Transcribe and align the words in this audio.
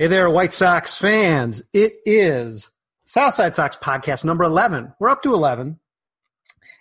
Hey 0.00 0.06
there, 0.06 0.30
White 0.30 0.54
Sox 0.54 0.96
fans. 0.96 1.62
It 1.74 1.96
is 2.06 2.70
Southside 3.04 3.54
Sox 3.54 3.76
podcast 3.76 4.24
number 4.24 4.44
11. 4.44 4.94
We're 4.98 5.10
up 5.10 5.22
to 5.24 5.34
11. 5.34 5.78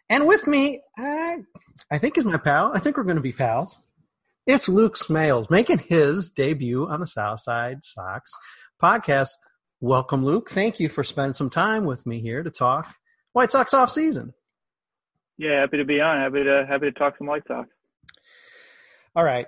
And 0.09 0.25
with 0.25 0.47
me, 0.47 0.83
I, 0.97 1.39
I 1.91 1.97
think 1.97 2.17
is 2.17 2.23
my 2.23 2.37
pal. 2.37 2.71
I 2.73 2.79
think 2.79 2.95
we're 2.95 3.03
going 3.03 3.17
to 3.17 3.21
be 3.21 3.33
pals. 3.33 3.81
It's 4.47 4.69
Luke 4.69 4.95
Smales 4.95 5.49
making 5.49 5.79
his 5.79 6.29
debut 6.29 6.87
on 6.87 7.01
the 7.01 7.07
Southside 7.07 7.83
Sox 7.83 8.31
podcast. 8.81 9.31
Welcome, 9.81 10.23
Luke. 10.23 10.49
Thank 10.49 10.79
you 10.79 10.87
for 10.87 11.03
spending 11.03 11.33
some 11.33 11.49
time 11.49 11.83
with 11.83 12.05
me 12.05 12.21
here 12.21 12.41
to 12.41 12.49
talk 12.49 12.87
White 13.33 13.51
Sox 13.51 13.73
off 13.73 13.91
season. 13.91 14.33
Yeah, 15.37 15.59
happy 15.59 15.75
to 15.75 15.83
be 15.83 15.99
on. 15.99 16.21
Happy 16.21 16.45
to 16.45 16.65
happy 16.65 16.85
to 16.85 16.97
talk 16.97 17.17
some 17.17 17.27
White 17.27 17.45
Sox. 17.49 17.67
All 19.13 19.25
right. 19.25 19.47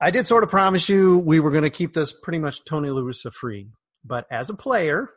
I 0.00 0.10
did 0.10 0.26
sort 0.26 0.44
of 0.44 0.50
promise 0.50 0.88
you 0.88 1.18
we 1.18 1.40
were 1.40 1.50
going 1.50 1.64
to 1.64 1.70
keep 1.70 1.92
this 1.92 2.12
pretty 2.12 2.38
much 2.38 2.64
Tony 2.64 2.88
La 2.88 3.02
Russa 3.02 3.32
free, 3.32 3.68
but 4.04 4.26
as 4.30 4.48
a 4.48 4.54
player, 4.54 5.10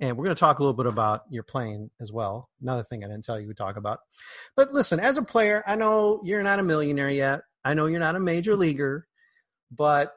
and 0.00 0.16
we're 0.16 0.24
going 0.24 0.36
to 0.36 0.40
talk 0.40 0.58
a 0.58 0.62
little 0.62 0.76
bit 0.76 0.86
about 0.86 1.22
your 1.28 1.42
playing 1.42 1.90
as 2.00 2.12
well. 2.12 2.48
Another 2.60 2.84
thing 2.84 3.02
I 3.02 3.08
didn't 3.08 3.24
tell 3.24 3.40
you 3.40 3.48
we 3.48 3.54
talk 3.54 3.76
about. 3.76 3.98
But 4.56 4.72
listen, 4.72 5.00
as 5.00 5.18
a 5.18 5.22
player, 5.22 5.64
I 5.66 5.74
know 5.74 6.20
you're 6.24 6.42
not 6.42 6.60
a 6.60 6.62
millionaire 6.62 7.10
yet. 7.10 7.40
I 7.64 7.74
know 7.74 7.86
you're 7.86 8.00
not 8.00 8.16
a 8.16 8.20
major 8.20 8.54
leaguer, 8.56 9.06
but 9.70 10.12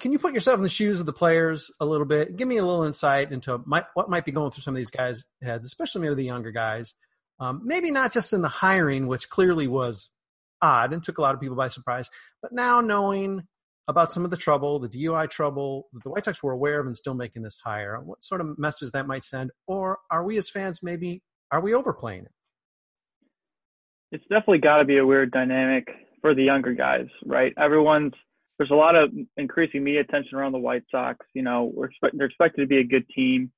can 0.00 0.12
you 0.12 0.18
put 0.18 0.32
yourself 0.32 0.56
in 0.56 0.62
the 0.62 0.68
shoes 0.68 0.98
of 0.98 1.06
the 1.06 1.12
players 1.12 1.70
a 1.78 1.84
little 1.86 2.06
bit? 2.06 2.36
Give 2.36 2.48
me 2.48 2.56
a 2.56 2.64
little 2.64 2.84
insight 2.84 3.32
into 3.32 3.60
my, 3.66 3.84
what 3.94 4.08
might 4.08 4.24
be 4.24 4.32
going 4.32 4.50
through 4.50 4.62
some 4.62 4.74
of 4.74 4.78
these 4.78 4.90
guys' 4.90 5.26
heads, 5.42 5.66
especially 5.66 6.02
maybe 6.02 6.14
the 6.14 6.24
younger 6.24 6.52
guys. 6.52 6.94
Um, 7.38 7.62
maybe 7.64 7.90
not 7.90 8.12
just 8.12 8.32
in 8.32 8.40
the 8.40 8.48
hiring, 8.48 9.06
which 9.06 9.28
clearly 9.28 9.66
was 9.66 10.08
odd 10.62 10.92
and 10.92 11.02
took 11.02 11.18
a 11.18 11.20
lot 11.20 11.34
of 11.34 11.40
people 11.40 11.56
by 11.56 11.68
surprise. 11.68 12.08
But 12.40 12.52
now 12.52 12.80
knowing 12.80 13.42
about 13.88 14.12
some 14.12 14.24
of 14.24 14.30
the 14.30 14.36
trouble, 14.36 14.78
the 14.78 14.88
DUI 14.88 15.28
trouble 15.28 15.88
that 15.92 16.02
the 16.04 16.10
White 16.10 16.24
Sox 16.24 16.42
were 16.42 16.52
aware 16.52 16.80
of 16.80 16.86
and 16.86 16.96
still 16.96 17.14
making 17.14 17.42
this 17.42 17.58
hire, 17.62 18.00
what 18.00 18.22
sort 18.22 18.40
of 18.40 18.58
message 18.58 18.92
that 18.92 19.06
might 19.06 19.24
send, 19.24 19.50
or 19.66 19.98
are 20.10 20.24
we 20.24 20.38
as 20.38 20.48
fans 20.48 20.80
maybe 20.82 21.22
are 21.50 21.60
we 21.60 21.74
overplaying 21.74 22.24
it? 22.24 22.32
It's 24.12 24.24
definitely 24.24 24.58
got 24.58 24.78
to 24.78 24.84
be 24.84 24.98
a 24.98 25.06
weird 25.06 25.30
dynamic 25.30 25.88
for 26.20 26.34
the 26.34 26.44
younger 26.44 26.72
guys, 26.74 27.06
right? 27.26 27.52
Everyone's 27.58 28.14
there's 28.58 28.70
a 28.70 28.74
lot 28.74 28.94
of 28.94 29.10
increasing 29.36 29.82
media 29.82 30.02
attention 30.02 30.38
around 30.38 30.52
the 30.52 30.58
White 30.58 30.84
Sox. 30.90 31.26
You 31.34 31.42
know, 31.42 31.72
we're 31.74 31.86
expect, 31.86 32.16
they're 32.16 32.26
expected 32.26 32.60
to 32.60 32.66
be 32.66 32.78
a 32.78 32.84
good 32.84 33.08
team, 33.08 33.50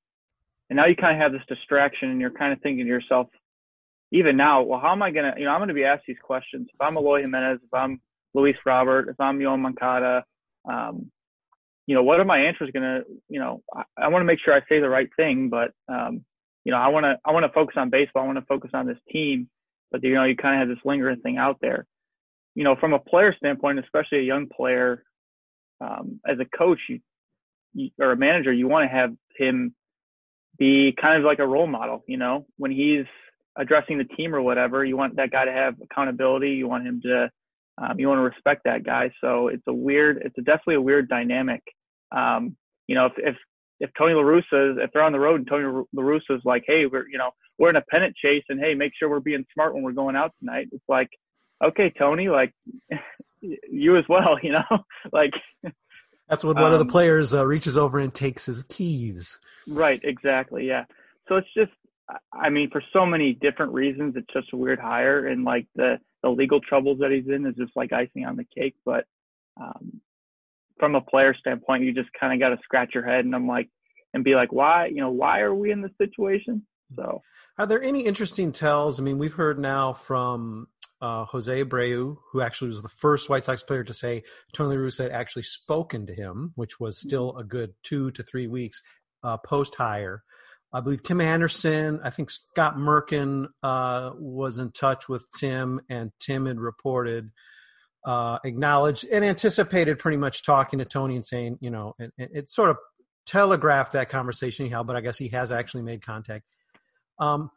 and 0.69 0.77
now 0.77 0.87
you 0.87 0.95
kind 0.95 1.15
of 1.15 1.21
have 1.21 1.31
this 1.31 1.45
distraction, 1.47 2.09
and 2.09 2.19
you're 2.19 2.31
kind 2.31 2.51
of 2.51 2.59
thinking 2.61 2.85
to 2.85 2.89
yourself, 2.89 3.27
even 4.11 4.37
now, 4.37 4.61
well, 4.61 4.79
how 4.79 4.91
am 4.91 5.01
I 5.01 5.11
gonna, 5.11 5.33
you 5.37 5.45
know, 5.45 5.51
I'm 5.51 5.59
gonna 5.59 5.73
be 5.73 5.83
asked 5.83 6.03
these 6.07 6.17
questions. 6.21 6.67
If 6.73 6.79
I'm 6.81 6.97
Eloy 6.97 7.21
Jimenez, 7.21 7.59
if 7.63 7.73
I'm 7.73 8.01
Luis 8.33 8.55
Robert, 8.65 9.09
if 9.09 9.19
I'm 9.19 9.39
Yoan 9.39 9.59
Moncada, 9.59 10.23
um, 10.69 11.11
you 11.87 11.95
know, 11.95 12.03
what 12.03 12.19
are 12.19 12.25
my 12.25 12.39
answers 12.39 12.71
gonna, 12.73 13.01
you 13.29 13.39
know, 13.39 13.61
I, 13.73 13.83
I 13.97 14.07
want 14.09 14.21
to 14.21 14.25
make 14.25 14.39
sure 14.39 14.53
I 14.53 14.61
say 14.67 14.79
the 14.79 14.89
right 14.89 15.09
thing, 15.17 15.49
but, 15.49 15.71
um, 15.87 16.23
you 16.63 16.71
know, 16.71 16.77
I 16.77 16.87
want 16.87 17.05
to, 17.05 17.17
I 17.23 17.31
want 17.31 17.45
to 17.45 17.51
focus 17.53 17.75
on 17.77 17.91
baseball. 17.91 18.23
I 18.23 18.25
want 18.25 18.39
to 18.39 18.45
focus 18.45 18.71
on 18.73 18.87
this 18.87 18.97
team, 19.11 19.47
but 19.91 20.03
you 20.03 20.15
know, 20.15 20.23
you 20.23 20.35
kind 20.35 20.59
of 20.59 20.67
have 20.67 20.75
this 20.75 20.83
lingering 20.83 21.21
thing 21.21 21.37
out 21.37 21.57
there. 21.61 21.85
You 22.55 22.63
know, 22.63 22.75
from 22.75 22.93
a 22.93 22.99
player 22.99 23.35
standpoint, 23.37 23.79
especially 23.79 24.19
a 24.19 24.23
young 24.23 24.47
player, 24.47 25.03
um, 25.79 26.19
as 26.27 26.37
a 26.39 26.57
coach, 26.57 26.79
you, 26.89 26.99
you 27.73 27.91
or 27.99 28.13
a 28.13 28.17
manager, 28.17 28.51
you 28.51 28.67
want 28.67 28.89
to 28.89 28.95
have 28.95 29.11
him 29.37 29.75
be 30.57 30.95
kind 30.99 31.17
of 31.17 31.23
like 31.23 31.39
a 31.39 31.45
role 31.45 31.67
model. 31.67 32.03
You 32.07 32.17
know, 32.17 32.47
when 32.57 32.71
he's 32.71 33.05
addressing 33.57 33.97
the 33.97 34.03
team 34.03 34.35
or 34.35 34.41
whatever, 34.41 34.83
you 34.83 34.97
want 34.97 35.15
that 35.15 35.31
guy 35.31 35.45
to 35.45 35.51
have 35.51 35.75
accountability. 35.81 36.51
You 36.51 36.67
want 36.67 36.85
him 36.85 37.01
to, 37.03 37.29
um, 37.77 37.99
you 37.99 38.07
want 38.07 38.19
to 38.19 38.23
respect 38.23 38.63
that 38.65 38.83
guy. 38.83 39.11
So 39.21 39.47
it's 39.47 39.63
a 39.67 39.73
weird, 39.73 40.21
it's 40.23 40.37
a 40.37 40.41
definitely 40.41 40.75
a 40.75 40.81
weird 40.81 41.09
dynamic. 41.09 41.61
Um, 42.11 42.55
you 42.87 42.95
know, 42.95 43.07
if, 43.07 43.13
if, 43.17 43.35
if 43.79 43.89
Tony 43.97 44.13
La 44.13 44.21
Russa, 44.21 44.83
if 44.83 44.91
they're 44.93 45.03
on 45.03 45.11
the 45.11 45.19
road 45.19 45.41
and 45.41 45.47
Tony 45.47 45.65
La 45.93 46.03
Russa 46.03 46.31
is 46.31 46.41
like, 46.45 46.63
hey, 46.65 46.85
we're, 46.85 47.07
you 47.09 47.17
know, 47.17 47.31
we're 47.57 47.69
in 47.69 47.75
a 47.75 47.83
pennant 47.89 48.15
chase 48.15 48.43
and 48.49 48.59
hey, 48.59 48.73
make 48.73 48.93
sure 48.97 49.09
we're 49.09 49.19
being 49.19 49.45
smart 49.53 49.73
when 49.73 49.83
we're 49.83 49.91
going 49.91 50.15
out 50.15 50.31
tonight. 50.39 50.67
It's 50.71 50.83
like, 50.87 51.09
okay, 51.63 51.93
Tony, 51.97 52.29
like 52.29 52.53
you 53.41 53.97
as 53.97 54.05
well, 54.09 54.37
you 54.43 54.51
know, 54.51 54.83
like. 55.11 55.33
That's 56.29 56.43
when 56.43 56.55
one 56.55 56.65
um, 56.65 56.73
of 56.73 56.79
the 56.79 56.85
um, 56.85 56.89
players 56.89 57.33
uh, 57.33 57.45
reaches 57.45 57.77
over 57.77 57.99
and 57.99 58.13
takes 58.13 58.45
his 58.45 58.63
keys. 58.63 59.39
Right, 59.67 60.01
exactly. 60.03 60.67
Yeah. 60.67 60.85
So 61.27 61.35
it's 61.35 61.53
just 61.55 61.71
I 62.31 62.49
mean, 62.49 62.69
for 62.71 62.83
so 62.93 63.05
many 63.05 63.33
different 63.33 63.73
reasons, 63.73 64.15
it's 64.15 64.31
just 64.33 64.53
a 64.53 64.57
weird 64.57 64.79
hire, 64.79 65.27
and 65.27 65.43
like 65.43 65.67
the 65.75 65.97
the 66.21 66.29
legal 66.29 66.59
troubles 66.59 66.99
that 66.99 67.11
he's 67.11 67.27
in 67.27 67.45
is 67.45 67.55
just 67.55 67.75
like 67.75 67.93
icing 67.93 68.25
on 68.25 68.35
the 68.35 68.45
cake. 68.55 68.75
But 68.85 69.05
um, 69.59 70.01
from 70.79 70.95
a 70.95 71.01
player 71.01 71.35
standpoint, 71.39 71.83
you 71.83 71.93
just 71.93 72.09
kind 72.19 72.33
of 72.33 72.39
got 72.39 72.55
to 72.55 72.61
scratch 72.63 72.93
your 72.93 73.05
head, 73.05 73.25
and 73.25 73.33
I'm 73.33 73.47
like, 73.47 73.69
and 74.13 74.23
be 74.23 74.35
like, 74.35 74.51
why, 74.51 74.87
you 74.87 75.01
know, 75.01 75.11
why 75.11 75.41
are 75.41 75.53
we 75.53 75.71
in 75.71 75.81
this 75.81 75.91
situation? 75.97 76.65
So, 76.95 77.21
are 77.57 77.65
there 77.65 77.81
any 77.81 78.01
interesting 78.01 78.51
tells? 78.51 78.99
I 78.99 79.03
mean, 79.03 79.17
we've 79.17 79.33
heard 79.33 79.59
now 79.59 79.93
from 79.93 80.67
uh, 81.01 81.25
Jose 81.25 81.63
Abreu, 81.63 82.17
who 82.31 82.41
actually 82.41 82.69
was 82.69 82.81
the 82.81 82.89
first 82.89 83.29
White 83.29 83.45
Sox 83.45 83.63
player 83.63 83.83
to 83.83 83.93
say 83.93 84.23
Tony 84.53 84.77
La 84.77 84.83
Russa 84.83 85.03
had 85.03 85.11
actually 85.11 85.43
spoken 85.43 86.05
to 86.05 86.13
him, 86.13 86.53
which 86.55 86.79
was 86.79 86.97
still 86.99 87.35
a 87.37 87.43
good 87.43 87.73
two 87.83 88.11
to 88.11 88.23
three 88.23 88.47
weeks 88.47 88.81
uh, 89.23 89.37
post 89.37 89.75
hire. 89.75 90.23
I 90.75 90.81
believe 90.81 91.03
Tim 91.03 91.21
Anderson, 91.21 92.01
I 92.03 92.09
think 92.09 92.29
Scott 92.29 92.75
Merkin 92.75 93.47
uh, 93.63 94.11
was 94.15 94.57
in 94.57 94.71
touch 94.71 95.07
with 95.07 95.25
Tim, 95.39 95.79
and 95.89 96.11
Tim 96.19 96.47
had 96.47 96.59
reported, 96.59 97.31
uh, 98.05 98.39
acknowledged, 98.43 99.05
and 99.09 99.23
anticipated 99.23 99.99
pretty 99.99 100.17
much 100.17 100.43
talking 100.43 100.79
to 100.79 100.85
Tony 100.85 101.15
and 101.15 101.25
saying, 101.25 101.59
you 101.61 101.69
know, 101.69 101.93
and, 101.97 102.11
it 102.17 102.49
sort 102.49 102.71
of 102.71 102.77
telegraphed 103.25 103.93
that 103.93 104.09
conversation 104.09 104.65
he 104.65 104.75
but 104.83 104.97
I 104.97 105.01
guess 105.01 105.17
he 105.17 105.29
has 105.29 105.49
actually 105.49 105.83
made 105.83 106.05
contact. 106.05 106.51
Um, 107.19 107.51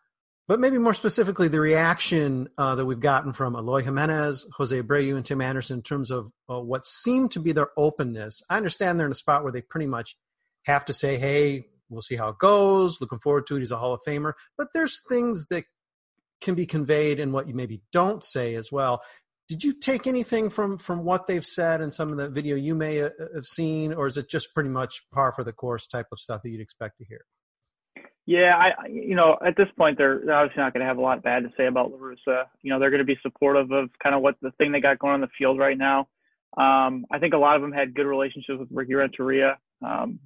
but 0.47 0.61
maybe 0.61 0.79
more 0.79 0.95
specifically, 0.95 1.49
the 1.49 1.61
reaction 1.61 2.49
uh, 2.57 2.77
that 2.77 2.87
we've 2.87 3.01
gotten 3.01 3.33
from 3.33 3.57
Eloy 3.57 3.83
Jimenez, 3.83 4.47
Jose 4.57 4.81
Abreu, 4.81 5.17
and 5.17 5.27
Tim 5.27 5.41
Anderson 5.41 5.79
in 5.79 5.83
terms 5.83 6.13
of 6.13 6.31
uh, 6.49 6.61
what 6.61 6.87
seemed 6.87 7.33
to 7.33 7.41
be 7.41 7.51
their 7.51 7.71
openness. 7.77 8.43
I 8.49 8.57
understand 8.57 8.99
they're 8.99 9.07
in 9.07 9.13
a 9.13 9.17
spot 9.17 9.43
where 9.43 9.53
they 9.53 9.61
pretty 9.61 9.89
much 9.89 10.17
have 10.67 10.85
to 10.85 10.93
say, 10.93 11.19
hey, 11.19 11.67
We'll 11.89 12.03
see 12.03 12.17
how 12.17 12.29
it 12.29 12.39
goes. 12.39 13.01
Looking 13.01 13.19
forward 13.19 13.47
to 13.47 13.57
it. 13.57 13.61
He's 13.61 13.71
a 13.71 13.79
Hall 13.79 13.95
of 13.95 14.01
Famer. 14.07 14.33
But 14.57 14.69
there's 14.75 15.01
things 15.09 15.47
that 15.51 15.65
can 16.41 16.55
be 16.55 16.67
conveyed 16.67 17.19
in 17.19 17.33
what 17.33 17.49
you 17.49 17.55
maybe 17.55 17.83
don't 17.93 18.25
say 18.25 18.55
as 18.55 18.71
well. 18.71 19.03
Did 19.49 19.65
you 19.65 19.73
take 19.73 20.07
anything 20.07 20.51
from 20.51 20.77
from 20.77 21.05
what 21.05 21.27
they've 21.27 21.45
said 21.45 21.81
in 21.81 21.91
some 21.91 22.11
of 22.13 22.19
the 22.19 22.29
video 22.29 22.55
you 22.55 22.75
may 22.75 23.01
uh, 23.01 23.11
have 23.35 23.47
seen, 23.47 23.95
or 23.95 24.07
is 24.07 24.19
it 24.19 24.29
just 24.29 24.53
pretty 24.55 24.69
much 24.69 25.03
par 25.13 25.33
for 25.33 25.43
the 25.43 25.53
course 25.53 25.87
type 25.87 26.07
of 26.13 26.19
stuff 26.19 26.43
that 26.43 26.51
you'd 26.51 26.61
expect 26.61 26.99
to 26.99 27.05
hear? 27.07 27.25
Yeah, 28.27 28.55
I 28.57 28.89
you 28.89 29.15
know 29.15 29.39
at 29.45 29.57
this 29.57 29.69
point 29.79 29.97
they're, 29.97 30.21
obviously 30.31 30.63
not 30.63 30.75
going 30.75 30.83
to 30.83 30.87
have 30.87 30.99
a 30.99 31.01
lot 31.01 31.23
bad 31.23 31.45
to 31.45 31.53
say 31.57 31.67
about 31.67 31.91
La 31.91 31.97
Russa. 31.97 32.45
You 32.61 32.71
know 32.71 32.79
they're 32.79 32.91
going 32.91 32.99
to 32.99 33.07
be 33.07 33.19
supportive 33.23 33.71
of 33.71 33.89
kind 34.03 34.15
of 34.15 34.21
what 34.21 34.35
the 34.43 34.51
thing 34.59 34.71
they 34.71 34.83
got 34.83 34.99
going 34.99 35.15
on 35.15 35.23
the 35.23 35.29
field 35.39 35.59
right 35.59 35.79
now. 35.79 36.09
Um, 36.59 37.07
I 37.11 37.19
think 37.19 37.33
a 37.33 37.39
lot 37.39 37.57
of 37.57 37.63
them 37.63 37.73
had 37.73 37.95
good 37.95 38.07
relationships 38.07 38.59
with 38.59 38.69
Ricky 38.71 38.95
Renteria. 38.95 39.57
Um, 39.83 40.19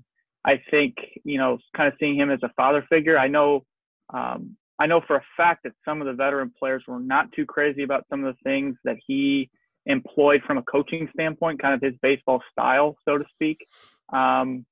I 0.44 0.60
think, 0.70 0.96
you 1.24 1.38
know, 1.38 1.58
kind 1.76 1.88
of 1.88 1.94
seeing 2.00 2.16
him 2.16 2.30
as 2.30 2.40
a 2.42 2.52
father 2.56 2.84
figure. 2.88 3.18
I 3.18 3.28
know, 3.28 3.64
um, 4.12 4.56
I 4.78 4.86
know 4.86 5.00
for 5.06 5.16
a 5.16 5.24
fact 5.36 5.62
that 5.64 5.72
some 5.84 6.00
of 6.00 6.06
the 6.06 6.14
veteran 6.14 6.52
players 6.58 6.82
were 6.88 6.98
not 6.98 7.30
too 7.32 7.46
crazy 7.46 7.82
about 7.84 8.06
some 8.10 8.24
of 8.24 8.34
the 8.34 8.42
things 8.42 8.76
that 8.84 8.96
he 9.06 9.50
employed 9.86 10.42
from 10.46 10.58
a 10.58 10.62
coaching 10.62 11.08
standpoint, 11.12 11.62
kind 11.62 11.74
of 11.74 11.80
his 11.80 11.94
baseball 12.02 12.42
style, 12.50 12.96
so 13.04 13.18
to 13.18 13.24
speak. 13.34 13.66
Um, 14.12 14.66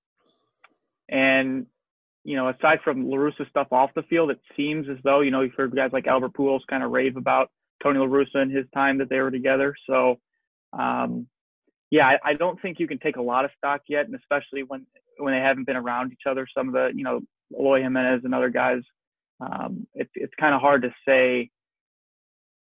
and, 1.08 1.66
you 2.24 2.36
know, 2.36 2.48
aside 2.48 2.80
from 2.82 3.08
La 3.08 3.16
Russa 3.16 3.48
stuff 3.48 3.68
off 3.72 3.90
the 3.94 4.02
field, 4.02 4.30
it 4.30 4.40
seems 4.56 4.88
as 4.88 4.98
though, 5.04 5.20
you 5.20 5.30
know, 5.30 5.42
you've 5.42 5.54
heard 5.54 5.74
guys 5.74 5.90
like 5.92 6.06
Albert 6.06 6.34
Pujols 6.34 6.60
kind 6.68 6.82
of 6.82 6.90
rave 6.90 7.16
about 7.16 7.50
Tony 7.82 7.98
La 7.98 8.06
Russa 8.06 8.36
and 8.36 8.52
his 8.52 8.66
time 8.74 8.98
that 8.98 9.08
they 9.08 9.20
were 9.20 9.30
together. 9.30 9.74
So, 9.88 10.18
um, 10.72 11.26
yeah, 11.90 12.06
I, 12.06 12.30
I 12.30 12.34
don't 12.34 12.60
think 12.62 12.78
you 12.78 12.86
can 12.86 12.98
take 12.98 13.16
a 13.16 13.22
lot 13.22 13.44
of 13.44 13.50
stock 13.56 13.82
yet, 13.88 14.06
and 14.06 14.14
especially 14.14 14.62
when 14.62 14.86
when 15.20 15.34
they 15.34 15.40
haven't 15.40 15.66
been 15.66 15.76
around 15.76 16.12
each 16.12 16.26
other. 16.28 16.46
Some 16.56 16.68
of 16.68 16.74
the, 16.74 16.90
you 16.94 17.04
know, 17.04 17.20
Eloy 17.58 17.82
Jimenez 17.82 18.22
and 18.24 18.34
other 18.34 18.50
guys, 18.50 18.80
um, 19.40 19.86
it's 19.94 20.10
it's 20.14 20.34
kind 20.38 20.54
of 20.54 20.60
hard 20.60 20.82
to 20.82 20.94
say 21.06 21.50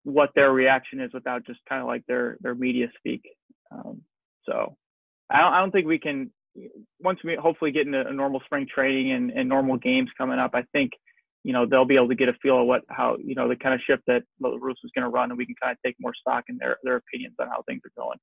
what 0.05 0.31
their 0.35 0.53
reaction 0.53 1.01
is 1.01 1.13
without 1.13 1.47
just 1.47 1.61
kind 1.69 1.81
of 1.81 1.87
like 1.87 2.05
their 2.07 2.37
their 2.41 2.55
media 2.55 2.89
speak. 2.99 3.23
Um, 3.71 4.03
so 4.45 4.77
I 5.31 5.41
don't, 5.41 5.53
I 5.53 5.61
don't 5.61 5.71
think 5.71 5.87
we 5.87 5.99
can 5.99 6.31
once 7.01 7.21
we 7.25 7.37
hopefully 7.41 7.73
get 7.73 7.87
into 7.87 8.07
a 8.07 8.13
normal 8.13 8.41
spring 8.45 8.67
training 8.73 9.13
and, 9.13 9.31
and 9.31 9.49
normal 9.49 9.77
games 9.77 10.11
coming 10.19 10.39
up. 10.39 10.53
I 10.55 10.65
think 10.73 10.93
you 11.45 11.53
know 11.53 11.67
they'll 11.67 11.85
be 11.85 11.97
able 11.97 12.09
to 12.09 12.15
get 12.15 12.29
a 12.29 12.35
feel 12.43 12.61
of 12.61 12.67
what 12.67 12.83
how 12.89 13.17
you 13.23 13.35
know 13.35 13.49
the 13.49 13.57
kind 13.57 13.75
of 13.75 13.81
ship 13.87 14.01
that 14.07 14.23
La 14.41 14.51
is 14.51 14.91
going 14.95 15.05
to 15.05 15.09
run, 15.09 15.31
and 15.31 15.39
we 15.39 15.47
can 15.47 15.55
kind 15.61 15.73
of 15.73 15.79
take 15.85 15.97
more 16.01 16.15
stock 16.15 16.45
in 16.49 16.57
their 16.59 16.79
their 16.83 16.97
opinions 16.97 17.35
on 17.41 17.49
how 17.49 17.63
things 17.67 17.83
are 17.85 18.03
going. 18.03 18.19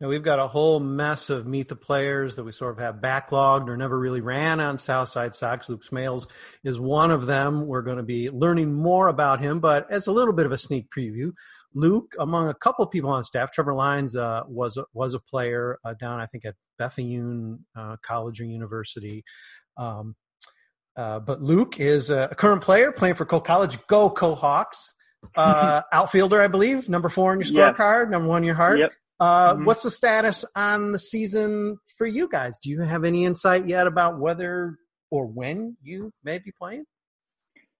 Now 0.00 0.08
we've 0.08 0.22
got 0.22 0.40
a 0.40 0.48
whole 0.48 0.80
mess 0.80 1.30
of 1.30 1.46
meet 1.46 1.68
the 1.68 1.76
players 1.76 2.34
that 2.34 2.42
we 2.42 2.50
sort 2.50 2.72
of 2.72 2.78
have 2.78 2.96
backlogged 2.96 3.68
or 3.68 3.76
never 3.76 3.96
really 3.96 4.20
ran 4.20 4.58
on 4.58 4.76
Southside 4.76 5.34
Sox. 5.34 5.68
Luke 5.68 5.84
Smales 5.84 6.26
is 6.64 6.80
one 6.80 7.12
of 7.12 7.26
them. 7.26 7.68
We're 7.68 7.82
going 7.82 7.98
to 7.98 8.02
be 8.02 8.28
learning 8.28 8.74
more 8.74 9.06
about 9.06 9.40
him, 9.40 9.60
but 9.60 9.88
as 9.92 10.08
a 10.08 10.12
little 10.12 10.34
bit 10.34 10.44
of 10.44 10.50
a 10.50 10.58
sneak 10.58 10.90
preview, 10.90 11.32
Luke, 11.74 12.14
among 12.18 12.48
a 12.48 12.54
couple 12.54 12.84
of 12.84 12.90
people 12.90 13.10
on 13.10 13.22
staff, 13.22 13.52
Trevor 13.52 13.74
Lyons 13.74 14.16
uh, 14.16 14.42
was 14.48 14.76
was 14.92 15.14
a 15.14 15.20
player 15.20 15.78
uh, 15.84 15.94
down, 15.94 16.20
I 16.20 16.26
think, 16.26 16.44
at 16.44 16.56
Bethune 16.78 17.64
uh, 17.76 17.96
College 18.02 18.40
or 18.40 18.44
University. 18.44 19.24
Um, 19.76 20.16
uh, 20.96 21.20
but 21.20 21.40
Luke 21.40 21.80
is 21.80 22.10
a 22.10 22.34
current 22.36 22.60
player 22.60 22.92
playing 22.92 23.14
for 23.14 23.24
Coe 23.24 23.40
College. 23.40 23.78
Go 23.86 24.10
Kohawks! 24.10 24.78
Uh, 25.36 25.82
outfielder, 25.92 26.42
I 26.42 26.48
believe, 26.48 26.88
number 26.88 27.08
four 27.08 27.30
on 27.30 27.40
your 27.40 27.48
scorecard, 27.48 28.10
number 28.10 28.26
one 28.26 28.42
in 28.42 28.44
your 28.44 28.56
heart. 28.56 28.80
Yep. 28.80 28.92
Uh, 29.22 29.54
mm-hmm. 29.54 29.66
What's 29.66 29.84
the 29.84 29.90
status 29.92 30.44
on 30.56 30.90
the 30.90 30.98
season 30.98 31.78
for 31.96 32.08
you 32.08 32.28
guys? 32.28 32.58
Do 32.60 32.70
you 32.70 32.80
have 32.80 33.04
any 33.04 33.24
insight 33.24 33.68
yet 33.68 33.86
about 33.86 34.18
whether 34.18 34.76
or 35.12 35.26
when 35.26 35.76
you 35.80 36.12
may 36.24 36.40
be 36.40 36.50
playing? 36.50 36.86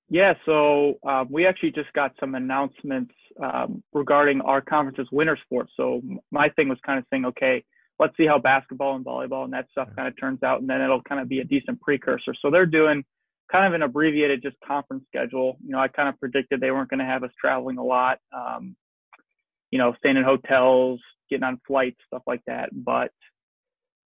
Yeah, 0.09 0.35
so 0.47 1.01
um, 1.05 1.27
we 1.31 1.49
actually 1.49 1.73
just 1.73 1.93
got 1.95 2.13
some 2.21 2.37
announcements 2.37 3.13
um, 3.43 3.83
regarding 3.93 4.41
our 4.43 4.61
conference's 4.61 5.09
winter 5.11 5.37
sports. 5.43 5.73
So 5.77 6.01
my 6.31 6.49
thing 6.51 6.69
was 6.69 6.79
kind 6.87 7.01
of 7.01 7.07
saying, 7.11 7.25
okay, 7.25 7.65
let's 7.99 8.17
see 8.17 8.27
how 8.27 8.39
basketball 8.39 8.95
and 8.95 9.05
volleyball 9.05 9.43
and 9.43 9.53
that 9.53 9.67
stuff 9.73 9.89
kind 9.97 10.07
of 10.07 10.17
turns 10.21 10.45
out, 10.45 10.61
and 10.61 10.71
then 10.71 10.81
it'll 10.81 11.03
kind 11.03 11.21
of 11.21 11.29
be 11.29 11.41
a 11.41 11.45
decent 11.45 11.81
precursor. 11.81 12.37
So 12.41 12.53
they're 12.53 12.67
doing 12.67 13.03
kind 13.51 13.67
of 13.67 13.73
an 13.73 13.83
abbreviated 13.83 14.43
just 14.45 14.57
conference 14.65 15.03
schedule. 15.09 15.57
You 15.65 15.73
know, 15.73 15.81
I 15.81 15.89
kind 15.89 16.09
of 16.09 16.21
predicted 16.21 16.61
they 16.61 16.71
weren't 16.71 16.89
going 16.89 17.01
to 17.01 17.05
have 17.05 17.25
us 17.25 17.33
traveling 17.41 17.79
a 17.79 17.85
lot, 17.85 18.19
um, 18.33 18.77
you 19.73 19.79
know, 19.79 19.93
staying 19.99 20.19
in 20.19 20.23
hotels, 20.23 21.01
getting 21.33 21.45
on 21.45 21.61
flights, 21.67 21.99
stuff 22.07 22.23
like 22.27 22.43
that. 22.47 22.71
But 22.73 23.11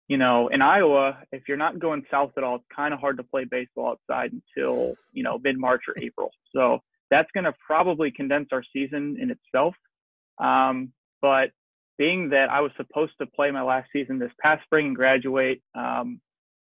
you 0.08 0.18
know, 0.18 0.50
in 0.50 0.62
Iowa, 0.62 1.20
if 1.32 1.44
you're 1.48 1.56
not 1.56 1.80
going 1.80 2.04
south 2.12 2.32
at 2.36 2.44
all, 2.44 2.56
it's 2.58 2.66
kind 2.76 2.94
of 2.94 3.00
hard 3.00 3.18
to 3.18 3.24
play 3.24 3.46
baseball 3.46 3.96
outside 3.96 4.32
until 4.34 4.96
you 5.14 5.24
know 5.24 5.40
mid 5.42 5.58
March 5.58 5.84
or 5.88 5.98
April. 5.98 6.32
So 6.54 6.80
that's 7.10 7.30
going 7.34 7.46
to 7.46 7.54
probably 7.66 8.12
condense 8.12 8.50
our 8.52 8.64
season 8.74 9.18
in 9.22 9.32
itself. 9.32 9.76
Um, 10.38 10.92
but 11.22 11.52
being 11.98 12.30
that 12.30 12.50
I 12.50 12.62
was 12.62 12.72
supposed 12.78 13.14
to 13.20 13.28
play 13.28 13.52
my 13.52 13.62
last 13.62 13.90
season 13.94 14.18
this 14.18 14.32
past 14.42 14.64
spring 14.64 14.88
and 14.88 14.96
graduate, 14.96 15.62
um, 15.76 16.20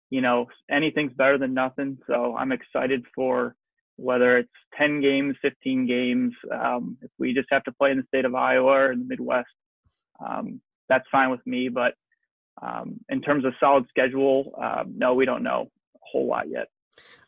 you 0.09 0.21
know, 0.21 0.47
anything's 0.71 1.13
better 1.13 1.37
than 1.37 1.53
nothing. 1.53 1.97
So 2.07 2.35
I'm 2.37 2.51
excited 2.51 3.03
for 3.13 3.55
whether 3.97 4.37
it's 4.37 4.49
10 4.77 5.01
games, 5.01 5.35
15 5.41 5.87
games. 5.87 6.33
Um, 6.51 6.97
if 7.01 7.11
we 7.17 7.33
just 7.33 7.47
have 7.51 7.63
to 7.65 7.71
play 7.71 7.91
in 7.91 7.97
the 7.97 8.03
state 8.07 8.25
of 8.25 8.35
Iowa 8.35 8.71
or 8.71 8.91
in 8.91 8.99
the 8.99 9.05
Midwest, 9.05 9.47
um, 10.19 10.61
that's 10.89 11.05
fine 11.11 11.31
with 11.31 11.45
me. 11.45 11.69
But 11.69 11.93
um, 12.61 12.99
in 13.09 13.21
terms 13.21 13.45
of 13.45 13.53
solid 13.59 13.85
schedule, 13.89 14.53
um, 14.61 14.93
no, 14.97 15.13
we 15.13 15.25
don't 15.25 15.43
know 15.43 15.69
a 15.95 15.99
whole 16.01 16.27
lot 16.27 16.49
yet. 16.49 16.67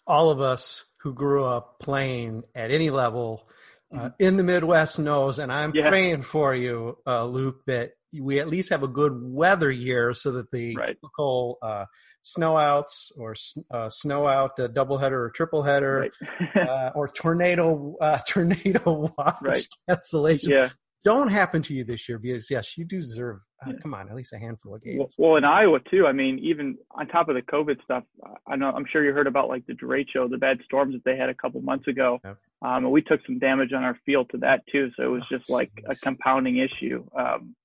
All 0.05 0.29
of 0.29 0.39
us 0.39 0.85
who 1.01 1.13
grew 1.13 1.43
up 1.43 1.79
playing 1.79 2.43
at 2.55 2.71
any 2.71 2.89
level 2.89 3.47
uh, 3.93 3.97
mm-hmm. 3.97 4.07
in 4.19 4.37
the 4.37 4.43
Midwest 4.43 4.99
knows, 4.99 5.39
and 5.39 5.51
I'm 5.51 5.71
yeah. 5.73 5.89
praying 5.89 6.23
for 6.23 6.55
you, 6.55 6.97
uh, 7.05 7.25
Luke, 7.25 7.61
that 7.67 7.91
we 8.13 8.39
at 8.39 8.47
least 8.47 8.69
have 8.69 8.83
a 8.83 8.87
good 8.87 9.13
weather 9.21 9.71
year 9.71 10.13
so 10.13 10.31
that 10.31 10.51
the 10.51 10.75
right. 10.75 10.87
typical 10.87 11.57
uh, 11.61 11.85
snowouts 12.23 13.11
or 13.17 13.35
uh, 13.71 13.89
snow 13.89 14.27
out 14.27 14.59
uh, 14.59 14.67
doubleheader 14.67 15.11
or 15.11 15.29
triple 15.29 15.63
header 15.63 16.09
right. 16.55 16.55
uh, 16.69 16.91
or 16.95 17.07
tornado 17.07 17.95
uh, 18.01 18.19
tornado 18.27 19.11
watch 19.17 19.35
right. 19.41 19.67
cancellations 19.89 20.49
yeah. 20.49 20.69
Don't 21.07 21.29
happen 21.29 21.61
to 21.61 21.73
you 21.73 21.83
this 21.83 22.07
year 22.09 22.19
because 22.19 22.49
yes 22.51 22.77
you 22.77 22.85
do 22.85 23.01
deserve 23.01 23.39
uh, 23.65 23.71
come 23.81 23.93
on 23.93 24.07
at 24.09 24.15
least 24.15 24.33
a 24.33 24.37
handful 24.37 24.75
of 24.75 24.83
games. 24.83 25.13
Well, 25.17 25.29
well, 25.29 25.35
in 25.37 25.43
iowa 25.43 25.79
too 25.89 26.05
i 26.05 26.11
mean 26.11 26.39
even 26.39 26.77
on 26.91 27.07
top 27.07 27.29
of 27.29 27.35
the 27.35 27.41
covid 27.41 27.81
stuff 27.83 28.03
i 28.47 28.55
know 28.55 28.71
i'm 28.71 28.85
sure 28.91 29.03
you 29.03 29.13
heard 29.13 29.27
about 29.27 29.47
like 29.47 29.65
the 29.65 29.73
derecho 29.73 30.29
the 30.29 30.37
bad 30.37 30.59
storms 30.65 30.93
that 30.93 31.03
they 31.05 31.17
had 31.17 31.29
a 31.29 31.33
couple 31.33 31.61
months 31.61 31.87
ago. 31.87 32.19
Yeah. 32.23 32.31
um, 32.61 32.85
and 32.85 32.91
we 32.91 33.01
took 33.01 33.25
some 33.25 33.39
damage 33.39 33.73
on 33.73 33.83
our 33.83 33.97
field 34.05 34.29
to 34.31 34.37
that 34.39 34.61
too 34.71 34.91
so 34.95 35.03
it 35.03 35.07
was 35.07 35.23
oh, 35.31 35.37
just 35.37 35.49
like 35.49 35.71
a 35.87 35.95
compounding 35.95 36.57
issue. 36.57 37.05
Um, 37.17 37.55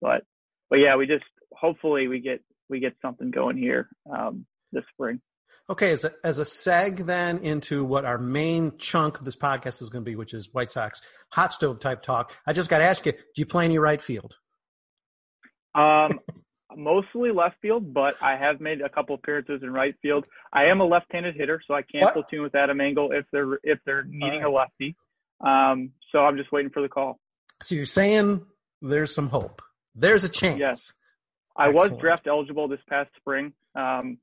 but 0.00 0.24
but 0.70 0.76
yeah 0.78 0.96
we 0.96 1.06
just 1.06 1.24
hopefully 1.52 2.08
we 2.08 2.20
get 2.20 2.42
we 2.70 2.80
get 2.80 2.94
something 3.02 3.30
going 3.30 3.58
here 3.58 3.88
um, 4.10 4.46
this 4.72 4.84
spring. 4.92 5.20
Okay, 5.70 5.92
as 5.92 6.04
a, 6.04 6.12
as 6.24 6.40
a 6.40 6.42
seg 6.42 7.06
then 7.06 7.38
into 7.38 7.84
what 7.84 8.04
our 8.04 8.18
main 8.18 8.72
chunk 8.76 9.20
of 9.20 9.24
this 9.24 9.36
podcast 9.36 9.80
is 9.80 9.88
going 9.88 10.04
to 10.04 10.10
be, 10.10 10.16
which 10.16 10.34
is 10.34 10.52
White 10.52 10.70
Sox 10.70 11.00
hot 11.30 11.52
stove 11.52 11.78
type 11.78 12.02
talk. 12.02 12.32
I 12.44 12.52
just 12.52 12.68
got 12.68 12.78
to 12.78 12.84
ask 12.84 13.06
you: 13.06 13.12
Do 13.12 13.18
you 13.36 13.46
play 13.46 13.66
any 13.66 13.78
right 13.78 14.02
field? 14.02 14.34
Um, 15.76 16.18
mostly 16.76 17.30
left 17.30 17.56
field, 17.62 17.94
but 17.94 18.20
I 18.20 18.36
have 18.36 18.60
made 18.60 18.80
a 18.80 18.88
couple 18.88 19.14
appearances 19.14 19.62
in 19.62 19.72
right 19.72 19.94
field. 20.02 20.24
I 20.52 20.64
am 20.64 20.80
a 20.80 20.84
left-handed 20.84 21.36
hitter, 21.36 21.62
so 21.64 21.74
I 21.74 21.82
can 21.82 22.00
what? 22.00 22.14
platoon 22.14 22.42
with 22.42 22.56
Adam 22.56 22.80
Engel 22.80 23.12
if 23.12 23.26
they're 23.32 23.54
if 23.62 23.78
they're 23.86 24.02
needing 24.02 24.42
right. 24.42 24.46
a 24.46 24.50
lefty. 24.50 24.96
Um, 25.40 25.92
so 26.10 26.18
I'm 26.18 26.36
just 26.36 26.50
waiting 26.50 26.72
for 26.72 26.82
the 26.82 26.88
call. 26.88 27.20
So 27.62 27.76
you're 27.76 27.86
saying 27.86 28.42
there's 28.82 29.14
some 29.14 29.28
hope. 29.28 29.62
There's 29.94 30.24
a 30.24 30.28
chance. 30.28 30.58
Yes. 30.58 30.92
I 31.56 31.68
was 31.68 31.92
draft 31.92 32.26
eligible 32.26 32.68
this 32.68 32.80
past 32.88 33.10
spring. 33.16 33.52
Um, 33.74 34.18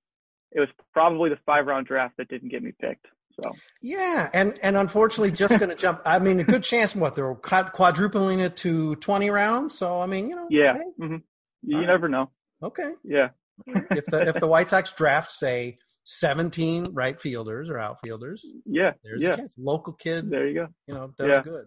it 0.58 0.62
was 0.62 0.70
probably 0.92 1.30
the 1.30 1.38
five 1.46 1.68
round 1.68 1.86
draft 1.86 2.18
that 2.18 2.28
didn't 2.28 2.50
get 2.50 2.64
me 2.64 2.74
picked. 2.82 3.06
So 3.42 3.52
yeah, 3.82 4.30
and 4.34 4.60
and 4.64 4.76
unfortunately, 4.76 5.32
just 5.32 5.60
going 5.60 5.70
to 5.76 5.76
jump. 5.76 6.02
I 6.04 6.18
mean, 6.18 6.40
a 6.40 6.44
good 6.44 6.64
chance. 6.64 6.96
What 6.96 7.14
they're 7.14 7.36
quadrupling 7.36 8.40
it 8.40 8.58
to 8.58 8.96
twenty 8.96 9.30
rounds. 9.30 9.78
So 9.78 10.02
I 10.02 10.08
mean, 10.08 10.30
you 10.30 10.36
know, 10.36 10.48
yeah, 10.50 10.74
hey. 10.74 10.84
mm-hmm. 11.00 11.18
you 11.62 11.86
never 11.86 12.08
right. 12.08 12.12
know. 12.12 12.32
Okay, 12.64 12.90
yeah. 13.04 13.30
if 13.68 14.06
the 14.08 14.28
if 14.28 14.40
the 14.40 14.48
White 14.48 14.70
Sox 14.70 14.92
draft 14.92 15.30
say 15.30 15.78
seventeen 16.04 16.94
right 16.94 17.22
fielders 17.22 17.70
or 17.70 17.78
outfielders, 17.78 18.44
yeah, 18.66 18.94
there's 19.04 19.22
yeah. 19.22 19.34
a 19.34 19.38
chance. 19.38 19.54
Local 19.58 19.94
kid, 19.94 20.32
there 20.32 20.48
you 20.48 20.56
go. 20.56 20.68
You 20.88 20.96
know, 20.96 21.14
does 21.16 21.28
yeah. 21.28 21.44
good. 21.44 21.66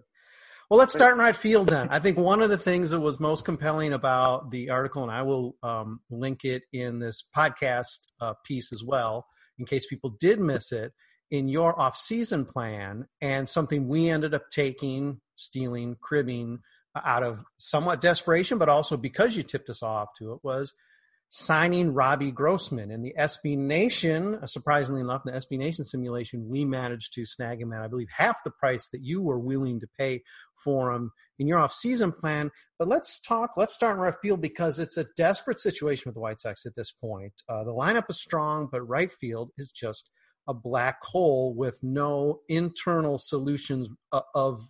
Well, 0.71 0.79
let's 0.79 0.93
start 0.93 1.15
in 1.15 1.19
right 1.19 1.35
field 1.35 1.69
then. 1.69 1.89
I 1.91 1.99
think 1.99 2.17
one 2.17 2.41
of 2.41 2.49
the 2.49 2.57
things 2.57 2.91
that 2.91 3.01
was 3.01 3.19
most 3.19 3.45
compelling 3.45 3.93
about 3.93 4.53
the 4.53 4.71
article, 4.71 5.03
and 5.03 5.11
I 5.11 5.23
will 5.23 5.57
um, 5.65 5.99
link 6.11 6.45
it 6.45 6.63
in 6.73 7.01
this 7.01 7.25
podcast 7.37 7.99
uh, 8.21 8.35
piece 8.47 8.73
as 8.73 8.85
well, 8.85 9.27
in 9.59 9.67
case 9.67 9.87
people 9.87 10.15
did 10.21 10.39
miss 10.39 10.71
it, 10.71 10.93
in 11.33 11.49
your 11.49 11.77
off-season 11.77 12.45
plan, 12.45 13.07
and 13.21 13.49
something 13.49 13.89
we 13.89 14.09
ended 14.09 14.33
up 14.33 14.45
taking, 14.53 15.21
stealing, 15.35 15.97
cribbing 16.01 16.61
uh, 16.95 17.01
out 17.05 17.25
of 17.25 17.41
somewhat 17.59 18.01
desperation, 18.01 18.57
but 18.57 18.69
also 18.69 18.97
because 18.97 19.37
you 19.37 19.43
tipped 19.43 19.71
us 19.71 19.83
off 19.83 20.11
to 20.19 20.35
it, 20.35 20.39
was– 20.45 20.73
signing 21.31 21.95
Robbie 21.95 22.33
Grossman. 22.33 22.91
In 22.91 23.03
the 23.03 23.15
SB 23.17 23.57
Nation, 23.57 24.35
uh, 24.43 24.49
surprisingly 24.49 25.01
enough, 25.01 25.23
the 25.25 25.31
SB 25.31 25.59
Nation 25.59 25.85
simulation, 25.85 26.49
we 26.49 26.65
managed 26.65 27.15
to 27.15 27.25
snag 27.25 27.63
him 27.63 27.73
at, 27.73 27.83
I 27.83 27.87
believe, 27.87 28.09
half 28.15 28.43
the 28.43 28.51
price 28.51 28.89
that 28.89 29.05
you 29.05 29.23
were 29.23 29.39
willing 29.39 29.79
to 29.81 29.87
pay 29.97 30.23
for 30.57 30.91
him 30.91 31.13
in 31.39 31.47
your 31.47 31.61
off-season 31.61 32.11
plan. 32.11 32.51
But 32.81 32.89
let's 32.89 33.21
talk, 33.21 33.53
let's 33.57 33.75
start 33.75 33.95
in 33.95 34.03
right 34.03 34.15
field 34.21 34.41
because 34.41 34.81
it's 34.81 34.97
a 34.97 35.07
desperate 35.17 35.61
situation 35.61 36.03
with 36.07 36.15
the 36.15 36.21
White 36.21 36.41
Sox 36.41 36.67
at 36.67 36.75
this 36.75 36.91
point. 36.91 37.33
Uh, 37.49 37.63
the 37.63 37.73
lineup 37.73 38.11
is 38.11 38.21
strong, 38.21 38.69
but 38.71 38.83
right 38.83 39.13
field 39.13 39.51
is 39.57 39.71
just 39.71 40.11
a 40.49 40.55
black 40.55 40.99
hole 41.05 41.55
with 41.55 41.79
no 41.81 42.41
internal 42.49 43.19
solutions 43.19 43.87
uh, 44.11 44.23
of, 44.35 44.69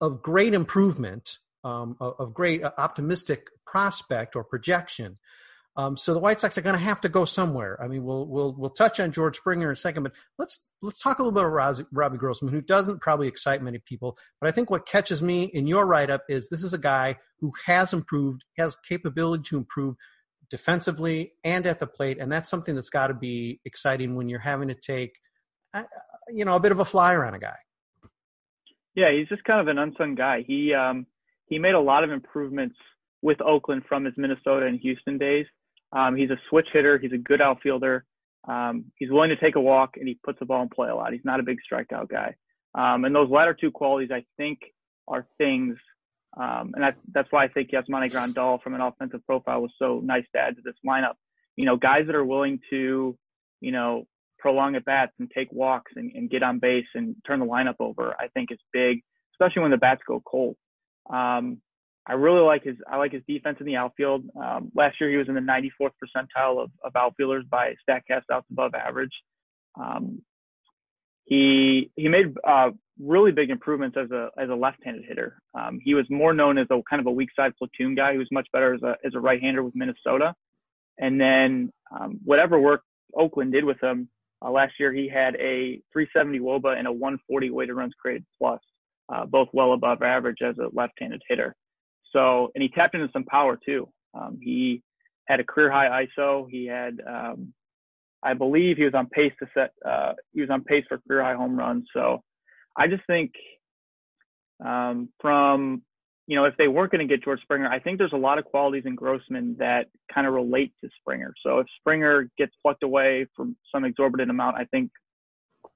of 0.00 0.22
great 0.22 0.54
improvement, 0.54 1.38
um, 1.62 1.96
of, 2.00 2.14
of 2.18 2.34
great 2.34 2.64
uh, 2.64 2.72
optimistic 2.78 3.46
prospect 3.64 4.34
or 4.34 4.42
projection. 4.42 5.18
Um, 5.76 5.96
so 5.96 6.14
the 6.14 6.20
White 6.20 6.38
Sox 6.38 6.56
are 6.56 6.62
going 6.62 6.78
to 6.78 6.84
have 6.84 7.00
to 7.00 7.08
go 7.08 7.24
somewhere. 7.24 7.80
I 7.82 7.88
mean, 7.88 8.04
we'll 8.04 8.26
we'll 8.26 8.54
we'll 8.56 8.70
touch 8.70 9.00
on 9.00 9.10
George 9.10 9.36
Springer 9.36 9.68
in 9.68 9.72
a 9.72 9.76
second, 9.76 10.04
but 10.04 10.12
let's 10.38 10.64
let's 10.82 11.00
talk 11.00 11.18
a 11.18 11.22
little 11.22 11.32
bit 11.32 11.44
about 11.44 11.82
Robbie 11.92 12.18
Grossman, 12.18 12.52
who 12.52 12.60
doesn't 12.60 13.00
probably 13.00 13.26
excite 13.26 13.60
many 13.60 13.78
people. 13.78 14.16
But 14.40 14.48
I 14.48 14.52
think 14.52 14.70
what 14.70 14.86
catches 14.86 15.20
me 15.20 15.44
in 15.52 15.66
your 15.66 15.84
write 15.86 16.10
up 16.10 16.22
is 16.28 16.48
this 16.48 16.62
is 16.62 16.74
a 16.74 16.78
guy 16.78 17.16
who 17.40 17.52
has 17.66 17.92
improved, 17.92 18.44
has 18.56 18.76
capability 18.88 19.42
to 19.48 19.56
improve 19.56 19.96
defensively 20.48 21.32
and 21.42 21.66
at 21.66 21.80
the 21.80 21.86
plate, 21.86 22.18
and 22.20 22.30
that's 22.30 22.48
something 22.48 22.76
that's 22.76 22.90
got 22.90 23.08
to 23.08 23.14
be 23.14 23.60
exciting 23.64 24.14
when 24.14 24.28
you're 24.28 24.38
having 24.38 24.68
to 24.68 24.74
take, 24.74 25.18
uh, 25.72 25.82
you 26.32 26.44
know, 26.44 26.54
a 26.54 26.60
bit 26.60 26.70
of 26.70 26.78
a 26.78 26.84
flyer 26.84 27.24
on 27.24 27.34
a 27.34 27.38
guy. 27.40 27.56
Yeah, 28.94 29.10
he's 29.10 29.28
just 29.28 29.42
kind 29.42 29.60
of 29.60 29.66
an 29.66 29.78
unsung 29.78 30.14
guy. 30.14 30.44
He 30.46 30.72
um, 30.72 31.06
he 31.46 31.58
made 31.58 31.74
a 31.74 31.80
lot 31.80 32.04
of 32.04 32.12
improvements 32.12 32.76
with 33.22 33.40
Oakland 33.40 33.82
from 33.88 34.04
his 34.04 34.14
Minnesota 34.16 34.66
and 34.66 34.78
Houston 34.80 35.18
days. 35.18 35.46
Um, 35.94 36.16
he's 36.16 36.30
a 36.30 36.38
switch 36.48 36.68
hitter. 36.72 36.98
He's 36.98 37.12
a 37.12 37.18
good 37.18 37.40
outfielder. 37.40 38.04
Um, 38.46 38.86
he's 38.96 39.10
willing 39.10 39.30
to 39.30 39.36
take 39.36 39.56
a 39.56 39.60
walk 39.60 39.96
and 39.96 40.06
he 40.06 40.18
puts 40.22 40.38
the 40.38 40.44
ball 40.44 40.62
in 40.62 40.68
play 40.68 40.90
a 40.90 40.94
lot. 40.94 41.12
He's 41.12 41.24
not 41.24 41.40
a 41.40 41.44
big 41.44 41.58
strikeout 41.70 42.08
guy. 42.08 42.34
Um, 42.74 43.04
and 43.04 43.14
those 43.14 43.30
latter 43.30 43.54
two 43.58 43.70
qualities, 43.70 44.10
I 44.12 44.24
think, 44.36 44.58
are 45.08 45.26
things. 45.38 45.76
Um, 46.36 46.72
and 46.74 46.82
that, 46.82 46.96
that's 47.12 47.30
why 47.30 47.44
I 47.44 47.48
think 47.48 47.70
Yasmani 47.70 48.10
Grandal 48.10 48.60
from 48.62 48.74
an 48.74 48.80
offensive 48.80 49.24
profile 49.24 49.62
was 49.62 49.70
so 49.78 50.00
nice 50.02 50.24
to 50.34 50.40
add 50.40 50.56
to 50.56 50.62
this 50.64 50.74
lineup. 50.86 51.14
You 51.56 51.64
know, 51.64 51.76
guys 51.76 52.06
that 52.06 52.16
are 52.16 52.24
willing 52.24 52.58
to, 52.70 53.16
you 53.60 53.72
know, 53.72 54.06
prolong 54.40 54.74
at 54.74 54.84
bats 54.84 55.12
and 55.20 55.30
take 55.30 55.50
walks 55.52 55.92
and, 55.94 56.10
and 56.14 56.28
get 56.28 56.42
on 56.42 56.58
base 56.58 56.86
and 56.94 57.14
turn 57.26 57.38
the 57.38 57.46
lineup 57.46 57.76
over, 57.78 58.14
I 58.18 58.28
think 58.28 58.50
is 58.50 58.58
big, 58.72 59.02
especially 59.34 59.62
when 59.62 59.70
the 59.70 59.76
bats 59.76 60.02
go 60.06 60.20
cold. 60.26 60.56
Um, 61.08 61.62
I 62.06 62.12
really 62.14 62.40
like 62.40 62.64
his 62.64 62.76
I 62.90 62.96
like 62.96 63.12
his 63.12 63.22
defense 63.26 63.58
in 63.60 63.66
the 63.66 63.76
outfield. 63.76 64.24
Um, 64.36 64.70
last 64.74 65.00
year 65.00 65.10
he 65.10 65.16
was 65.16 65.28
in 65.28 65.34
the 65.34 65.40
94th 65.40 65.92
percentile 66.02 66.62
of, 66.62 66.70
of 66.82 66.94
outfielders 66.96 67.44
by 67.50 67.74
Statcast 67.88 68.24
outs 68.30 68.46
above 68.50 68.74
average. 68.74 69.12
Um, 69.80 70.22
he 71.24 71.90
he 71.96 72.08
made 72.08 72.34
uh, 72.46 72.70
really 73.00 73.32
big 73.32 73.50
improvements 73.50 73.96
as 73.96 74.10
a 74.10 74.28
as 74.38 74.50
a 74.50 74.54
left-handed 74.54 75.04
hitter. 75.08 75.38
Um, 75.54 75.78
he 75.82 75.94
was 75.94 76.04
more 76.10 76.34
known 76.34 76.58
as 76.58 76.66
a 76.70 76.80
kind 76.88 77.00
of 77.00 77.06
a 77.06 77.10
weak 77.10 77.30
side 77.34 77.52
platoon 77.56 77.94
guy. 77.94 78.12
He 78.12 78.18
was 78.18 78.28
much 78.30 78.48
better 78.52 78.74
as 78.74 78.82
a 78.82 78.96
as 79.04 79.14
a 79.14 79.20
right-hander 79.20 79.62
with 79.62 79.74
Minnesota. 79.74 80.34
And 80.98 81.20
then 81.20 81.72
um, 81.90 82.20
whatever 82.24 82.58
work 82.58 82.82
Oakland 83.16 83.52
did 83.52 83.64
with 83.64 83.82
him 83.82 84.08
uh, 84.44 84.50
last 84.50 84.74
year, 84.78 84.92
he 84.92 85.08
had 85.08 85.34
a 85.36 85.80
370 85.92 86.38
WOBA 86.40 86.78
and 86.78 86.86
a 86.86 86.92
140 86.92 87.50
weighted 87.50 87.74
runs 87.74 87.94
created 88.00 88.24
plus, 88.38 88.60
uh, 89.12 89.24
both 89.24 89.48
well 89.52 89.72
above 89.72 90.02
average 90.02 90.38
as 90.42 90.56
a 90.58 90.68
left-handed 90.72 91.22
hitter. 91.28 91.56
So, 92.12 92.50
and 92.54 92.62
he 92.62 92.68
tapped 92.68 92.94
into 92.94 93.08
some 93.12 93.24
power 93.24 93.58
too. 93.64 93.88
Um, 94.14 94.38
he 94.40 94.82
had 95.26 95.40
a 95.40 95.44
career 95.44 95.70
high 95.70 96.06
ISO. 96.06 96.46
He 96.48 96.66
had, 96.66 97.00
um, 97.06 97.52
I 98.22 98.34
believe, 98.34 98.76
he 98.76 98.84
was 98.84 98.94
on 98.94 99.06
pace 99.08 99.32
to 99.40 99.48
set. 99.54 99.72
Uh, 99.84 100.12
he 100.32 100.40
was 100.40 100.50
on 100.50 100.62
pace 100.64 100.84
for 100.88 101.00
career 101.06 101.22
high 101.22 101.34
home 101.34 101.58
runs. 101.58 101.84
So, 101.92 102.22
I 102.76 102.88
just 102.88 103.02
think 103.06 103.32
um, 104.64 105.08
from 105.20 105.82
you 106.26 106.36
know 106.36 106.44
if 106.44 106.56
they 106.56 106.68
weren't 106.68 106.90
going 106.90 107.06
to 107.06 107.12
get 107.12 107.24
George 107.24 107.40
Springer, 107.42 107.68
I 107.68 107.78
think 107.78 107.98
there's 107.98 108.12
a 108.12 108.18
lot 108.18 108.38
of 108.38 108.44
qualities 108.44 108.84
in 108.86 108.94
Grossman 108.94 109.56
that 109.58 109.86
kind 110.12 110.26
of 110.26 110.34
relate 110.34 110.72
to 110.82 110.90
Springer. 111.00 111.34
So 111.44 111.58
if 111.58 111.66
Springer 111.80 112.30
gets 112.38 112.52
plucked 112.62 112.82
away 112.82 113.26
from 113.36 113.56
some 113.72 113.84
exorbitant 113.84 114.30
amount, 114.30 114.56
I 114.56 114.64
think 114.64 114.90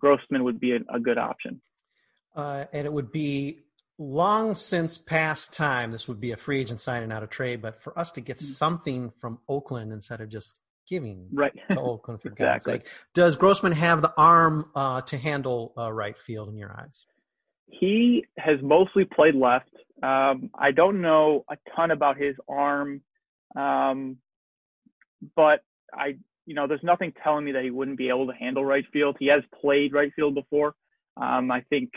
Grossman 0.01 0.45
would 0.45 0.61
be 0.61 0.73
a, 0.73 0.81
a 0.93 1.01
good 1.01 1.19
option. 1.19 1.61
Uh, 2.35 2.65
and 2.73 2.87
it 2.87 2.93
would 2.93 3.11
be 3.11 3.65
long 3.99 4.55
since 4.55 4.97
past 4.97 5.53
time. 5.53 5.91
This 5.91 6.07
would 6.09 6.21
be 6.21 6.31
a 6.33 6.37
free 6.37 6.61
agent 6.61 6.81
signing, 6.81 7.13
out 7.13 7.23
of 7.23 7.31
trade. 7.31 7.61
But 7.61 7.83
for 7.83 7.99
us 7.99 8.13
to 8.13 8.21
get 8.21 8.39
mm. 8.39 8.43
something 8.43 9.13
from 9.21 9.39
Oakland 9.49 9.93
instead 9.93 10.21
of 10.21 10.29
just 10.29 10.59
giving 10.89 11.29
right 11.33 11.53
to 11.71 11.79
Oakland 11.79 12.23
for 12.23 12.29
exactly. 12.33 12.45
God's 12.47 12.65
sake, 12.65 12.87
does 13.15 13.37
Grossman 13.37 13.73
have 13.73 14.01
the 14.01 14.13
arm 14.17 14.71
uh, 14.75 15.03
to 15.03 15.19
handle 15.19 15.75
uh, 15.77 15.93
right 15.93 16.17
field 16.17 16.49
in 16.49 16.57
your 16.57 16.73
eyes? 16.73 17.05
He 17.67 18.25
has 18.39 18.57
mostly 18.63 19.05
played 19.05 19.35
left. 19.35 19.71
Um, 20.03 20.51
I 20.55 20.71
don't 20.75 21.03
know 21.03 21.45
a 21.51 21.57
ton 21.77 21.91
about 21.91 22.17
his 22.17 22.35
arm, 22.49 23.03
um, 23.57 24.17
but 25.37 25.61
I, 25.93 26.17
you 26.47 26.55
know, 26.55 26.67
there's 26.67 26.83
nothing 26.83 27.13
telling 27.23 27.45
me 27.45 27.53
that 27.53 27.65
he 27.65 27.71
wouldn't 27.71 27.99
be 27.99 28.09
able 28.09 28.27
to 28.29 28.33
handle 28.33 28.65
right 28.65 28.85
field. 28.93 29.17
He 29.19 29.27
has 29.27 29.43
played 29.61 29.93
right 29.93 30.13
field 30.15 30.35
before. 30.35 30.75
Um, 31.21 31.51
I 31.51 31.63
think 31.69 31.91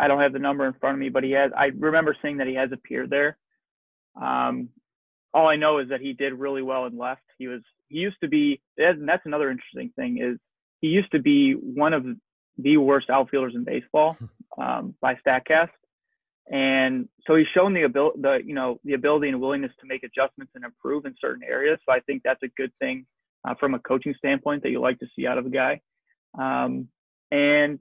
I 0.00 0.08
don't 0.08 0.20
have 0.20 0.32
the 0.32 0.38
number 0.38 0.66
in 0.66 0.72
front 0.74 0.94
of 0.94 1.00
me, 1.00 1.10
but 1.10 1.24
he 1.24 1.32
has. 1.32 1.52
I 1.56 1.66
remember 1.66 2.16
seeing 2.22 2.38
that 2.38 2.46
he 2.46 2.54
has 2.54 2.70
appeared 2.72 3.10
there. 3.10 3.36
Um, 4.20 4.70
all 5.32 5.46
I 5.46 5.56
know 5.56 5.78
is 5.78 5.90
that 5.90 6.00
he 6.00 6.12
did 6.14 6.32
really 6.32 6.62
well 6.62 6.86
and 6.86 6.98
left. 6.98 7.22
He 7.38 7.46
was 7.46 7.60
he 7.88 7.98
used 7.98 8.16
to 8.22 8.28
be. 8.28 8.60
And 8.78 9.08
that's 9.08 9.26
another 9.26 9.50
interesting 9.50 9.92
thing 9.96 10.18
is 10.18 10.38
he 10.80 10.88
used 10.88 11.12
to 11.12 11.20
be 11.20 11.52
one 11.52 11.92
of 11.92 12.04
the 12.58 12.76
worst 12.78 13.10
outfielders 13.10 13.54
in 13.54 13.64
baseball 13.64 14.16
um, 14.58 14.94
by 15.00 15.16
Statcast, 15.26 15.70
and 16.50 17.08
so 17.26 17.36
he's 17.36 17.46
shown 17.54 17.74
the 17.74 17.82
ability, 17.82 18.20
the 18.20 18.38
you 18.44 18.54
know, 18.54 18.80
the 18.84 18.94
ability 18.94 19.28
and 19.28 19.40
willingness 19.40 19.72
to 19.80 19.86
make 19.86 20.02
adjustments 20.02 20.52
and 20.54 20.64
improve 20.64 21.04
in 21.04 21.14
certain 21.20 21.42
areas. 21.44 21.78
So 21.86 21.92
I 21.92 22.00
think 22.00 22.22
that's 22.24 22.42
a 22.42 22.48
good 22.48 22.72
thing 22.80 23.06
uh, 23.46 23.54
from 23.60 23.74
a 23.74 23.78
coaching 23.78 24.14
standpoint 24.18 24.62
that 24.62 24.70
you 24.70 24.80
like 24.80 24.98
to 25.00 25.06
see 25.14 25.26
out 25.26 25.38
of 25.38 25.46
a 25.46 25.50
guy. 25.50 25.80
Um, 26.38 26.88
and 27.30 27.78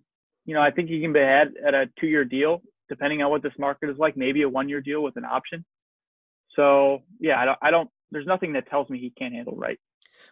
you 0.50 0.56
know, 0.56 0.62
I 0.62 0.72
think 0.72 0.90
he 0.90 1.00
can 1.00 1.14
be 1.14 1.20
had 1.20 1.54
at 1.66 1.76
a 1.76 1.86
two-year 2.00 2.26
deal, 2.26 2.62
depending 2.90 3.22
on 3.22 3.30
what 3.30 3.44
this 3.44 3.54
market 3.60 3.90
is 3.90 3.98
like. 4.00 4.18
Maybe 4.18 4.42
a 4.42 4.50
one-year 4.50 4.82
deal 4.82 5.04
with 5.04 5.16
an 5.16 5.26
option. 5.26 5.64
So 6.56 7.00
yeah, 7.20 7.40
I 7.40 7.46
don't, 7.46 7.58
I 7.62 7.72
don't. 7.72 7.90
There's 8.12 8.26
nothing 8.26 8.54
that 8.54 8.68
tells 8.70 8.90
me 8.90 9.00
he 9.00 9.12
can't 9.12 9.34
handle 9.34 9.56
right 9.56 9.80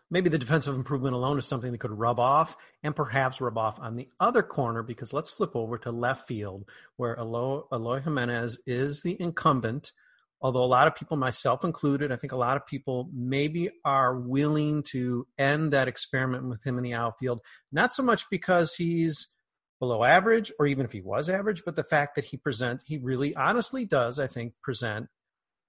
maybe 0.09 0.29
the 0.29 0.37
defensive 0.37 0.75
improvement 0.75 1.15
alone 1.15 1.37
is 1.37 1.45
something 1.45 1.71
that 1.71 1.79
could 1.79 1.91
rub 1.91 2.19
off 2.19 2.55
and 2.83 2.95
perhaps 2.95 3.41
rub 3.41 3.57
off 3.57 3.79
on 3.79 3.95
the 3.95 4.07
other 4.19 4.43
corner 4.43 4.83
because 4.83 5.13
let's 5.13 5.29
flip 5.29 5.55
over 5.55 5.77
to 5.77 5.91
left 5.91 6.27
field 6.27 6.67
where 6.95 7.15
Eloy, 7.17 7.61
Eloy 7.71 7.99
Jimenez 7.99 8.59
is 8.65 9.01
the 9.01 9.19
incumbent. 9.19 9.91
Although 10.39 10.63
a 10.63 10.65
lot 10.65 10.87
of 10.87 10.95
people, 10.95 11.17
myself 11.17 11.63
included, 11.63 12.11
I 12.11 12.15
think 12.15 12.31
a 12.31 12.37
lot 12.37 12.57
of 12.57 12.65
people 12.67 13.09
maybe 13.11 13.71
are 13.83 14.19
willing 14.19 14.83
to 14.91 15.25
end 15.39 15.73
that 15.73 15.87
experiment 15.87 16.47
with 16.47 16.63
him 16.63 16.77
in 16.77 16.83
the 16.83 16.93
outfield, 16.93 17.41
not 17.71 17.91
so 17.91 18.03
much 18.03 18.29
because 18.29 18.75
he's 18.75 19.29
below 19.79 20.03
average 20.03 20.51
or 20.59 20.67
even 20.67 20.85
if 20.85 20.91
he 20.91 21.01
was 21.01 21.29
average, 21.29 21.63
but 21.65 21.75
the 21.75 21.83
fact 21.83 22.15
that 22.15 22.25
he 22.25 22.37
present, 22.37 22.81
he 22.85 22.97
really 22.97 23.35
honestly 23.35 23.85
does, 23.85 24.19
I 24.19 24.27
think, 24.27 24.53
present. 24.61 25.07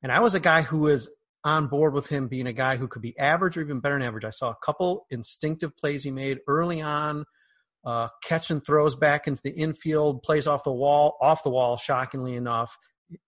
And 0.03 0.13
I 0.13 0.21
was 0.21 0.35
a 0.35 0.41
guy 0.41 0.63
who 0.63 0.79
was 0.79 1.11
on 1.45 1.67
board 1.67 1.95
with 1.95 2.09
him 2.09 2.29
being 2.29 2.47
a 2.47 2.53
guy 2.53 2.77
who 2.77 2.89
could 2.89 3.03
be 3.03 3.19
average 3.19 3.57
or 3.57 3.63
even 3.63 3.81
better 3.81 3.95
than 3.95 4.07
average. 4.07 4.25
I 4.25 4.31
saw 4.31 4.51
a 4.51 4.57
couple 4.65 5.07
instinctive 5.11 5.77
plays 5.77 6.05
he 6.05 6.11
made 6.11 6.39
early 6.47 6.81
on, 6.81 7.25
uh, 7.85 8.09
catch 8.23 8.51
and 8.51 8.65
throws 8.65 8.97
back 8.97 9.27
into 9.27 9.43
the 9.43 9.51
infield, 9.51 10.23
plays 10.23 10.47
off 10.47 10.65
the 10.65 10.73
wall, 10.73 11.17
off 11.21 11.43
the 11.43 11.51
wall. 11.51 11.77
Shockingly 11.77 12.35
enough, 12.35 12.77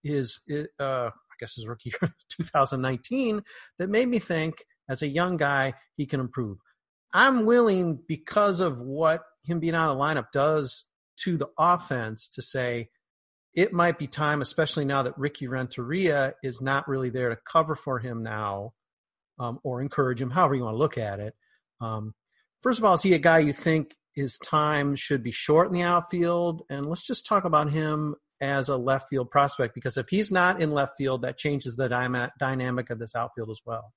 his 0.02 0.40
uh, 0.50 1.10
I 1.10 1.10
guess 1.38 1.54
his 1.54 1.66
rookie 1.66 1.92
year, 2.02 2.12
2019 2.30 3.42
that 3.78 3.88
made 3.88 4.08
me 4.08 4.18
think 4.18 4.64
as 4.88 5.02
a 5.02 5.08
young 5.08 5.36
guy 5.36 5.74
he 5.96 6.06
can 6.06 6.20
improve. 6.20 6.58
I'm 7.12 7.44
willing 7.44 8.00
because 8.06 8.60
of 8.60 8.80
what 8.80 9.22
him 9.44 9.60
being 9.60 9.74
on 9.74 9.96
the 9.96 10.02
lineup 10.02 10.32
does 10.32 10.84
to 11.24 11.36
the 11.36 11.48
offense 11.58 12.28
to 12.34 12.42
say 12.42 12.88
it 13.54 13.72
might 13.72 13.98
be 13.98 14.06
time, 14.06 14.42
especially 14.42 14.84
now 14.84 15.02
that 15.02 15.18
Ricky 15.18 15.48
Renteria 15.48 16.34
is 16.42 16.62
not 16.62 16.88
really 16.88 17.10
there 17.10 17.30
to 17.30 17.38
cover 17.44 17.74
for 17.74 17.98
him 17.98 18.22
now 18.22 18.72
um, 19.38 19.58
or 19.64 19.80
encourage 19.80 20.20
him, 20.20 20.30
however 20.30 20.54
you 20.54 20.64
want 20.64 20.74
to 20.74 20.78
look 20.78 20.98
at 20.98 21.18
it. 21.18 21.34
Um, 21.80 22.14
first 22.62 22.78
of 22.78 22.84
all, 22.84 22.94
is 22.94 23.02
he 23.02 23.14
a 23.14 23.18
guy 23.18 23.40
you 23.40 23.52
think 23.52 23.96
his 24.14 24.38
time 24.38 24.94
should 24.94 25.22
be 25.22 25.32
short 25.32 25.68
in 25.68 25.74
the 25.74 25.82
outfield? 25.82 26.62
And 26.70 26.86
let's 26.86 27.06
just 27.06 27.26
talk 27.26 27.44
about 27.44 27.72
him 27.72 28.14
as 28.40 28.68
a 28.68 28.76
left 28.76 29.08
field 29.08 29.30
prospect 29.30 29.74
because 29.74 29.96
if 29.96 30.08
he's 30.08 30.30
not 30.30 30.62
in 30.62 30.70
left 30.70 30.96
field, 30.96 31.22
that 31.22 31.36
changes 31.36 31.76
the 31.76 32.30
dynamic 32.38 32.90
of 32.90 32.98
this 32.98 33.14
outfield 33.14 33.50
as 33.50 33.60
well. 33.66 33.92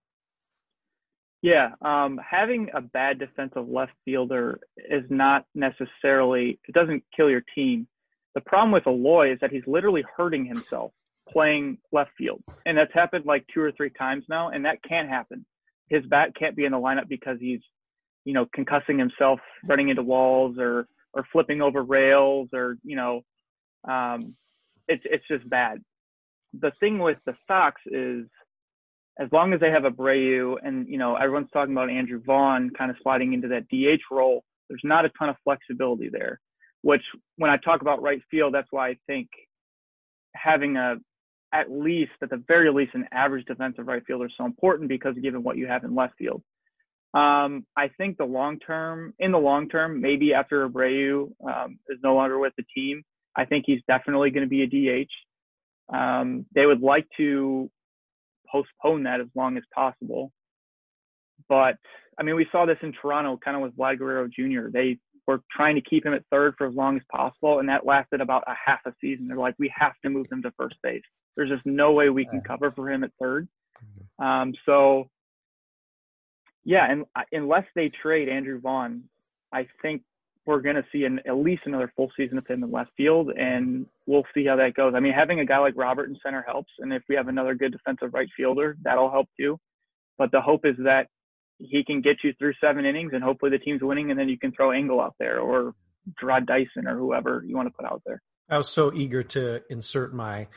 Yeah, 1.44 1.72
um, 1.84 2.20
having 2.28 2.70
a 2.74 2.82
bad 2.82 3.20
defensive 3.20 3.70
left 3.70 3.92
fielder 4.06 4.60
is 4.78 5.04
not 5.12 5.46
necessarily, 5.54 6.60
it 6.68 6.74
doesn't 6.74 7.04
kill 7.16 7.30
your 7.30 7.44
team 7.54 7.88
the 8.36 8.42
problem 8.42 8.72
with 8.72 8.88
Eloy 8.88 9.32
is 9.34 9.40
that 9.42 9.52
he's 9.52 9.64
literally 9.68 10.04
hurting 10.18 10.46
himself 10.46 10.92
playing 11.30 11.78
left 11.92 12.12
field. 12.18 12.44
And 12.66 12.78
that's 12.78 12.94
happened 12.94 13.26
like 13.26 13.46
two 13.54 13.62
or 13.62 13.72
three 13.72 13.92
times 13.92 14.26
now, 14.28 14.50
and 14.50 14.66
that 14.66 14.84
can't 14.88 15.10
happen. 15.10 15.46
His 15.90 16.06
bat 16.06 16.34
can't 16.38 16.56
be 16.56 16.66
in 16.66 16.72
the 16.72 16.80
lineup 16.80 17.08
because 17.08 17.38
he's, 17.40 17.62
you 18.26 18.34
know, 18.34 18.46
concussing 18.58 18.98
himself, 18.98 19.40
running 19.66 19.90
into 19.90 20.04
walls 20.04 20.58
or 20.58 20.88
or 21.16 21.26
flipping 21.32 21.62
over 21.62 21.84
rails 21.84 22.50
or, 22.54 22.78
you 22.84 22.96
know, 22.96 23.22
um, 23.88 24.36
it's 24.88 25.04
it's 25.06 25.28
just 25.28 25.48
bad. 25.48 25.80
The 26.60 26.72
thing 26.80 27.00
with 27.00 27.18
the 27.26 27.36
Sox 27.48 27.82
is 27.86 28.26
as 29.20 29.30
long 29.32 29.54
as 29.54 29.60
they 29.60 29.70
have 29.70 29.84
Abreu 29.84 30.56
and, 30.64 30.88
you 30.88 30.98
know, 30.98 31.16
everyone's 31.16 31.50
talking 31.54 31.74
about 31.74 31.90
Andrew 31.90 32.22
Vaughn 32.26 32.72
kind 32.78 32.90
of 32.90 32.98
sliding 33.04 33.34
into 33.34 33.48
that 33.50 33.68
DH 33.70 34.02
role, 34.12 34.44
there's 34.70 34.82
not 34.84 35.06
a 35.06 35.10
ton 35.20 35.30
of 35.30 35.36
flexibility 35.44 36.10
there 36.10 36.40
which 36.84 37.02
when 37.38 37.50
I 37.50 37.58
talk 37.58 37.82
about 37.82 38.02
right 38.02 38.22
field, 38.30 38.54
that's 38.54 38.68
why 38.70 38.90
I 38.90 38.98
think 39.08 39.30
having 40.36 40.78
a 40.78 40.98
at 41.54 41.72
least 41.72 42.12
at 42.22 42.30
the 42.30 42.44
very 42.48 42.72
least 42.72 42.96
an 42.96 43.06
average 43.12 43.46
defensive 43.46 43.88
right 43.88 44.04
fielder 44.06 44.26
is 44.26 44.34
so 44.38 44.46
important 44.46 44.90
because 44.90 45.16
given 45.22 45.44
what 45.44 45.58
you 45.58 45.68
have 45.68 45.84
in 45.84 45.96
left 45.96 46.16
field. 46.18 46.42
Um, 47.14 47.66
I 47.78 47.90
think 47.96 48.18
the 48.18 48.26
long 48.26 48.58
term, 48.58 49.14
in 49.20 49.32
the 49.32 49.38
long 49.38 49.70
term, 49.70 50.02
maybe 50.02 50.34
after 50.34 50.68
Abreu 50.68 51.32
um, 51.48 51.78
is 51.88 52.00
no 52.04 52.16
longer 52.16 52.40
with 52.40 52.54
the 52.58 52.64
team, 52.76 53.04
I 53.36 53.46
think 53.46 53.66
he's 53.68 53.82
definitely 53.88 54.32
going 54.32 54.50
to 54.50 54.50
be 54.50 54.64
a 54.64 55.04
DH. 55.06 55.96
Um, 55.96 56.48
they 56.56 56.66
would 56.66 56.82
like 56.82 57.06
to 57.18 57.70
postpone 58.54 59.04
that 59.04 59.20
as 59.20 59.28
long 59.36 59.58
as 59.58 59.64
possible. 59.74 60.32
But 61.50 61.76
I 62.18 62.24
mean, 62.24 62.36
we 62.36 62.48
saw 62.52 62.66
this 62.66 62.78
in 62.82 62.94
Toronto, 62.94 63.40
kind 63.44 63.58
of 63.58 63.64
with 63.64 63.76
Vlad 63.76 63.98
Guerrero 63.98 64.28
Jr. 64.28 64.70
They 64.72 65.00
were 65.28 65.42
trying 65.52 65.76
to 65.76 65.82
keep 65.82 66.06
him 66.06 66.14
at 66.14 66.24
third 66.32 66.54
for 66.58 66.68
as 66.68 66.76
long 66.76 66.98
as 66.98 67.04
possible, 67.12 67.60
and 67.60 67.70
that 67.70 67.86
lasted 67.86 68.22
about 68.22 68.44
a 68.48 68.54
half 68.66 68.80
a 68.86 68.94
season. 69.02 69.28
They're 69.28 69.38
like, 69.38 69.56
we 69.58 69.74
have 69.76 69.94
to 70.04 70.10
move 70.10 70.28
him 70.32 70.44
to 70.44 70.52
first 70.58 70.76
base. 70.84 71.02
There's 71.36 71.50
just 71.50 71.66
no 71.66 71.94
way 71.94 72.10
we 72.10 72.26
can 72.26 72.42
cover 72.42 72.72
for 72.72 72.92
him 72.92 73.04
at 73.04 73.12
3rd 73.22 73.48
mm-hmm. 73.48 74.24
Um, 74.24 74.54
so, 74.66 75.10
yeah, 76.64 76.90
and 76.90 77.06
unless 77.32 77.66
they 77.76 77.90
trade 77.90 78.30
Andrew 78.30 78.60
Vaughn, 78.62 79.04
I 79.52 79.68
think 79.82 80.04
we're 80.46 80.62
going 80.62 80.76
to 80.76 80.86
see 80.92 81.06
an, 81.06 81.20
at 81.26 81.38
least 81.38 81.64
another 81.66 81.92
full 81.96 82.12
season 82.18 82.38
of 82.38 82.46
him 82.46 82.64
in 82.64 82.72
left 82.72 82.92
field, 82.98 83.32
and 83.38 83.86
we'll 84.06 84.26
see 84.34 84.46
how 84.46 84.56
that 84.58 84.74
goes. 84.74 84.94
I 84.96 85.00
mean, 85.00 85.14
having 85.14 85.40
a 85.40 85.46
guy 85.46 85.60
like 85.60 85.74
Robert 85.78 86.10
in 86.10 86.18
center 86.24 86.44
helps, 86.46 86.72
and 86.80 86.92
if 86.92 87.04
we 87.08 87.16
have 87.16 87.28
another 87.28 87.56
good 87.56 87.72
defensive 87.72 88.14
right 88.14 88.30
fielder, 88.36 88.76
that'll 88.84 89.12
help 89.12 89.30
too. 89.40 89.58
But 90.18 90.32
the 90.32 90.42
hope 90.42 90.66
is 90.66 90.76
that 90.80 91.08
he 91.60 91.84
can 91.84 92.02
get 92.02 92.18
you 92.24 92.34
through 92.34 92.54
seven 92.60 92.86
innings 92.86 93.12
and 93.14 93.24
hopefully 93.24 93.52
the 93.52 93.60
team's 93.60 93.82
winning 93.82 94.12
and 94.12 94.20
then 94.20 94.30
you 94.30 94.38
can 94.38 94.52
throw 94.52 94.72
Engel 94.72 95.00
out 95.00 95.16
there 95.20 95.40
or 95.40 95.74
Jarrod 96.22 96.46
Dyson 96.46 96.88
or 96.88 96.98
whoever 96.98 97.44
you 97.46 97.56
want 97.56 97.68
to 97.68 97.74
put 97.74 97.86
out 97.86 98.02
there. 98.06 98.22
I 98.50 98.58
was 98.58 98.70
so 98.70 98.94
eager 98.94 99.24
to 99.24 99.62
insert 99.70 100.14
my 100.14 100.48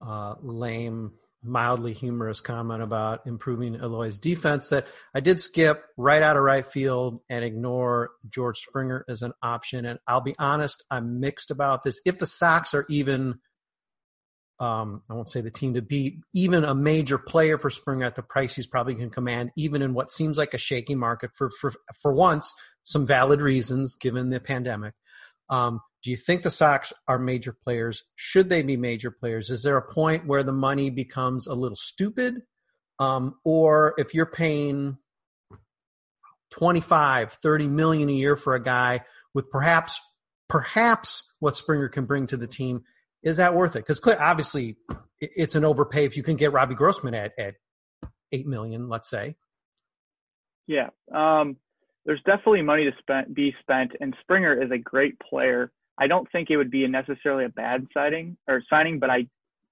uh, 0.00 0.34
lame 0.42 1.12
mildly 1.42 1.92
humorous 1.92 2.40
comment 2.40 2.82
about 2.82 3.20
improving 3.26 3.76
Eloy's 3.76 4.18
defense 4.18 4.68
that 4.68 4.86
I 5.14 5.20
did 5.20 5.38
skip 5.38 5.84
right 5.96 6.22
out 6.22 6.36
of 6.36 6.42
right 6.42 6.66
field 6.66 7.20
and 7.28 7.44
ignore 7.44 8.10
George 8.28 8.58
Springer 8.58 9.04
as 9.08 9.22
an 9.22 9.32
option. 9.42 9.84
And 9.84 9.98
I'll 10.06 10.20
be 10.20 10.34
honest, 10.38 10.84
I'm 10.90 11.20
mixed 11.20 11.50
about 11.50 11.82
this. 11.82 12.00
If 12.04 12.18
the 12.18 12.26
Sox 12.26 12.74
are 12.74 12.86
even, 12.88 13.38
um, 14.58 15.02
I 15.08 15.14
won't 15.14 15.30
say 15.30 15.40
the 15.40 15.50
team 15.50 15.74
to 15.74 15.82
beat, 15.82 16.20
even 16.34 16.64
a 16.64 16.74
major 16.74 17.18
player 17.18 17.58
for 17.58 17.70
Springer 17.70 18.06
at 18.06 18.16
the 18.16 18.22
price 18.22 18.56
he's 18.56 18.66
probably 18.66 18.94
can 18.94 19.10
command, 19.10 19.50
even 19.56 19.82
in 19.82 19.94
what 19.94 20.10
seems 20.10 20.38
like 20.38 20.54
a 20.54 20.58
shaky 20.58 20.94
market 20.94 21.30
for 21.34 21.50
for 21.60 21.72
for 22.00 22.12
once, 22.12 22.52
some 22.82 23.06
valid 23.06 23.40
reasons 23.40 23.96
given 23.96 24.30
the 24.30 24.40
pandemic. 24.40 24.94
Um, 25.48 25.80
do 26.06 26.12
you 26.12 26.16
think 26.16 26.42
the 26.42 26.52
Sox 26.52 26.92
are 27.08 27.18
major 27.18 27.52
players? 27.52 28.04
Should 28.14 28.48
they 28.48 28.62
be 28.62 28.76
major 28.76 29.10
players? 29.10 29.50
Is 29.50 29.64
there 29.64 29.76
a 29.76 29.92
point 29.92 30.24
where 30.24 30.44
the 30.44 30.52
money 30.52 30.88
becomes 30.88 31.48
a 31.48 31.52
little 31.52 31.76
stupid? 31.76 32.42
Um, 33.00 33.34
or 33.42 33.92
if 33.98 34.14
you're 34.14 34.24
paying 34.24 34.98
25, 36.52 37.32
30 37.32 37.66
million 37.66 38.08
a 38.08 38.12
year 38.12 38.36
for 38.36 38.54
a 38.54 38.62
guy 38.62 39.00
with 39.34 39.50
perhaps, 39.50 40.00
perhaps 40.48 41.24
what 41.40 41.56
Springer 41.56 41.88
can 41.88 42.04
bring 42.04 42.28
to 42.28 42.36
the 42.36 42.46
team, 42.46 42.84
is 43.24 43.38
that 43.38 43.56
worth 43.56 43.74
it? 43.74 43.84
Because 43.84 44.00
obviously 44.06 44.76
it's 45.18 45.56
an 45.56 45.64
overpay 45.64 46.04
if 46.04 46.16
you 46.16 46.22
can 46.22 46.36
get 46.36 46.52
Robbie 46.52 46.76
Grossman 46.76 47.14
at, 47.14 47.32
at 47.36 47.54
8 48.30 48.46
million, 48.46 48.88
let's 48.88 49.10
say. 49.10 49.34
Yeah. 50.68 50.90
Um, 51.12 51.56
there's 52.04 52.22
definitely 52.24 52.62
money 52.62 52.84
to 52.84 52.92
spend, 53.00 53.34
be 53.34 53.52
spent, 53.60 53.90
and 54.00 54.14
Springer 54.20 54.62
is 54.62 54.70
a 54.70 54.78
great 54.78 55.18
player. 55.18 55.72
I 55.98 56.06
don't 56.06 56.30
think 56.30 56.50
it 56.50 56.56
would 56.56 56.70
be 56.70 56.86
necessarily 56.86 57.44
a 57.44 57.48
bad 57.48 57.86
signing 57.94 58.36
or 58.46 58.62
signing, 58.68 58.98
but 58.98 59.10
I 59.10 59.26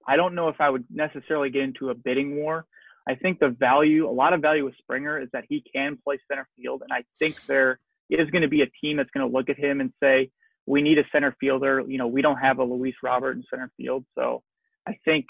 I 0.07 0.17
don't 0.17 0.35
know 0.35 0.49
if 0.49 0.61
I 0.61 0.69
would 0.69 0.85
necessarily 0.89 1.49
get 1.49 1.63
into 1.63 1.89
a 1.89 1.95
bidding 1.95 2.35
war. 2.35 2.65
I 3.07 3.15
think 3.15 3.39
the 3.39 3.49
value, 3.49 4.07
a 4.07 4.11
lot 4.11 4.33
of 4.33 4.41
value 4.41 4.65
with 4.65 4.75
Springer 4.77 5.19
is 5.19 5.29
that 5.33 5.45
he 5.47 5.63
can 5.73 5.97
play 6.03 6.19
center 6.27 6.47
field, 6.55 6.81
and 6.81 6.91
I 6.91 7.03
think 7.19 7.43
there 7.45 7.79
is 8.09 8.29
going 8.29 8.41
to 8.41 8.47
be 8.47 8.61
a 8.61 8.67
team 8.81 8.97
that's 8.97 9.09
going 9.11 9.27
to 9.27 9.33
look 9.35 9.49
at 9.49 9.57
him 9.57 9.81
and 9.81 9.91
say, 10.01 10.29
we 10.67 10.81
need 10.81 10.97
a 10.97 11.03
center 11.11 11.35
fielder. 11.39 11.83
You 11.87 11.97
know, 11.99 12.07
we 12.07 12.21
don't 12.21 12.37
have 12.37 12.57
a 12.57 12.63
Luis 12.63 12.95
Robert 13.03 13.35
in 13.37 13.43
center 13.49 13.71
field, 13.77 14.05
so 14.15 14.41
I 14.87 14.97
think, 15.05 15.27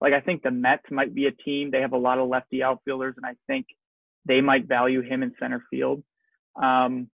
like 0.00 0.12
I 0.12 0.20
think 0.20 0.42
the 0.42 0.50
Mets 0.50 0.84
might 0.90 1.14
be 1.14 1.26
a 1.26 1.32
team. 1.32 1.70
They 1.70 1.80
have 1.80 1.92
a 1.92 1.98
lot 1.98 2.18
of 2.18 2.28
lefty 2.28 2.62
outfielders, 2.62 3.14
and 3.16 3.26
I 3.26 3.34
think 3.46 3.66
they 4.24 4.40
might 4.40 4.66
value 4.66 5.02
him 5.02 5.22
in 5.22 5.32
center 5.40 5.64
field. 5.70 6.02
Um, 6.60 7.08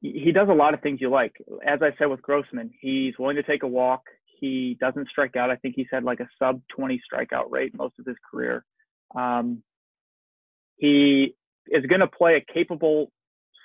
he 0.00 0.32
does 0.32 0.48
a 0.48 0.54
lot 0.54 0.74
of 0.74 0.80
things 0.80 1.00
you 1.00 1.10
like. 1.10 1.34
As 1.66 1.80
I 1.82 1.90
said 1.98 2.06
with 2.06 2.22
Grossman, 2.22 2.70
he's 2.80 3.14
willing 3.18 3.36
to 3.36 3.42
take 3.42 3.62
a 3.62 3.68
walk. 3.68 4.02
He 4.40 4.76
doesn't 4.80 5.08
strike 5.08 5.36
out. 5.36 5.50
I 5.50 5.56
think 5.56 5.74
he's 5.76 5.86
had 5.92 6.04
like 6.04 6.20
a 6.20 6.28
sub 6.38 6.62
20 6.74 7.00
strikeout 7.12 7.50
rate 7.50 7.76
most 7.76 7.94
of 7.98 8.06
his 8.06 8.16
career. 8.30 8.64
Um, 9.14 9.62
he 10.76 11.34
is 11.66 11.84
going 11.86 12.00
to 12.00 12.06
play 12.06 12.36
a 12.36 12.52
capable 12.52 13.12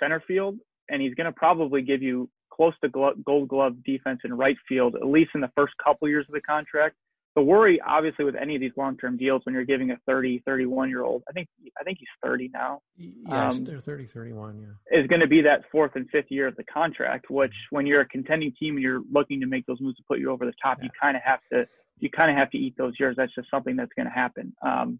center 0.01 0.21
field, 0.27 0.57
and 0.89 1.01
he's 1.01 1.13
going 1.13 1.25
to 1.25 1.31
probably 1.31 1.81
give 1.81 2.01
you 2.01 2.29
close 2.51 2.73
to 2.83 2.89
gold 2.89 3.47
glove 3.47 3.83
defense 3.85 4.19
in 4.25 4.33
right 4.33 4.57
field, 4.67 4.95
at 4.95 5.07
least 5.07 5.31
in 5.35 5.41
the 5.41 5.51
first 5.55 5.73
couple 5.83 6.09
years 6.09 6.25
of 6.27 6.33
the 6.33 6.41
contract 6.41 6.95
the 7.35 7.41
worry 7.41 7.79
obviously 7.85 8.25
with 8.25 8.35
any 8.35 8.55
of 8.55 8.61
these 8.61 8.71
long-term 8.77 9.17
deals 9.17 9.41
when 9.45 9.53
you're 9.53 9.65
giving 9.65 9.91
a 9.91 9.97
30 10.05 10.41
31 10.45 10.89
year 10.89 11.03
old 11.03 11.23
i 11.29 11.33
think 11.33 11.47
i 11.79 11.83
think 11.83 11.97
he's 11.99 12.07
30 12.23 12.49
now 12.53 12.81
yes 12.97 13.57
um, 13.57 13.63
they're 13.65 13.79
30 13.79 14.05
31 14.05 14.59
yeah. 14.59 14.99
is 14.99 15.07
going 15.07 15.21
to 15.21 15.27
be 15.27 15.41
that 15.41 15.63
fourth 15.71 15.91
and 15.95 16.09
fifth 16.09 16.29
year 16.29 16.47
of 16.47 16.55
the 16.55 16.63
contract 16.65 17.29
which 17.29 17.53
when 17.69 17.85
you're 17.85 18.01
a 18.01 18.07
contending 18.07 18.53
team 18.59 18.75
and 18.75 18.83
you're 18.83 19.01
looking 19.11 19.39
to 19.39 19.47
make 19.47 19.65
those 19.65 19.81
moves 19.81 19.97
to 19.97 20.03
put 20.07 20.19
you 20.19 20.31
over 20.31 20.45
the 20.45 20.53
top 20.61 20.77
yeah. 20.79 20.85
you 20.85 20.89
kind 21.01 21.17
of 21.17 21.23
have 21.23 21.39
to 21.51 21.65
you 21.97 22.09
kind 22.09 22.29
of 22.29 22.35
have 22.35 22.49
to 22.51 22.57
eat 22.57 22.75
those 22.77 22.91
years. 22.99 23.15
That's 23.17 23.33
just 23.33 23.49
something 23.49 23.77
that's 23.77 23.93
going 23.95 24.05
to 24.07 24.11
happen. 24.11 24.53
Um, 24.61 24.99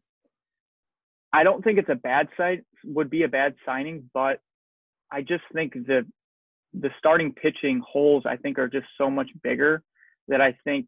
i 1.35 1.43
don't 1.43 1.63
think 1.63 1.77
it's 1.77 1.89
a 1.89 1.95
bad 1.95 2.27
site 2.37 2.63
would 2.83 3.09
be 3.09 3.23
a 3.23 3.27
bad 3.27 3.53
signing 3.65 4.09
but 4.13 4.39
i 5.11 5.21
just 5.21 5.43
think 5.53 5.73
the 5.73 6.05
the 6.73 6.89
starting 6.97 7.33
pitching 7.33 7.81
holes 7.85 8.23
i 8.25 8.37
think 8.37 8.57
are 8.57 8.69
just 8.69 8.87
so 8.97 9.09
much 9.09 9.29
bigger 9.43 9.83
that 10.27 10.41
i 10.41 10.55
think 10.63 10.87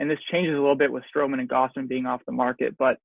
and 0.00 0.10
this 0.10 0.18
changes 0.32 0.54
a 0.54 0.58
little 0.58 0.74
bit 0.74 0.90
with 0.90 1.04
Stroman 1.14 1.38
and 1.38 1.48
Gausman 1.48 1.86
being 1.86 2.06
off 2.06 2.22
the 2.24 2.32
market, 2.32 2.76
but 2.78 2.96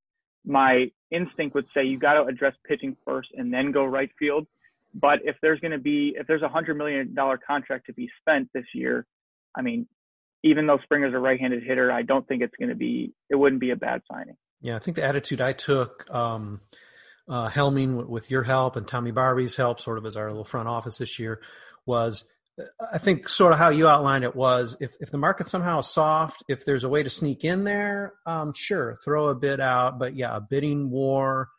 my 0.45 0.85
instinct 1.11 1.53
would 1.53 1.65
say 1.73 1.83
you 1.83 1.99
got 1.99 2.13
to 2.13 2.23
address 2.23 2.53
pitching 2.65 2.95
first 3.05 3.29
and 3.35 3.53
then 3.53 3.71
go 3.71 3.83
right 3.83 4.09
field. 4.17 4.47
But 4.93 5.19
if 5.25 5.35
there's 5.41 5.59
going 5.59 5.73
to 5.73 5.77
be 5.77 6.15
if 6.17 6.25
there's 6.25 6.41
a 6.41 6.47
hundred 6.47 6.77
million 6.77 7.13
dollar 7.13 7.37
contract 7.37 7.87
to 7.87 7.93
be 7.93 8.09
spent 8.21 8.49
this 8.53 8.63
year, 8.73 9.05
I 9.53 9.61
mean, 9.61 9.87
even 10.43 10.67
though 10.67 10.79
Springer's 10.83 11.13
a 11.13 11.19
right-handed 11.19 11.63
hitter, 11.63 11.91
I 11.91 12.03
don't 12.03 12.25
think 12.25 12.41
it's 12.41 12.55
going 12.57 12.69
to 12.69 12.75
be 12.75 13.11
it 13.29 13.35
wouldn't 13.35 13.59
be 13.59 13.71
a 13.71 13.75
bad 13.75 14.01
signing. 14.09 14.37
Yeah, 14.61 14.77
I 14.77 14.79
think 14.79 14.95
the 14.95 15.03
attitude 15.03 15.41
I 15.41 15.51
took 15.51 16.09
um, 16.09 16.61
uh, 17.27 17.49
helming 17.49 18.07
with 18.07 18.31
your 18.31 18.43
help 18.43 18.77
and 18.77 18.87
Tommy 18.87 19.11
Barbee's 19.11 19.57
help, 19.57 19.81
sort 19.81 19.97
of 19.97 20.05
as 20.05 20.15
our 20.15 20.29
little 20.29 20.45
front 20.45 20.69
office 20.69 20.97
this 20.97 21.19
year, 21.19 21.41
was 21.85 22.23
I 22.79 22.97
think 22.99 23.27
sort 23.27 23.51
of 23.51 23.59
how 23.59 23.69
you 23.69 23.87
outlined 23.87 24.23
it 24.23 24.35
was 24.35 24.77
if, 24.79 24.95
if 25.01 25.11
the 25.11 25.17
market 25.17 25.49
somehow 25.49 25.79
is 25.79 25.87
soft, 25.87 26.43
if 26.47 26.63
there's 26.63 26.85
a 26.85 26.89
way 26.89 27.03
to 27.03 27.09
sneak 27.09 27.43
in 27.43 27.65
there, 27.65 28.13
um, 28.25 28.53
sure, 28.55 28.97
throw 29.03 29.27
a 29.27 29.35
bid 29.35 29.59
out. 29.59 29.99
But 29.99 30.15
yeah, 30.15 30.35
a 30.35 30.39
bidding 30.39 30.89
war. 30.89 31.49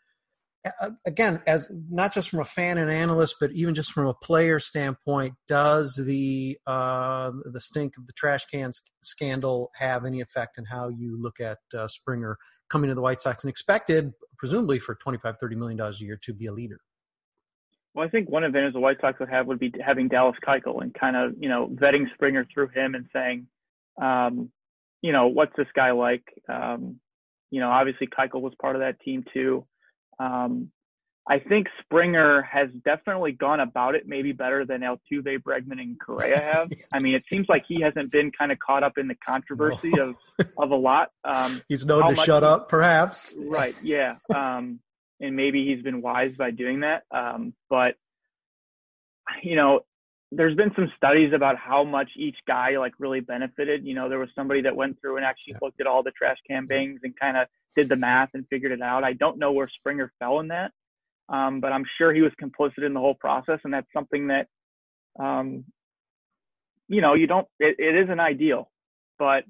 Again, 1.07 1.43
as 1.47 1.69
not 1.91 2.13
just 2.13 2.31
from 2.31 2.41
a 2.41 2.45
fan 2.45 2.77
and 2.79 2.91
analyst, 2.91 3.37
but 3.39 3.53
even 3.53 3.75
just 3.75 3.93
from 3.93 4.07
a 4.07 4.15
player 4.15 4.59
standpoint, 4.59 5.35
does 5.47 5.95
the 5.95 6.59
uh, 6.67 7.31
the 7.53 7.61
stink 7.61 7.97
of 7.97 8.07
the 8.07 8.13
trash 8.15 8.47
can 8.47 8.73
scandal 9.03 9.71
have 9.77 10.05
any 10.05 10.21
effect 10.21 10.59
on 10.59 10.65
how 10.65 10.89
you 10.89 11.21
look 11.23 11.39
at 11.39 11.59
uh, 11.73 11.87
Springer 11.87 12.37
coming 12.69 12.89
to 12.89 12.95
the 12.95 13.01
White 13.01 13.21
Sox 13.21 13.45
and 13.45 13.51
expected, 13.51 14.13
presumably 14.39 14.81
for 14.81 14.97
25, 14.97 15.37
30 15.39 15.55
million 15.57 15.77
dollars 15.77 16.01
a 16.01 16.05
year, 16.05 16.19
to 16.23 16.35
be 16.35 16.47
a 16.47 16.53
leader? 16.53 16.81
Well, 17.97 18.05
I 18.05 18.11
think 18.11 18.29
one 18.29 18.45
advantage 18.45 18.75
the 18.75 18.81
White 18.81 18.99
Sox 19.01 19.19
would 19.21 19.31
have 19.31 19.47
would 19.47 19.59
be 19.59 19.73
having 19.85 20.09
Dallas 20.09 20.37
Keuchel 20.47 20.83
and 20.83 20.93
kind 20.93 21.17
of, 21.17 21.33
you 21.41 21.49
know, 21.49 21.67
vetting 21.67 22.13
Springer 22.13 22.47
through 22.53 22.69
him 22.69 22.95
and 22.95 23.07
saying, 23.11 23.47
um, 24.01 24.51
you 25.01 25.13
know, 25.13 25.29
what's 25.29 25.57
this 25.57 25.67
guy 25.75 25.93
like? 25.93 26.23
Um, 26.47 27.01
you 27.51 27.59
know, 27.59 27.71
obviously 27.71 28.07
Keuchel 28.07 28.43
was 28.43 28.53
part 28.61 28.77
of 28.77 28.81
that 28.81 29.01
team 29.01 29.25
too. 29.33 29.65
Um, 30.19 30.71
I 31.27 31.39
think 31.39 31.69
Springer 31.81 32.43
has 32.43 32.69
definitely 32.85 33.33
gone 33.33 33.61
about 33.61 33.95
it 33.95 34.03
maybe 34.07 34.33
better 34.33 34.67
than 34.67 34.83
Altuve, 34.83 35.43
Bregman, 35.43 35.81
and 35.81 35.99
Correa 35.99 36.39
have. 36.39 36.71
I 36.93 36.99
mean, 37.01 37.17
it 37.17 37.25
seems 37.33 37.49
like 37.49 37.65
he 37.67 37.81
hasn't 37.81 38.13
been 38.13 38.31
kind 38.31 38.53
of 38.53 38.59
caught 38.59 38.83
up 38.83 38.99
in 38.99 39.09
the 39.09 39.17
controversy 39.27 39.89
no. 39.89 40.15
of 40.39 40.47
of 40.59 40.71
a 40.71 40.77
lot. 40.77 41.13
Um, 41.25 41.63
He's 41.69 41.87
known 41.87 42.15
to 42.15 42.23
shut 42.23 42.45
up, 42.45 42.69
perhaps. 42.69 43.35
Right. 43.39 43.75
Yeah. 43.83 44.17
Um, 44.35 44.81
and 45.21 45.37
maybe 45.37 45.67
he's 45.67 45.83
been 45.83 46.03
wise 46.03 46.33
by 46.37 46.51
doing 46.51 46.81
that. 46.81 47.05
Um, 47.11 47.55
but 47.71 47.95
you 49.43 49.57
know, 49.57 49.81
there's 50.33 50.57
been 50.57 50.73
some 50.75 50.91
studies 50.97 51.33
about 51.33 51.57
how 51.57 51.85
much 51.85 52.11
each 52.17 52.37
guy 52.47 52.79
like 52.79 52.93
really 52.99 53.21
benefited. 53.21 53.85
You 53.85 53.95
know, 53.95 54.09
there 54.09 54.19
was 54.19 54.29
somebody 54.35 54.63
that 54.63 54.75
went 54.75 55.01
through 55.01 55.17
and 55.17 55.25
actually 55.25 55.55
yeah. 55.55 55.59
looked 55.63 55.81
at 55.81 55.87
all 55.87 56.03
the 56.03 56.11
trash 56.11 56.39
can 56.49 56.67
bangs 56.67 57.01
and 57.05 57.19
kind 57.19 57.37
of 57.37 57.47
did 57.77 57.89
the 57.89 57.97
math 57.97 58.31
and 58.35 58.47
figured 58.49 58.73
it 58.73 58.83
out. 58.83 59.05
I 59.05 59.13
don't 59.13 59.39
know 59.39 59.53
where 59.53 59.69
Springer 59.69 60.13
fell 60.19 60.41
in 60.41 60.49
that, 60.49 60.73
um, 61.29 61.61
but 61.61 61.73
I'm 61.73 61.85
sure 61.99 62.13
he 62.13 62.23
was 62.23 62.33
complicit 62.43 62.85
in 62.85 62.95
the 62.95 63.01
whole 63.01 63.15
process, 63.15 63.61
and 63.65 63.73
that's 63.73 63.87
something 63.93 64.29
that, 64.29 64.49
um, 65.19 65.65
you 66.89 67.01
know, 67.01 67.15
you 67.15 67.27
don't. 67.27 67.47
It, 67.59 67.77
it 67.79 67.95
isn't 68.05 68.21
ideal, 68.21 68.71
but 69.19 69.45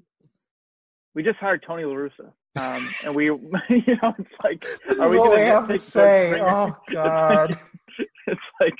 we 1.15 1.23
just 1.23 1.39
hired 1.39 1.63
Tony 1.65 1.85
La 1.85 1.93
Russa. 1.93 2.31
Um, 2.57 2.89
and 3.03 3.15
we, 3.15 3.25
you 3.25 3.33
know, 4.01 4.13
it's 4.17 4.29
like, 4.43 4.65
this 4.87 4.99
are 4.99 5.09
we 5.09 5.17
going 5.17 5.39
to 5.39 5.45
have 5.45 5.67
to 5.67 5.77
say? 5.77 6.39
Oh 6.39 6.75
God! 6.91 7.57
it's 8.27 8.41
like, 8.59 8.75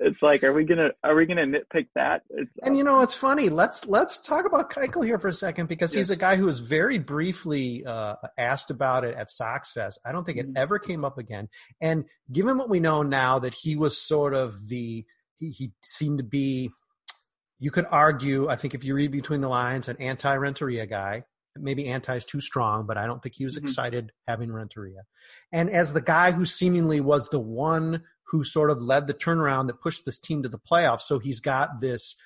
it's 0.00 0.22
like, 0.22 0.44
are 0.44 0.52
we 0.52 0.64
gonna, 0.64 0.90
are 1.02 1.14
we 1.14 1.26
gonna 1.26 1.46
nitpick 1.46 1.86
that? 1.94 2.22
It's, 2.30 2.50
and 2.62 2.76
you 2.76 2.84
know, 2.84 3.00
it's 3.00 3.14
funny. 3.14 3.48
Let's 3.48 3.86
let's 3.86 4.18
talk 4.18 4.46
about 4.46 4.70
Keuchel 4.70 5.04
here 5.04 5.18
for 5.18 5.28
a 5.28 5.34
second 5.34 5.68
because 5.68 5.94
yeah. 5.94 5.98
he's 5.98 6.10
a 6.10 6.16
guy 6.16 6.36
who 6.36 6.46
was 6.46 6.60
very 6.60 6.98
briefly 6.98 7.84
uh, 7.84 8.14
asked 8.38 8.70
about 8.70 9.04
it 9.04 9.16
at 9.16 9.30
Sox 9.30 9.72
Fest. 9.72 9.98
I 10.04 10.12
don't 10.12 10.24
think 10.24 10.38
it 10.38 10.46
mm-hmm. 10.46 10.56
ever 10.56 10.78
came 10.78 11.04
up 11.04 11.18
again. 11.18 11.48
And 11.80 12.04
given 12.30 12.58
what 12.58 12.68
we 12.68 12.80
know 12.80 13.02
now, 13.02 13.38
that 13.40 13.54
he 13.54 13.76
was 13.76 14.00
sort 14.00 14.34
of 14.34 14.68
the, 14.68 15.04
he, 15.38 15.50
he 15.50 15.72
seemed 15.82 16.18
to 16.18 16.24
be. 16.24 16.70
You 17.60 17.70
could 17.70 17.86
argue, 17.90 18.48
I 18.48 18.56
think, 18.56 18.74
if 18.74 18.84
you 18.84 18.94
read 18.94 19.12
between 19.12 19.40
the 19.40 19.48
lines, 19.48 19.88
an 19.88 19.96
anti-Renteria 19.98 20.86
guy 20.86 21.24
maybe 21.56 21.88
anti 21.88 22.16
is 22.16 22.24
too 22.24 22.40
strong, 22.40 22.86
but 22.86 22.96
I 22.96 23.06
don't 23.06 23.22
think 23.22 23.34
he 23.36 23.44
was 23.44 23.56
mm-hmm. 23.56 23.66
excited 23.66 24.12
having 24.26 24.50
Renteria. 24.50 25.02
And 25.52 25.70
as 25.70 25.92
the 25.92 26.00
guy 26.00 26.32
who 26.32 26.44
seemingly 26.44 27.00
was 27.00 27.28
the 27.28 27.40
one 27.40 28.02
who 28.28 28.44
sort 28.44 28.70
of 28.70 28.82
led 28.82 29.06
the 29.06 29.14
turnaround 29.14 29.66
that 29.68 29.80
pushed 29.80 30.04
this 30.04 30.18
team 30.18 30.42
to 30.42 30.48
the 30.48 30.58
playoffs, 30.58 31.02
so 31.02 31.18
he's 31.18 31.40
got 31.40 31.80
this, 31.80 32.16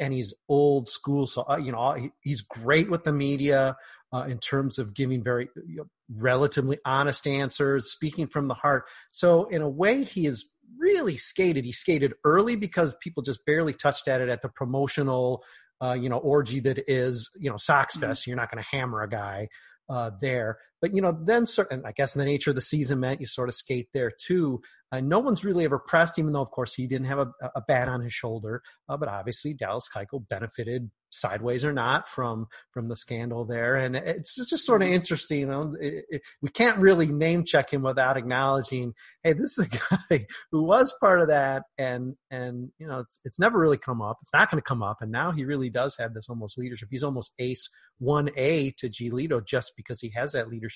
and 0.00 0.12
he's 0.12 0.34
old 0.48 0.88
school. 0.88 1.26
So 1.26 1.44
uh, 1.48 1.56
you 1.56 1.72
know 1.72 2.10
he's 2.20 2.42
great 2.42 2.90
with 2.90 3.04
the 3.04 3.12
media 3.12 3.76
uh, 4.12 4.22
in 4.22 4.38
terms 4.38 4.78
of 4.78 4.94
giving 4.94 5.22
very 5.22 5.48
you 5.66 5.76
know, 5.76 5.86
relatively 6.08 6.78
honest 6.84 7.26
answers, 7.26 7.90
speaking 7.90 8.26
from 8.26 8.46
the 8.46 8.54
heart. 8.54 8.84
So 9.10 9.46
in 9.46 9.62
a 9.62 9.68
way, 9.68 10.04
he 10.04 10.26
is 10.26 10.46
really 10.78 11.16
skated. 11.16 11.64
He 11.64 11.72
skated 11.72 12.14
early 12.24 12.56
because 12.56 12.96
people 13.00 13.22
just 13.22 13.44
barely 13.44 13.72
touched 13.72 14.08
at 14.08 14.20
it 14.20 14.28
at 14.28 14.42
the 14.42 14.48
promotional 14.48 15.42
uh, 15.84 15.92
you 15.92 16.08
know, 16.08 16.18
orgy 16.18 16.60
that 16.60 16.78
is, 16.90 17.30
you 17.36 17.50
know, 17.50 17.58
Sox 17.58 17.96
mm-hmm. 17.96 18.06
Fest. 18.06 18.26
You're 18.26 18.36
not 18.36 18.50
going 18.50 18.62
to 18.62 18.76
hammer 18.76 19.02
a 19.02 19.08
guy. 19.08 19.48
uh, 19.88 20.10
there. 20.20 20.58
But 20.84 20.94
you 20.94 21.00
know, 21.00 21.16
then 21.18 21.46
certain, 21.46 21.82
I 21.86 21.92
guess, 21.92 22.14
in 22.14 22.18
the 22.18 22.26
nature 22.26 22.50
of 22.50 22.56
the 22.56 22.60
season 22.60 23.00
meant 23.00 23.18
you 23.18 23.26
sort 23.26 23.48
of 23.48 23.54
skate 23.54 23.88
there 23.94 24.10
too. 24.10 24.60
Uh, 24.92 25.00
no 25.00 25.18
one's 25.18 25.42
really 25.42 25.64
ever 25.64 25.78
pressed, 25.78 26.18
even 26.18 26.34
though, 26.34 26.42
of 26.42 26.50
course, 26.50 26.74
he 26.74 26.86
didn't 26.86 27.06
have 27.06 27.20
a, 27.20 27.32
a 27.56 27.62
bat 27.66 27.88
on 27.88 28.02
his 28.02 28.12
shoulder. 28.12 28.62
Uh, 28.86 28.98
but 28.98 29.08
obviously, 29.08 29.54
Dallas 29.54 29.88
Keuchel 29.88 30.28
benefited 30.28 30.90
sideways 31.14 31.64
or 31.64 31.72
not 31.72 32.08
from 32.08 32.46
from 32.72 32.88
the 32.88 32.96
scandal 32.96 33.44
there, 33.44 33.76
and 33.76 33.96
it's 33.96 34.34
just 34.34 34.66
sort 34.66 34.82
of 34.82 34.86
mm-hmm. 34.86 34.96
interesting. 34.96 35.40
You 35.40 35.46
know, 35.46 35.74
it, 35.80 36.04
it, 36.10 36.22
we 36.42 36.50
can't 36.50 36.78
really 36.78 37.06
name 37.06 37.44
check 37.44 37.72
him 37.72 37.82
without 37.82 38.16
acknowledging, 38.16 38.92
hey, 39.22 39.32
this 39.32 39.58
is 39.58 39.66
a 39.66 39.68
guy 40.10 40.26
who 40.52 40.64
was 40.64 40.92
part 41.00 41.20
of 41.20 41.28
that, 41.28 41.62
and 41.78 42.14
and 42.30 42.70
you 42.78 42.86
know, 42.86 43.00
it's 43.00 43.20
it's 43.24 43.38
never 43.38 43.58
really 43.58 43.78
come 43.78 44.02
up. 44.02 44.18
It's 44.20 44.34
not 44.34 44.50
going 44.50 44.60
to 44.60 44.68
come 44.68 44.82
up, 44.82 44.98
and 45.00 45.10
now 45.10 45.32
he 45.32 45.44
really 45.44 45.70
does 45.70 45.96
have 45.98 46.12
this 46.12 46.28
almost 46.28 46.58
leadership. 46.58 46.88
He's 46.90 47.04
almost 47.04 47.32
ace 47.38 47.70
one 47.98 48.30
A 48.36 48.72
to 48.78 48.88
Giolito 48.88 49.44
just 49.44 49.72
because 49.76 50.00
he 50.00 50.12
has 50.14 50.32
that 50.32 50.48
leadership. 50.48 50.73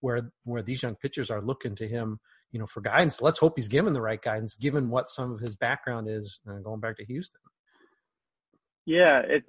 Where 0.00 0.30
where 0.44 0.62
these 0.62 0.82
young 0.82 0.94
pitchers 0.96 1.30
are 1.30 1.42
looking 1.42 1.74
to 1.76 1.88
him 1.88 2.20
you 2.52 2.58
know, 2.58 2.66
for 2.66 2.80
guidance. 2.80 3.20
Let's 3.20 3.38
hope 3.38 3.54
he's 3.56 3.68
given 3.68 3.92
the 3.92 4.00
right 4.00 4.20
guidance, 4.20 4.54
given 4.54 4.88
what 4.88 5.10
some 5.10 5.32
of 5.32 5.40
his 5.40 5.54
background 5.54 6.08
is 6.08 6.40
uh, 6.48 6.58
going 6.58 6.80
back 6.80 6.96
to 6.96 7.04
Houston. 7.04 7.40
Yeah, 8.86 9.20
it's 9.26 9.48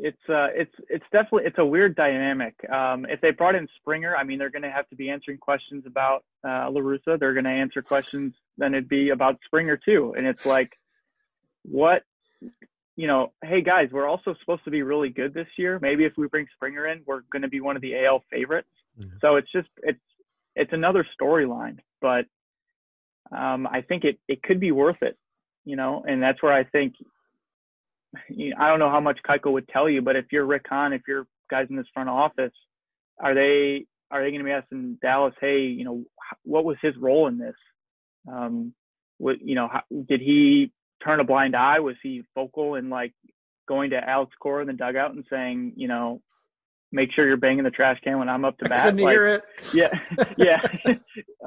it's 0.00 0.22
uh 0.28 0.46
it's 0.54 0.74
it's 0.88 1.04
definitely 1.10 1.42
it's 1.46 1.58
a 1.58 1.64
weird 1.64 1.96
dynamic. 1.96 2.54
Um, 2.70 3.04
if 3.06 3.20
they 3.20 3.32
brought 3.32 3.56
in 3.56 3.66
Springer, 3.78 4.16
I 4.16 4.22
mean, 4.22 4.38
they're 4.38 4.50
going 4.50 4.62
to 4.62 4.70
have 4.70 4.88
to 4.90 4.96
be 4.96 5.10
answering 5.10 5.38
questions 5.38 5.84
about 5.86 6.24
uh, 6.46 6.70
La 6.70 6.80
Russa 6.80 7.18
They're 7.18 7.34
going 7.34 7.44
to 7.44 7.50
answer 7.50 7.82
questions, 7.82 8.34
then 8.56 8.74
it'd 8.74 8.88
be 8.88 9.10
about 9.10 9.40
Springer 9.44 9.76
too. 9.76 10.14
And 10.16 10.26
it's 10.26 10.46
like, 10.46 10.78
what, 11.62 12.02
you 12.98 13.06
know, 13.06 13.32
hey 13.44 13.62
guys, 13.62 13.90
we're 13.92 14.08
also 14.08 14.34
supposed 14.40 14.64
to 14.64 14.72
be 14.72 14.82
really 14.82 15.08
good 15.08 15.32
this 15.32 15.46
year. 15.56 15.78
Maybe 15.80 16.04
if 16.04 16.14
we 16.16 16.26
bring 16.26 16.48
Springer 16.56 16.88
in, 16.88 17.02
we're 17.06 17.20
going 17.30 17.42
to 17.42 17.48
be 17.48 17.60
one 17.60 17.76
of 17.76 17.80
the 17.80 17.94
AL 18.04 18.24
favorites. 18.28 18.68
Mm-hmm. 18.98 19.18
So 19.20 19.36
it's 19.36 19.50
just 19.52 19.68
it's 19.84 20.00
it's 20.56 20.72
another 20.72 21.06
storyline, 21.18 21.78
but 22.00 22.24
um, 23.30 23.68
I 23.68 23.82
think 23.82 24.02
it 24.02 24.18
it 24.26 24.42
could 24.42 24.58
be 24.58 24.72
worth 24.72 25.00
it, 25.02 25.16
you 25.64 25.76
know, 25.76 26.02
and 26.08 26.20
that's 26.20 26.42
where 26.42 26.52
I 26.52 26.64
think 26.64 26.94
you 28.28 28.50
know, 28.50 28.56
I 28.58 28.68
don't 28.68 28.80
know 28.80 28.90
how 28.90 29.00
much 29.00 29.20
Keuchel 29.24 29.52
would 29.52 29.68
tell 29.68 29.88
you, 29.88 30.02
but 30.02 30.16
if 30.16 30.24
you're 30.32 30.44
Rick 30.44 30.66
Hahn, 30.68 30.92
if 30.92 31.02
you're 31.06 31.28
guys 31.48 31.68
in 31.70 31.76
this 31.76 31.86
front 31.94 32.08
office, 32.08 32.52
are 33.20 33.32
they 33.32 33.86
are 34.10 34.24
they 34.24 34.30
going 34.30 34.40
to 34.40 34.44
be 34.44 34.50
asking 34.50 34.98
Dallas, 35.00 35.34
hey, 35.40 35.60
you 35.60 35.84
know, 35.84 36.02
what 36.42 36.64
was 36.64 36.76
his 36.82 36.96
role 36.96 37.28
in 37.28 37.38
this? 37.38 37.54
Um, 38.28 38.74
what 39.18 39.36
you 39.40 39.54
know, 39.54 39.68
how, 39.68 39.82
did 40.08 40.20
he 40.20 40.72
turn 41.04 41.20
a 41.20 41.24
blind 41.24 41.56
eye? 41.56 41.80
Was 41.80 41.96
he 42.02 42.22
vocal 42.34 42.74
in 42.74 42.90
like 42.90 43.12
going 43.66 43.90
to 43.90 43.96
Alex 43.96 44.32
Cora 44.40 44.62
in 44.62 44.66
the 44.66 44.72
dugout 44.72 45.14
and 45.14 45.24
saying, 45.30 45.74
you 45.76 45.88
know, 45.88 46.22
make 46.90 47.12
sure 47.12 47.26
you're 47.26 47.36
banging 47.36 47.64
the 47.64 47.70
trash 47.70 47.98
can 48.02 48.18
when 48.18 48.28
I'm 48.28 48.44
up 48.44 48.58
to 48.58 48.68
bat. 48.68 48.80
I 48.80 48.90
like, 48.90 49.12
hear 49.12 49.26
it. 49.26 49.42
Yeah, 49.74 49.90
yeah. 50.36 50.60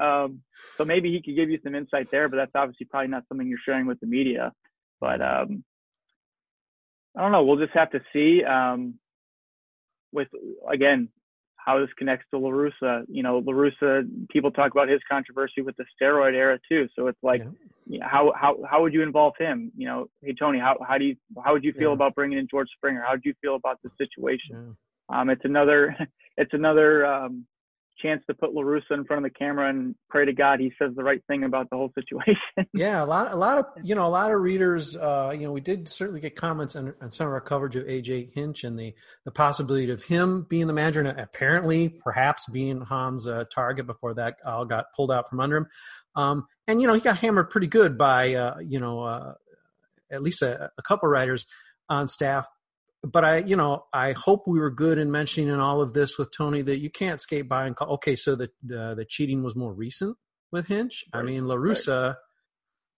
um, 0.02 0.40
so 0.78 0.84
maybe 0.84 1.10
he 1.10 1.22
could 1.22 1.36
give 1.36 1.50
you 1.50 1.58
some 1.64 1.74
insight 1.74 2.08
there, 2.10 2.28
but 2.28 2.36
that's 2.36 2.52
obviously 2.54 2.86
probably 2.86 3.08
not 3.08 3.24
something 3.28 3.46
you're 3.46 3.58
sharing 3.64 3.86
with 3.86 4.00
the 4.00 4.06
media. 4.06 4.52
But 5.00 5.20
um, 5.20 5.64
I 7.16 7.22
don't 7.22 7.32
know. 7.32 7.44
We'll 7.44 7.58
just 7.58 7.74
have 7.74 7.90
to 7.90 8.00
see. 8.12 8.44
Um, 8.44 8.94
with 10.12 10.28
again, 10.70 11.08
how 11.64 11.78
this 11.78 11.88
connects 11.96 12.26
to 12.30 12.38
La 12.38 12.50
Russa. 12.50 13.04
You 13.08 13.22
know, 13.22 13.38
La 13.38 13.52
Russa. 13.52 14.08
People 14.30 14.50
talk 14.50 14.72
about 14.72 14.88
his 14.88 15.00
controversy 15.10 15.62
with 15.62 15.76
the 15.76 15.84
steroid 15.94 16.34
era 16.34 16.58
too. 16.68 16.88
So 16.96 17.06
it's 17.06 17.18
like, 17.22 17.40
yeah. 17.40 17.50
you 17.86 17.98
know, 18.00 18.06
how 18.10 18.32
how 18.34 18.56
how 18.68 18.82
would 18.82 18.92
you 18.92 19.02
involve 19.02 19.34
him? 19.38 19.70
You 19.76 19.86
know, 19.86 20.06
hey 20.22 20.34
Tony, 20.38 20.58
how 20.58 20.76
how 20.86 20.98
do 20.98 21.04
you 21.04 21.16
how 21.44 21.52
would 21.52 21.64
you 21.64 21.72
feel 21.72 21.90
yeah. 21.90 21.94
about 21.94 22.14
bringing 22.14 22.38
in 22.38 22.48
George 22.50 22.68
Springer? 22.76 23.02
How 23.06 23.12
would 23.12 23.24
you 23.24 23.34
feel 23.40 23.54
about 23.54 23.78
the 23.82 23.90
situation? 23.98 24.76
Um, 25.08 25.30
it's 25.30 25.44
another 25.44 25.96
it's 26.36 26.52
another 26.52 27.06
um, 27.06 27.46
chance 28.00 28.22
to 28.26 28.34
put 28.34 28.54
La 28.54 28.62
Russa 28.62 28.92
in 28.92 29.04
front 29.04 29.24
of 29.24 29.32
the 29.32 29.38
camera 29.38 29.68
and 29.68 29.94
pray 30.08 30.24
to 30.24 30.32
God 30.32 30.60
he 30.60 30.72
says 30.78 30.92
the 30.94 31.04
right 31.04 31.22
thing 31.26 31.44
about 31.44 31.70
the 31.70 31.76
whole 31.76 31.92
situation. 31.94 32.36
yeah, 32.74 33.02
a 33.02 33.06
lot, 33.06 33.32
a 33.32 33.36
lot 33.36 33.58
of 33.58 33.66
you 33.82 33.94
know, 33.94 34.06
a 34.06 34.08
lot 34.08 34.30
of 34.30 34.40
readers. 34.40 34.96
Uh, 34.96 35.32
you 35.32 35.42
know, 35.42 35.52
we 35.52 35.60
did 35.60 35.88
certainly 35.88 36.20
get 36.20 36.36
comments 36.36 36.76
on, 36.76 36.94
on, 37.00 37.12
some 37.12 37.26
of 37.26 37.32
our 37.32 37.40
coverage 37.40 37.76
of 37.76 37.84
AJ 37.84 38.34
Hinch 38.34 38.64
and 38.64 38.78
the 38.78 38.94
the 39.24 39.30
possibility 39.30 39.90
of 39.90 40.02
him 40.04 40.46
being 40.48 40.66
the 40.66 40.72
manager 40.72 41.00
and 41.00 41.20
apparently 41.20 41.88
perhaps 41.88 42.46
being 42.50 42.80
Hahn's 42.80 43.26
uh, 43.26 43.44
target 43.52 43.86
before 43.86 44.14
that 44.14 44.36
all 44.44 44.64
got 44.64 44.86
pulled 44.96 45.10
out 45.10 45.28
from 45.28 45.40
under 45.40 45.58
him. 45.58 45.66
Um, 46.14 46.46
and 46.66 46.80
you 46.80 46.86
know, 46.86 46.94
he 46.94 47.00
got 47.00 47.18
hammered 47.18 47.50
pretty 47.50 47.68
good 47.68 47.98
by 47.98 48.34
uh, 48.34 48.58
you 48.58 48.80
know 48.80 49.02
uh, 49.02 49.34
at 50.10 50.22
least 50.22 50.42
a, 50.42 50.70
a 50.76 50.82
couple 50.82 51.08
writers 51.08 51.46
on 51.88 52.08
staff 52.08 52.48
but 53.04 53.24
I, 53.24 53.38
you 53.38 53.56
know, 53.56 53.84
I 53.92 54.12
hope 54.12 54.46
we 54.46 54.60
were 54.60 54.70
good 54.70 54.98
in 54.98 55.10
mentioning 55.10 55.48
in 55.52 55.60
all 55.60 55.80
of 55.80 55.92
this 55.92 56.18
with 56.18 56.30
Tony 56.36 56.62
that 56.62 56.78
you 56.78 56.90
can't 56.90 57.20
skate 57.20 57.48
by 57.48 57.66
and 57.66 57.74
call. 57.74 57.94
Okay, 57.94 58.16
so 58.16 58.34
the 58.34 58.50
the, 58.62 58.94
the 58.94 59.04
cheating 59.04 59.42
was 59.42 59.56
more 59.56 59.72
recent 59.72 60.16
with 60.52 60.66
Hinch. 60.66 61.04
Right. 61.12 61.20
I 61.20 61.22
mean, 61.22 61.46
La 61.46 61.56
Russa, 61.56 62.08
right. 62.08 62.16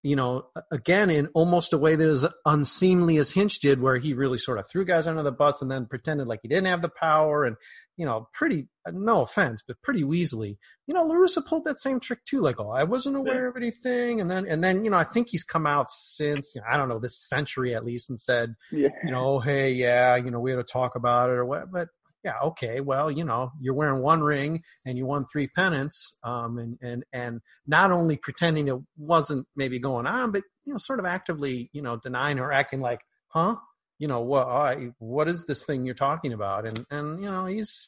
You 0.04 0.16
know, 0.16 0.46
again 0.72 1.10
in 1.10 1.28
almost 1.34 1.74
a 1.74 1.78
way 1.78 1.96
that 1.96 2.08
is 2.08 2.26
unseemly 2.46 3.18
as 3.18 3.32
Hinch 3.32 3.60
did, 3.60 3.82
where 3.82 3.98
he 3.98 4.14
really 4.14 4.38
sort 4.38 4.60
of 4.60 4.70
threw 4.70 4.86
guys 4.86 5.08
under 5.08 5.24
the 5.24 5.32
bus 5.32 5.62
and 5.62 5.72
then 5.72 5.88
pretended 5.88 6.28
like 6.28 6.42
he 6.44 6.48
didn't 6.48 6.68
have 6.68 6.82
the 6.82 6.90
power 6.90 7.46
and 7.46 7.56
you 7.98 8.06
know, 8.06 8.28
pretty, 8.34 8.68
uh, 8.88 8.92
no 8.94 9.22
offense, 9.22 9.64
but 9.66 9.82
pretty 9.82 10.04
weaselly. 10.04 10.58
You 10.88 10.96
know, 10.96 11.04
La 11.04 11.16
Russa 11.16 11.46
pulled 11.46 11.66
that 11.66 11.80
same 11.80 12.00
trick 12.00 12.26
too. 12.26 12.42
Like, 12.42 12.60
oh, 12.60 12.72
I 12.72 12.84
wasn't 12.84 13.16
aware 13.16 13.48
of 13.48 13.56
anything. 13.56 14.20
And 14.20 14.30
then, 14.30 14.48
and 14.48 14.64
then, 14.64 14.84
you 14.84 14.90
know, 14.90 14.98
I 14.98 15.04
think 15.04 15.28
he's 15.30 15.44
come 15.44 15.68
out 15.68 15.92
since, 15.92 16.54
you 16.56 16.62
know, 16.62 16.68
I 16.70 16.78
don't 16.78 16.90
know, 16.90 17.00
this 17.00 17.20
century 17.28 17.76
at 17.76 17.86
least 17.86 18.10
and 18.10 18.20
said, 18.20 18.56
yeah. 18.72 18.90
you 19.04 19.12
know, 19.12 19.36
oh, 19.36 19.40
hey, 19.40 19.72
yeah, 19.72 20.16
you 20.16 20.32
know, 20.32 20.40
we 20.40 20.52
had 20.52 20.58
to 20.58 20.64
talk 20.64 20.96
about 20.96 21.30
it 21.30 21.34
or 21.34 21.46
what. 21.46 21.72
But 21.72 21.90
yeah, 22.24 22.40
okay, 22.44 22.80
well, 22.80 23.12
you 23.12 23.24
know, 23.24 23.52
you're 23.60 23.74
wearing 23.74 24.02
one 24.02 24.22
ring 24.22 24.64
and 24.86 24.98
you 24.98 25.06
won 25.06 25.26
three 25.26 25.48
pennants. 25.48 26.18
Um, 26.24 26.58
and, 26.58 26.78
and, 26.82 27.04
and 27.12 27.42
not 27.68 27.92
only 27.92 28.18
pretending 28.18 28.68
it 28.68 28.78
wasn't 28.98 29.48
maybe 29.56 29.80
going 29.80 30.08
on, 30.08 30.32
but, 30.32 30.44
you 30.66 30.74
know, 30.74 30.80
sort 30.80 31.00
of 31.00 31.06
actively, 31.06 31.70
you 31.74 31.82
know, 31.82 31.98
denying 31.98 32.40
or 32.40 32.52
acting 32.52 32.82
like, 32.82 33.02
huh? 33.28 33.56
you 34.00 34.08
know 34.08 34.20
what 34.20 34.48
I, 34.48 34.90
what 35.00 35.30
is 35.30 35.46
this 35.46 35.64
thing 35.64 35.86
you're 35.86 35.96
talking 35.96 36.34
about 36.34 36.66
and 36.66 36.86
and 36.90 37.22
you 37.24 37.30
know 37.30 37.46
he's 37.46 37.88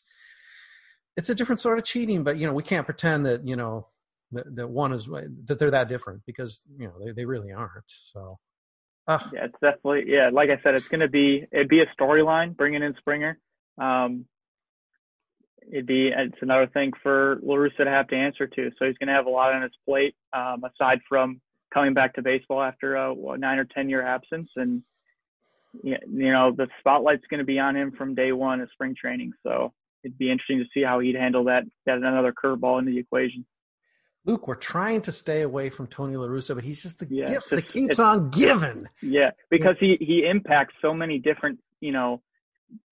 it's 1.18 1.30
a 1.30 1.36
different 1.36 1.60
sort 1.60 1.78
of 1.78 1.84
cheating 1.84 2.24
but 2.24 2.38
you 2.38 2.48
know 2.48 2.54
we 2.54 2.64
can't 2.64 2.86
pretend 2.86 3.26
that 3.26 3.46
you 3.46 3.58
know 3.58 3.88
that, 4.32 4.56
that 4.56 4.70
one 4.70 4.94
is 4.94 5.08
that 5.08 5.60
they're 5.60 5.72
that 5.72 5.90
different 5.90 6.22
because 6.26 6.62
you 6.78 6.88
know 6.88 6.94
they, 7.04 7.12
they 7.12 7.26
really 7.26 7.52
aren't 7.52 7.84
so 8.14 8.38
uh. 9.10 9.20
yeah 9.34 9.46
it's 9.46 9.60
definitely 9.62 10.04
yeah 10.08 10.30
like 10.32 10.50
i 10.50 10.58
said 10.64 10.76
it's 10.76 10.88
going 10.88 11.02
to 11.02 11.10
be 11.10 11.46
it'd 11.52 11.68
be 11.68 11.82
a 11.82 12.02
storyline 12.02 12.56
bringing 12.56 12.82
in 12.82 12.96
springer 12.98 13.38
um 13.78 14.26
it'd 15.72 15.88
be 15.88 16.12
it's 16.16 16.38
another 16.42 16.68
thing 16.68 16.92
for 17.02 17.40
La 17.42 17.56
Russa 17.56 17.84
to 17.84 17.90
have 17.90 18.08
to 18.10 18.16
answer 18.16 18.48
to 18.48 18.72
so 18.78 18.86
he's 18.86 18.98
going 18.98 19.08
to 19.08 19.14
have 19.14 19.26
a 19.26 19.30
lot 19.30 19.54
on 19.54 19.62
his 19.62 19.72
plate 19.86 20.16
um 20.34 20.64
aside 20.64 21.00
from 21.08 21.42
coming 21.74 21.94
back 21.94 22.14
to 22.14 22.22
baseball 22.22 22.62
after 22.62 22.96
a 22.96 23.14
nine 23.38 23.60
or 23.60 23.66
ten 23.66 23.90
year 23.90 24.06
absence 24.06 24.50
and 24.56 24.84
you 25.84 26.32
know, 26.32 26.52
the 26.52 26.68
spotlight's 26.80 27.26
going 27.30 27.40
to 27.40 27.46
be 27.46 27.60
on 27.60 27.76
him 27.76 27.92
from 27.92 28.16
day 28.16 28.32
one 28.32 28.62
of 28.62 28.70
spring 28.72 28.96
training. 29.00 29.34
So 29.44 29.74
it'd 30.04 30.18
be 30.18 30.32
interesting 30.32 30.60
to 30.60 30.66
see 30.74 30.84
how 30.84 31.00
he'd 31.00 31.16
handle 31.16 31.46
that. 31.46 31.64
That 31.86 31.98
another 31.98 32.34
curveball 32.34 32.80
into 32.80 32.92
the 32.92 33.00
equation. 33.00 33.46
Luke, 34.26 34.48
we're 34.48 34.56
trying 34.56 35.02
to 35.04 35.12
stay 35.12 35.42
away 35.42 35.70
from 35.70 35.88
Tony 35.88 36.16
La 36.16 36.26
Russa, 36.26 36.56
but 36.56 36.64
he's 36.64 36.82
just 36.82 37.00
the 37.00 37.08
yeah, 37.10 37.30
gift 37.30 37.50
that 37.52 37.68
keeps 37.68 38.00
on 38.00 38.32
giving. 38.32 38.88
Yeah, 39.02 39.32
because 39.50 39.76
he 39.80 39.98
he 40.00 40.26
impacts 40.28 40.74
so 40.82 40.94
many 40.94 41.20
different 41.20 41.60
you 41.80 41.92
know 41.92 42.22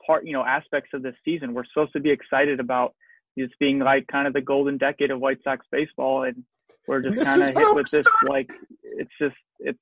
part 0.05 0.25
you 0.25 0.33
know 0.33 0.43
aspects 0.43 0.91
of 0.93 1.03
this 1.03 1.15
season. 1.25 1.53
We're 1.53 1.65
supposed 1.65 1.93
to 1.93 1.99
be 1.99 2.11
excited 2.11 2.59
about 2.59 2.93
this 3.35 3.49
being 3.59 3.79
like 3.79 4.07
kind 4.07 4.27
of 4.27 4.33
the 4.33 4.41
golden 4.41 4.77
decade 4.77 5.11
of 5.11 5.19
White 5.19 5.39
Sox 5.43 5.65
baseball, 5.71 6.23
and 6.23 6.43
we're 6.87 7.01
just 7.01 7.23
kind 7.23 7.41
of 7.41 7.55
hit 7.55 7.75
with 7.75 7.89
this 7.89 8.05
like 8.27 8.51
it's 8.83 9.11
just 9.19 9.35
it's 9.59 9.79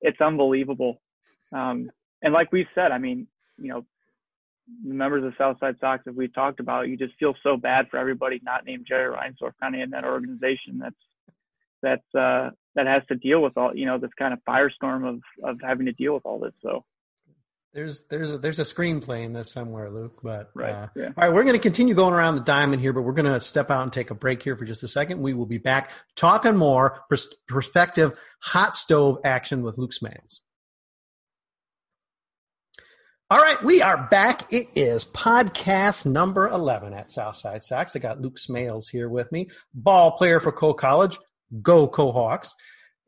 it's 0.00 0.20
unbelievable. 0.20 1.00
Um, 1.52 1.90
and 2.22 2.32
like 2.32 2.52
we 2.52 2.66
said, 2.74 2.92
I 2.92 2.98
mean, 2.98 3.26
you 3.58 3.68
know, 3.68 3.86
members 4.82 5.24
of 5.24 5.34
Southside 5.38 5.76
Sox, 5.80 6.04
if 6.06 6.14
we 6.14 6.28
talked 6.28 6.60
about, 6.60 6.88
you 6.88 6.96
just 6.96 7.14
feel 7.18 7.34
so 7.42 7.56
bad 7.56 7.88
for 7.90 7.98
everybody 7.98 8.40
not 8.42 8.64
named 8.64 8.86
Jerry 8.88 9.14
Reinsdorf 9.14 9.52
kind 9.60 9.74
of 9.74 9.80
in 9.80 9.90
that 9.90 10.04
organization 10.04 10.78
that's 10.78 10.94
that's 11.82 12.14
uh, 12.14 12.50
that 12.74 12.86
has 12.86 13.02
to 13.08 13.16
deal 13.16 13.42
with 13.42 13.56
all 13.56 13.74
you 13.74 13.86
know 13.86 13.98
this 13.98 14.10
kind 14.18 14.32
of 14.32 14.40
firestorm 14.48 15.08
of 15.08 15.20
of 15.42 15.58
having 15.62 15.86
to 15.86 15.92
deal 15.92 16.14
with 16.14 16.24
all 16.24 16.38
this. 16.38 16.54
So 16.62 16.84
there's 17.74 18.04
there's 18.10 18.30
a, 18.30 18.38
there's 18.38 18.58
a 18.58 18.64
screenplay 18.64 19.24
in 19.24 19.32
this 19.32 19.50
somewhere, 19.50 19.90
Luke. 19.90 20.20
But 20.22 20.50
right, 20.54 20.74
uh, 20.74 20.86
yeah. 20.94 21.06
all 21.06 21.12
right, 21.16 21.32
we're 21.32 21.44
going 21.44 21.54
to 21.54 21.62
continue 21.62 21.94
going 21.94 22.14
around 22.14 22.34
the 22.36 22.42
diamond 22.42 22.82
here, 22.82 22.92
but 22.92 23.02
we're 23.02 23.12
going 23.12 23.32
to 23.32 23.40
step 23.40 23.70
out 23.70 23.82
and 23.82 23.92
take 23.92 24.10
a 24.10 24.14
break 24.14 24.42
here 24.42 24.56
for 24.56 24.64
just 24.64 24.82
a 24.82 24.88
second. 24.88 25.20
We 25.20 25.34
will 25.34 25.46
be 25.46 25.58
back 25.58 25.90
talking 26.14 26.56
more 26.56 27.00
pers- 27.08 27.34
perspective 27.48 28.12
hot 28.40 28.76
stove 28.76 29.18
action 29.24 29.62
with 29.62 29.78
Luke 29.78 29.92
Smales. 29.92 30.40
All 33.30 33.40
right, 33.40 33.62
we 33.62 33.80
are 33.80 34.08
back. 34.10 34.52
It 34.52 34.66
is 34.74 35.06
podcast 35.06 36.04
number 36.04 36.48
11 36.48 36.92
at 36.92 37.10
Southside 37.10 37.64
Sox. 37.64 37.96
I 37.96 37.98
got 37.98 38.20
Luke 38.20 38.36
Smales 38.36 38.90
here 38.90 39.08
with 39.08 39.32
me, 39.32 39.48
ball 39.72 40.12
player 40.12 40.38
for 40.38 40.52
Coe 40.52 40.74
College. 40.74 41.18
Go 41.62 41.88
Kohawks. 41.88 42.50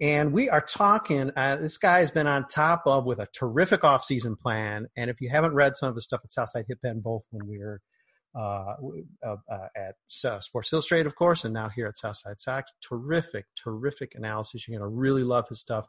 And 0.04 0.34
we 0.34 0.50
are 0.50 0.60
talking, 0.60 1.30
uh, 1.34 1.56
this 1.56 1.78
guy 1.78 2.00
has 2.00 2.10
been 2.10 2.26
on 2.26 2.46
top 2.48 2.82
of 2.84 3.06
with 3.06 3.20
a 3.20 3.28
terrific 3.32 3.80
offseason 3.80 4.38
plan. 4.38 4.86
And 4.98 5.08
if 5.08 5.18
you 5.22 5.30
haven't 5.30 5.54
read 5.54 5.74
some 5.74 5.88
of 5.88 5.94
his 5.94 6.04
stuff 6.04 6.20
at 6.22 6.30
Southside 6.30 6.66
Hit 6.68 6.82
Pen, 6.82 7.00
both 7.00 7.24
when 7.30 7.48
we 7.48 7.58
were 7.58 7.80
uh, 8.38 8.74
uh, 9.26 9.36
uh 9.50 9.68
at 9.74 9.94
Sports 10.44 10.74
Illustrated, 10.74 11.06
of 11.06 11.16
course, 11.16 11.46
and 11.46 11.54
now 11.54 11.70
here 11.70 11.86
at 11.86 11.96
Southside 11.96 12.38
Sox. 12.38 12.70
Terrific, 12.86 13.46
terrific 13.56 14.12
analysis. 14.14 14.68
You're 14.68 14.78
going 14.78 14.90
to 14.90 14.94
really 14.94 15.22
love 15.22 15.48
his 15.48 15.60
stuff. 15.60 15.86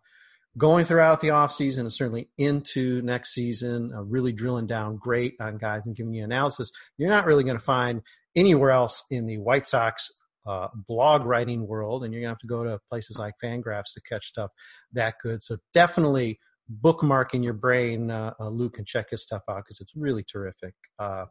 Going 0.57 0.85
throughout 0.85 1.19
the 1.19 1.29
offseason 1.29 1.79
and 1.79 1.91
certainly 1.91 2.29
into 2.37 3.01
next 3.01 3.33
season, 3.33 3.91
uh, 3.93 4.01
really 4.03 4.31
drilling 4.31 4.67
down 4.67 4.95
great 4.95 5.33
on 5.41 5.57
guys 5.57 5.87
and 5.87 5.93
giving 5.93 6.13
you 6.13 6.23
analysis. 6.23 6.71
You're 6.97 7.09
not 7.09 7.25
really 7.25 7.43
going 7.43 7.59
to 7.59 7.65
find 7.65 8.01
anywhere 8.33 8.71
else 8.71 9.03
in 9.11 9.25
the 9.25 9.39
White 9.39 9.67
Sox 9.67 10.09
uh, 10.45 10.67
blog 10.87 11.25
writing 11.25 11.67
world, 11.67 12.03
and 12.03 12.13
you're 12.13 12.21
gonna 12.21 12.31
have 12.31 12.39
to 12.39 12.47
go 12.47 12.63
to 12.63 12.79
places 12.89 13.17
like 13.17 13.33
Fangraphs 13.43 13.93
to 13.93 14.01
catch 14.07 14.25
stuff 14.25 14.51
that 14.93 15.15
good. 15.21 15.41
So 15.41 15.57
definitely 15.73 16.39
bookmark 16.67 17.33
in 17.33 17.43
your 17.43 17.53
brain, 17.53 18.11
uh, 18.11 18.33
uh, 18.39 18.49
Luke, 18.49 18.77
and 18.77 18.87
check 18.87 19.07
his 19.11 19.23
stuff 19.23 19.43
out 19.49 19.63
because 19.65 19.79
it's 19.79 19.95
really 19.95 20.23
terrific. 20.23 20.73
Uh, 20.99 21.25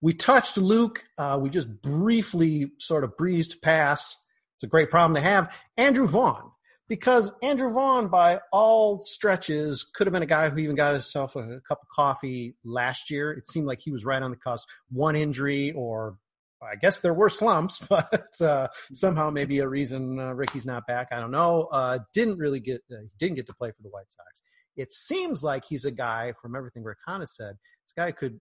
we 0.00 0.12
touched 0.12 0.56
Luke. 0.56 1.04
Uh, 1.16 1.38
we 1.40 1.50
just 1.50 1.68
briefly 1.82 2.70
sort 2.78 3.04
of 3.04 3.16
breezed 3.16 3.62
past. 3.62 4.16
It's 4.56 4.64
a 4.64 4.66
great 4.68 4.90
problem 4.90 5.14
to 5.14 5.20
have. 5.20 5.50
Andrew 5.76 6.06
Vaughn, 6.06 6.50
because 6.88 7.32
Andrew 7.42 7.72
Vaughn, 7.72 8.08
by 8.08 8.40
all 8.52 8.98
stretches, 8.98 9.84
could 9.94 10.06
have 10.06 10.12
been 10.12 10.22
a 10.22 10.26
guy 10.26 10.48
who 10.48 10.58
even 10.58 10.76
got 10.76 10.92
himself 10.92 11.34
a, 11.36 11.40
a 11.40 11.60
cup 11.62 11.78
of 11.82 11.88
coffee 11.94 12.54
last 12.64 13.10
year. 13.10 13.32
It 13.32 13.48
seemed 13.48 13.66
like 13.66 13.80
he 13.82 13.90
was 13.90 14.04
right 14.04 14.22
on 14.22 14.30
the 14.30 14.36
cusp. 14.36 14.68
One 14.90 15.16
injury 15.16 15.72
or 15.72 16.18
I 16.62 16.76
guess 16.76 17.00
there 17.00 17.14
were 17.14 17.30
slumps, 17.30 17.78
but 17.88 18.40
uh, 18.40 18.68
somehow 18.92 19.30
maybe 19.30 19.58
a 19.58 19.68
reason 19.68 20.18
uh, 20.18 20.32
Ricky's 20.32 20.66
not 20.66 20.86
back. 20.86 21.08
I 21.12 21.20
don't 21.20 21.30
know. 21.30 21.64
Uh, 21.72 21.98
didn't 22.12 22.38
really 22.38 22.60
get 22.60 22.82
uh, 22.92 23.04
didn't 23.18 23.36
get 23.36 23.46
to 23.46 23.54
play 23.54 23.70
for 23.70 23.82
the 23.82 23.90
White 23.90 24.06
Sox. 24.08 24.42
It 24.76 24.92
seems 24.92 25.42
like 25.42 25.64
he's 25.64 25.84
a 25.84 25.90
guy 25.90 26.32
from 26.40 26.56
everything 26.56 26.82
Rick 26.82 26.98
Hahn 27.06 27.24
said. 27.26 27.54
This 27.84 27.92
guy 27.96 28.12
could 28.12 28.40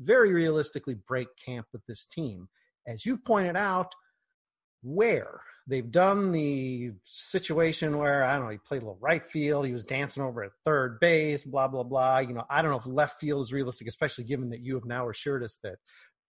very 0.00 0.32
realistically 0.32 0.96
break 1.06 1.28
camp 1.44 1.66
with 1.72 1.82
this 1.86 2.06
team, 2.06 2.48
as 2.86 3.04
you 3.04 3.16
pointed 3.16 3.56
out. 3.56 3.92
Where 4.82 5.40
they've 5.66 5.90
done 5.90 6.30
the 6.30 6.92
situation 7.02 7.98
where 7.98 8.22
I 8.22 8.36
don't 8.36 8.44
know 8.44 8.50
he 8.50 8.58
played 8.58 8.82
a 8.82 8.84
little 8.84 8.98
right 9.00 9.28
field, 9.28 9.66
he 9.66 9.72
was 9.72 9.82
dancing 9.82 10.22
over 10.22 10.44
at 10.44 10.52
third 10.64 11.00
base, 11.00 11.44
blah 11.44 11.66
blah 11.66 11.82
blah. 11.82 12.18
You 12.18 12.34
know 12.34 12.44
I 12.48 12.62
don't 12.62 12.70
know 12.70 12.78
if 12.78 12.86
left 12.86 13.18
field 13.18 13.44
is 13.44 13.52
realistic, 13.52 13.88
especially 13.88 14.24
given 14.24 14.50
that 14.50 14.60
you 14.60 14.74
have 14.74 14.84
now 14.84 15.08
assured 15.08 15.42
us 15.42 15.58
that 15.64 15.76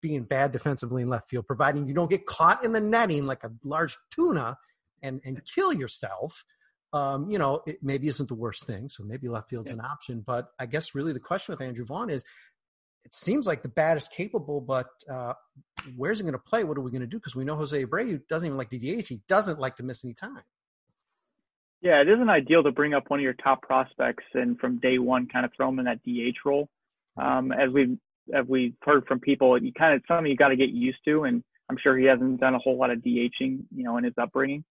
being 0.07 0.23
bad 0.23 0.53
defensively 0.53 1.03
in 1.03 1.09
left 1.09 1.29
field, 1.29 1.47
providing 1.47 1.87
you 1.87 1.95
don't 1.95 2.11
get 2.11 2.27
caught 2.27 2.65
in 2.65 2.73
the 2.73 2.81
netting 2.81 3.27
like 3.27 3.43
a 3.43 3.51
large 3.65 3.97
tuna 4.11 4.57
and 5.03 5.21
and 5.25 5.43
kill 5.45 5.73
yourself. 5.73 6.45
Um, 6.93 7.29
you 7.29 7.39
know, 7.39 7.63
it 7.67 7.79
maybe 7.83 8.07
isn't 8.07 8.29
the 8.29 8.37
worst 8.37 8.65
thing. 8.65 8.89
So 8.89 9.03
maybe 9.03 9.29
left 9.29 9.51
field's 9.51 9.71
yeah. 9.71 9.75
an 9.75 9.81
option. 9.81 10.23
But 10.25 10.47
I 10.61 10.67
guess 10.67 10.95
really 10.95 11.13
the 11.13 11.21
question 11.21 11.53
with 11.53 11.61
Andrew 11.61 11.85
Vaughn 11.85 12.09
is, 12.09 12.23
it 13.05 13.15
seems 13.15 13.47
like 13.47 13.63
the 13.63 13.69
bat 13.69 13.97
is 13.97 14.07
capable, 14.07 14.61
but 14.61 14.87
uh, 15.11 15.33
where's 15.97 16.19
he 16.19 16.23
going 16.23 16.33
to 16.33 16.39
play? 16.39 16.63
What 16.63 16.79
are 16.79 16.83
we 16.83 16.93
going 16.93 17.01
to 17.01 17.07
do? 17.07 17.19
Because 17.19 17.35
we 17.35 17.45
know 17.45 17.57
Jose 17.57 17.85
Abreu 17.85 18.21
doesn't 18.29 18.47
even 18.47 18.57
like 18.57 18.71
DH. 18.71 19.09
He 19.09 19.21
doesn't 19.29 19.59
like 19.59 19.77
to 19.77 19.83
miss 19.83 20.05
any 20.05 20.15
time. 20.15 20.43
Yeah, 21.83 22.01
it 22.01 22.09
isn't 22.09 22.31
ideal 22.31 22.63
to 22.63 22.71
bring 22.71 22.95
up 22.95 23.11
one 23.11 23.19
of 23.19 23.25
your 23.25 23.35
top 23.35 23.63
prospects 23.63 24.25
and 24.35 24.59
from 24.59 24.79
day 24.79 24.99
one 24.99 25.27
kind 25.29 25.45
of 25.45 25.53
throw 25.57 25.69
him 25.69 25.81
in 25.81 25.85
that 25.87 26.03
DH 26.05 26.39
role. 26.45 26.69
Um, 27.17 27.53
as 27.53 27.71
we've 27.73 27.99
as 28.33 28.47
we've 28.47 28.75
heard 28.83 29.07
from 29.07 29.21
people, 29.21 29.61
you 29.63 29.73
kind 29.73 29.95
of 29.95 30.03
something 30.09 30.31
you 30.31 30.37
got 30.37 30.49
to 30.49 30.57
get 30.57 30.71
used 30.71 30.99
to. 31.07 31.25
And 31.25 31.43
I'm 31.69 31.77
sure 31.83 31.97
he 31.97 32.07
hasn't 32.07 32.41
done 32.41 32.55
a 32.55 32.59
whole 32.59 32.79
lot 32.79 32.91
of 32.91 32.99
DHing, 32.99 33.31
you 33.75 33.85
know, 33.85 33.97
in 33.97 34.05
his 34.05 34.15
upbringing. 34.21 34.65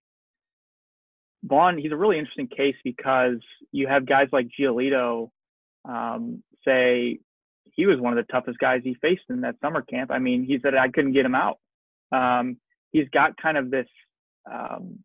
Vaughn, 1.44 1.76
he's 1.76 1.92
a 1.92 1.96
really 1.96 2.18
interesting 2.18 2.48
case 2.48 2.76
because 2.84 3.38
you 3.70 3.86
have 3.86 4.06
guys 4.06 4.28
like 4.32 4.48
Giolito 4.58 5.30
um, 5.84 6.42
say 6.64 7.18
he 7.64 7.86
was 7.86 8.00
one 8.00 8.16
of 8.16 8.24
the 8.24 8.32
toughest 8.32 8.58
guys 8.58 8.80
he 8.82 8.94
faced 8.94 9.24
in 9.28 9.42
that 9.42 9.56
summer 9.60 9.82
camp. 9.82 10.10
I 10.10 10.18
mean, 10.18 10.44
he 10.44 10.58
said 10.62 10.74
I 10.74 10.88
couldn't 10.88 11.12
get 11.12 11.26
him 11.26 11.34
out. 11.34 11.58
Um, 12.12 12.56
he's 12.92 13.08
got 13.10 13.36
kind 13.36 13.58
of 13.58 13.70
this, 13.70 13.88
um, 14.50 15.00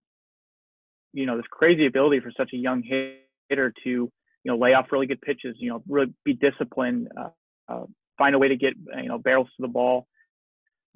you 1.14 1.26
know, 1.26 1.38
this 1.38 1.46
crazy 1.50 1.88
ability 1.88 2.20
for 2.20 2.32
such 2.38 2.52
a 2.54 2.58
young 2.58 2.84
hitter 2.84 3.74
to, 3.84 3.90
you 3.90 4.12
know, 4.46 4.58
lay 4.58 4.74
off 4.74 4.92
really 4.92 5.08
good 5.08 5.22
pitches, 5.22 5.56
you 5.60 5.70
know, 5.70 5.84
really 5.90 6.14
be 6.24 6.34
disciplined, 6.34 7.10
uh, 7.20 7.30
uh, 7.68 7.86
find 8.20 8.36
a 8.36 8.40
way 8.40 8.50
to 8.50 8.56
get 8.56 8.74
you 9.02 9.10
know 9.10 9.18
barrels 9.18 9.48
to 9.48 9.62
the 9.62 9.68
ball. 9.68 10.06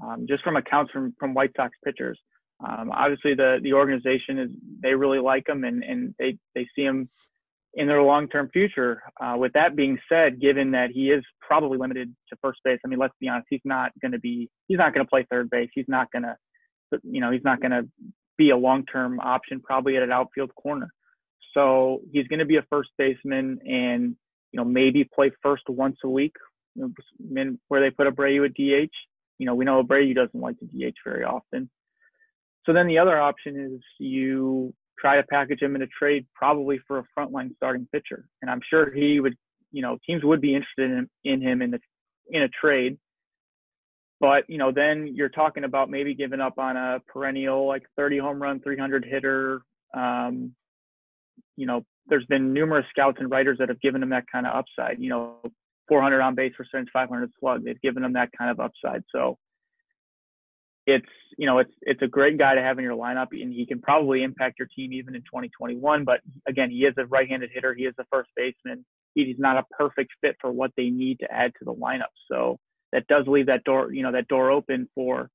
Um, 0.03 0.25
just 0.27 0.43
from 0.43 0.57
accounts 0.57 0.91
from 0.91 1.15
from 1.19 1.33
White 1.33 1.51
Sox 1.55 1.75
pitchers, 1.83 2.19
um, 2.63 2.91
obviously 2.91 3.33
the 3.33 3.57
the 3.63 3.73
organization 3.73 4.37
is 4.37 4.51
they 4.81 4.93
really 4.93 5.19
like 5.19 5.47
him 5.49 5.63
and 5.63 5.83
and 5.83 6.13
they 6.19 6.37
they 6.53 6.67
see 6.75 6.83
him 6.83 7.09
in 7.75 7.87
their 7.87 8.03
long 8.03 8.27
term 8.27 8.49
future. 8.51 9.01
Uh, 9.19 9.35
with 9.37 9.53
that 9.53 9.75
being 9.75 9.97
said, 10.07 10.39
given 10.39 10.71
that 10.71 10.91
he 10.91 11.09
is 11.09 11.23
probably 11.41 11.77
limited 11.77 12.13
to 12.29 12.37
first 12.41 12.59
base, 12.63 12.79
I 12.85 12.87
mean 12.87 12.99
let's 12.99 13.15
be 13.19 13.27
honest, 13.27 13.47
he's 13.49 13.61
not 13.65 13.91
going 14.01 14.11
to 14.11 14.19
be 14.19 14.49
he's 14.67 14.77
not 14.77 14.93
going 14.93 15.05
to 15.05 15.09
play 15.09 15.25
third 15.31 15.49
base. 15.49 15.69
He's 15.73 15.87
not 15.87 16.11
going 16.11 16.23
to 16.23 16.35
you 17.03 17.21
know 17.21 17.31
he's 17.31 17.43
not 17.43 17.61
going 17.61 17.71
to 17.71 17.87
be 18.37 18.49
a 18.49 18.57
long 18.57 18.85
term 18.85 19.19
option 19.19 19.61
probably 19.61 19.97
at 19.97 20.03
an 20.03 20.11
outfield 20.11 20.53
corner. 20.55 20.89
So 21.53 22.01
he's 22.11 22.27
going 22.27 22.39
to 22.39 22.45
be 22.45 22.57
a 22.57 22.65
first 22.69 22.89
baseman 22.97 23.59
and 23.65 24.15
you 24.51 24.57
know 24.57 24.65
maybe 24.65 25.03
play 25.03 25.31
first 25.41 25.63
once 25.67 25.97
a 26.03 26.09
week 26.09 26.33
where 26.75 27.81
they 27.81 27.91
put 27.91 28.07
Abreu 28.07 28.45
at 28.45 28.53
DH. 28.53 28.93
You 29.39 29.45
know, 29.45 29.55
we 29.55 29.65
know 29.65 29.83
Abreu 29.83 30.15
doesn't 30.15 30.39
like 30.39 30.57
to 30.59 30.65
DH 30.65 30.95
very 31.03 31.23
often. 31.23 31.69
So 32.65 32.73
then 32.73 32.87
the 32.87 32.97
other 32.97 33.19
option 33.19 33.59
is 33.59 33.81
you 33.99 34.73
try 34.99 35.17
to 35.17 35.23
package 35.23 35.61
him 35.61 35.75
in 35.75 35.81
a 35.81 35.87
trade, 35.87 36.25
probably 36.33 36.79
for 36.87 36.99
a 36.99 37.03
frontline 37.17 37.55
starting 37.55 37.87
pitcher. 37.91 38.25
And 38.41 38.49
I'm 38.49 38.61
sure 38.69 38.91
he 38.91 39.19
would, 39.19 39.35
you 39.71 39.81
know, 39.81 39.97
teams 40.05 40.23
would 40.23 40.41
be 40.41 40.55
interested 40.55 40.91
in, 40.91 41.09
in 41.23 41.41
him 41.41 41.61
in 41.61 41.71
the 41.71 41.79
in 42.29 42.43
a 42.43 42.49
trade. 42.49 42.97
But 44.19 44.49
you 44.49 44.57
know, 44.57 44.71
then 44.71 45.11
you're 45.13 45.29
talking 45.29 45.65
about 45.65 45.89
maybe 45.89 46.13
giving 46.13 46.39
up 46.39 46.57
on 46.57 46.77
a 46.77 47.01
perennial 47.07 47.67
like 47.67 47.83
30 47.97 48.19
home 48.19 48.41
run, 48.41 48.61
300 48.61 49.03
hitter. 49.03 49.61
Um, 49.93 50.55
you 51.57 51.65
know, 51.65 51.83
there's 52.07 52.25
been 52.27 52.53
numerous 52.53 52.85
scouts 52.89 53.17
and 53.19 53.29
writers 53.29 53.57
that 53.59 53.69
have 53.69 53.81
given 53.81 54.01
him 54.01 54.09
that 54.09 54.25
kind 54.31 54.47
of 54.47 54.55
upside. 54.55 54.99
You 54.99 55.09
know, 55.09 55.35
400 55.87 56.21
on 56.21 56.35
base 56.35 56.53
percentage, 56.55 56.89
500 56.93 57.31
slug. 57.39 57.63
They've 57.63 57.81
given 57.81 58.03
him 58.03 58.13
that 58.13 58.29
kind 58.37 58.51
of 58.51 58.59
upside. 58.59 59.03
So 59.11 59.37
it's 60.85 61.05
you 61.37 61.45
know 61.45 61.59
it's 61.59 61.71
it's 61.81 62.01
a 62.01 62.07
great 62.07 62.37
guy 62.37 62.55
to 62.55 62.61
have 62.61 62.77
in 62.77 62.83
your 62.83 62.97
lineup, 62.97 63.27
and 63.31 63.53
he 63.53 63.65
can 63.65 63.81
probably 63.81 64.23
impact 64.23 64.59
your 64.59 64.67
team 64.75 64.93
even 64.93 65.15
in 65.15 65.21
2021. 65.21 66.03
But 66.03 66.19
again, 66.47 66.69
he 66.69 66.79
is 66.79 66.93
a 66.97 67.05
right-handed 67.05 67.51
hitter. 67.53 67.73
He 67.73 67.83
is 67.83 67.95
a 67.99 68.05
first 68.11 68.29
baseman. 68.35 68.85
He's 69.15 69.37
not 69.37 69.57
a 69.57 69.63
perfect 69.77 70.11
fit 70.21 70.35
for 70.41 70.51
what 70.51 70.71
they 70.75 70.89
need 70.89 71.19
to 71.19 71.31
add 71.31 71.53
to 71.59 71.65
the 71.65 71.73
lineup. 71.73 72.13
So 72.29 72.59
that 72.93 73.07
does 73.07 73.25
leave 73.27 73.47
that 73.47 73.63
door 73.65 73.91
you 73.93 74.03
know 74.03 74.11
that 74.13 74.27
door 74.29 74.51
open 74.51 74.87
for 74.95 75.29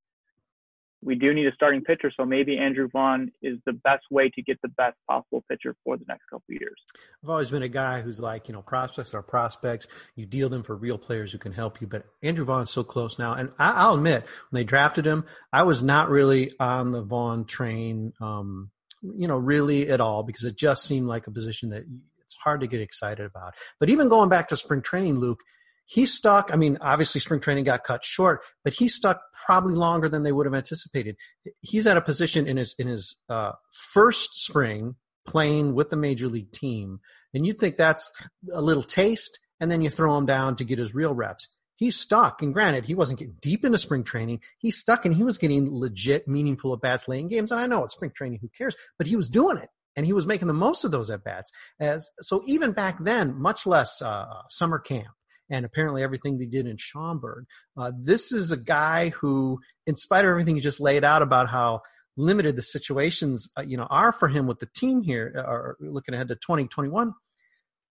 we 1.02 1.14
do 1.14 1.32
need 1.32 1.46
a 1.46 1.52
starting 1.52 1.82
pitcher, 1.82 2.10
so 2.14 2.24
maybe 2.24 2.58
Andrew 2.58 2.88
Vaughn 2.92 3.30
is 3.40 3.58
the 3.64 3.72
best 3.72 4.04
way 4.10 4.30
to 4.30 4.42
get 4.42 4.60
the 4.62 4.68
best 4.68 4.96
possible 5.08 5.44
pitcher 5.48 5.76
for 5.84 5.96
the 5.96 6.04
next 6.08 6.24
couple 6.28 6.46
years. 6.48 6.76
I've 7.22 7.30
always 7.30 7.50
been 7.50 7.62
a 7.62 7.68
guy 7.68 8.00
who's 8.00 8.20
like, 8.20 8.48
you 8.48 8.54
know, 8.54 8.62
prospects 8.62 9.14
are 9.14 9.22
prospects. 9.22 9.86
You 10.16 10.26
deal 10.26 10.48
them 10.48 10.64
for 10.64 10.74
real 10.74 10.98
players 10.98 11.30
who 11.30 11.38
can 11.38 11.52
help 11.52 11.80
you. 11.80 11.86
But 11.86 12.04
Andrew 12.22 12.44
Vaughn's 12.44 12.70
so 12.70 12.82
close 12.82 13.18
now, 13.18 13.34
and 13.34 13.50
I, 13.58 13.88
will 13.88 13.94
admit, 13.94 14.24
when 14.50 14.60
they 14.60 14.64
drafted 14.64 15.06
him, 15.06 15.24
I 15.52 15.62
was 15.62 15.82
not 15.82 16.10
really 16.10 16.52
on 16.58 16.90
the 16.90 17.02
Vaughn 17.02 17.44
train, 17.44 18.12
um, 18.20 18.70
you 19.02 19.28
know, 19.28 19.36
really 19.36 19.88
at 19.90 20.00
all 20.00 20.24
because 20.24 20.44
it 20.44 20.56
just 20.56 20.84
seemed 20.84 21.06
like 21.06 21.28
a 21.28 21.30
position 21.30 21.70
that 21.70 21.84
it's 22.24 22.36
hard 22.42 22.60
to 22.62 22.66
get 22.66 22.80
excited 22.80 23.24
about. 23.24 23.54
But 23.78 23.88
even 23.88 24.08
going 24.08 24.28
back 24.28 24.48
to 24.48 24.56
spring 24.56 24.82
training, 24.82 25.14
Luke, 25.14 25.40
he 25.88 26.04
stuck. 26.04 26.52
I 26.52 26.56
mean, 26.56 26.76
obviously 26.82 27.18
spring 27.18 27.40
training 27.40 27.64
got 27.64 27.82
cut 27.82 28.04
short, 28.04 28.42
but 28.62 28.74
he 28.74 28.88
stuck 28.88 29.22
probably 29.46 29.74
longer 29.74 30.06
than 30.06 30.22
they 30.22 30.32
would 30.32 30.44
have 30.44 30.54
anticipated. 30.54 31.16
He's 31.62 31.86
at 31.86 31.96
a 31.96 32.02
position 32.02 32.46
in 32.46 32.58
his 32.58 32.74
in 32.78 32.86
his 32.86 33.16
uh, 33.30 33.52
first 33.94 34.44
spring 34.44 34.96
playing 35.26 35.74
with 35.74 35.88
the 35.88 35.96
major 35.96 36.28
league 36.28 36.52
team, 36.52 37.00
and 37.32 37.46
you 37.46 37.54
think 37.54 37.78
that's 37.78 38.12
a 38.52 38.60
little 38.60 38.82
taste, 38.82 39.38
and 39.60 39.70
then 39.70 39.80
you 39.80 39.88
throw 39.88 40.16
him 40.18 40.26
down 40.26 40.56
to 40.56 40.64
get 40.64 40.78
his 40.78 40.94
real 40.94 41.14
reps. 41.14 41.48
He's 41.76 41.98
stuck, 41.98 42.42
and 42.42 42.52
granted, 42.52 42.84
he 42.84 42.94
wasn't 42.94 43.20
getting 43.20 43.36
deep 43.40 43.64
into 43.64 43.78
spring 43.78 44.04
training. 44.04 44.40
He's 44.58 44.76
stuck, 44.76 45.06
and 45.06 45.14
he 45.14 45.24
was 45.24 45.38
getting 45.38 45.74
legit, 45.74 46.28
meaningful 46.28 46.74
at 46.74 46.82
bats, 46.82 47.08
laying 47.08 47.28
games. 47.28 47.50
And 47.50 47.62
I 47.62 47.66
know 47.66 47.84
it's 47.84 47.94
spring 47.94 48.12
training; 48.14 48.40
who 48.42 48.50
cares? 48.50 48.76
But 48.98 49.06
he 49.06 49.16
was 49.16 49.30
doing 49.30 49.56
it 49.56 49.70
and 49.96 50.04
he 50.06 50.12
was 50.12 50.26
making 50.28 50.46
the 50.46 50.54
most 50.54 50.84
of 50.84 50.92
those 50.92 51.10
at 51.10 51.24
bats. 51.24 51.50
As 51.80 52.08
so, 52.20 52.42
even 52.46 52.72
back 52.72 53.02
then, 53.02 53.40
much 53.40 53.66
less 53.66 54.00
uh, 54.02 54.26
summer 54.50 54.78
camp 54.78 55.08
and 55.50 55.64
apparently 55.64 56.02
everything 56.02 56.38
they 56.38 56.46
did 56.46 56.66
in 56.66 56.76
Schaumburg. 56.76 57.46
Uh, 57.76 57.92
this 57.96 58.32
is 58.32 58.52
a 58.52 58.56
guy 58.56 59.10
who, 59.10 59.60
in 59.86 59.96
spite 59.96 60.24
of 60.24 60.30
everything 60.30 60.56
you 60.56 60.62
just 60.62 60.80
laid 60.80 61.04
out 61.04 61.22
about 61.22 61.48
how 61.48 61.82
limited 62.16 62.56
the 62.56 62.62
situations 62.62 63.48
uh, 63.56 63.62
you 63.62 63.76
know 63.76 63.86
are 63.90 64.12
for 64.12 64.28
him 64.28 64.46
with 64.46 64.58
the 64.58 64.68
team 64.74 65.02
here, 65.02 65.34
uh, 65.36 65.42
or 65.42 65.76
looking 65.80 66.14
ahead 66.14 66.28
to 66.28 66.34
2021, 66.34 67.14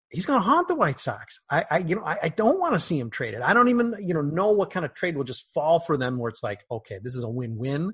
he's 0.10 0.26
going 0.26 0.40
to 0.40 0.46
haunt 0.46 0.68
the 0.68 0.76
White 0.76 1.00
Sox. 1.00 1.40
I, 1.50 1.66
I 1.70 1.78
you 1.80 1.96
know, 1.96 2.04
I, 2.04 2.18
I 2.24 2.30
don't 2.30 2.60
want 2.60 2.74
to 2.74 2.80
see 2.80 3.00
him 3.00 3.10
traded. 3.10 3.42
I 3.42 3.54
don't 3.54 3.70
even, 3.70 3.96
you 4.00 4.14
know, 4.14 4.22
know 4.22 4.52
what 4.52 4.70
kind 4.70 4.86
of 4.86 4.94
trade 4.94 5.18
will 5.18 5.24
just 5.24 5.52
fall 5.54 5.80
for 5.80 5.98
them 5.98 6.18
where 6.18 6.30
it's 6.30 6.44
like, 6.44 6.64
okay, 6.70 7.00
this 7.02 7.16
is 7.16 7.24
a 7.24 7.30
win-win. 7.30 7.94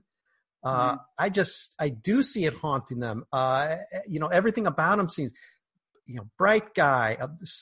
Uh, 0.64 0.92
mm-hmm. 0.92 0.98
I 1.18 1.30
just, 1.30 1.76
I 1.80 1.90
do 1.90 2.24
see 2.24 2.46
it 2.46 2.56
haunting 2.56 3.00
them. 3.00 3.26
Uh, 3.34 3.78
you 4.08 4.20
know, 4.20 4.28
everything 4.28 4.68
about 4.68 5.00
him 5.00 5.10
seems, 5.10 5.34
you 6.06 6.16
know, 6.16 6.28
bright 6.38 6.74
guy, 6.74 7.18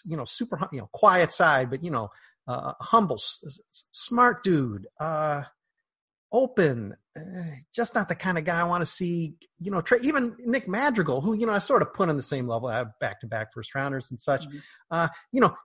you 0.06 0.18
know, 0.18 0.26
super, 0.26 0.60
you 0.72 0.80
know, 0.80 0.90
quiet 0.94 1.32
side, 1.32 1.70
but 1.70 1.84
you 1.84 1.92
know, 1.92 2.10
uh, 2.48 2.74
humble, 2.82 3.16
s- 3.16 3.62
smart 3.92 4.44
dude, 4.44 4.88
uh, 5.00 5.44
open, 6.32 6.96
uh, 7.18 7.22
just 7.74 7.94
not 7.94 8.08
the 8.08 8.16
kind 8.16 8.38
of 8.38 8.46
guy 8.46 8.60
I 8.60 8.64
want 8.64 8.82
to 8.82 8.86
see. 8.86 9.34
You 9.60 9.72
know, 9.72 9.82
tra- 9.82 10.02
even 10.02 10.36
Nick 10.40 10.68
Madrigal, 10.68 11.22
who 11.22 11.34
you 11.34 11.46
know 11.46 11.54
I 11.54 11.60
sort 11.60 11.82
of 11.82 11.94
put 11.94 12.10
on 12.10 12.16
the 12.16 12.22
same 12.22 12.48
level, 12.48 12.70
I 12.70 12.78
have 12.78 12.98
back 13.00 13.20
to 13.22 13.28
back 13.28 13.54
first 13.54 13.76
rounders 13.76 14.10
and 14.10 14.20
such. 14.20 14.48
Mhm. 14.48 14.62
Uh, 14.90 15.08
you 15.32 15.42
know, 15.42 15.56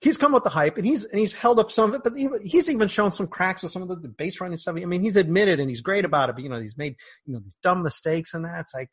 he's 0.00 0.18
come 0.18 0.32
with 0.32 0.44
the 0.44 0.50
hype 0.50 0.76
and 0.76 0.86
he's 0.86 1.06
and 1.06 1.18
he's 1.18 1.32
held 1.32 1.58
up 1.58 1.70
some 1.70 1.88
of 1.90 1.94
it, 1.96 2.02
but 2.04 2.16
even, 2.18 2.40
he's 2.44 2.68
even 2.68 2.88
shown 2.88 3.12
some 3.12 3.26
cracks 3.26 3.62
with 3.62 3.72
some 3.72 3.82
of 3.82 3.88
the, 3.88 3.96
the 3.96 4.08
base 4.08 4.40
running 4.40 4.58
stuff. 4.58 4.76
I 4.76 4.84
mean, 4.84 5.02
he's 5.02 5.16
admitted 5.16 5.58
and 5.58 5.68
he's 5.70 5.80
great 5.80 6.04
about 6.04 6.28
it, 6.28 6.34
but 6.36 6.42
you 6.42 6.50
know, 6.50 6.60
he's 6.60 6.76
made 6.76 6.96
you 7.24 7.32
know 7.32 7.40
these 7.40 7.56
dumb 7.62 7.82
mistakes 7.82 8.34
and 8.34 8.44
that. 8.44 8.60
It's 8.60 8.74
like, 8.74 8.90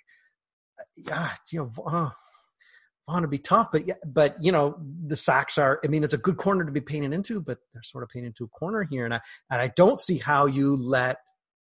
God, 1.04 1.32
you 1.52 1.60
know, 1.60 1.84
uh, 1.86 2.10
Vaughn 3.12 3.22
to 3.24 3.28
be 3.28 3.38
tough, 3.38 3.70
but 3.72 3.84
but 4.06 4.36
you 4.42 4.52
know, 4.52 4.78
the 5.08 5.16
Sox 5.16 5.58
are. 5.58 5.80
I 5.84 5.88
mean, 5.88 6.04
it's 6.04 6.14
a 6.14 6.18
good 6.18 6.38
corner 6.38 6.66
to 6.66 6.72
be 6.72 6.82
painted 6.82 7.14
into, 7.14 7.42
but 7.42 7.60
they're 7.74 7.84
sort 7.84 8.04
of 8.04 8.10
painted 8.10 8.28
into 8.28 8.46
a 8.46 8.48
corner 8.48 8.84
here, 8.84 9.06
and 9.06 9.14
I 9.14 9.22
and 9.50 9.62
I 9.62 9.72
don't 9.76 10.02
see 10.02 10.18
how 10.18 10.46
you 10.46 10.76
let 10.76 11.18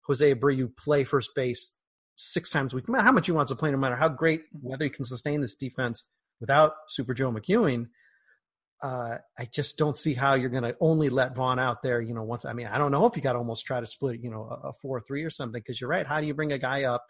Jose 0.08 0.34
Abreu 0.34 0.75
play 0.75 1.03
first 1.03 1.31
base 1.36 1.71
six 2.15 2.49
times 2.49 2.73
a 2.73 2.77
week, 2.77 2.88
no 2.88 2.93
matter 2.93 3.05
how 3.05 3.12
much 3.12 3.25
he 3.25 3.31
wants 3.31 3.51
to 3.51 3.55
play, 3.55 3.71
no 3.71 3.77
matter 3.77 3.95
how 3.95 4.10
great 4.10 4.41
whether 4.62 4.86
he 4.86 4.89
can 4.89 5.05
sustain 5.05 5.41
this 5.41 5.55
defense 5.55 6.05
without 6.39 6.73
Super 6.89 7.13
Joe 7.13 7.31
McEwing 7.31 7.88
uh, 8.81 9.17
I 9.38 9.45
just 9.45 9.77
don't 9.77 9.97
see 9.97 10.13
how 10.13 10.36
you're 10.36 10.49
going 10.49 10.63
to 10.63 10.75
only 10.79 11.10
let 11.10 11.36
Vaughn 11.36 11.60
out 11.60 11.81
there. 11.81 12.01
You 12.01 12.13
know, 12.13 12.23
once 12.23 12.45
I 12.45 12.53
mean, 12.53 12.67
I 12.67 12.77
don't 12.77 12.91
know 12.91 13.05
if 13.05 13.15
you 13.15 13.21
got 13.21 13.34
to 13.34 13.39
almost 13.39 13.65
try 13.65 13.79
to 13.79 13.86
split, 13.86 14.19
you 14.21 14.29
know, 14.29 14.43
a, 14.43 14.69
a 14.69 14.73
four 14.73 15.01
three 15.01 15.23
or 15.23 15.29
something. 15.29 15.60
Because 15.60 15.79
you're 15.79 15.89
right. 15.89 16.05
How 16.05 16.21
do 16.21 16.27
you 16.27 16.34
bring 16.34 16.51
a 16.51 16.58
guy 16.58 16.84
up, 16.84 17.05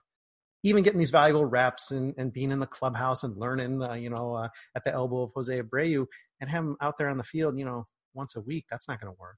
even 0.66 0.82
getting 0.82 1.00
these 1.00 1.12
valuable 1.12 1.46
reps 1.46 1.92
and, 1.92 2.16
and 2.18 2.34
being 2.34 2.52
in 2.52 2.60
the 2.60 2.66
clubhouse 2.66 3.24
and 3.24 3.38
learning, 3.38 3.84
uh, 3.84 3.94
you 3.94 4.10
know, 4.10 4.34
uh, 4.34 4.48
at 4.76 4.84
the 4.84 4.92
elbow 4.92 5.22
of 5.22 5.32
Jose 5.36 5.62
Abreu 5.62 6.08
and 6.42 6.50
have 6.50 6.64
him 6.64 6.76
out 6.82 6.98
there 6.98 7.08
on 7.08 7.18
the 7.18 7.24
field, 7.24 7.58
you 7.58 7.66
know, 7.66 7.86
once 8.16 8.36
a 8.36 8.42
week? 8.42 8.66
That's 8.72 8.88
not 8.88 9.00
going 9.00 9.14
to 9.14 9.20
work. 9.20 9.38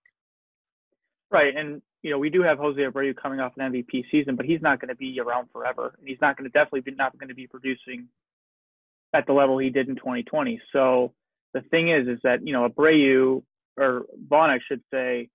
Right, 1.30 1.54
and 1.54 1.82
you 2.02 2.12
know 2.12 2.18
we 2.18 2.30
do 2.30 2.42
have 2.44 2.58
Jose 2.58 2.80
Abreu 2.80 3.14
coming 3.14 3.42
off 3.42 3.52
an 3.58 3.74
MVP 3.74 4.06
season, 4.10 4.38
but 4.38 4.46
he's 4.46 4.62
not 4.62 4.80
going 4.80 4.88
to 4.88 4.96
be 4.96 5.20
around 5.20 5.50
forever. 5.52 5.94
And 6.00 6.08
he's 6.08 6.22
not 6.22 6.38
going 6.38 6.50
to 6.50 6.54
definitely 6.54 6.80
be 6.80 6.92
not 6.92 7.18
going 7.18 7.28
to 7.28 7.36
be 7.36 7.48
producing 7.48 8.08
at 9.14 9.26
the 9.28 9.34
level 9.34 9.58
he 9.58 9.70
did 9.70 9.90
in 9.90 9.96
2020. 9.96 10.62
So 10.72 11.14
the 11.54 11.60
thing 11.60 11.90
is, 11.90 12.08
is 12.08 12.20
that 12.24 12.48
you 12.48 12.54
know 12.54 12.70
Abreu 12.70 13.44
or 13.78 14.06
Vaughn, 14.30 14.50
I 14.50 14.60
should 14.66 14.82
say, 14.94 15.28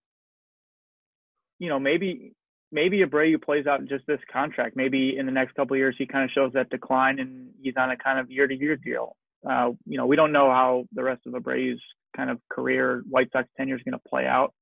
you 1.59 1.69
know 1.69 1.79
maybe 1.79 2.33
maybe 2.73 3.05
Abreu 3.05 3.41
plays 3.41 3.67
out 3.67 3.85
just 3.87 4.07
this 4.07 4.21
contract. 4.33 4.75
Maybe 4.75 5.17
in 5.17 5.27
the 5.27 5.33
next 5.33 5.55
couple 5.55 5.77
years 5.77 5.95
he 5.99 6.07
kind 6.07 6.25
of 6.25 6.31
shows 6.31 6.53
that 6.55 6.71
decline 6.71 7.21
and 7.21 7.51
he's 7.63 7.75
on 7.77 7.91
a 7.91 7.97
kind 7.97 8.19
of 8.19 8.31
year 8.31 8.47
to 8.47 8.55
year 8.55 8.77
deal. 8.77 9.17
Uh, 9.49 9.71
you 9.87 9.99
know 9.99 10.07
we 10.07 10.17
don't 10.17 10.33
know 10.33 10.51
how 10.51 10.85
the 10.93 11.03
rest 11.03 11.21
of 11.27 11.35
Abreu's 11.35 11.81
kind 12.17 12.31
of 12.31 12.41
career 12.51 13.03
White 13.09 13.31
Sox 13.33 13.49
tenure 13.57 13.77
is 13.77 13.83
going 13.83 13.93
to 13.93 14.09
play 14.09 14.27
out. 14.27 14.55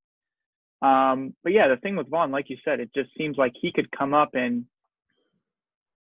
Um, 0.82 1.34
but 1.42 1.52
yeah, 1.52 1.68
the 1.68 1.76
thing 1.76 1.96
with 1.96 2.08
Vaughn, 2.08 2.30
like 2.30 2.48
you 2.48 2.56
said, 2.64 2.80
it 2.80 2.90
just 2.94 3.10
seems 3.16 3.36
like 3.36 3.52
he 3.60 3.72
could 3.72 3.90
come 3.90 4.14
up 4.14 4.30
and 4.34 4.64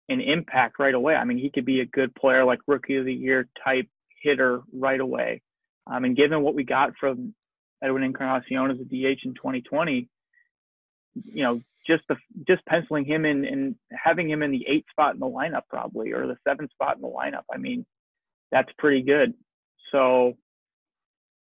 and 0.07 0.21
impact 0.21 0.77
right 0.77 0.93
away. 0.93 1.15
I 1.15 1.23
mean, 1.23 1.37
he 1.37 1.49
could 1.49 1.65
be 1.65 1.79
a 1.79 1.85
good 1.85 2.13
player, 2.13 2.45
like 2.45 2.59
rookie 2.67 2.97
of 2.97 3.05
the 3.05 3.13
year 3.13 3.47
type 3.63 3.87
hitter 4.21 4.61
right 4.71 4.99
away. 4.99 5.41
Um, 5.87 6.03
and 6.03 6.15
given 6.15 6.41
what 6.41 6.55
we 6.55 6.63
got 6.63 6.93
from 6.99 7.33
Edwin 7.81 8.03
Encarnacion 8.03 8.71
as 8.71 8.79
a 8.79 8.83
DH 8.83 9.25
in 9.25 9.33
2020, 9.33 10.07
you 11.15 11.43
know, 11.43 11.61
just 11.87 12.03
the 12.09 12.15
just 12.47 12.65
penciling 12.65 13.05
him 13.05 13.25
in 13.25 13.45
and 13.45 13.75
having 13.91 14.29
him 14.29 14.43
in 14.43 14.51
the 14.51 14.65
eight 14.67 14.85
spot 14.89 15.13
in 15.13 15.19
the 15.19 15.25
lineup 15.25 15.63
probably 15.69 16.11
or 16.11 16.27
the 16.27 16.37
seven 16.47 16.69
spot 16.69 16.95
in 16.95 17.01
the 17.01 17.07
lineup. 17.07 17.43
I 17.53 17.57
mean, 17.57 17.85
that's 18.51 18.69
pretty 18.77 19.01
good. 19.01 19.33
So, 19.91 20.33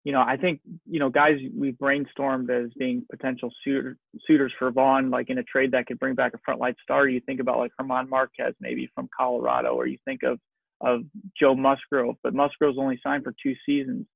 you 0.05 0.13
know, 0.13 0.21
I 0.21 0.37
think 0.37 0.61
you 0.89 0.99
know 0.99 1.11
guys 1.11 1.39
we've 1.57 1.75
brainstormed 1.75 2.51
as 2.51 2.73
being 2.79 3.07
potential 3.11 3.51
suitor, 3.65 3.97
suitors 4.27 4.53
for 4.59 4.71
Vaughn, 4.71 5.11
like 5.11 5.31
in 5.31 5.39
a 5.39 5.45
trade 5.45 5.73
that 5.73 5.87
could 5.87 5.99
bring 5.99 6.15
back 6.15 6.35
a 6.35 6.39
front 6.45 6.61
light 6.61 6.77
star. 6.83 7.09
You 7.09 7.21
think 7.21 7.41
about 7.41 7.59
like 7.59 7.73
Germán 7.81 8.09
Márquez, 8.09 8.55
maybe 8.61 8.91
from 8.95 9.09
Colorado, 9.17 9.75
or 9.75 9.87
you 9.87 9.99
think 10.05 10.23
of 10.25 10.39
of 10.81 11.03
Joe 11.41 11.55
Musgrove, 11.55 12.17
but 12.25 12.35
Musgrove's 12.35 12.79
only 12.79 12.99
signed 13.03 13.23
for 13.23 13.35
two 13.41 13.55
seasons. 13.65 14.07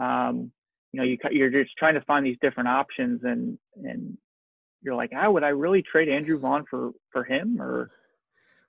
Um, 0.00 0.50
you 0.92 1.00
know, 1.00 1.04
you 1.04 1.16
you're 1.30 1.50
just 1.50 1.76
trying 1.78 1.94
to 1.94 2.00
find 2.00 2.26
these 2.26 2.38
different 2.40 2.68
options, 2.68 3.20
and 3.22 3.58
and 3.84 4.18
you're 4.82 4.94
like, 4.94 5.10
ah, 5.16 5.30
would 5.30 5.44
I 5.44 5.48
really 5.48 5.82
trade 5.82 6.08
Andrew 6.08 6.38
Vaughn 6.38 6.64
for 6.70 6.90
for 7.12 7.24
him, 7.24 7.60
or 7.60 7.90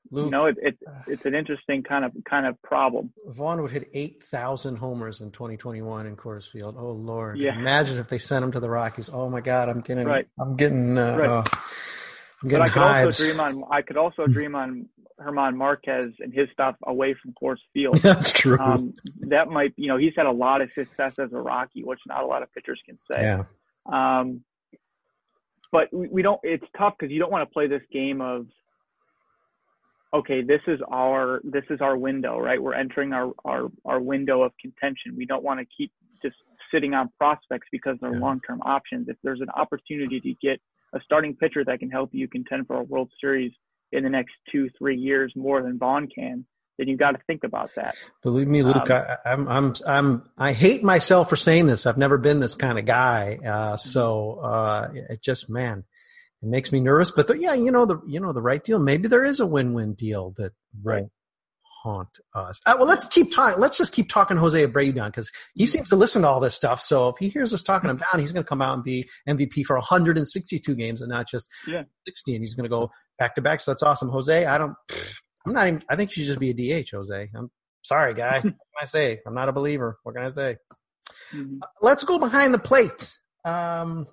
Luke, 0.10 0.26
you 0.26 0.32
know, 0.32 0.46
it, 0.48 0.58
it 0.62 0.78
it's 1.08 1.26
an 1.26 1.36
interesting 1.36 1.84
kind 1.84 2.04
of 2.06 2.12
kind 2.30 2.46
of 2.46 2.62
problem. 2.62 3.14
Vaughn 3.28 3.62
would 3.62 3.72
hit 3.72 3.90
eight 3.94 4.24
thousand 4.24 4.78
homers 4.78 5.22
in 5.22 5.32
2021 5.32 6.06
in 6.08 6.16
Coors 6.18 6.50
Field. 6.52 6.76
Oh 6.78 6.92
Lord! 6.92 7.38
Yeah. 7.38 7.58
Imagine 7.58 7.98
if 8.00 8.10
they 8.10 8.18
sent 8.18 8.44
him 8.44 8.52
to 8.54 8.60
the 8.60 8.70
Rockies. 8.70 9.10
Oh 9.12 9.30
my 9.30 9.42
God! 9.42 9.70
I'm 9.70 9.82
getting. 9.82 10.06
Right. 10.06 10.28
I'm 10.40 10.56
getting. 10.58 10.98
Uh, 10.98 11.18
Right. 11.18 11.30
uh, 11.30 11.44
I'm 12.44 12.50
But 12.50 12.62
I 12.62 12.70
could 12.70 12.82
hives. 12.82 13.20
also 13.20 13.24
dream 13.24 13.40
on 13.40 13.64
I 13.72 13.82
could 13.84 13.98
also 13.98 14.26
dream 14.26 14.56
on 14.56 14.88
Germán 15.20 15.54
Márquez 15.56 16.16
and 16.20 16.34
his 16.34 16.50
stuff 16.52 16.76
away 16.88 17.14
from 17.14 17.34
Coors 17.42 17.60
Field. 17.72 17.98
That's 18.02 18.34
true. 18.34 18.58
Um, 18.60 18.96
that 19.28 19.48
might, 19.48 19.74
you 19.78 19.88
know, 19.88 19.98
he's 19.98 20.14
had 20.18 20.26
a 20.26 20.32
lot 20.32 20.62
of 20.62 20.72
success 20.74 21.20
as 21.20 21.32
a 21.34 21.38
Rocky, 21.38 21.84
which 21.84 22.00
not 22.08 22.24
a 22.24 22.26
lot 22.26 22.42
of 22.42 22.52
pitchers 22.52 22.82
can 22.84 22.98
say. 23.10 23.22
yeah. 23.22 23.44
Um, 23.86 24.42
but 25.72 25.88
we, 25.94 26.08
we 26.10 26.22
don't. 26.22 26.40
It's 26.44 26.66
tough 26.78 26.94
because 27.00 27.12
you 27.12 27.20
don't 27.20 27.32
want 27.32 27.48
to 27.48 27.54
play 27.54 27.68
this 27.68 27.82
game 27.92 28.22
of, 28.22 28.46
okay, 30.14 30.42
this 30.42 30.62
is 30.68 30.80
our 30.92 31.42
this 31.44 31.64
is 31.70 31.82
our 31.82 31.98
window, 31.98 32.38
right? 32.40 32.62
We're 32.62 32.74
entering 32.74 33.14
our 33.14 33.32
our 33.46 33.70
our 33.86 34.00
window 34.00 34.42
of 34.44 34.52
contention. 34.62 35.16
We 35.16 35.26
don't 35.26 35.44
want 35.44 35.60
to 35.60 35.66
keep 35.76 35.92
just 36.22 36.36
sitting 36.72 36.94
on 36.94 37.10
prospects 37.18 37.68
because 37.72 37.98
they're 38.02 38.14
Yeah. 38.14 38.20
long 38.20 38.42
term 38.46 38.62
options. 38.64 39.08
If 39.10 39.18
there's 39.24 39.42
an 39.42 39.50
opportunity 39.50 40.20
to 40.20 40.34
get 40.42 40.62
a 40.94 41.00
starting 41.02 41.36
pitcher 41.36 41.64
that 41.66 41.80
can 41.80 41.90
help 41.90 42.10
you 42.14 42.28
contend 42.28 42.68
for 42.68 42.78
a 42.78 42.84
World 42.84 43.10
Series 43.20 43.52
in 43.92 44.04
the 44.04 44.10
next 44.10 44.34
two 44.52 44.70
three 44.78 44.98
years 44.98 45.34
more 45.36 45.62
than 45.62 45.78
Vaughn 45.78 46.08
can, 46.08 46.46
then 46.78 46.88
you 46.88 46.98
got 46.98 47.12
to 47.12 47.20
think 47.28 47.44
about 47.44 47.70
that. 47.76 47.96
Believe 48.24 48.48
me, 48.48 48.64
Luke, 48.64 48.90
Um, 48.90 48.92
I, 48.92 49.18
I'm, 49.26 49.48
I'm, 49.48 49.74
I'm, 49.88 50.24
I 50.38 50.54
hate 50.54 50.84
myself 50.84 51.30
for 51.30 51.36
saying 51.36 51.68
this. 51.68 51.86
I've 51.86 51.98
never 51.98 52.18
been 52.18 52.40
this 52.40 52.56
kind 52.56 52.80
of 52.80 52.86
guy. 52.86 53.38
Mm-hmm. 53.42 53.48
Uh, 53.74 53.78
so, 53.78 54.40
uh, 54.40 54.90
it 55.10 55.22
just, 55.22 55.50
man, 55.50 55.84
it 56.42 56.50
makes 56.50 56.72
me 56.72 56.80
nervous, 56.80 57.12
but 57.12 57.28
the, 57.28 57.38
yeah, 57.38 57.54
you 57.54 57.72
know, 57.72 57.86
the, 57.86 58.00
you 58.08 58.20
know, 58.20 58.34
the 58.34 58.42
right 58.42 58.64
deal. 58.64 58.80
Maybe 58.80 59.08
there 59.08 59.24
is 59.26 59.40
a 59.40 59.46
win-win 59.46 59.94
deal 59.94 60.32
that 60.38 60.54
will 60.84 60.94
Right. 60.94 61.04
haunt 61.84 62.10
us. 62.34 62.60
Uh, 62.66 62.76
well, 62.80 62.88
let's 62.88 63.06
keep 63.06 63.32
talking. 63.32 63.60
Let's 63.60 63.78
just 63.78 63.94
keep 63.94 64.10
talking 64.10 64.38
Jose 64.38 64.66
Abreu 64.68 64.96
down 64.96 65.10
because 65.12 65.32
he 65.54 65.66
seems 65.68 65.90
to 65.90 65.96
listen 65.96 66.24
to 66.24 66.28
all 66.30 66.40
this 66.40 66.56
stuff. 66.56 66.80
So 66.82 67.10
if 67.10 67.16
he 67.20 67.30
hears 67.30 67.54
us 67.54 67.62
talking 67.62 67.90
him 67.92 67.98
down, 67.98 68.20
he's 68.22 68.32
going 68.32 68.44
to 68.44 68.48
come 68.50 68.62
out 68.62 68.74
and 68.76 68.84
be 68.84 69.08
MVP 69.28 69.66
for 69.66 69.76
162 69.76 70.74
games 70.76 71.02
and 71.02 71.10
not 71.12 71.28
just 71.30 71.48
Yeah. 71.68 71.84
60. 72.08 72.36
And 72.36 72.44
he's 72.44 72.56
going 72.56 72.66
to 72.66 72.70
go 72.70 72.92
back 73.20 73.36
to 73.36 73.42
back. 73.42 73.62
So 73.62 73.72
that's 73.72 73.84
awesome. 73.84 74.10
Jose, 74.10 74.46
I 74.46 74.58
don't, 74.58 74.74
I'm 75.46 75.54
not 75.54 75.68
even, 75.68 75.84
I 75.90 75.96
think 75.96 76.16
you 76.16 76.24
should 76.24 76.28
just 76.28 76.40
be 76.40 76.52
a 76.52 76.84
DH, 76.84 76.90
Jose. 76.92 77.30
I'm 77.36 77.50
sorry, 77.84 78.14
guy. 78.14 78.36
what 78.42 78.44
can 78.44 78.54
I 78.82 78.86
say? 78.86 79.20
I'm 79.26 79.34
not 79.34 79.50
a 79.50 79.54
believer. 79.54 79.98
What 80.04 80.16
can 80.16 80.26
I 80.26 80.30
say? 80.30 80.58
Let's 81.82 82.04
go 82.04 82.20
behind 82.20 82.54
the 82.54 82.60
plate. 82.60 83.18
Um, 83.44 84.08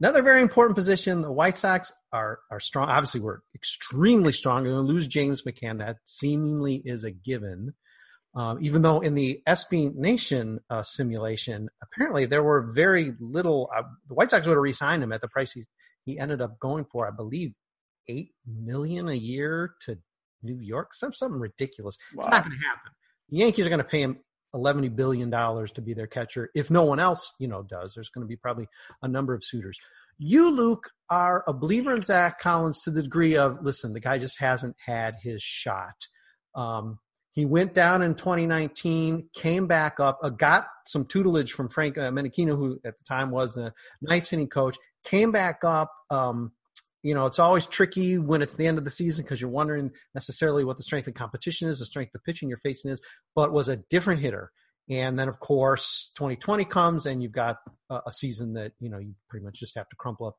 another 0.00 0.22
very 0.22 0.42
important 0.42 0.76
position. 0.76 1.22
The 1.22 1.32
White 1.32 1.58
Sox 1.58 1.92
are 2.12 2.40
are 2.50 2.60
strong. 2.60 2.88
Obviously, 2.88 3.20
we're 3.20 3.38
extremely 3.54 4.32
strong. 4.32 4.64
They're 4.64 4.72
going 4.72 4.86
to 4.86 4.92
lose 4.92 5.06
James 5.06 5.42
McCann. 5.42 5.78
That 5.78 5.96
seemingly 6.04 6.82
is 6.84 7.04
a 7.04 7.10
given. 7.10 7.74
Um, 8.34 8.58
even 8.62 8.82
though 8.82 9.00
in 9.00 9.14
the 9.14 9.40
SB 9.48 9.94
Nation 9.94 10.60
uh, 10.70 10.84
simulation, 10.84 11.68
apparently 11.82 12.26
there 12.26 12.42
were 12.42 12.72
very 12.74 13.14
little. 13.18 13.70
Uh, 13.76 13.82
the 14.08 14.14
White 14.14 14.30
Sox 14.30 14.46
would 14.46 14.54
have 14.54 14.62
re-signed 14.62 15.02
him 15.02 15.12
at 15.12 15.20
the 15.20 15.28
price 15.28 15.52
he 15.52 15.64
he 16.04 16.18
ended 16.18 16.40
up 16.40 16.58
going 16.58 16.84
for. 16.84 17.06
I 17.06 17.10
believe 17.10 17.52
eight 18.08 18.32
million 18.46 19.08
a 19.08 19.14
year 19.14 19.74
to 19.82 19.98
New 20.42 20.58
York. 20.60 20.94
Some 20.94 21.12
something 21.12 21.40
ridiculous. 21.40 21.96
It's 22.16 22.28
not 22.28 22.44
going 22.44 22.56
to 22.58 22.66
happen. 22.66 22.92
The 23.30 23.38
Yankees 23.38 23.66
are 23.66 23.70
going 23.70 23.78
to 23.78 23.84
pay 23.84 24.02
him 24.02 24.18
eleven 24.54 24.88
billion 24.94 25.30
dollars 25.30 25.70
to 25.72 25.82
be 25.82 25.94
their 25.94 26.06
catcher. 26.06 26.50
If 26.54 26.70
no 26.70 26.82
one 26.82 27.00
else, 27.00 27.32
you 27.38 27.48
know, 27.48 27.62
does, 27.62 27.94
there's 27.94 28.08
going 28.08 28.24
to 28.24 28.28
be 28.28 28.36
probably 28.36 28.68
a 29.02 29.08
number 29.08 29.34
of 29.34 29.44
suitors. 29.44 29.78
You, 30.18 30.50
Luke, 30.50 30.90
are 31.08 31.44
a 31.46 31.52
believer 31.52 31.94
in 31.94 32.02
Zach 32.02 32.38
Collins 32.40 32.82
to 32.82 32.90
the 32.90 33.02
degree 33.02 33.36
of 33.36 33.58
listen, 33.62 33.92
the 33.92 34.00
guy 34.00 34.18
just 34.18 34.38
hasn't 34.38 34.76
had 34.84 35.16
his 35.22 35.42
shot. 35.42 35.94
Um, 36.54 36.98
he 37.32 37.44
went 37.44 37.74
down 37.74 38.02
in 38.02 38.16
2019, 38.16 39.30
came 39.32 39.66
back 39.66 40.00
up, 40.00 40.18
uh, 40.22 40.30
got 40.30 40.66
some 40.86 41.04
tutelage 41.04 41.52
from 41.52 41.68
Frank 41.68 41.96
uh, 41.96 42.10
Menechino, 42.10 42.56
who 42.56 42.80
at 42.84 42.98
the 42.98 43.04
time 43.04 43.30
was 43.30 43.54
the 43.54 43.72
Knights 44.02 44.30
hitting 44.30 44.48
coach, 44.48 44.76
came 45.04 45.30
back 45.30 45.62
up. 45.64 45.92
Um, 46.10 46.52
you 47.02 47.14
know, 47.14 47.26
it's 47.26 47.38
always 47.38 47.66
tricky 47.66 48.18
when 48.18 48.42
it's 48.42 48.56
the 48.56 48.66
end 48.66 48.78
of 48.78 48.84
the 48.84 48.90
season 48.90 49.24
because 49.24 49.40
you're 49.40 49.50
wondering 49.50 49.90
necessarily 50.14 50.64
what 50.64 50.76
the 50.76 50.82
strength 50.82 51.08
of 51.08 51.14
competition 51.14 51.68
is, 51.68 51.78
the 51.78 51.86
strength 51.86 52.14
of 52.14 52.22
pitching 52.24 52.48
you're 52.48 52.58
facing 52.58 52.90
is, 52.90 53.00
but 53.34 53.52
was 53.52 53.68
a 53.68 53.76
different 53.76 54.20
hitter. 54.20 54.50
And 54.90 55.18
then, 55.18 55.28
of 55.28 55.38
course, 55.38 56.10
2020 56.16 56.64
comes 56.64 57.06
and 57.06 57.22
you've 57.22 57.32
got 57.32 57.56
a, 57.88 58.00
a 58.06 58.12
season 58.12 58.54
that, 58.54 58.72
you 58.80 58.90
know, 58.90 58.98
you 58.98 59.14
pretty 59.28 59.44
much 59.44 59.54
just 59.54 59.76
have 59.76 59.88
to 59.88 59.96
crumple 59.96 60.26
up 60.26 60.36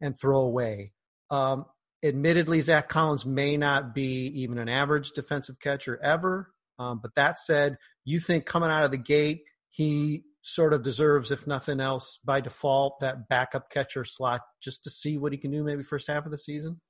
and 0.00 0.18
throw 0.18 0.40
away. 0.40 0.92
Um, 1.30 1.66
admittedly, 2.04 2.60
Zach 2.60 2.88
Collins 2.88 3.24
may 3.24 3.56
not 3.56 3.94
be 3.94 4.26
even 4.42 4.58
an 4.58 4.68
average 4.68 5.12
defensive 5.12 5.60
catcher 5.60 5.98
ever. 6.02 6.50
Um, 6.78 6.98
but 7.00 7.14
that 7.14 7.38
said, 7.38 7.76
you 8.04 8.18
think 8.18 8.44
coming 8.44 8.70
out 8.70 8.84
of 8.84 8.90
the 8.90 8.96
gate, 8.96 9.42
he 9.70 10.24
sort 10.42 10.72
of 10.72 10.82
deserves, 10.82 11.30
if 11.30 11.46
nothing 11.46 11.80
else, 11.80 12.18
by 12.24 12.40
default, 12.40 13.00
that 13.00 13.28
backup 13.28 13.70
catcher 13.70 14.04
slot 14.04 14.42
just 14.62 14.84
to 14.84 14.90
see 14.90 15.16
what 15.16 15.32
he 15.32 15.38
can 15.38 15.50
do 15.50 15.64
maybe 15.64 15.82
first 15.82 16.08
half 16.08 16.26
of 16.26 16.32
the 16.32 16.38
season? 16.38 16.80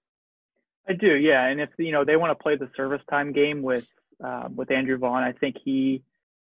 I 0.89 0.95
do, 0.95 1.15
yeah. 1.15 1.47
And 1.47 1.61
if 1.61 1.69
you 1.79 1.93
know 1.93 2.05
they 2.05 2.17
want 2.17 2.37
to 2.37 2.43
play 2.43 2.57
the 2.57 2.71
service 2.77 3.03
time 3.09 3.33
game 3.33 3.63
with 3.63 3.87
um, 4.25 4.57
with 4.57 4.71
Andrew 4.71 4.99
Vaughn, 4.99 5.23
I 5.23 5.33
think 5.33 5.57
he, 5.65 6.03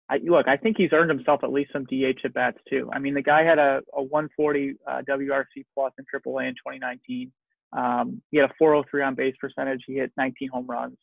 I, 0.10 0.20
look, 0.24 0.48
I 0.48 0.58
think 0.58 0.78
he's 0.78 0.92
earned 0.92 1.10
himself 1.10 1.44
at 1.44 1.52
least 1.52 1.72
some 1.74 1.86
DH 1.86 2.26
at 2.26 2.34
bats 2.34 2.58
too. 2.70 2.90
I 2.94 3.00
mean, 3.00 3.14
the 3.14 3.22
guy 3.22 3.44
had 3.44 3.60
a, 3.60 3.82
a 3.96 4.04
140 4.04 4.76
uh, 4.88 5.02
WRC 5.10 5.66
plus 5.74 5.94
in 5.98 6.06
AAA 6.06 6.50
in 6.50 6.54
2019. 6.54 7.32
Um, 7.72 8.22
he 8.32 8.38
had 8.38 8.50
a 8.50 8.54
403 8.58 9.04
on 9.04 9.16
base 9.16 9.36
percentage. 9.40 9.84
He 9.88 9.96
hit 9.96 10.12
19 10.18 10.50
home 10.50 10.68
runs 10.68 10.98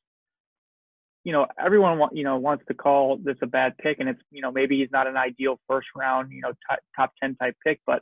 you 1.27 1.33
know, 1.33 1.45
everyone 1.59 1.99
you 2.13 2.23
know 2.23 2.37
wants 2.37 2.65
to 2.69 2.75
call 2.75 3.19
this 3.21 3.37
a 3.43 3.47
bad 3.47 3.77
pick, 3.79 3.99
and 3.99 4.09
it's 4.09 4.21
you 4.31 4.41
know 4.43 4.53
maybe 4.53 4.79
he's 4.79 4.93
not 4.93 5.09
an 5.09 5.17
ideal 5.17 5.59
first 5.69 5.89
round, 5.97 6.31
you 6.31 6.41
know, 6.41 6.53
top, 6.71 6.79
top 6.95 7.13
ten 7.21 7.35
type 7.35 7.57
pick, 7.67 7.81
but 7.85 8.01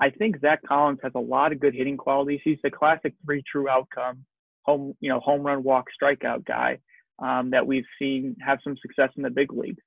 I 0.00 0.10
think 0.10 0.40
Zach 0.40 0.60
Collins 0.64 1.00
has 1.02 1.10
a 1.16 1.20
lot 1.20 1.50
of 1.50 1.58
good 1.58 1.74
hitting 1.74 1.96
qualities. 1.96 2.38
He's 2.44 2.60
the 2.62 2.70
classic 2.70 3.14
three 3.24 3.42
true 3.50 3.68
outcome 3.68 4.24
home, 4.62 4.94
you 5.00 5.08
know, 5.08 5.18
home 5.18 5.42
run, 5.42 5.64
walk, 5.64 5.86
strikeout 6.00 6.44
guy 6.44 6.78
um, 7.18 7.50
that 7.50 7.66
we've 7.66 7.84
seen 7.98 8.36
have 8.46 8.60
some 8.62 8.76
success 8.80 9.10
in 9.16 9.24
the 9.24 9.30
big 9.30 9.52
leagues. 9.52 9.82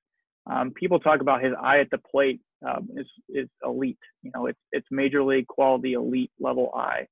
Um, 0.45 0.71
people 0.71 0.99
talk 0.99 1.21
about 1.21 1.41
his 1.41 1.53
eye 1.57 1.79
at 1.79 1.89
the 1.91 1.97
plate 1.97 2.41
um, 2.67 2.89
is 2.97 3.07
is 3.29 3.47
elite. 3.63 3.99
You 4.21 4.31
know, 4.35 4.47
it's 4.47 4.59
it's 4.73 4.87
major 4.91 5.23
league 5.23 5.47
quality, 5.47 5.93
elite 5.93 6.31
level 6.41 6.73
eye, 6.75 7.07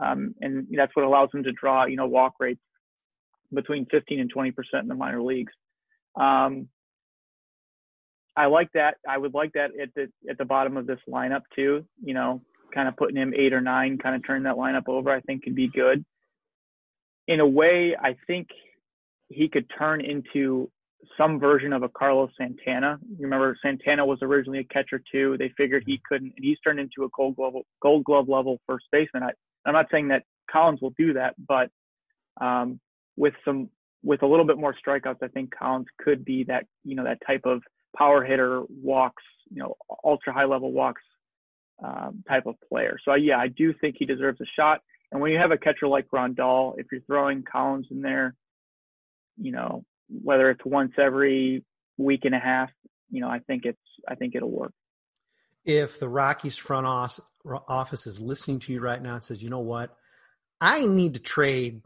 um, 0.00 0.36
and 0.40 0.68
that's 0.76 0.94
what 0.94 1.04
allows 1.04 1.30
him 1.34 1.42
to 1.42 1.50
draw 1.50 1.86
you 1.86 1.96
know 1.96 2.06
walk 2.06 2.34
rates 2.38 2.60
between 3.52 3.86
15 3.86 4.20
and 4.20 4.30
20 4.30 4.50
percent 4.52 4.82
in 4.82 4.88
the 4.88 4.94
minor 4.94 5.22
leagues. 5.22 5.52
Um, 6.18 6.68
I 8.36 8.46
like 8.46 8.70
that. 8.74 8.96
I 9.08 9.18
would 9.18 9.34
like 9.34 9.52
that 9.54 9.70
at 9.80 9.92
the 9.94 10.08
at 10.30 10.38
the 10.38 10.44
bottom 10.44 10.76
of 10.76 10.86
this 10.86 11.00
lineup 11.08 11.42
too. 11.56 11.84
You 12.02 12.14
know, 12.14 12.40
kind 12.72 12.88
of 12.88 12.96
putting 12.96 13.16
him 13.16 13.34
eight 13.36 13.52
or 13.52 13.60
nine, 13.60 13.98
kind 13.98 14.14
of 14.14 14.24
turning 14.24 14.44
that 14.44 14.56
lineup 14.56 14.88
over. 14.88 15.10
I 15.10 15.20
think 15.20 15.42
could 15.42 15.56
be 15.56 15.68
good. 15.68 16.04
In 17.26 17.40
a 17.40 17.46
way, 17.46 17.96
I 18.00 18.16
think 18.26 18.48
he 19.28 19.48
could 19.48 19.66
turn 19.76 20.00
into 20.00 20.70
some 21.16 21.38
version 21.38 21.72
of 21.72 21.82
a 21.82 21.88
Carlos 21.88 22.30
Santana. 22.38 22.98
You 23.10 23.24
remember 23.24 23.56
Santana 23.62 24.04
was 24.04 24.18
originally 24.22 24.60
a 24.60 24.64
catcher 24.64 25.02
too. 25.10 25.36
They 25.38 25.52
figured 25.56 25.84
he 25.86 26.00
couldn't, 26.08 26.32
and 26.36 26.44
he's 26.44 26.58
turned 26.60 26.80
into 26.80 27.04
a 27.04 27.08
Gold 27.16 27.36
Glove 27.36 27.54
Gold 27.82 28.04
Glove 28.04 28.28
level 28.28 28.58
first 28.66 28.86
baseman. 28.92 29.22
I, 29.22 29.30
I'm 29.66 29.74
not 29.74 29.86
saying 29.90 30.08
that 30.08 30.22
Collins 30.50 30.80
will 30.80 30.94
do 30.96 31.14
that, 31.14 31.34
but 31.46 31.70
um, 32.40 32.80
with 33.18 33.34
some 33.44 33.68
with 34.04 34.22
a 34.22 34.26
little 34.26 34.46
bit 34.46 34.56
more 34.56 34.74
strikeouts, 34.74 35.22
I 35.22 35.28
think 35.28 35.52
Collins 35.58 35.88
could 35.98 36.24
be 36.24 36.44
that 36.44 36.66
you 36.84 36.94
know 36.94 37.04
that 37.04 37.18
type 37.26 37.42
of 37.44 37.62
power 37.96 38.24
hitter, 38.24 38.62
walks, 38.68 39.22
you 39.50 39.62
know, 39.62 39.74
ultra 40.04 40.32
high 40.32 40.44
level 40.44 40.72
walks 40.72 41.02
um, 41.84 42.22
type 42.28 42.46
of 42.46 42.54
player. 42.68 42.98
So 43.04 43.14
yeah, 43.14 43.38
I 43.38 43.48
do 43.48 43.74
think 43.80 43.96
he 43.98 44.06
deserves 44.06 44.40
a 44.40 44.46
shot. 44.56 44.80
And 45.10 45.20
when 45.20 45.32
you 45.32 45.38
have 45.38 45.50
a 45.50 45.58
catcher 45.58 45.88
like 45.88 46.06
Grandal, 46.12 46.74
if 46.78 46.86
you're 46.92 47.00
throwing 47.02 47.42
Collins 47.50 47.86
in 47.90 48.02
there, 48.02 48.34
you 49.36 49.52
know, 49.52 49.84
whether 50.22 50.50
it's 50.50 50.64
once 50.64 50.92
every 50.98 51.64
week 51.96 52.24
and 52.24 52.34
a 52.34 52.38
half, 52.38 52.70
you 53.10 53.20
know, 53.20 53.28
I 53.28 53.40
think 53.40 53.64
it's 53.64 53.78
I 54.06 54.14
think 54.14 54.34
it'll 54.34 54.50
work. 54.50 54.72
If 55.64 55.98
the 55.98 56.08
Rockies 56.08 56.56
front 56.56 56.86
office 56.86 58.06
is 58.06 58.20
listening 58.20 58.60
to 58.60 58.72
you 58.72 58.80
right 58.80 59.02
now 59.02 59.14
and 59.14 59.24
says, 59.24 59.42
you 59.42 59.50
know 59.50 59.58
what, 59.58 59.94
I 60.60 60.86
need 60.86 61.14
to 61.14 61.20
trade 61.20 61.82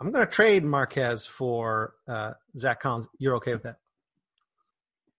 I'm 0.00 0.10
going 0.10 0.24
to 0.24 0.30
trade 0.30 0.64
Marquez 0.64 1.26
for 1.26 1.94
uh, 2.08 2.32
Zach 2.56 2.80
Collins. 2.80 3.06
You're 3.18 3.36
okay 3.36 3.52
with 3.52 3.62
that? 3.62 3.76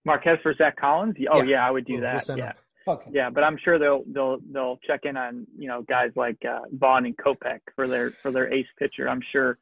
Marquez 0.04 0.38
for 0.42 0.54
Zach 0.54 0.76
Collins? 0.76 1.14
Oh 1.30 1.38
yeah, 1.38 1.44
yeah 1.44 1.66
I 1.66 1.70
would 1.70 1.84
do 1.84 2.00
that. 2.00 2.24
We'll 2.28 2.38
yeah. 2.38 2.52
Okay. 2.86 3.10
Yeah, 3.12 3.30
but 3.30 3.44
I'm 3.44 3.56
sure 3.62 3.78
they'll 3.78 4.02
they'll 4.08 4.38
they'll 4.52 4.78
check 4.84 5.00
in 5.04 5.16
on 5.16 5.46
you 5.56 5.68
know 5.68 5.82
guys 5.82 6.10
like 6.16 6.38
uh, 6.44 6.60
Vaughn 6.72 7.06
and 7.06 7.16
Kopech 7.16 7.60
for 7.76 7.86
their 7.86 8.12
for 8.22 8.32
their 8.32 8.52
ace 8.52 8.66
pitcher. 8.78 9.08
I'm 9.08 9.22
sure. 9.30 9.58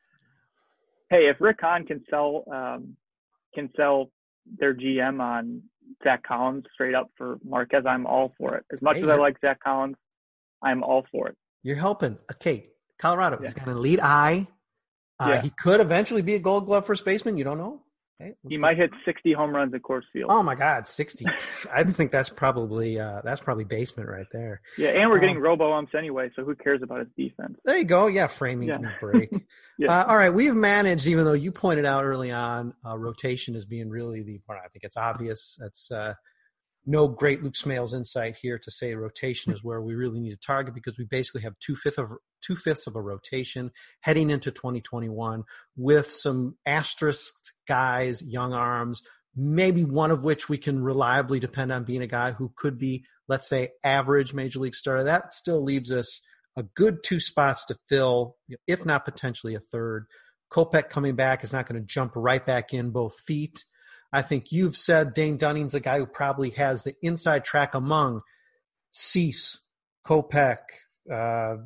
Hey, 1.10 1.28
if 1.28 1.36
Rick 1.40 1.58
Hahn 1.60 1.84
can 1.84 2.02
sell 2.08 2.44
um, 2.50 2.96
can 3.54 3.68
sell 3.76 4.10
their 4.58 4.74
GM 4.74 5.20
on 5.20 5.62
Zach 6.02 6.22
Collins 6.22 6.64
straight 6.72 6.94
up 6.94 7.10
for 7.16 7.38
Marquez, 7.44 7.84
I'm 7.86 8.06
all 8.06 8.32
for 8.38 8.56
it. 8.56 8.64
As 8.72 8.80
much 8.80 8.96
hey, 8.96 9.02
as 9.02 9.08
I 9.08 9.16
like 9.16 9.38
Zach 9.40 9.60
Collins, 9.62 9.96
I'm 10.62 10.82
all 10.82 11.04
for 11.12 11.28
it. 11.28 11.36
You're 11.62 11.76
helping. 11.76 12.16
Okay, 12.32 12.68
Colorado. 12.98 13.36
Yeah. 13.36 13.48
He's 13.48 13.54
got 13.54 13.68
an 13.68 13.76
elite 13.76 14.00
eye. 14.02 14.46
Uh, 15.20 15.28
yeah. 15.28 15.42
He 15.42 15.50
could 15.50 15.80
eventually 15.80 16.22
be 16.22 16.34
a 16.34 16.38
Gold 16.38 16.66
Glove 16.66 16.86
first 16.86 17.04
baseman. 17.04 17.36
You 17.36 17.44
don't 17.44 17.58
know. 17.58 17.82
Okay, 18.20 18.34
he 18.48 18.56
go. 18.56 18.60
might 18.60 18.76
hit 18.76 18.90
60 19.04 19.32
home 19.32 19.54
runs 19.54 19.72
at 19.74 19.82
Coors 19.82 20.02
Field. 20.12 20.30
Oh 20.30 20.42
my 20.42 20.54
God, 20.54 20.86
60! 20.86 21.24
I 21.72 21.84
just 21.84 21.96
think 21.96 22.10
that's 22.10 22.28
probably 22.28 22.98
uh, 22.98 23.20
that's 23.24 23.40
probably 23.40 23.64
basement 23.64 24.08
right 24.08 24.26
there. 24.32 24.60
Yeah, 24.76 24.88
and 24.88 25.10
we're 25.10 25.16
um, 25.16 25.20
getting 25.20 25.38
robo 25.38 25.72
umps 25.72 25.92
anyway, 25.96 26.30
so 26.36 26.44
who 26.44 26.54
cares 26.54 26.82
about 26.82 27.00
his 27.00 27.08
defense? 27.16 27.58
There 27.64 27.78
you 27.78 27.84
go. 27.84 28.06
Yeah, 28.08 28.26
framing 28.26 28.68
yeah. 28.68 28.78
break. 29.00 29.30
yeah. 29.78 30.00
Uh, 30.00 30.06
all 30.06 30.16
right, 30.16 30.30
we've 30.30 30.54
managed, 30.54 31.06
even 31.06 31.24
though 31.24 31.32
you 31.32 31.52
pointed 31.52 31.86
out 31.86 32.04
early 32.04 32.30
on, 32.30 32.74
uh, 32.86 32.96
rotation 32.96 33.56
as 33.56 33.64
being 33.64 33.88
really 33.88 34.22
the 34.22 34.38
part. 34.46 34.58
I 34.64 34.68
think 34.68 34.84
it's 34.84 34.96
obvious. 34.96 35.58
That's 35.60 35.90
uh, 35.90 36.14
no 36.86 37.08
great 37.08 37.42
Luke 37.42 37.54
Smales 37.54 37.94
insight 37.94 38.36
here 38.40 38.58
to 38.58 38.70
say 38.70 38.94
rotation 38.94 39.52
is 39.52 39.62
where 39.62 39.80
we 39.80 39.94
really 39.94 40.20
need 40.20 40.30
to 40.30 40.46
target 40.46 40.74
because 40.74 40.96
we 40.98 41.04
basically 41.04 41.42
have 41.42 41.58
two 41.58 41.76
fifths 41.76 41.98
of 41.98 42.10
two 42.42 42.56
fifths 42.56 42.86
of 42.86 42.96
a 42.96 43.00
rotation 43.00 43.70
heading 44.00 44.30
into 44.30 44.50
2021 44.50 45.44
with 45.76 46.10
some 46.10 46.56
asterisk 46.64 47.34
guys, 47.68 48.22
young 48.22 48.54
arms, 48.54 49.02
maybe 49.36 49.84
one 49.84 50.10
of 50.10 50.24
which 50.24 50.48
we 50.48 50.58
can 50.58 50.82
reliably 50.82 51.38
depend 51.38 51.70
on 51.70 51.84
being 51.84 52.02
a 52.02 52.06
guy 52.06 52.32
who 52.32 52.52
could 52.56 52.78
be, 52.78 53.04
let's 53.28 53.48
say, 53.48 53.70
average 53.84 54.32
major 54.32 54.58
league 54.58 54.74
starter. 54.74 55.04
That 55.04 55.34
still 55.34 55.62
leaves 55.62 55.92
us 55.92 56.20
a 56.56 56.62
good 56.62 57.02
two 57.04 57.20
spots 57.20 57.64
to 57.66 57.76
fill, 57.88 58.36
if 58.66 58.84
not 58.84 59.04
potentially 59.04 59.54
a 59.54 59.60
third. 59.70 60.06
Kopech 60.52 60.90
coming 60.90 61.14
back 61.14 61.44
is 61.44 61.52
not 61.52 61.68
going 61.68 61.80
to 61.80 61.86
jump 61.86 62.12
right 62.16 62.44
back 62.44 62.74
in 62.74 62.90
both 62.90 63.14
feet. 63.20 63.64
I 64.12 64.22
think 64.22 64.52
you've 64.52 64.76
said 64.76 65.14
Dane 65.14 65.36
Dunning's 65.36 65.72
the 65.72 65.80
guy 65.80 65.98
who 65.98 66.06
probably 66.06 66.50
has 66.50 66.84
the 66.84 66.94
inside 67.02 67.44
track 67.44 67.74
among 67.74 68.22
Cease, 68.90 69.60
Kopech, 70.04 70.58
uh, 71.10 71.14
uh, 71.14 71.56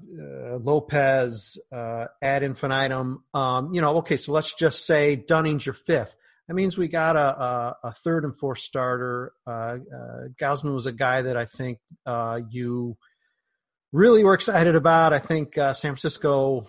Lopez, 0.58 1.58
uh, 1.74 2.06
ad 2.20 2.42
infinitum. 2.42 3.24
Um, 3.32 3.72
you 3.72 3.80
know, 3.80 3.98
okay, 3.98 4.16
so 4.16 4.32
let's 4.32 4.54
just 4.54 4.86
say 4.86 5.16
Dunning's 5.16 5.64
your 5.64 5.74
fifth. 5.74 6.16
That 6.48 6.54
means 6.54 6.76
we 6.76 6.88
got 6.88 7.16
a, 7.16 7.42
a, 7.42 7.76
a 7.84 7.92
third 7.92 8.24
and 8.24 8.36
fourth 8.36 8.58
starter. 8.58 9.32
Uh, 9.46 9.50
uh, 9.50 10.28
Gausman 10.38 10.74
was 10.74 10.86
a 10.86 10.92
guy 10.92 11.22
that 11.22 11.38
I 11.38 11.46
think 11.46 11.78
uh, 12.04 12.40
you 12.50 12.98
really 13.92 14.22
were 14.24 14.34
excited 14.34 14.76
about. 14.76 15.14
I 15.14 15.20
think 15.20 15.56
uh, 15.56 15.72
San 15.72 15.92
Francisco 15.92 16.66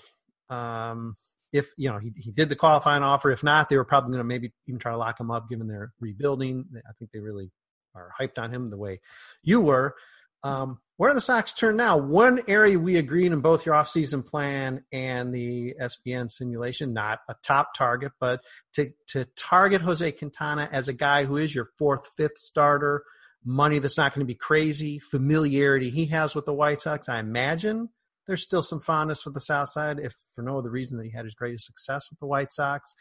um, 0.50 1.18
if 1.56 1.72
you 1.78 1.90
know 1.90 2.00
he, 2.00 2.12
he 2.18 2.32
did 2.32 2.50
the 2.50 2.56
qualifying 2.56 3.02
offer. 3.02 3.32
If 3.32 3.44
not, 3.44 3.70
they 3.70 3.78
were 3.78 3.86
probably 3.86 4.10
going 4.10 4.20
to 4.20 4.26
maybe 4.26 4.52
even 4.68 4.80
try 4.80 4.92
to 4.92 4.98
lock 4.98 5.20
him 5.20 5.32
up, 5.32 5.48
given 5.48 5.68
their 5.68 5.94
rebuilding. 6.00 6.66
I 6.78 6.92
think 7.00 7.12
they 7.12 7.20
really 7.20 7.50
are 7.96 8.12
hyped 8.20 8.38
on 8.38 8.54
him 8.54 8.70
the 8.70 8.78
way 8.78 9.00
you 9.42 9.62
were. 9.62 9.96
Um, 10.44 10.80
where 10.98 11.12
are 11.12 11.14
the 11.16 11.22
Sox 11.22 11.54
turn 11.54 11.78
now? 11.78 11.98
One 11.98 12.42
area 12.48 12.78
we 12.78 12.98
agreed 12.98 13.32
in 13.32 13.40
both 13.40 13.66
your 13.66 13.74
offseason 13.74 14.26
plan 14.26 14.84
and 14.92 15.34
the 15.34 15.76
SBN 15.82 16.30
simulation, 16.30 16.94
not 16.94 17.20
a 17.28 17.36
top 17.42 17.74
target, 17.74 18.12
but 18.20 18.42
to, 18.74 18.92
to 19.08 19.26
target 19.36 19.82
Jose 19.82 20.12
Quintana 20.12 20.70
as 20.72 20.88
a 20.88 20.94
guy 20.94 21.26
who 21.26 21.38
is 21.38 21.56
your 21.56 21.70
fourth, 21.78 22.08
fifth 22.16 22.38
starter, 22.38 23.04
money 23.44 23.80
that's 23.80 23.98
not 23.98 24.14
going 24.14 24.26
to 24.26 24.32
be 24.32 24.36
crazy, 24.36 25.00
familiarity 25.00 25.90
he 25.90 26.06
has 26.08 26.36
with 26.36 26.46
the 26.46 26.54
White 26.54 26.82
Sox, 26.82 27.10
I 27.10 27.20
imagine 27.20 27.90
there's 28.28 28.44
still 28.44 28.64
some 28.64 28.80
fondness 28.80 29.22
for 29.22 29.30
the 29.30 29.40
South 29.40 29.70
Side, 29.70 30.00
if 30.00 30.16
for 30.34 30.42
no 30.42 30.58
other 30.58 30.70
reason 30.70 30.98
that 30.98 31.06
he 31.06 31.12
had 31.12 31.26
his 31.26 31.34
greatest 31.34 31.66
success 31.66 32.10
with 32.10 32.20
the 32.20 32.26
White 32.26 32.52
Sox. 32.52 32.94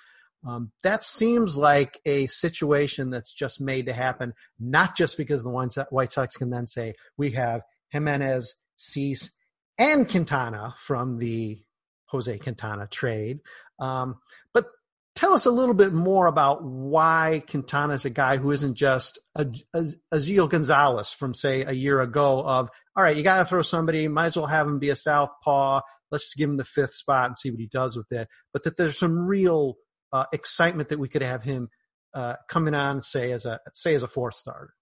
Um, 0.46 0.72
that 0.82 1.04
seems 1.04 1.56
like 1.56 2.00
a 2.04 2.26
situation 2.26 3.10
that's 3.10 3.32
just 3.32 3.60
made 3.60 3.86
to 3.86 3.94
happen, 3.94 4.34
not 4.60 4.94
just 4.96 5.16
because 5.16 5.42
the 5.42 5.86
White 5.90 6.12
Sox 6.12 6.36
can 6.36 6.50
then 6.50 6.66
say, 6.66 6.94
we 7.16 7.30
have 7.30 7.62
Jimenez, 7.90 8.54
Cease, 8.76 9.32
and 9.78 10.08
Quintana 10.08 10.74
from 10.78 11.18
the 11.18 11.60
Jose 12.06 12.38
Quintana 12.38 12.86
trade. 12.86 13.40
Um, 13.78 14.16
but 14.52 14.66
tell 15.14 15.32
us 15.32 15.46
a 15.46 15.50
little 15.50 15.74
bit 15.74 15.92
more 15.92 16.26
about 16.26 16.64
why 16.64 17.42
Quintana 17.48 17.94
is 17.94 18.04
a 18.04 18.10
guy 18.10 18.36
who 18.36 18.50
isn't 18.50 18.74
just 18.74 19.18
a, 19.34 19.46
a, 19.72 19.84
Aziel 20.12 20.48
Gonzalez 20.48 21.12
from 21.12 21.34
say 21.34 21.62
a 21.62 21.72
year 21.72 22.00
ago 22.00 22.40
of 22.40 22.70
all 22.96 23.02
right, 23.02 23.16
you 23.16 23.22
got 23.22 23.38
to 23.38 23.44
throw 23.44 23.62
somebody, 23.62 24.06
might 24.08 24.26
as 24.26 24.36
well 24.36 24.46
have 24.46 24.66
him 24.66 24.78
be 24.78 24.90
a 24.90 24.96
southpaw. 24.96 25.80
Let's 26.10 26.24
just 26.24 26.36
give 26.36 26.48
him 26.48 26.56
the 26.56 26.64
fifth 26.64 26.94
spot 26.94 27.26
and 27.26 27.36
see 27.36 27.50
what 27.50 27.58
he 27.58 27.66
does 27.66 27.96
with 27.96 28.10
it. 28.12 28.28
But 28.52 28.62
that 28.64 28.76
there's 28.76 28.98
some 28.98 29.26
real 29.26 29.74
uh, 30.12 30.26
excitement 30.32 30.90
that 30.90 30.98
we 30.98 31.08
could 31.08 31.22
have 31.22 31.42
him 31.42 31.68
uh, 32.14 32.34
coming 32.48 32.74
on, 32.74 33.02
say 33.02 33.32
as 33.32 33.46
a 33.46 33.58
say 33.72 33.94
as 33.94 34.04
a 34.04 34.08
fourth 34.08 34.34
starter. 34.34 34.74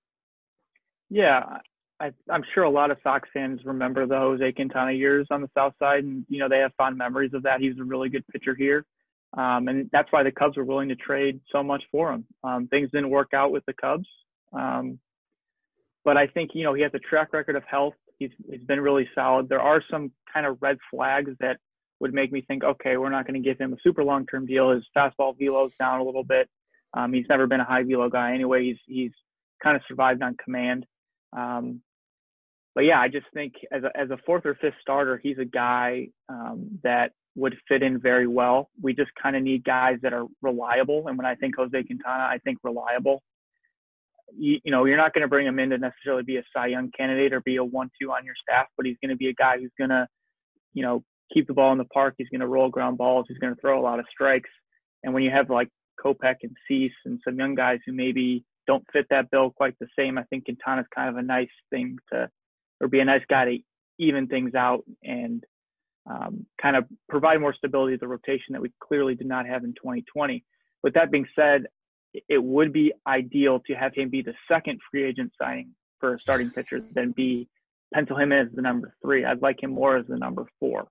Yeah, 1.08 1.58
I, 2.00 2.10
am 2.30 2.42
sure 2.54 2.64
a 2.64 2.70
lot 2.70 2.90
of 2.90 2.98
Sox 3.02 3.28
fans 3.32 3.60
remember 3.64 4.06
the 4.06 4.18
Jose 4.18 4.52
Quintana 4.52 4.92
years 4.92 5.26
on 5.30 5.40
the 5.40 5.48
South 5.56 5.72
Side, 5.78 6.04
and 6.04 6.26
you 6.28 6.38
know 6.38 6.48
they 6.48 6.58
have 6.58 6.72
fond 6.76 6.98
memories 6.98 7.32
of 7.32 7.44
that. 7.44 7.60
He 7.60 7.68
was 7.68 7.78
a 7.78 7.84
really 7.84 8.10
good 8.10 8.26
pitcher 8.28 8.54
here. 8.54 8.84
Um, 9.36 9.68
and 9.68 9.88
that's 9.92 10.12
why 10.12 10.22
the 10.22 10.32
Cubs 10.32 10.56
were 10.56 10.64
willing 10.64 10.90
to 10.90 10.96
trade 10.96 11.40
so 11.50 11.62
much 11.62 11.82
for 11.90 12.12
him. 12.12 12.26
Um, 12.44 12.68
things 12.68 12.90
didn't 12.90 13.10
work 13.10 13.32
out 13.34 13.50
with 13.50 13.64
the 13.66 13.72
Cubs. 13.72 14.06
Um, 14.52 14.98
but 16.04 16.16
I 16.16 16.26
think 16.26 16.50
you 16.54 16.64
know 16.64 16.74
he 16.74 16.82
has 16.82 16.92
a 16.94 16.98
track 16.98 17.32
record 17.32 17.56
of 17.56 17.64
health. 17.64 17.94
He's 18.18 18.30
he's 18.50 18.64
been 18.64 18.80
really 18.80 19.08
solid. 19.14 19.48
There 19.48 19.60
are 19.60 19.82
some 19.90 20.12
kind 20.32 20.46
of 20.46 20.58
red 20.60 20.78
flags 20.90 21.30
that 21.40 21.58
would 22.00 22.12
make 22.12 22.32
me 22.32 22.42
think, 22.42 22.64
okay, 22.64 22.96
we're 22.96 23.10
not 23.10 23.26
going 23.26 23.40
to 23.40 23.48
give 23.48 23.58
him 23.58 23.72
a 23.72 23.76
super 23.82 24.02
long 24.02 24.26
term 24.26 24.44
deal. 24.44 24.70
His 24.70 24.84
fastball 24.96 25.38
velo's 25.38 25.72
down 25.78 26.00
a 26.00 26.04
little 26.04 26.24
bit. 26.24 26.48
Um, 26.94 27.12
he's 27.12 27.26
never 27.28 27.46
been 27.46 27.60
a 27.60 27.64
high 27.64 27.84
velo 27.84 28.10
guy 28.10 28.34
anyway. 28.34 28.64
He's 28.64 28.78
he's 28.86 29.12
kind 29.62 29.76
of 29.76 29.82
survived 29.88 30.22
on 30.22 30.36
command. 30.42 30.84
Um, 31.34 31.80
but 32.74 32.82
yeah, 32.82 33.00
I 33.00 33.08
just 33.08 33.26
think 33.32 33.54
as 33.70 33.84
a 33.84 33.96
as 33.98 34.10
a 34.10 34.18
fourth 34.26 34.44
or 34.44 34.56
fifth 34.56 34.74
starter, 34.80 35.18
he's 35.22 35.38
a 35.38 35.44
guy 35.44 36.08
um, 36.28 36.80
that 36.82 37.12
would 37.34 37.56
fit 37.66 37.82
in 37.82 37.98
very 37.98 38.26
well. 38.26 38.68
We 38.80 38.94
just 38.94 39.10
kind 39.20 39.36
of 39.36 39.42
need 39.42 39.64
guys 39.64 39.98
that 40.02 40.12
are 40.12 40.26
reliable. 40.42 41.08
And 41.08 41.16
when 41.16 41.26
I 41.26 41.34
think 41.34 41.56
Jose 41.56 41.82
Quintana, 41.82 42.24
I 42.24 42.38
think 42.44 42.58
reliable. 42.62 43.22
You, 44.36 44.58
you 44.64 44.70
know, 44.70 44.84
you're 44.84 44.96
not 44.96 45.14
going 45.14 45.22
to 45.22 45.28
bring 45.28 45.46
him 45.46 45.58
in 45.58 45.70
to 45.70 45.78
necessarily 45.78 46.22
be 46.22 46.36
a 46.36 46.42
Cy 46.54 46.68
Young 46.68 46.90
candidate 46.96 47.32
or 47.32 47.40
be 47.40 47.56
a 47.56 47.64
one-two 47.64 48.10
on 48.10 48.24
your 48.24 48.34
staff, 48.42 48.66
but 48.76 48.86
he's 48.86 48.96
going 49.02 49.10
to 49.10 49.16
be 49.16 49.28
a 49.28 49.34
guy 49.34 49.58
who's 49.58 49.72
going 49.78 49.90
to, 49.90 50.06
you 50.74 50.82
know, 50.82 51.02
keep 51.32 51.46
the 51.46 51.54
ball 51.54 51.72
in 51.72 51.78
the 51.78 51.84
park. 51.86 52.14
He's 52.18 52.28
going 52.28 52.40
to 52.40 52.46
roll 52.46 52.68
ground 52.68 52.98
balls. 52.98 53.26
He's 53.28 53.38
going 53.38 53.54
to 53.54 53.60
throw 53.60 53.80
a 53.80 53.82
lot 53.82 53.98
of 53.98 54.06
strikes. 54.10 54.50
And 55.02 55.14
when 55.14 55.22
you 55.22 55.30
have 55.30 55.50
like 55.50 55.68
Kopech 56.02 56.36
and 56.42 56.56
Cease 56.68 56.92
and 57.04 57.18
some 57.24 57.38
young 57.38 57.54
guys 57.54 57.80
who 57.86 57.92
maybe 57.92 58.44
don't 58.66 58.84
fit 58.92 59.06
that 59.10 59.30
bill 59.30 59.50
quite 59.50 59.74
the 59.80 59.88
same, 59.98 60.18
I 60.18 60.24
think 60.24 60.44
Quintana's 60.44 60.86
kind 60.94 61.08
of 61.08 61.16
a 61.16 61.22
nice 61.22 61.48
thing 61.70 61.96
to, 62.12 62.28
or 62.80 62.88
be 62.88 63.00
a 63.00 63.04
nice 63.04 63.22
guy 63.28 63.44
to 63.46 63.58
even 63.98 64.26
things 64.26 64.54
out 64.54 64.84
and 65.02 65.44
um, 66.08 66.46
kind 66.60 66.76
of 66.76 66.84
provide 67.08 67.40
more 67.40 67.54
stability 67.54 67.94
to 67.96 68.00
the 68.00 68.08
rotation 68.08 68.52
that 68.52 68.62
we 68.62 68.72
clearly 68.80 69.14
did 69.14 69.26
not 69.26 69.46
have 69.46 69.64
in 69.64 69.72
2020. 69.74 70.44
With 70.82 70.94
that 70.94 71.10
being 71.10 71.26
said, 71.36 71.66
it 72.28 72.42
would 72.42 72.72
be 72.72 72.92
ideal 73.06 73.60
to 73.66 73.74
have 73.74 73.94
him 73.94 74.10
be 74.10 74.22
the 74.22 74.34
second 74.48 74.80
free 74.90 75.04
agent 75.04 75.32
signing 75.40 75.70
for 76.00 76.14
a 76.14 76.20
starting 76.20 76.50
pitcher 76.50 76.82
than 76.92 77.12
be 77.12 77.48
pencil 77.94 78.16
him 78.16 78.32
in 78.32 78.46
as 78.46 78.52
the 78.54 78.62
number 78.62 78.94
three. 79.02 79.24
I'd 79.24 79.42
like 79.42 79.62
him 79.62 79.72
more 79.72 79.96
as 79.96 80.06
the 80.06 80.16
number 80.16 80.46
four. 80.58 80.88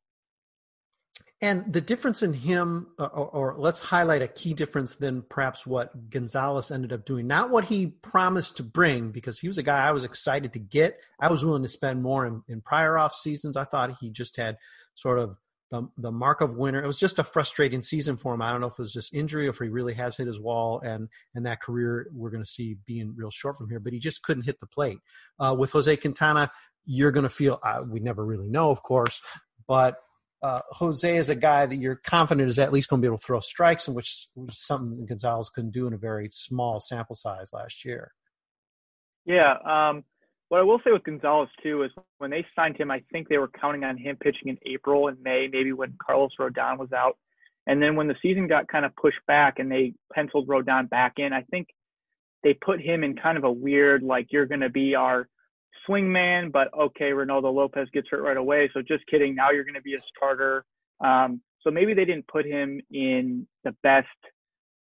And 1.43 1.73
the 1.73 1.81
difference 1.81 2.21
in 2.21 2.33
him, 2.33 2.87
or, 2.99 3.09
or, 3.09 3.55
let's 3.57 3.81
highlight 3.81 4.21
a 4.21 4.27
key 4.27 4.53
difference 4.53 4.93
than 4.93 5.23
perhaps 5.23 5.65
what 5.65 6.11
Gonzalez 6.11 6.69
ended 6.69 6.93
up 6.93 7.03
doing. 7.03 7.25
Not 7.25 7.49
what 7.49 7.65
he 7.65 7.87
promised 7.87 8.57
to 8.57 8.63
bring, 8.63 9.09
because 9.09 9.39
he 9.39 9.47
was 9.47 9.57
a 9.57 9.63
guy 9.63 9.87
I 9.87 9.91
was 9.91 10.03
excited 10.03 10.53
to 10.53 10.59
get. 10.59 10.99
I 11.19 11.29
was 11.29 11.43
willing 11.43 11.63
to 11.63 11.67
spend 11.67 12.03
more 12.03 12.27
in, 12.27 12.43
in 12.47 12.61
prior 12.61 12.95
off 12.95 13.15
seasons. 13.15 13.57
I 13.57 13.63
thought 13.63 13.97
he 13.99 14.11
just 14.11 14.37
had 14.37 14.57
sort 14.95 15.19
of 15.19 15.37
the, 15.71 15.87
the 15.97 16.11
mark 16.11 16.41
of 16.41 16.57
winner. 16.57 16.83
It 16.83 16.87
was 16.87 16.99
just 16.99 17.19
a 17.19 17.23
frustrating 17.23 17.81
season 17.81 18.17
for 18.17 18.33
him. 18.33 18.41
I 18.41 18.51
don't 18.51 18.61
know 18.61 18.67
if 18.67 18.73
it 18.73 18.81
was 18.81 18.93
just 18.93 19.13
injury 19.13 19.47
or 19.47 19.51
if 19.51 19.59
he 19.59 19.69
really 19.69 19.93
has 19.93 20.17
hit 20.17 20.27
his 20.27 20.39
wall 20.39 20.81
and, 20.81 21.07
and 21.33 21.45
that 21.45 21.61
career 21.61 22.07
we're 22.13 22.29
going 22.29 22.43
to 22.43 22.49
see 22.49 22.77
being 22.85 23.13
real 23.15 23.31
short 23.31 23.57
from 23.57 23.69
here, 23.69 23.79
but 23.79 23.93
he 23.93 23.99
just 23.99 24.21
couldn't 24.23 24.43
hit 24.43 24.59
the 24.59 24.67
plate. 24.67 24.99
Uh, 25.39 25.55
with 25.57 25.71
Jose 25.71 25.95
Quintana, 25.97 26.51
you're 26.85 27.11
going 27.11 27.23
to 27.23 27.29
feel, 27.29 27.59
uh, 27.63 27.83
we 27.87 27.99
never 27.99 28.25
really 28.25 28.49
know, 28.49 28.69
of 28.69 28.83
course, 28.83 29.21
but 29.67 29.95
uh, 30.43 30.61
Jose 30.71 31.15
is 31.15 31.29
a 31.29 31.35
guy 31.35 31.65
that 31.65 31.75
you're 31.75 31.95
confident 31.95 32.49
is 32.49 32.59
at 32.59 32.73
least 32.73 32.89
going 32.89 32.99
to 32.99 33.05
be 33.05 33.07
able 33.07 33.19
to 33.19 33.25
throw 33.25 33.39
strikes, 33.39 33.87
and 33.87 33.95
which 33.95 34.27
was 34.35 34.59
something 34.59 35.05
Gonzalez 35.05 35.49
couldn't 35.49 35.71
do 35.71 35.85
in 35.87 35.93
a 35.93 35.97
very 35.97 36.29
small 36.31 36.79
sample 36.79 37.15
size 37.15 37.51
last 37.53 37.85
year. 37.85 38.11
Yeah. 39.25 39.53
Um, 39.63 40.03
what 40.51 40.59
I 40.59 40.63
will 40.63 40.81
say 40.83 40.91
with 40.91 41.05
Gonzalez 41.05 41.47
too 41.63 41.83
is 41.83 41.91
when 42.17 42.29
they 42.29 42.45
signed 42.57 42.75
him, 42.75 42.91
I 42.91 43.01
think 43.09 43.29
they 43.29 43.37
were 43.37 43.47
counting 43.47 43.85
on 43.85 43.95
him 43.95 44.17
pitching 44.17 44.49
in 44.49 44.57
April 44.65 45.07
and 45.07 45.17
May, 45.23 45.47
maybe 45.49 45.71
when 45.71 45.95
Carlos 46.05 46.33
Rodon 46.37 46.77
was 46.77 46.91
out. 46.91 47.17
And 47.67 47.81
then 47.81 47.95
when 47.95 48.09
the 48.09 48.17
season 48.21 48.49
got 48.49 48.67
kind 48.67 48.83
of 48.83 48.93
pushed 48.97 49.25
back 49.27 49.59
and 49.59 49.71
they 49.71 49.93
penciled 50.13 50.49
Rodon 50.49 50.89
back 50.89 51.13
in, 51.19 51.31
I 51.31 51.43
think 51.43 51.69
they 52.43 52.53
put 52.53 52.81
him 52.81 53.05
in 53.05 53.15
kind 53.15 53.37
of 53.37 53.45
a 53.45 53.51
weird, 53.51 54.03
like, 54.03 54.27
you're 54.31 54.45
going 54.45 54.59
to 54.59 54.69
be 54.69 54.93
our 54.93 55.29
swing 55.85 56.11
man, 56.11 56.49
but 56.51 56.67
okay, 56.77 57.11
Reynaldo 57.11 57.53
Lopez 57.53 57.87
gets 57.93 58.09
hurt 58.11 58.21
right 58.21 58.35
away. 58.35 58.69
So 58.73 58.81
just 58.81 59.07
kidding. 59.07 59.33
Now 59.33 59.51
you're 59.51 59.63
going 59.63 59.75
to 59.75 59.81
be 59.81 59.95
a 59.95 60.01
starter. 60.13 60.65
Um, 60.99 61.39
so 61.61 61.71
maybe 61.71 61.93
they 61.93 62.03
didn't 62.03 62.27
put 62.27 62.45
him 62.45 62.81
in 62.91 63.47
the 63.63 63.73
best, 63.83 64.07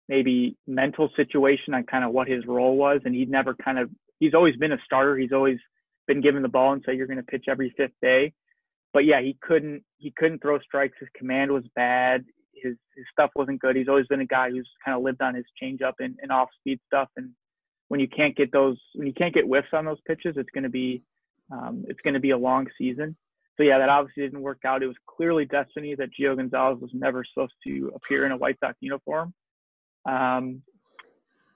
maybe 0.09 0.57
mental 0.67 1.09
situation 1.15 1.73
on 1.73 1.85
kind 1.85 2.03
of 2.03 2.11
what 2.11 2.27
his 2.27 2.45
role 2.45 2.75
was. 2.75 2.99
And 3.05 3.15
he'd 3.15 3.31
never 3.31 3.53
kind 3.53 3.79
of, 3.79 3.89
he's 4.21 4.33
always 4.33 4.55
been 4.55 4.71
a 4.71 4.77
starter. 4.85 5.17
He's 5.17 5.33
always 5.33 5.59
been 6.07 6.21
given 6.21 6.41
the 6.41 6.47
ball 6.47 6.71
and 6.71 6.81
say, 6.85 6.95
you're 6.95 7.07
going 7.07 7.17
to 7.17 7.23
pitch 7.23 7.45
every 7.49 7.73
fifth 7.75 7.99
day. 8.01 8.31
But 8.93 9.03
yeah, 9.05 9.21
he 9.21 9.37
couldn't, 9.41 9.83
he 9.97 10.13
couldn't 10.15 10.41
throw 10.41 10.59
strikes. 10.59 10.97
His 10.99 11.09
command 11.17 11.51
was 11.51 11.63
bad. 11.75 12.23
His, 12.53 12.75
his 12.95 13.05
stuff 13.11 13.31
wasn't 13.35 13.59
good. 13.59 13.75
He's 13.75 13.87
always 13.89 14.07
been 14.07 14.21
a 14.21 14.25
guy 14.25 14.51
who's 14.51 14.69
kind 14.85 14.95
of 14.95 15.03
lived 15.03 15.21
on 15.21 15.35
his 15.35 15.45
changeup 15.61 15.93
and, 15.99 16.15
and 16.21 16.31
off 16.31 16.49
speed 16.59 16.79
stuff. 16.87 17.09
And 17.17 17.31
when 17.87 17.99
you 17.99 18.07
can't 18.07 18.35
get 18.37 18.51
those 18.51 18.77
when 18.93 19.07
you 19.07 19.13
can't 19.13 19.33
get 19.33 19.45
whiffs 19.45 19.73
on 19.73 19.85
those 19.85 19.99
pitches, 20.07 20.35
it's 20.37 20.49
going 20.53 20.63
to 20.63 20.69
be 20.69 21.01
um, 21.51 21.83
it's 21.89 21.99
going 22.01 22.13
to 22.13 22.19
be 22.19 22.29
a 22.29 22.37
long 22.37 22.67
season. 22.77 23.17
So 23.57 23.63
yeah, 23.63 23.79
that 23.79 23.89
obviously 23.89 24.23
didn't 24.23 24.41
work 24.41 24.59
out. 24.65 24.83
It 24.83 24.87
was 24.87 24.95
clearly 25.07 25.45
destiny 25.45 25.95
that 25.95 26.09
Gio 26.17 26.37
Gonzalez 26.37 26.79
was 26.79 26.91
never 26.93 27.25
supposed 27.25 27.53
to 27.65 27.91
appear 27.95 28.25
in 28.25 28.31
a 28.31 28.37
White 28.37 28.57
Sox 28.59 28.77
uniform. 28.79 29.33
Um, 30.05 30.61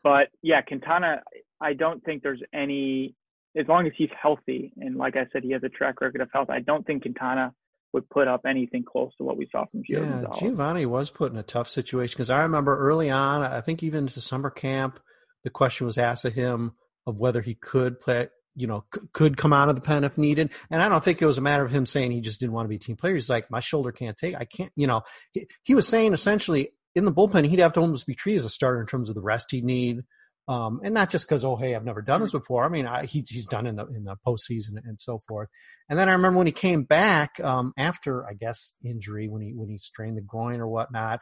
but 0.04 0.28
yeah, 0.42 0.62
Quintana, 0.62 1.24
I 1.62 1.74
don't 1.74 2.04
think 2.04 2.24
there's 2.24 2.42
any 2.54 3.16
as 3.58 3.68
long 3.68 3.88
as 3.88 3.94
he's 3.96 4.10
healthy 4.22 4.74
and 4.78 4.98
like 4.98 5.16
I 5.16 5.28
said, 5.32 5.44
he 5.44 5.52
has 5.52 5.64
a 5.64 5.70
track 5.70 6.02
record 6.02 6.22
of 6.22 6.30
health. 6.34 6.50
I 6.50 6.60
don't 6.60 6.86
think 6.86 7.04
Quintana 7.04 7.54
would 7.94 8.10
put 8.10 8.28
up 8.28 8.42
anything 8.46 8.84
close 8.84 9.16
to 9.18 9.24
what 9.24 9.38
we 9.38 9.48
saw 9.52 9.66
from 9.68 9.80
Gio 9.80 10.00
yeah, 10.00 10.00
Gonzalez. 10.00 10.40
Giovanni 10.40 10.86
was 10.86 11.10
put 11.10 11.32
in 11.32 11.38
a 11.38 11.44
tough 11.44 11.70
situation 11.70 12.16
because 12.16 12.30
I 12.30 12.44
remember 12.44 12.78
early 12.78 13.10
on, 13.10 13.42
I 13.42 13.62
think 13.62 13.84
even 13.84 14.08
to 14.08 14.22
summer 14.22 14.50
camp, 14.50 15.00
the 15.46 15.50
question 15.50 15.86
was 15.86 15.98
asked 15.98 16.26
of 16.26 16.34
him 16.34 16.74
of 17.08 17.18
whether 17.18 17.42
he 17.42 17.56
could 17.56 18.00
play, 18.02 18.28
you 18.56 18.68
know, 18.68 18.84
c- 18.94 19.02
could 19.14 19.38
come 19.38 19.54
out 19.54 19.70
of 19.70 19.76
the 19.76 19.82
pen 19.82 20.04
if 20.04 20.18
needed. 20.18 20.52
And 20.70 20.82
I 20.82 20.90
don't 20.90 21.04
think 21.04 21.22
it 21.22 21.26
was 21.26 21.38
a 21.38 21.42
matter 21.42 21.64
of 21.64 21.72
him 21.72 21.86
saying 21.86 22.12
he 22.12 22.20
just 22.20 22.42
didn't 22.42 22.54
want 22.54 22.66
to 22.66 22.70
be 22.70 22.76
a 22.76 22.80
team 22.80 22.98
player. 22.98 23.14
He's 23.14 23.30
like, 23.30 23.50
my 23.50 23.62
shoulder 23.62 23.94
can't 23.94 24.18
take, 24.18 24.36
I 24.36 24.44
can't, 24.44 24.74
you 24.76 24.88
know, 24.88 25.04
he, 25.32 25.48
he 25.64 25.74
was 25.74 25.88
saying 25.88 26.12
essentially 26.12 26.72
in 26.96 27.06
the 27.06 27.14
bullpen, 27.14 27.48
he'd 27.48 27.60
have 27.60 27.74
to 27.74 27.80
almost 27.80 28.08
be 28.08 28.16
treated 28.16 28.40
as 28.40 28.46
a 28.46 28.50
starter 28.50 28.82
in 28.82 28.88
terms 28.88 29.08
of 29.08 29.16
the 29.16 29.22
rest 29.22 29.52
he'd 29.52 29.64
need. 29.64 30.04
Um, 30.48 30.82
and 30.84 30.94
not 30.94 31.10
just 31.10 31.28
because, 31.28 31.44
oh, 31.44 31.56
hey, 31.56 31.74
I've 31.74 31.86
never 31.86 32.04
done 32.04 32.22
this 32.22 32.32
before. 32.32 32.64
I 32.64 32.70
mean, 32.70 32.86
I, 32.86 33.06
he, 33.06 33.26
he's 33.28 33.48
done 33.48 33.66
in 33.66 33.78
the 33.78 33.88
in 33.88 34.04
the 34.04 34.16
postseason 34.26 34.76
and 34.84 35.00
so 35.02 35.20
forth. 35.28 35.50
And 35.90 35.98
then 35.98 36.08
I 36.08 36.14
remember 36.14 36.38
when 36.38 36.48
he 36.48 36.54
came 36.54 36.84
back 36.84 37.40
um, 37.40 37.74
after, 37.78 38.28
I 38.28 38.34
guess, 38.34 38.74
injury 38.84 39.28
when 39.28 39.42
he 39.42 39.54
when 39.56 39.70
he 39.70 39.80
strained 39.80 40.18
the 40.18 40.22
groin 40.22 40.60
or 40.60 40.68
whatnot, 40.68 41.22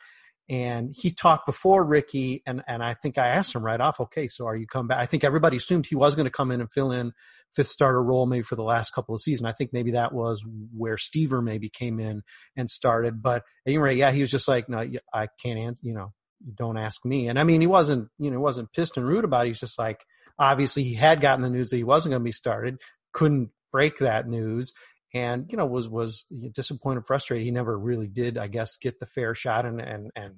and 0.50 0.94
he 0.94 1.12
talked 1.12 1.46
before 1.46 1.86
Ricky, 1.86 2.44
and 2.46 2.64
and 2.68 2.84
I 2.84 2.96
think 2.96 3.18
I 3.18 3.28
asked 3.28 3.56
him 3.56 3.64
right 3.64 3.80
off, 3.80 4.02
okay, 4.02 4.28
so 4.28 4.46
are 4.46 4.58
you 4.58 4.68
come 4.68 4.88
back? 4.88 5.00
I 5.00 5.06
think 5.06 5.24
everybody 5.24 5.56
assumed 5.56 5.86
he 5.86 5.96
was 5.96 6.16
going 6.16 6.26
to 6.26 6.32
come 6.32 6.52
in 6.52 6.60
and 6.60 6.72
fill 6.72 6.92
in 6.92 7.14
fifth 7.56 7.68
starter 7.68 8.02
role 8.02 8.26
maybe 8.26 8.44
for 8.44 8.56
the 8.56 8.64
last 8.64 8.92
couple 8.92 9.16
of 9.16 9.22
seasons. 9.22 9.48
I 9.48 9.54
think 9.54 9.72
maybe 9.72 9.92
that 9.92 10.14
was 10.14 10.44
where 10.76 10.96
Stiever 10.96 11.44
maybe 11.44 11.70
came 11.70 12.00
in 12.00 12.24
and 12.58 12.70
started. 12.70 13.22
But 13.22 13.38
at 13.38 13.44
any 13.68 13.78
rate, 13.78 13.98
yeah, 13.98 14.12
he 14.12 14.22
was 14.22 14.32
just 14.32 14.48
like, 14.48 14.68
no, 14.70 14.84
I 15.14 15.28
can't 15.42 15.60
answer, 15.60 15.82
you 15.84 15.94
know, 15.94 16.14
don't 16.56 16.78
ask 16.78 17.04
me. 17.06 17.28
And 17.28 17.40
I 17.40 17.44
mean, 17.44 17.62
he 17.62 17.68
wasn't, 17.68 18.10
you 18.18 18.30
know, 18.30 18.38
he 18.38 18.42
wasn't 18.44 18.72
pissed 18.74 18.98
and 18.98 19.08
rude 19.08 19.26
about 19.26 19.46
it. 19.46 19.50
He's 19.50 19.60
just 19.60 19.80
like, 19.80 20.04
obviously 20.38 20.84
he 20.84 20.94
had 20.94 21.22
gotten 21.22 21.44
the 21.44 21.50
news 21.50 21.70
that 21.70 21.78
he 21.78 21.84
wasn't 21.84 22.12
going 22.12 22.22
to 22.22 22.26
be 22.26 22.32
started, 22.32 22.82
couldn't 23.14 23.50
break 23.72 24.00
that 24.00 24.28
news 24.28 24.74
and 25.14 25.46
you 25.50 25.58
know 25.58 25.66
was 25.66 25.88
was 25.88 26.24
disappointed, 26.52 27.06
frustrated. 27.06 27.46
He 27.46 27.52
never 27.52 27.78
really 27.78 28.08
did, 28.08 28.38
I 28.38 28.48
guess, 28.48 28.78
get 28.78 29.00
the 29.00 29.06
fair 29.06 29.36
shot. 29.36 29.66
And 29.66 29.80
and 29.80 30.12
and 30.16 30.36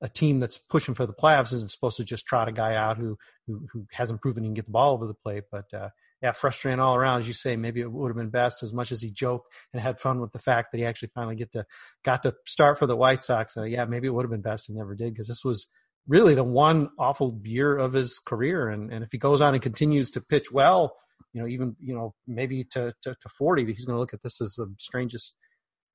a 0.00 0.08
team 0.08 0.38
that's 0.38 0.58
pushing 0.58 0.94
for 0.94 1.06
the 1.06 1.12
playoffs 1.12 1.52
isn't 1.52 1.72
supposed 1.72 1.96
to 1.96 2.04
just 2.04 2.26
trot 2.26 2.48
a 2.48 2.52
guy 2.52 2.76
out 2.76 2.96
who 2.96 3.18
who, 3.46 3.66
who 3.72 3.86
hasn't 3.90 4.22
proven 4.22 4.44
he 4.44 4.48
can 4.48 4.54
get 4.54 4.66
the 4.66 4.70
ball 4.70 4.94
over 4.94 5.06
the 5.06 5.14
plate. 5.14 5.44
But 5.50 5.72
uh, 5.74 5.88
yeah, 6.22 6.32
frustrating 6.32 6.80
all 6.80 6.96
around. 6.96 7.20
As 7.20 7.26
you 7.26 7.32
say, 7.32 7.56
maybe 7.56 7.80
it 7.80 7.90
would 7.90 8.08
have 8.08 8.16
been 8.16 8.30
best 8.30 8.62
as 8.62 8.72
much 8.72 8.92
as 8.92 9.00
he 9.00 9.10
joked 9.10 9.52
and 9.72 9.82
had 9.82 10.00
fun 10.00 10.20
with 10.20 10.32
the 10.32 10.38
fact 10.38 10.72
that 10.72 10.78
he 10.78 10.84
actually 10.84 11.10
finally 11.14 11.36
get 11.36 11.52
to 11.52 11.64
got 12.04 12.22
to 12.24 12.34
start 12.46 12.78
for 12.78 12.86
the 12.86 12.96
White 12.96 13.22
Sox. 13.22 13.56
Uh, 13.56 13.64
yeah, 13.64 13.84
maybe 13.84 14.06
it 14.06 14.10
would 14.10 14.24
have 14.24 14.30
been 14.30 14.40
best 14.40 14.66
he 14.66 14.74
never 14.74 14.94
did 14.94 15.12
because 15.12 15.28
this 15.28 15.44
was 15.44 15.68
really 16.06 16.34
the 16.34 16.44
one 16.44 16.88
awful 16.98 17.38
year 17.44 17.76
of 17.76 17.92
his 17.92 18.18
career. 18.18 18.68
And 18.68 18.92
and 18.92 19.04
if 19.04 19.10
he 19.12 19.18
goes 19.18 19.40
on 19.40 19.54
and 19.54 19.62
continues 19.62 20.10
to 20.12 20.20
pitch 20.20 20.50
well 20.50 20.94
you 21.32 21.40
know, 21.40 21.48
even 21.48 21.76
you 21.80 21.94
know 21.94 22.14
maybe 22.26 22.64
to 22.64 22.92
to, 23.02 23.14
to 23.14 23.28
forty, 23.28 23.64
he's 23.64 23.84
going 23.84 23.94
to 23.94 24.00
look 24.00 24.14
at 24.14 24.22
this 24.22 24.40
as 24.40 24.54
the 24.54 24.72
strangest 24.78 25.34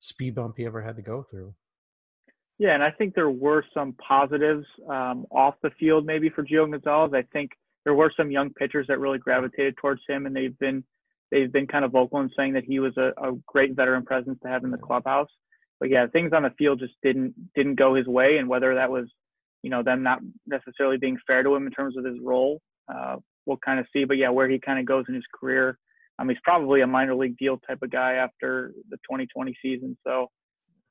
speed 0.00 0.34
bump 0.34 0.54
he 0.56 0.66
ever 0.66 0.82
had 0.82 0.96
to 0.96 1.02
go 1.02 1.24
through. 1.30 1.54
Yeah, 2.58 2.74
and 2.74 2.82
I 2.82 2.90
think 2.90 3.14
there 3.14 3.30
were 3.30 3.64
some 3.74 3.94
positives 3.94 4.64
um, 4.88 5.26
off 5.30 5.54
the 5.62 5.70
field 5.78 6.06
maybe 6.06 6.30
for 6.30 6.44
Gio 6.44 6.70
Gonzalez. 6.70 7.12
I 7.12 7.22
think 7.32 7.50
there 7.84 7.94
were 7.94 8.12
some 8.16 8.30
young 8.30 8.50
pitchers 8.50 8.86
that 8.88 8.98
really 8.98 9.18
gravitated 9.18 9.76
towards 9.76 10.02
him, 10.08 10.26
and 10.26 10.34
they've 10.34 10.58
been 10.58 10.84
they've 11.30 11.52
been 11.52 11.66
kind 11.66 11.84
of 11.84 11.92
vocal 11.92 12.20
in 12.20 12.30
saying 12.36 12.54
that 12.54 12.64
he 12.64 12.78
was 12.78 12.96
a, 12.96 13.12
a 13.22 13.32
great 13.46 13.74
veteran 13.74 14.04
presence 14.04 14.38
to 14.42 14.48
have 14.48 14.64
in 14.64 14.70
the 14.70 14.78
clubhouse. 14.78 15.30
But 15.80 15.90
yeah, 15.90 16.06
things 16.06 16.32
on 16.32 16.44
the 16.44 16.50
field 16.58 16.80
just 16.80 16.94
didn't 17.02 17.34
didn't 17.54 17.76
go 17.76 17.94
his 17.94 18.06
way, 18.06 18.38
and 18.38 18.48
whether 18.48 18.74
that 18.74 18.90
was 18.90 19.06
you 19.62 19.70
know 19.70 19.82
them 19.82 20.02
not 20.02 20.20
necessarily 20.46 20.98
being 20.98 21.18
fair 21.26 21.42
to 21.42 21.54
him 21.54 21.66
in 21.66 21.72
terms 21.72 21.96
of 21.96 22.04
his 22.04 22.16
role 22.22 22.60
uh, 22.88 23.16
we'll 23.46 23.58
kind 23.58 23.80
of 23.80 23.86
see. 23.92 24.04
But 24.04 24.16
yeah, 24.16 24.30
where 24.30 24.48
he 24.48 24.58
kind 24.58 24.78
of 24.78 24.86
goes 24.86 25.04
in 25.08 25.14
his 25.14 25.24
career, 25.38 25.78
um, 26.18 26.28
he's 26.28 26.38
probably 26.44 26.80
a 26.82 26.86
minor 26.86 27.14
league 27.14 27.36
deal 27.38 27.58
type 27.66 27.82
of 27.82 27.90
guy 27.90 28.14
after 28.14 28.72
the 28.90 28.96
2020 28.98 29.56
season. 29.62 29.96
So 30.04 30.28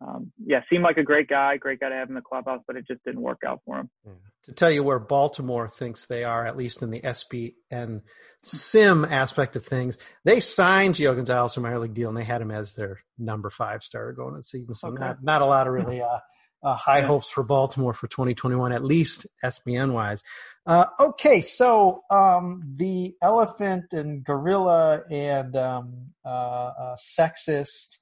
um, 0.05 0.31
yeah, 0.45 0.61
seemed 0.69 0.83
like 0.83 0.97
a 0.97 1.03
great 1.03 1.29
guy, 1.29 1.57
great 1.57 1.79
guy 1.79 1.89
to 1.89 1.95
have 1.95 2.09
in 2.09 2.15
the 2.15 2.21
clubhouse, 2.21 2.61
but 2.67 2.75
it 2.75 2.85
just 2.87 3.03
didn't 3.03 3.21
work 3.21 3.41
out 3.45 3.61
for 3.65 3.79
him. 3.79 3.89
Yeah. 4.05 4.13
To 4.45 4.51
tell 4.51 4.71
you 4.71 4.83
where 4.83 4.99
Baltimore 4.99 5.69
thinks 5.69 6.05
they 6.05 6.23
are, 6.23 6.45
at 6.45 6.57
least 6.57 6.83
in 6.83 6.89
the 6.89 7.01
SBN 7.01 8.01
sim 8.43 9.05
aspect 9.05 9.55
of 9.55 9.65
things, 9.65 9.97
they 10.25 10.39
signed 10.39 10.95
Gio 10.95 11.15
Gonzalez 11.15 11.53
from 11.53 11.63
minor 11.63 11.79
league 11.79 11.93
deal 11.93 12.09
and 12.09 12.17
they 12.17 12.25
had 12.25 12.41
him 12.41 12.51
as 12.51 12.75
their 12.75 12.99
number 13.17 13.49
five 13.49 13.83
starter 13.83 14.11
going 14.11 14.29
into 14.29 14.39
the 14.39 14.43
season. 14.43 14.73
So 14.73 14.89
okay. 14.89 14.99
not 14.99 15.23
not 15.23 15.41
a 15.41 15.45
lot 15.45 15.67
of 15.67 15.73
really 15.73 16.01
uh, 16.01 16.19
uh, 16.63 16.75
high 16.75 16.99
yeah. 16.99 17.07
hopes 17.07 17.29
for 17.29 17.43
Baltimore 17.43 17.93
for 17.93 18.07
2021, 18.07 18.71
at 18.73 18.83
least 18.83 19.27
SBN 19.43 19.93
wise. 19.93 20.23
Uh, 20.65 20.85
okay, 20.99 21.41
so 21.41 22.01
um, 22.09 22.63
the 22.75 23.13
elephant 23.21 23.93
and 23.93 24.23
gorilla 24.23 25.03
and 25.09 25.55
um, 25.55 26.05
uh, 26.25 26.29
uh, 26.29 26.95
sexist 26.95 27.97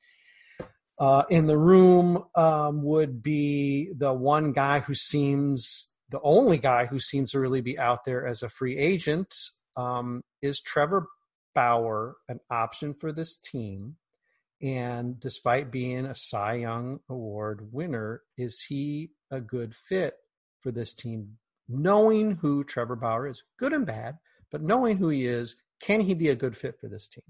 uh, 1.01 1.23
in 1.31 1.47
the 1.47 1.57
room 1.57 2.23
um, 2.35 2.83
would 2.83 3.23
be 3.23 3.91
the 3.97 4.13
one 4.13 4.51
guy 4.51 4.79
who 4.79 4.93
seems 4.93 5.87
the 6.11 6.21
only 6.21 6.59
guy 6.59 6.85
who 6.85 6.99
seems 6.99 7.31
to 7.31 7.39
really 7.39 7.61
be 7.61 7.79
out 7.79 8.05
there 8.05 8.27
as 8.27 8.43
a 8.43 8.49
free 8.49 8.77
agent. 8.77 9.33
Um, 9.75 10.21
is 10.43 10.61
Trevor 10.61 11.07
Bauer 11.55 12.17
an 12.29 12.39
option 12.51 12.93
for 12.93 13.11
this 13.11 13.37
team? 13.37 13.95
And 14.61 15.19
despite 15.19 15.71
being 15.71 16.05
a 16.05 16.13
Cy 16.13 16.55
Young 16.55 16.99
Award 17.09 17.67
winner, 17.71 18.21
is 18.37 18.61
he 18.61 19.09
a 19.31 19.41
good 19.41 19.73
fit 19.73 20.13
for 20.59 20.71
this 20.71 20.93
team? 20.93 21.37
Knowing 21.67 22.33
who 22.33 22.63
Trevor 22.63 22.95
Bauer 22.95 23.27
is, 23.27 23.41
good 23.57 23.73
and 23.73 23.87
bad, 23.87 24.17
but 24.51 24.61
knowing 24.61 24.97
who 24.97 25.09
he 25.09 25.25
is, 25.25 25.55
can 25.81 26.01
he 26.01 26.13
be 26.13 26.29
a 26.29 26.35
good 26.35 26.55
fit 26.55 26.79
for 26.79 26.87
this 26.87 27.07
team? 27.07 27.23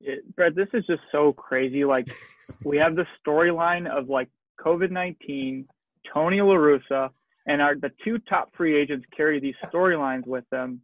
It, 0.00 0.34
Brett, 0.34 0.54
this 0.54 0.68
is 0.74 0.84
just 0.86 1.02
so 1.12 1.32
crazy. 1.32 1.84
Like, 1.84 2.08
we 2.64 2.78
have 2.78 2.96
the 2.96 3.06
storyline 3.26 3.88
of 3.88 4.08
like 4.08 4.28
COVID 4.60 4.90
19, 4.90 5.66
Tony 6.12 6.40
La 6.40 6.54
Russa, 6.54 7.10
and 7.46 7.62
our 7.62 7.74
the 7.74 7.90
two 8.04 8.18
top 8.18 8.50
free 8.56 8.80
agents 8.80 9.06
carry 9.16 9.40
these 9.40 9.54
storylines 9.64 10.26
with 10.26 10.44
them 10.50 10.80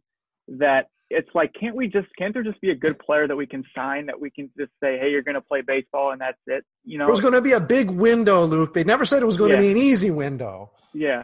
that 0.47 0.87
it's 1.09 1.29
like, 1.33 1.53
can't 1.59 1.75
we 1.75 1.87
just, 1.87 2.07
can't 2.17 2.33
there 2.33 2.43
just 2.43 2.59
be 2.59 2.71
a 2.71 2.75
good 2.75 2.97
player 2.97 3.27
that 3.27 3.35
we 3.35 3.45
can 3.45 3.63
sign 3.75 4.07
that 4.07 4.19
we 4.19 4.31
can 4.31 4.49
just 4.57 4.71
say, 4.81 4.97
hey, 4.97 5.11
you're 5.11 5.21
going 5.21 5.35
to 5.35 5.41
play 5.41 5.61
baseball 5.61 6.11
and 6.11 6.19
that's 6.19 6.37
it? 6.47 6.65
You 6.83 6.97
know, 6.97 7.07
it 7.07 7.11
was 7.11 7.21
going 7.21 7.33
to 7.33 7.41
be 7.41 7.51
a 7.51 7.59
big 7.59 7.91
window, 7.91 8.45
Luke. 8.45 8.73
They 8.73 8.83
never 8.83 9.05
said 9.05 9.21
it 9.21 9.25
was 9.25 9.37
going 9.37 9.51
yeah. 9.51 9.57
to 9.57 9.61
be 9.61 9.71
an 9.71 9.77
easy 9.77 10.11
window. 10.11 10.71
Yeah. 10.93 11.23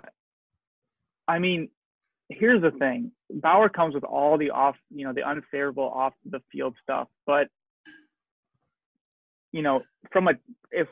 I 1.28 1.40
mean, 1.40 1.70
here's 2.30 2.62
the 2.62 2.72
thing 2.72 3.12
Bauer 3.32 3.70
comes 3.70 3.96
with 3.96 4.04
all 4.04 4.38
the 4.38 4.52
off, 4.52 4.76
you 4.94 5.06
know, 5.06 5.14
the 5.14 5.28
unfavorable 5.28 5.90
off 5.90 6.14
the 6.26 6.42
field 6.52 6.76
stuff, 6.82 7.08
but 7.26 7.48
you 9.52 9.62
know, 9.62 9.82
from 10.12 10.28
a 10.28 10.32
if 10.72 10.88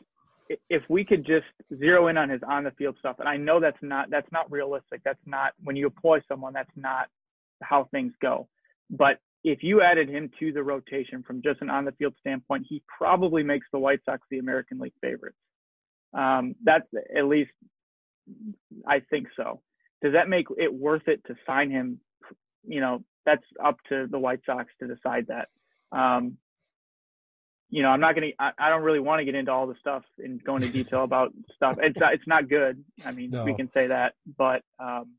if 0.70 0.82
we 0.88 1.04
could 1.04 1.26
just 1.26 1.46
zero 1.78 2.08
in 2.08 2.16
on 2.16 2.30
his 2.30 2.40
on 2.48 2.64
the 2.64 2.70
field 2.72 2.96
stuff, 2.98 3.16
and 3.18 3.28
I 3.28 3.36
know 3.36 3.60
that's 3.60 3.78
not 3.82 4.10
that's 4.10 4.30
not 4.32 4.50
realistic. 4.50 5.02
That's 5.04 5.20
not 5.26 5.52
when 5.62 5.76
you 5.76 5.86
employ 5.86 6.20
someone, 6.28 6.52
that's 6.52 6.70
not 6.76 7.08
how 7.62 7.88
things 7.90 8.12
go. 8.20 8.48
But 8.90 9.18
if 9.44 9.62
you 9.62 9.82
added 9.82 10.08
him 10.08 10.30
to 10.40 10.52
the 10.52 10.62
rotation 10.62 11.22
from 11.22 11.42
just 11.42 11.60
an 11.62 11.70
on 11.70 11.84
the 11.84 11.92
field 11.92 12.14
standpoint, 12.20 12.66
he 12.68 12.82
probably 12.96 13.42
makes 13.42 13.66
the 13.72 13.78
White 13.78 14.00
Sox 14.04 14.22
the 14.30 14.38
American 14.38 14.78
League 14.78 14.94
favorites. 15.00 15.36
Um, 16.14 16.54
that's 16.64 16.86
at 17.16 17.26
least 17.26 17.50
I 18.86 19.00
think 19.10 19.28
so. 19.36 19.60
Does 20.02 20.12
that 20.12 20.28
make 20.28 20.46
it 20.56 20.72
worth 20.72 21.06
it 21.08 21.22
to 21.26 21.34
sign 21.46 21.70
him? 21.70 22.00
You 22.66 22.80
know, 22.80 23.04
that's 23.26 23.44
up 23.64 23.76
to 23.88 24.06
the 24.10 24.18
White 24.18 24.40
Sox 24.46 24.66
to 24.80 24.88
decide 24.88 25.26
that. 25.28 25.48
Um, 25.96 26.38
you 27.70 27.82
know, 27.82 27.88
I'm 27.88 28.00
not 28.00 28.14
gonna. 28.14 28.28
I, 28.38 28.52
I 28.58 28.68
don't 28.70 28.82
really 28.82 29.00
want 29.00 29.20
to 29.20 29.24
get 29.24 29.34
into 29.34 29.52
all 29.52 29.66
the 29.66 29.74
stuff 29.80 30.02
and 30.18 30.42
go 30.42 30.56
into 30.56 30.68
detail 30.68 31.04
about 31.04 31.32
stuff. 31.54 31.76
It's 31.80 31.98
not, 31.98 32.14
it's 32.14 32.26
not 32.26 32.48
good. 32.48 32.82
I 33.04 33.12
mean, 33.12 33.30
no. 33.30 33.44
we 33.44 33.54
can 33.54 33.70
say 33.74 33.88
that, 33.88 34.14
but 34.36 34.62
um, 34.78 35.14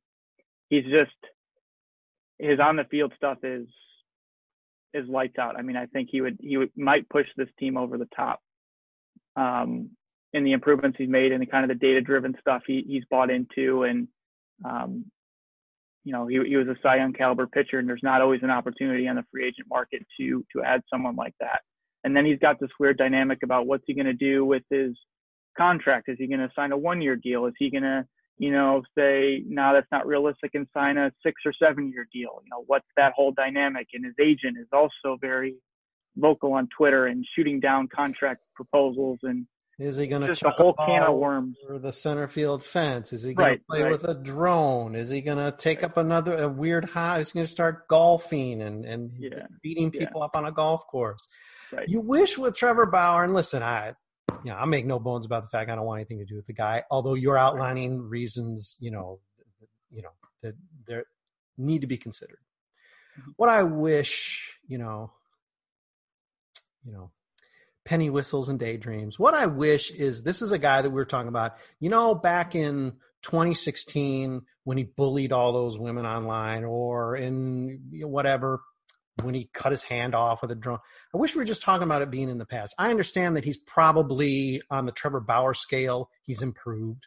he's 0.70 0.86
just 0.86 1.12
his 2.39 2.60
on 2.60 2.76
the 2.76 2.86
field 2.86 3.14
stuff 3.16 3.39
is 3.43 3.68
is 4.93 5.08
lights 5.08 5.38
out. 5.38 5.58
I 5.58 5.62
mean, 5.62 5.78
I 5.78 5.86
think 5.86 6.10
he 6.12 6.22
would 6.22 6.38
he 6.41 6.58
would 6.58 6.72
might 6.76 7.08
push 7.10 7.28
this 7.38 7.50
team 7.60 7.78
over 7.78 7.97
the 7.97 8.10
top. 8.16 8.41
Um, 9.36 9.91
in 10.34 10.43
the 10.43 10.52
improvements 10.52 10.97
he's 11.00 11.10
made 11.10 11.32
and 11.32 11.41
the 11.41 11.45
kind 11.45 11.64
of 11.64 11.70
the 11.70 11.86
data 11.86 12.02
driven 12.02 12.36
stuff 12.39 12.62
he, 12.68 12.84
he's 12.88 13.04
bought 13.10 13.32
into 13.32 13.84
and 13.84 14.08
um, 14.64 15.06
you 16.04 16.14
know, 16.14 16.28
he, 16.28 16.39
he 16.47 16.56
was 16.56 16.68
a 16.68 16.76
Cy 16.82 16.97
Young 16.97 17.14
caliber 17.14 17.47
pitcher, 17.47 17.80
and 17.80 17.88
there's 17.88 18.04
not 18.04 18.22
always 18.22 18.41
an 18.43 18.50
opportunity 18.50 19.08
on 19.08 19.16
the 19.16 19.26
free 19.32 19.45
agent 19.45 19.68
market 19.70 20.06
to 20.20 20.45
to 20.54 20.64
add 20.64 20.82
someone 20.91 21.16
like 21.16 21.36
that. 21.39 21.62
And 22.04 22.16
then 22.16 22.26
he's 22.26 22.39
got 22.39 22.60
this 22.60 22.70
weird 22.80 22.97
dynamic 22.97 23.39
about 23.43 23.68
what's 23.68 23.84
he 23.86 23.93
going 23.93 24.06
to 24.06 24.14
do 24.14 24.45
with 24.45 24.64
his 24.70 24.95
contract? 25.58 26.10
Is 26.10 26.18
he 26.18 26.28
going 26.28 26.39
to 26.39 26.50
sign 26.56 26.72
a 26.72 26.78
one 26.78 27.02
year 27.02 27.16
deal? 27.16 27.45
Is 27.45 27.54
he 27.58 27.70
going 27.70 27.84
to, 27.84 28.06
you 28.38 28.52
know, 28.52 28.82
say, 28.97 29.43
no, 29.45 29.74
that's 29.74 29.91
not 29.91 30.08
realistic 30.08 30.52
and 30.54 30.68
sign 30.74 30.97
a 30.97 31.12
six 31.24 31.41
or 31.45 31.54
seven 31.54 31.91
year 31.91 32.08
deal? 32.12 32.41
You 32.43 32.50
know, 32.52 32.64
what's 32.68 32.88
that 32.95 33.14
whole 33.16 33.32
dynamic? 33.32 33.88
And 33.93 34.06
his 34.06 34.16
agent 34.20 34.58
is 34.60 34.68
also 34.72 35.18
very 35.20 35.56
vocal 36.16 36.54
on 36.54 36.68
Twitter 36.76 37.06
and 37.08 37.26
shooting 37.36 37.60
down 37.60 37.88
contract 37.93 38.41
proposals 38.56 39.20
and 39.24 39.45
is 39.80 39.95
he 39.95 40.08
going 40.08 40.22
to 40.24 40.28
just 40.28 40.43
a 40.43 40.50
whole 40.50 40.74
can 40.74 41.04
of 41.04 41.16
worms 41.16 41.56
or 41.70 41.80
the 41.80 41.93
center 41.93 42.28
field 42.28 42.66
fence? 42.66 43.14
Is 43.14 43.24
he 43.24 43.34
going 43.34 43.47
right, 43.47 43.60
to 43.60 43.66
play 43.66 43.84
right. 43.84 43.91
with 43.93 44.04
a 44.04 44.14
drone? 44.14 44.93
Is 44.93 45.08
he 45.08 45.22
going 45.22 45.38
to 45.38 45.56
take 45.58 45.84
up 45.84 45.95
another 45.95 46.38
a 46.38 46.50
weird 46.50 46.84
high? 46.84 47.20
Is 47.20 47.32
he 47.32 47.38
going 47.38 47.45
to 47.45 47.52
start 47.52 47.88
golfing 47.88 48.62
and 48.62 48.84
and 48.84 49.12
yeah. 49.18 49.47
beating 49.64 49.89
people 49.89 50.20
yeah. 50.20 50.26
up 50.26 50.36
on 50.36 50.43
a 50.43 50.52
golf 50.52 50.86
course? 50.88 51.30
Right. 51.72 51.88
You 51.88 52.02
wish 52.02 52.38
with 52.38 52.56
Trevor 52.56 52.86
Bauer, 52.86 53.24
and 53.24 53.34
listen, 53.34 53.62
I, 53.62 53.94
you 54.44 54.52
know, 54.52 54.58
I 54.58 54.66
make 54.66 54.86
no 54.86 55.00
bones 55.00 55.26
about 55.26 55.44
the 55.44 55.50
fact 55.50 55.70
I 55.70 55.76
don't 55.76 55.86
want 55.86 56.00
anything 56.00 56.20
to 56.20 56.26
do 56.26 56.36
with 56.36 56.48
the 56.48 56.54
guy. 56.54 56.84
Although 56.90 57.14
you're 57.14 57.38
outlining 57.38 58.02
reasons, 58.02 58.76
you 58.80 58.92
know, 58.92 59.20
you 59.92 60.02
know 60.02 60.10
that 60.44 60.56
there 60.88 61.06
need 61.58 61.82
to 61.82 61.88
be 61.88 61.98
considered. 61.98 62.40
Mm-hmm. 63.20 63.32
What 63.36 63.50
I 63.50 63.64
wish, 63.64 64.56
you 64.68 64.78
know, 64.78 65.12
you 66.86 66.94
know, 66.94 67.12
penny 67.86 68.10
whistles 68.10 68.50
and 68.50 68.60
daydreams. 68.60 69.20
What 69.20 69.34
I 69.34 69.48
wish 69.48 69.92
is 69.92 70.24
this 70.24 70.42
is 70.42 70.52
a 70.52 70.60
guy 70.60 70.82
that 70.82 70.90
we 70.90 70.96
were 70.96 71.06
talking 71.06 71.28
about. 71.28 71.58
You 71.80 71.90
know, 71.90 72.16
back 72.16 72.56
in 72.56 72.94
2016 73.24 74.42
when 74.64 74.78
he 74.78 74.84
bullied 74.84 75.34
all 75.34 75.54
those 75.54 75.78
women 75.78 76.06
online, 76.06 76.64
or 76.64 77.16
in 77.16 77.80
whatever 78.04 78.62
when 79.24 79.36
he 79.36 79.50
cut 79.54 79.72
his 79.72 79.84
hand 79.84 80.16
off 80.16 80.42
with 80.42 80.52
a 80.52 80.56
drone. 80.56 80.80
I 81.14 81.18
wish 81.18 81.36
we 81.36 81.40
were 81.40 81.46
just 81.46 81.64
talking 81.64 81.84
about 81.84 82.02
it 82.02 82.12
being 82.12 82.30
in 82.30 82.38
the 82.38 82.46
past. 82.46 82.76
I 82.78 82.90
understand 82.90 83.36
that 83.36 83.46
he's 83.46 83.58
probably 83.58 84.62
on 84.70 84.86
the 84.86 84.92
Trevor 84.92 85.20
Bauer 85.20 85.54
scale. 85.54 86.10
He's 86.24 86.42
improved. 86.42 87.06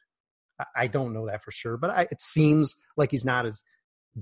I, 0.77 0.87
don't 0.87 1.13
know 1.13 1.27
that 1.27 1.43
for 1.43 1.51
sure, 1.51 1.77
but 1.77 1.91
I, 1.91 2.03
it 2.11 2.21
seems 2.21 2.77
like 2.97 3.11
he's 3.11 3.25
not 3.25 3.47
as 3.47 3.63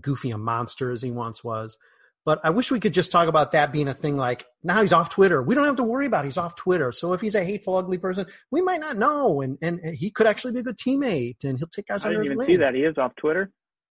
goofy 0.01 0.31
a 0.31 0.39
monster 0.39 0.91
as 0.91 1.03
he 1.03 1.11
once 1.11 1.45
was. 1.45 1.77
But 2.25 2.41
I 2.45 2.51
wish 2.51 2.71
we 2.71 2.81
could 2.81 2.93
just 2.93 3.13
talk 3.13 3.29
about 3.29 3.53
that 3.53 3.73
being 3.73 3.89
a 3.89 3.95
thing 3.95 4.17
like 4.17 4.45
now 4.63 4.83
he's 4.83 4.93
off 4.93 5.09
Twitter. 5.09 5.43
We 5.43 5.55
don't 5.55 5.65
have 5.65 5.77
to 5.77 5.83
worry 5.83 6.07
about 6.07 6.25
it. 6.25 6.29
he's 6.29 6.37
off 6.37 6.55
Twitter. 6.55 6.93
So 6.93 7.15
if 7.15 7.21
he's 7.21 7.35
a 7.35 7.43
hateful, 7.43 7.77
ugly 7.77 7.97
person, 7.97 8.27
we 8.51 8.61
might 8.61 8.81
not 8.81 8.99
know. 8.99 9.41
And, 9.41 9.57
and 9.63 9.81
he 9.95 10.11
could 10.11 10.27
actually 10.27 10.53
be 10.53 10.61
a 10.61 10.63
good 10.63 10.77
teammate 10.77 11.45
and 11.45 11.59
he'll 11.59 11.69
take 11.69 11.87
guys 11.87 12.05
I 12.05 12.09
under 12.09 12.23
didn't 12.23 12.35
even 12.35 12.47
see 12.47 12.57
that. 12.59 12.75
He 12.75 12.83
is 12.83 12.99
off 12.99 13.17
Twitter. 13.17 13.51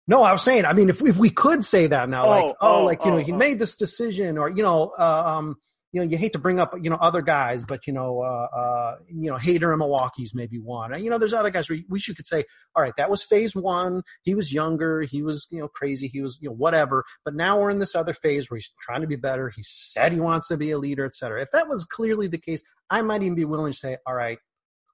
No, 0.10 0.24
I 0.24 0.32
was 0.32 0.42
saying, 0.42 0.66
I 0.66 0.74
mean, 0.74 0.90
if 0.90 1.04
if 1.04 1.18
we 1.18 1.30
could 1.30 1.64
say 1.64 1.86
that 1.86 2.10
now, 2.10 2.26
oh, 2.26 2.30
like, 2.30 2.56
oh, 2.62 2.80
oh 2.80 2.84
like 2.84 3.06
you 3.06 3.12
oh, 3.12 3.18
know, 3.18 3.24
he 3.24 3.32
oh. 3.32 3.38
made 3.38 3.60
this 3.60 3.76
decision, 3.76 4.40
or 4.40 4.50
you 4.50 4.64
know, 4.64 4.92
uh, 4.98 5.24
um, 5.24 5.56
you 5.92 6.02
know, 6.02 6.08
you 6.10 6.18
hate 6.18 6.34
to 6.34 6.40
bring 6.40 6.60
up 6.60 6.74
you 6.82 6.90
know 6.90 6.96
other 6.96 7.22
guys, 7.22 7.64
but 7.64 7.86
you 7.86 7.94
know, 7.94 8.22
uh, 8.22 8.58
uh, 8.58 8.96
you 9.08 9.30
know, 9.30 9.38
Hader 9.38 9.72
in 9.72 9.78
Milwaukee's 9.78 10.34
maybe 10.34 10.58
one. 10.58 11.00
You 11.04 11.12
know, 11.12 11.20
there's 11.20 11.36
other 11.36 11.52
guys 11.52 11.70
where 11.70 11.78
we 11.90 12.00
should 12.00 12.16
could 12.16 12.26
say, 12.26 12.46
all 12.76 12.82
right, 12.82 12.94
that 12.98 13.12
was 13.12 13.22
phase 13.22 13.56
one. 13.56 14.02
He 14.24 14.34
was 14.34 14.52
younger, 14.52 15.04
he 15.04 15.22
was 15.22 15.46
you 15.52 15.60
know 15.60 15.68
crazy, 15.68 16.08
he 16.08 16.22
was 16.22 16.40
you 16.42 16.50
know 16.50 16.56
whatever. 16.56 17.06
But 17.24 17.36
now 17.36 17.62
we're 17.62 17.70
in 17.70 17.78
this 17.78 17.94
other 17.94 18.16
phase 18.16 18.50
where 18.50 18.58
he's 18.58 18.72
trying 18.82 19.02
to 19.02 19.08
be 19.08 19.16
better. 19.16 19.52
He 19.56 19.62
said 19.64 20.12
he 20.12 20.20
wants 20.20 20.48
to 20.48 20.58
be 20.58 20.72
a 20.72 20.80
leader, 20.80 21.06
et 21.06 21.14
cetera. 21.14 21.44
If 21.44 21.52
that 21.52 21.68
was 21.68 21.86
clearly 21.86 22.28
the 22.28 22.40
case, 22.40 22.64
I 22.90 23.04
might 23.04 23.22
even 23.22 23.36
be 23.36 23.46
willing 23.46 23.74
to 23.74 23.78
say, 23.78 23.98
all 24.08 24.16
right, 24.16 24.40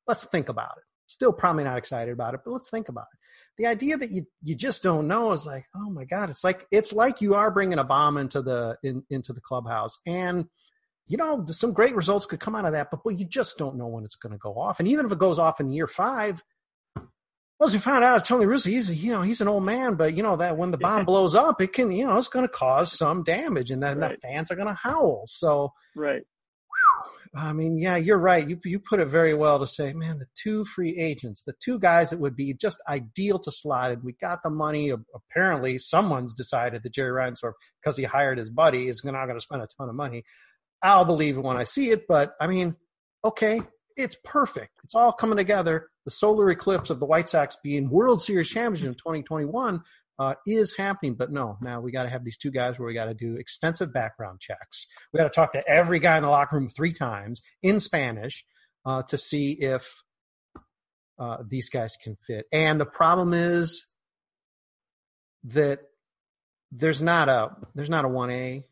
let's 0.07 0.25
think 0.25 0.49
about 0.49 0.73
it. 0.75 0.83
Still 1.07 1.31
probably 1.31 1.63
not 1.63 1.77
excited 1.77 2.11
about 2.11 2.33
it, 2.33 2.41
but 2.43 2.51
let's 2.51 2.69
think 2.69 2.89
about 2.89 3.05
it 3.13 3.19
the 3.57 3.67
idea 3.67 3.97
that 3.97 4.11
you 4.11 4.25
you 4.41 4.55
just 4.55 4.83
don't 4.83 5.07
know 5.07 5.31
is 5.31 5.45
like 5.45 5.65
oh 5.75 5.89
my 5.89 6.05
god 6.05 6.29
it's 6.29 6.43
like 6.43 6.65
it's 6.71 6.93
like 6.93 7.21
you 7.21 7.35
are 7.35 7.51
bringing 7.51 7.79
a 7.79 7.83
bomb 7.83 8.17
into 8.17 8.41
the 8.41 8.77
in, 8.83 9.03
into 9.09 9.33
the 9.33 9.41
clubhouse 9.41 9.97
and 10.05 10.45
you 11.07 11.17
know 11.17 11.45
some 11.47 11.73
great 11.73 11.95
results 11.95 12.25
could 12.25 12.39
come 12.39 12.55
out 12.55 12.65
of 12.65 12.73
that 12.73 12.89
but, 12.91 13.01
but 13.03 13.17
you 13.17 13.25
just 13.25 13.57
don't 13.57 13.77
know 13.77 13.87
when 13.87 14.03
it's 14.03 14.15
going 14.15 14.33
to 14.33 14.39
go 14.39 14.55
off 14.55 14.79
and 14.79 14.87
even 14.87 15.05
if 15.05 15.11
it 15.11 15.19
goes 15.19 15.39
off 15.39 15.59
in 15.59 15.71
year 15.71 15.87
five 15.87 16.43
well, 17.57 17.67
as 17.67 17.73
we 17.73 17.79
found 17.79 18.03
out, 18.03 18.25
Tony 18.25 18.45
Russo, 18.45 18.69
he's 18.69 18.91
you 18.91 19.11
know 19.11 19.21
he's 19.21 19.39
an 19.39 19.47
old 19.47 19.63
man, 19.63 19.95
but 19.95 20.15
you 20.15 20.23
know 20.23 20.35
that 20.35 20.57
when 20.57 20.71
the 20.71 20.77
bomb 20.77 20.99
yeah. 20.99 21.03
blows 21.05 21.35
up, 21.35 21.61
it 21.61 21.71
can 21.71 21.89
you 21.89 22.05
know 22.05 22.17
it's 22.17 22.27
going 22.27 22.45
to 22.45 22.51
cause 22.51 22.91
some 22.91 23.23
damage, 23.23 23.71
and 23.71 23.81
then 23.81 23.99
right. 23.99 24.19
the 24.19 24.27
fans 24.27 24.51
are 24.51 24.55
going 24.55 24.67
to 24.67 24.73
howl. 24.73 25.23
So 25.27 25.71
right, 25.95 26.23
I 27.37 27.51
mean, 27.51 27.77
yeah, 27.77 27.97
you're 27.97 28.17
right. 28.17 28.47
You 28.47 28.57
you 28.63 28.79
put 28.79 29.01
it 29.01 29.07
very 29.07 29.33
well 29.33 29.59
to 29.59 29.67
say, 29.67 29.91
man, 29.91 30.19
the 30.19 30.27
two 30.41 30.63
free 30.63 30.97
agents, 30.97 31.43
the 31.43 31.53
two 31.61 31.79
guys 31.79 32.09
that 32.09 32.19
would 32.19 32.35
be 32.35 32.53
just 32.53 32.81
ideal 32.87 33.39
to 33.39 33.51
slot 33.51 33.91
in. 33.91 34.01
We 34.03 34.13
got 34.13 34.41
the 34.41 34.49
money. 34.49 34.93
Apparently, 35.13 35.77
someone's 35.77 36.33
decided 36.33 36.83
that 36.83 36.93
Jerry 36.93 37.11
Reinsdorf, 37.11 37.53
because 37.81 37.97
he 37.97 38.03
hired 38.03 38.37
his 38.37 38.49
buddy, 38.49 38.87
is 38.87 39.03
not 39.03 39.25
going 39.25 39.37
to 39.37 39.43
spend 39.43 39.61
a 39.61 39.67
ton 39.77 39.89
of 39.89 39.95
money. 39.95 40.23
I'll 40.81 41.03
believe 41.03 41.37
it 41.37 41.43
when 41.43 41.57
I 41.57 41.63
see 41.63 41.89
it. 41.89 42.05
But 42.07 42.35
I 42.39 42.47
mean, 42.47 42.75
okay, 43.25 43.61
it's 43.97 44.15
perfect. 44.23 44.71
It's 44.85 44.95
all 44.95 45.11
coming 45.11 45.37
together. 45.37 45.89
The 46.05 46.11
solar 46.11 46.49
eclipse 46.51 46.89
of 46.89 46.99
the 46.99 47.05
White 47.05 47.27
Sox 47.27 47.57
being 47.61 47.89
World 47.89 48.21
Series 48.21 48.49
champions 48.49 48.83
in 48.83 48.93
2021 48.93 49.81
uh, 50.19 50.35
is 50.45 50.75
happening. 50.75 51.15
But 51.15 51.31
no, 51.31 51.57
now 51.61 51.81
we 51.81 51.91
got 51.91 52.03
to 52.03 52.09
have 52.09 52.23
these 52.23 52.37
two 52.37 52.51
guys 52.51 52.79
where 52.79 52.87
we 52.87 52.93
got 52.93 53.05
to 53.05 53.13
do 53.13 53.35
extensive 53.35 53.93
background 53.93 54.39
checks. 54.39 54.87
We 55.13 55.17
got 55.17 55.23
to 55.25 55.29
talk 55.29 55.53
to 55.53 55.67
every 55.67 55.99
guy 55.99 56.17
in 56.17 56.23
the 56.23 56.29
locker 56.29 56.55
room 56.57 56.69
three 56.69 56.93
times 56.93 57.41
in 57.61 57.79
Spanish 57.79 58.45
uh, 58.85 59.03
to 59.03 59.17
see 59.17 59.51
if 59.51 60.03
uh, 61.19 61.37
these 61.47 61.69
guys 61.69 61.97
can 62.01 62.15
fit. 62.27 62.45
And 62.51 62.79
the 62.79 62.85
problem 62.85 63.33
is 63.33 63.85
that 65.45 65.79
there's 66.71 67.01
not 67.01 67.29
a 67.29 67.49
there's 67.73 67.89
not 67.89 68.05
a 68.05 68.09
one 68.09 68.31
A. 68.31 68.63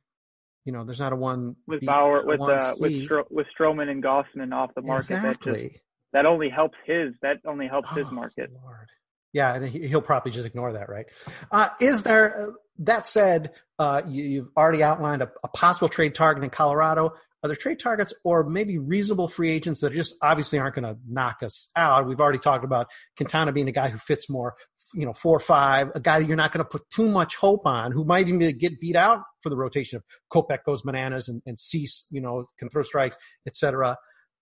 You 0.66 0.72
know, 0.72 0.86
there's 0.86 1.00
not 1.00 1.12
a 1.14 1.16
one 1.16 1.56
with 1.68 1.82
B, 1.82 1.86
Bauer 1.88 2.26
with 2.26 2.40
uh, 2.40 2.76
with 2.80 2.94
Stro- 2.94 3.30
with 3.30 3.48
Stroman 3.58 3.90
and 3.90 4.02
Gausman 4.04 4.54
off 4.54 4.72
the 4.76 4.82
market. 4.82 5.16
Exactly. 5.16 5.52
That 5.54 5.70
just 5.72 5.84
that 6.14 6.26
only 6.26 6.50
helps 6.50 6.78
his 6.86 7.14
that 7.22 7.38
only 7.46 7.68
helps 7.68 7.90
his 7.96 8.06
Oh, 8.10 8.14
market. 8.14 8.50
Lord. 8.54 8.88
Yeah, 9.34 9.56
and 9.56 9.68
he- 9.68 9.88
he'll 9.88 10.02
probably 10.02 10.32
just 10.32 10.46
ignore 10.46 10.74
that, 10.74 10.90
right? 10.90 11.08
Uh, 11.52 11.70
is 11.82 12.04
there? 12.04 12.50
Uh, 12.50 12.52
that 12.80 13.08
said, 13.08 13.52
uh, 13.78 14.02
you, 14.08 14.24
you've 14.24 14.50
already 14.56 14.82
outlined 14.82 15.22
a, 15.22 15.32
a 15.44 15.48
possible 15.48 15.90
trade 15.90 16.16
target 16.16 16.44
in 16.44 16.50
Colorado. 16.50 17.14
Are 17.44 17.48
there 17.48 17.56
trade 17.56 17.80
targets 17.80 18.14
or 18.24 18.44
maybe 18.50 18.78
reasonable 18.78 19.28
free 19.28 19.52
agents 19.52 19.82
that 19.82 19.92
just 19.92 20.16
obviously 20.22 20.60
aren't 20.60 20.76
going 20.76 20.86
to 20.86 20.98
knock 21.08 21.44
us 21.44 21.68
out? 21.76 22.08
We've 22.08 22.20
already 22.20 22.40
talked 22.40 22.64
about 22.64 22.88
Quintana 23.18 23.52
being 23.52 23.68
a 23.68 23.74
guy 23.74 23.90
who 23.90 23.98
fits 23.98 24.30
more, 24.30 24.56
you 24.94 25.06
know, 25.06 25.14
four 25.14 25.36
or 25.36 25.42
five, 25.42 25.90
a 25.94 26.00
guy 26.00 26.20
that 26.20 26.26
you're 26.26 26.38
not 26.38 26.54
going 26.54 26.64
to 26.64 26.70
put 26.70 26.90
too 26.90 27.08
much 27.10 27.36
hope 27.36 27.66
on, 27.66 27.92
who 27.92 28.06
might 28.06 28.28
even 28.30 28.58
get 28.58 28.80
beat 28.80 28.96
out 28.96 29.24
for 29.42 29.50
the 29.50 29.58
rotation 29.58 30.00
if 30.00 30.04
Kopech 30.32 30.64
goes 30.66 30.84
bananas 30.84 31.28
and, 31.28 31.42
and 31.46 31.60
Cease, 31.60 32.06
you 32.10 32.22
know, 32.22 32.46
can 32.58 32.70
throw 32.70 32.82
strikes, 32.82 33.18
et 33.46 33.58
cetera. 33.58 33.98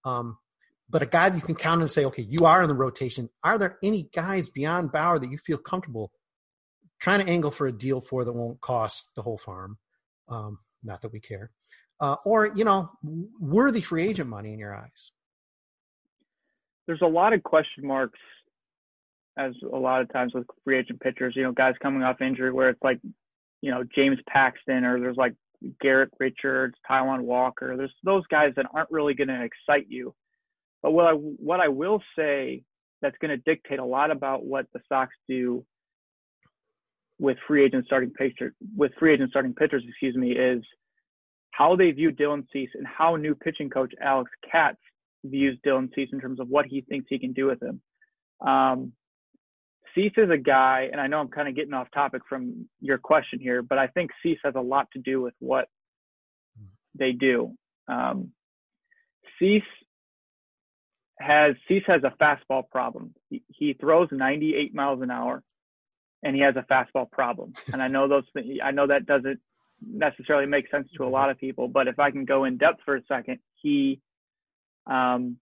Um, 0.05 0.37
but 0.91 1.01
a 1.01 1.05
guy 1.05 1.33
you 1.33 1.41
can 1.41 1.55
count 1.55 1.81
and 1.81 1.89
say, 1.89 2.05
okay, 2.05 2.21
you 2.21 2.45
are 2.45 2.61
in 2.61 2.67
the 2.67 2.75
rotation. 2.75 3.29
Are 3.43 3.57
there 3.57 3.77
any 3.81 4.09
guys 4.13 4.49
beyond 4.49 4.91
Bauer 4.91 5.19
that 5.19 5.31
you 5.31 5.37
feel 5.37 5.57
comfortable 5.57 6.11
trying 6.99 7.25
to 7.25 7.31
angle 7.31 7.49
for 7.49 7.65
a 7.65 7.71
deal 7.71 8.01
for 8.01 8.25
that 8.25 8.33
won't 8.33 8.59
cost 8.59 9.09
the 9.15 9.21
whole 9.21 9.37
farm? 9.37 9.77
Um, 10.27 10.59
not 10.83 11.01
that 11.01 11.13
we 11.13 11.21
care. 11.21 11.49
Uh, 11.99 12.15
or, 12.25 12.51
you 12.55 12.65
know, 12.65 12.89
worthy 13.39 13.79
free 13.79 14.07
agent 14.07 14.27
money 14.27 14.51
in 14.51 14.59
your 14.59 14.75
eyes. 14.75 15.11
There's 16.87 17.01
a 17.01 17.07
lot 17.07 17.31
of 17.31 17.41
question 17.41 17.87
marks, 17.87 18.19
as 19.37 19.53
a 19.63 19.77
lot 19.77 20.01
of 20.01 20.11
times 20.11 20.33
with 20.33 20.45
free 20.65 20.77
agent 20.77 20.99
pitchers. 20.99 21.35
You 21.37 21.43
know, 21.43 21.53
guys 21.53 21.75
coming 21.81 22.03
off 22.03 22.19
injury 22.21 22.51
where 22.51 22.69
it's 22.69 22.83
like, 22.83 22.99
you 23.61 23.71
know, 23.71 23.83
James 23.95 24.17
Paxton 24.27 24.83
or 24.83 24.99
there's 24.99 25.15
like 25.15 25.35
Garrett 25.79 26.09
Richards, 26.19 26.75
Taijuan 26.89 27.21
Walker. 27.21 27.77
There's 27.77 27.93
those 28.03 28.25
guys 28.27 28.53
that 28.57 28.65
aren't 28.73 28.91
really 28.91 29.13
going 29.13 29.29
to 29.29 29.43
excite 29.43 29.85
you. 29.87 30.13
But 30.81 30.91
what 30.91 31.05
I 31.05 31.13
what 31.13 31.59
I 31.59 31.67
will 31.67 32.01
say 32.17 32.63
that's 33.01 33.17
going 33.19 33.31
to 33.31 33.37
dictate 33.37 33.79
a 33.79 33.85
lot 33.85 34.11
about 34.11 34.45
what 34.45 34.67
the 34.73 34.79
Sox 34.87 35.13
do 35.27 35.65
with 37.19 37.37
free 37.47 37.63
agent 37.63 37.85
starting 37.85 38.11
pitcher 38.11 38.53
with 38.75 38.91
free 38.99 39.13
agent 39.13 39.29
starting 39.29 39.53
pitchers, 39.53 39.83
excuse 39.87 40.15
me, 40.15 40.31
is 40.31 40.63
how 41.51 41.75
they 41.75 41.91
view 41.91 42.11
Dylan 42.11 42.45
Cease 42.51 42.69
and 42.73 42.87
how 42.87 43.15
new 43.15 43.35
pitching 43.35 43.69
coach 43.69 43.93
Alex 44.01 44.31
Katz 44.49 44.79
views 45.23 45.57
Dylan 45.65 45.93
Cease 45.93 46.09
in 46.11 46.19
terms 46.19 46.39
of 46.39 46.47
what 46.49 46.65
he 46.65 46.81
thinks 46.81 47.07
he 47.09 47.19
can 47.19 47.33
do 47.33 47.45
with 47.45 47.61
him. 47.61 47.81
Um, 48.45 48.93
Cease 49.93 50.13
is 50.17 50.29
a 50.29 50.37
guy, 50.37 50.89
and 50.91 51.01
I 51.01 51.07
know 51.07 51.19
I'm 51.19 51.27
kind 51.27 51.47
of 51.47 51.55
getting 51.55 51.73
off 51.73 51.87
topic 51.93 52.21
from 52.27 52.67
your 52.79 52.97
question 52.97 53.39
here, 53.39 53.61
but 53.61 53.77
I 53.77 53.87
think 53.87 54.11
Cease 54.23 54.39
has 54.43 54.55
a 54.55 54.61
lot 54.61 54.87
to 54.93 54.99
do 54.99 55.21
with 55.21 55.33
what 55.39 55.67
they 56.97 57.11
do. 57.11 57.53
Um, 57.87 58.31
Cease 59.37 59.63
has 61.21 61.55
Cease 61.67 61.83
has 61.87 62.01
a 62.03 62.13
fastball 62.21 62.69
problem. 62.69 63.13
He, 63.29 63.43
he 63.47 63.73
throws 63.73 64.09
98 64.11 64.73
miles 64.73 65.01
an 65.01 65.11
hour, 65.11 65.43
and 66.23 66.35
he 66.35 66.41
has 66.41 66.55
a 66.55 66.65
fastball 66.71 67.09
problem. 67.09 67.53
And 67.73 67.81
I 67.81 67.87
know 67.87 68.07
those. 68.07 68.23
Things, 68.33 68.59
I 68.63 68.71
know 68.71 68.87
that 68.87 69.05
doesn't 69.05 69.39
necessarily 69.85 70.45
make 70.45 70.69
sense 70.69 70.87
to 70.97 71.03
a 71.03 71.09
lot 71.09 71.29
of 71.29 71.37
people, 71.37 71.67
but 71.67 71.87
if 71.87 71.99
I 71.99 72.11
can 72.11 72.25
go 72.25 72.45
in 72.45 72.57
depth 72.57 72.81
for 72.85 72.95
a 72.95 73.01
second, 73.07 73.39
he, 73.55 73.99
um, 74.87 75.37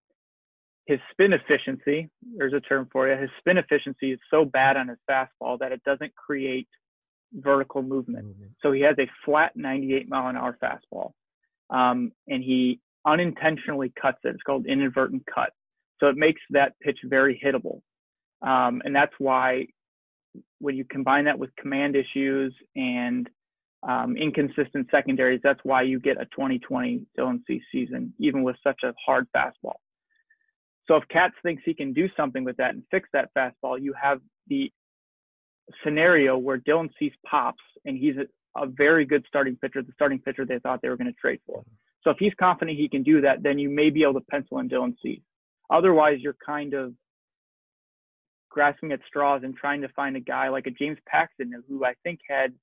his 0.85 0.99
spin 1.11 1.33
efficiency. 1.33 2.09
There's 2.37 2.53
a 2.53 2.61
term 2.61 2.87
for 2.91 3.07
you. 3.07 3.19
His 3.19 3.29
spin 3.39 3.57
efficiency 3.57 4.11
is 4.13 4.19
so 4.31 4.45
bad 4.45 4.77
on 4.77 4.87
his 4.87 4.97
fastball 5.09 5.59
that 5.59 5.71
it 5.71 5.83
doesn't 5.83 6.15
create 6.15 6.67
vertical 7.33 7.83
movement. 7.83 8.25
So 8.61 8.71
he 8.71 8.81
has 8.81 8.95
a 8.97 9.07
flat 9.25 9.55
98 9.55 10.09
mile 10.09 10.27
an 10.29 10.35
hour 10.35 10.57
fastball, 10.61 11.11
um, 11.69 12.11
and 12.27 12.43
he 12.43 12.79
unintentionally 13.05 13.93
cuts 14.01 14.19
it. 14.23 14.29
It's 14.29 14.43
called 14.43 14.65
inadvertent 14.65 15.23
cut. 15.33 15.53
So 15.99 16.07
it 16.07 16.17
makes 16.17 16.41
that 16.51 16.73
pitch 16.81 16.99
very 17.03 17.39
hittable. 17.43 17.81
Um, 18.41 18.81
and 18.85 18.95
that's 18.95 19.13
why 19.17 19.67
when 20.59 20.75
you 20.75 20.85
combine 20.85 21.25
that 21.25 21.37
with 21.37 21.49
command 21.57 21.95
issues 21.95 22.53
and 22.75 23.29
um, 23.87 24.17
inconsistent 24.17 24.87
secondaries, 24.91 25.41
that's 25.43 25.59
why 25.63 25.81
you 25.81 25.99
get 25.99 26.17
a 26.17 26.25
2020 26.25 27.05
Dylan 27.17 27.39
Cease 27.47 27.63
season, 27.71 28.13
even 28.19 28.43
with 28.43 28.55
such 28.63 28.81
a 28.83 28.93
hard 29.05 29.27
fastball. 29.35 29.77
So 30.87 30.95
if 30.95 31.07
Katz 31.09 31.35
thinks 31.43 31.63
he 31.65 31.73
can 31.73 31.93
do 31.93 32.09
something 32.17 32.43
with 32.43 32.57
that 32.57 32.73
and 32.73 32.83
fix 32.91 33.07
that 33.13 33.29
fastball, 33.37 33.79
you 33.79 33.93
have 34.01 34.19
the 34.47 34.71
scenario 35.83 36.37
where 36.37 36.57
Dylan 36.57 36.89
Cease 36.97 37.13
pops 37.25 37.63
and 37.85 37.97
he's 37.97 38.15
a, 38.17 38.61
a 38.61 38.65
very 38.65 39.05
good 39.05 39.23
starting 39.27 39.55
pitcher, 39.55 39.83
the 39.83 39.91
starting 39.93 40.19
pitcher 40.19 40.45
they 40.45 40.59
thought 40.59 40.81
they 40.81 40.89
were 40.89 40.97
going 40.97 41.11
to 41.11 41.19
trade 41.19 41.39
for. 41.45 41.63
So 42.03 42.09
if 42.09 42.17
he's 42.17 42.33
confident 42.39 42.77
he 42.77 42.89
can 42.89 43.03
do 43.03 43.21
that, 43.21 43.43
then 43.43 43.59
you 43.59 43.69
may 43.69 43.89
be 43.89 44.03
able 44.03 44.15
to 44.15 44.25
pencil 44.31 44.59
in 44.59 44.69
Dylan 44.69 44.95
Cease. 45.01 45.21
Otherwise, 45.69 46.19
you're 46.21 46.35
kind 46.45 46.73
of 46.73 46.93
grasping 48.49 48.91
at 48.91 48.99
straws 49.07 49.41
and 49.43 49.55
trying 49.55 49.81
to 49.81 49.89
find 49.89 50.15
a 50.15 50.19
guy 50.19 50.49
like 50.49 50.67
a 50.67 50.71
James 50.71 50.97
Paxton, 51.07 51.53
who 51.67 51.85
I 51.85 51.93
think 52.03 52.19
had, 52.27 52.53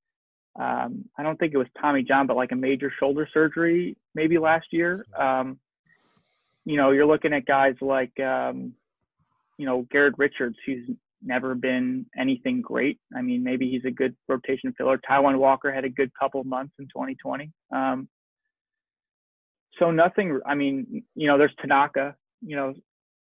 um, 0.59 1.05
I 1.17 1.23
don't 1.23 1.39
think 1.39 1.55
it 1.55 1.59
was 1.59 1.69
Tommy 1.81 2.03
John, 2.03 2.27
but 2.27 2.37
like 2.37 2.53
a 2.53 2.57
major 2.57 2.93
shoulder 2.99 3.29
surgery 3.33 3.97
maybe 4.15 4.39
last 4.39 4.67
year. 4.73 5.05
Um, 5.17 5.59
you 6.65 6.77
know, 6.77 6.91
you're 6.91 7.07
looking 7.07 7.33
at 7.33 7.47
guys 7.47 7.75
like, 7.81 8.19
um, 8.21 8.73
you 9.57 9.67
know, 9.67 9.87
Garrett 9.91 10.15
Richards, 10.19 10.57
who's 10.67 10.89
never 11.23 11.55
been 11.55 12.07
anything 12.19 12.61
great. 12.61 12.99
I 13.17 13.23
mean, 13.23 13.43
maybe 13.43 13.71
he's 13.71 13.85
a 13.85 13.91
good 13.91 14.15
rotation 14.29 14.75
filler. 14.77 14.99
Taijuan 14.99 15.39
Walker 15.39 15.73
had 15.73 15.85
a 15.85 15.89
good 15.89 16.11
couple 16.19 16.43
months 16.45 16.75
in 16.79 16.87
2020. 16.87 17.51
Um, 17.75 18.09
so 19.79 19.91
nothing, 19.91 20.41
I 20.47 20.55
mean, 20.55 21.05
you 21.15 21.27
know, 21.27 21.39
there's 21.39 21.55
Tanaka, 21.61 22.15
you 22.41 22.57
know, 22.57 22.75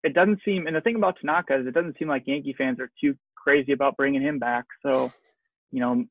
it 0.03 0.13
doesn't 0.13 0.41
seem, 0.43 0.67
and 0.67 0.75
the 0.75 0.81
thing 0.81 0.95
about 0.95 1.17
Tanaka 1.19 1.59
is 1.59 1.67
it 1.67 1.73
doesn't 1.73 1.97
seem 1.97 2.07
like 2.07 2.23
Yankee 2.25 2.55
fans 2.57 2.79
are 2.79 2.91
too 2.99 3.15
crazy 3.35 3.71
about 3.71 3.97
bringing 3.97 4.21
him 4.21 4.39
back. 4.39 4.65
So, 4.83 5.11
you 5.71 5.79
know, 5.79 6.05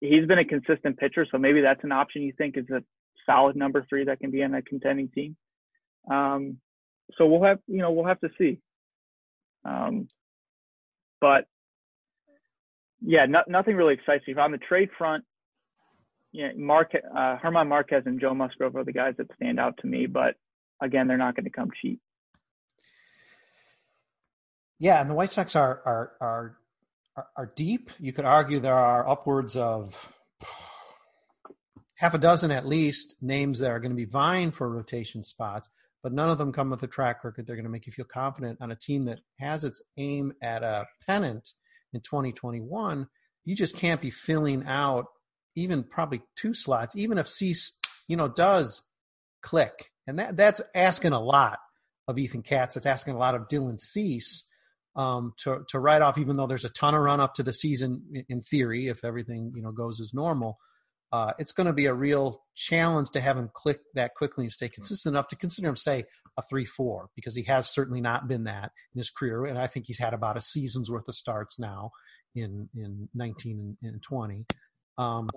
he's 0.00 0.26
been 0.26 0.38
a 0.38 0.44
consistent 0.44 0.98
pitcher. 0.98 1.26
So 1.30 1.38
maybe 1.38 1.60
that's 1.60 1.84
an 1.84 1.92
option 1.92 2.22
you 2.22 2.32
think 2.36 2.56
is 2.56 2.68
a 2.70 2.82
solid 3.26 3.56
number 3.56 3.84
three 3.88 4.04
that 4.04 4.20
can 4.20 4.30
be 4.30 4.42
on 4.42 4.54
a 4.54 4.62
contending 4.62 5.08
team. 5.08 5.36
Um, 6.10 6.58
so 7.16 7.26
we'll 7.26 7.42
have, 7.44 7.58
you 7.66 7.78
know, 7.78 7.90
we'll 7.90 8.06
have 8.06 8.20
to 8.20 8.30
see. 8.38 8.58
Um, 9.64 10.08
but 11.20 11.46
yeah, 13.02 13.26
no, 13.26 13.40
nothing 13.46 13.76
really 13.76 13.94
excites 13.94 14.26
me. 14.26 14.34
On 14.34 14.52
the 14.52 14.58
trade 14.58 14.90
front, 14.96 15.24
yeah, 16.32 16.50
Mark, 16.56 16.92
uh, 16.94 17.36
Germán 17.42 17.66
Márquez 17.68 18.06
and 18.06 18.20
Joe 18.20 18.34
Musgrove 18.34 18.76
are 18.76 18.84
the 18.84 18.92
guys 18.92 19.14
that 19.18 19.26
stand 19.34 19.58
out 19.58 19.76
to 19.78 19.86
me. 19.86 20.06
But 20.06 20.36
again, 20.80 21.08
they're 21.08 21.18
not 21.18 21.34
going 21.34 21.44
to 21.44 21.50
come 21.50 21.70
cheap. 21.82 22.00
Yeah, 24.80 24.98
and 24.98 25.10
the 25.10 25.14
White 25.14 25.30
Sox 25.30 25.54
are 25.54 25.82
are 25.84 26.12
are 26.20 26.56
are, 27.36 27.52
deep. 27.54 27.90
You 27.98 28.14
could 28.14 28.24
argue 28.24 28.60
there 28.60 28.78
are 28.78 29.06
upwards 29.06 29.54
of 29.54 29.94
half 31.96 32.14
a 32.14 32.18
dozen 32.18 32.50
at 32.50 32.66
least 32.66 33.14
names 33.20 33.58
that 33.58 33.70
are 33.70 33.78
going 33.78 33.90
to 33.90 33.96
be 33.96 34.06
vying 34.06 34.50
for 34.50 34.70
rotation 34.70 35.22
spots, 35.22 35.68
but 36.02 36.14
none 36.14 36.30
of 36.30 36.38
them 36.38 36.50
come 36.50 36.70
with 36.70 36.82
a 36.82 36.86
track 36.86 37.22
record. 37.24 37.46
They're 37.46 37.56
going 37.56 37.64
to 37.64 37.70
make 37.70 37.86
you 37.86 37.92
feel 37.92 38.06
confident 38.06 38.58
on 38.62 38.70
a 38.70 38.76
team 38.76 39.02
that 39.02 39.20
has 39.38 39.64
its 39.64 39.82
aim 39.98 40.32
at 40.42 40.62
a 40.62 40.86
pennant 41.06 41.52
in 41.92 42.00
2021. 42.00 43.06
You 43.44 43.54
just 43.54 43.76
can't 43.76 44.00
be 44.00 44.10
filling 44.10 44.64
out 44.66 45.08
even 45.56 45.84
probably 45.84 46.22
two 46.36 46.54
slots, 46.54 46.96
even 46.96 47.18
if 47.18 47.28
Cease, 47.28 47.74
you 48.08 48.16
know, 48.16 48.28
does 48.28 48.80
click. 49.42 49.90
And 50.06 50.18
that 50.18 50.38
that's 50.38 50.62
asking 50.74 51.12
a 51.12 51.20
lot 51.20 51.58
of 52.08 52.18
Ethan 52.18 52.42
Katz. 52.42 52.78
It's 52.78 52.86
asking 52.86 53.14
a 53.14 53.18
lot 53.18 53.34
of 53.34 53.46
Dylan 53.48 53.78
Cease 53.78 54.46
um, 54.96 55.32
to 55.38 55.64
to 55.68 55.78
write 55.78 56.02
off, 56.02 56.18
even 56.18 56.36
though 56.36 56.46
there's 56.46 56.64
a 56.64 56.70
ton 56.70 56.94
of 56.94 57.02
run 57.02 57.20
up 57.20 57.34
to 57.34 57.42
the 57.42 57.52
season 57.52 58.24
in 58.28 58.42
theory, 58.42 58.88
if 58.88 59.04
everything 59.04 59.52
you 59.54 59.62
know 59.62 59.72
goes 59.72 60.00
as 60.00 60.14
normal. 60.14 60.58
Uh, 61.12 61.32
it's 61.40 61.50
going 61.50 61.66
to 61.66 61.72
be 61.72 61.86
a 61.86 61.94
real 61.94 62.40
challenge 62.54 63.08
to 63.10 63.20
have 63.20 63.36
him 63.36 63.50
click 63.52 63.80
that 63.94 64.14
quickly 64.14 64.44
and 64.44 64.52
stay 64.52 64.68
consistent 64.68 65.12
enough 65.12 65.26
to 65.26 65.34
consider 65.34 65.68
him, 65.68 65.74
say, 65.74 66.04
a 66.36 66.42
three-four, 66.42 67.08
because 67.16 67.34
he 67.34 67.42
has 67.42 67.68
certainly 67.68 68.00
not 68.00 68.28
been 68.28 68.44
that 68.44 68.70
in 68.94 68.98
his 68.98 69.10
career, 69.10 69.44
and 69.44 69.58
I 69.58 69.66
think 69.66 69.86
he's 69.86 69.98
had 69.98 70.14
about 70.14 70.36
a 70.36 70.40
season's 70.40 70.88
worth 70.88 71.08
of 71.08 71.16
starts 71.16 71.58
now 71.58 71.90
in 72.34 72.68
in 72.76 73.08
19 73.14 73.76
and, 73.82 73.92
and 73.92 74.02
20. 74.02 74.46
Um, 74.98 75.30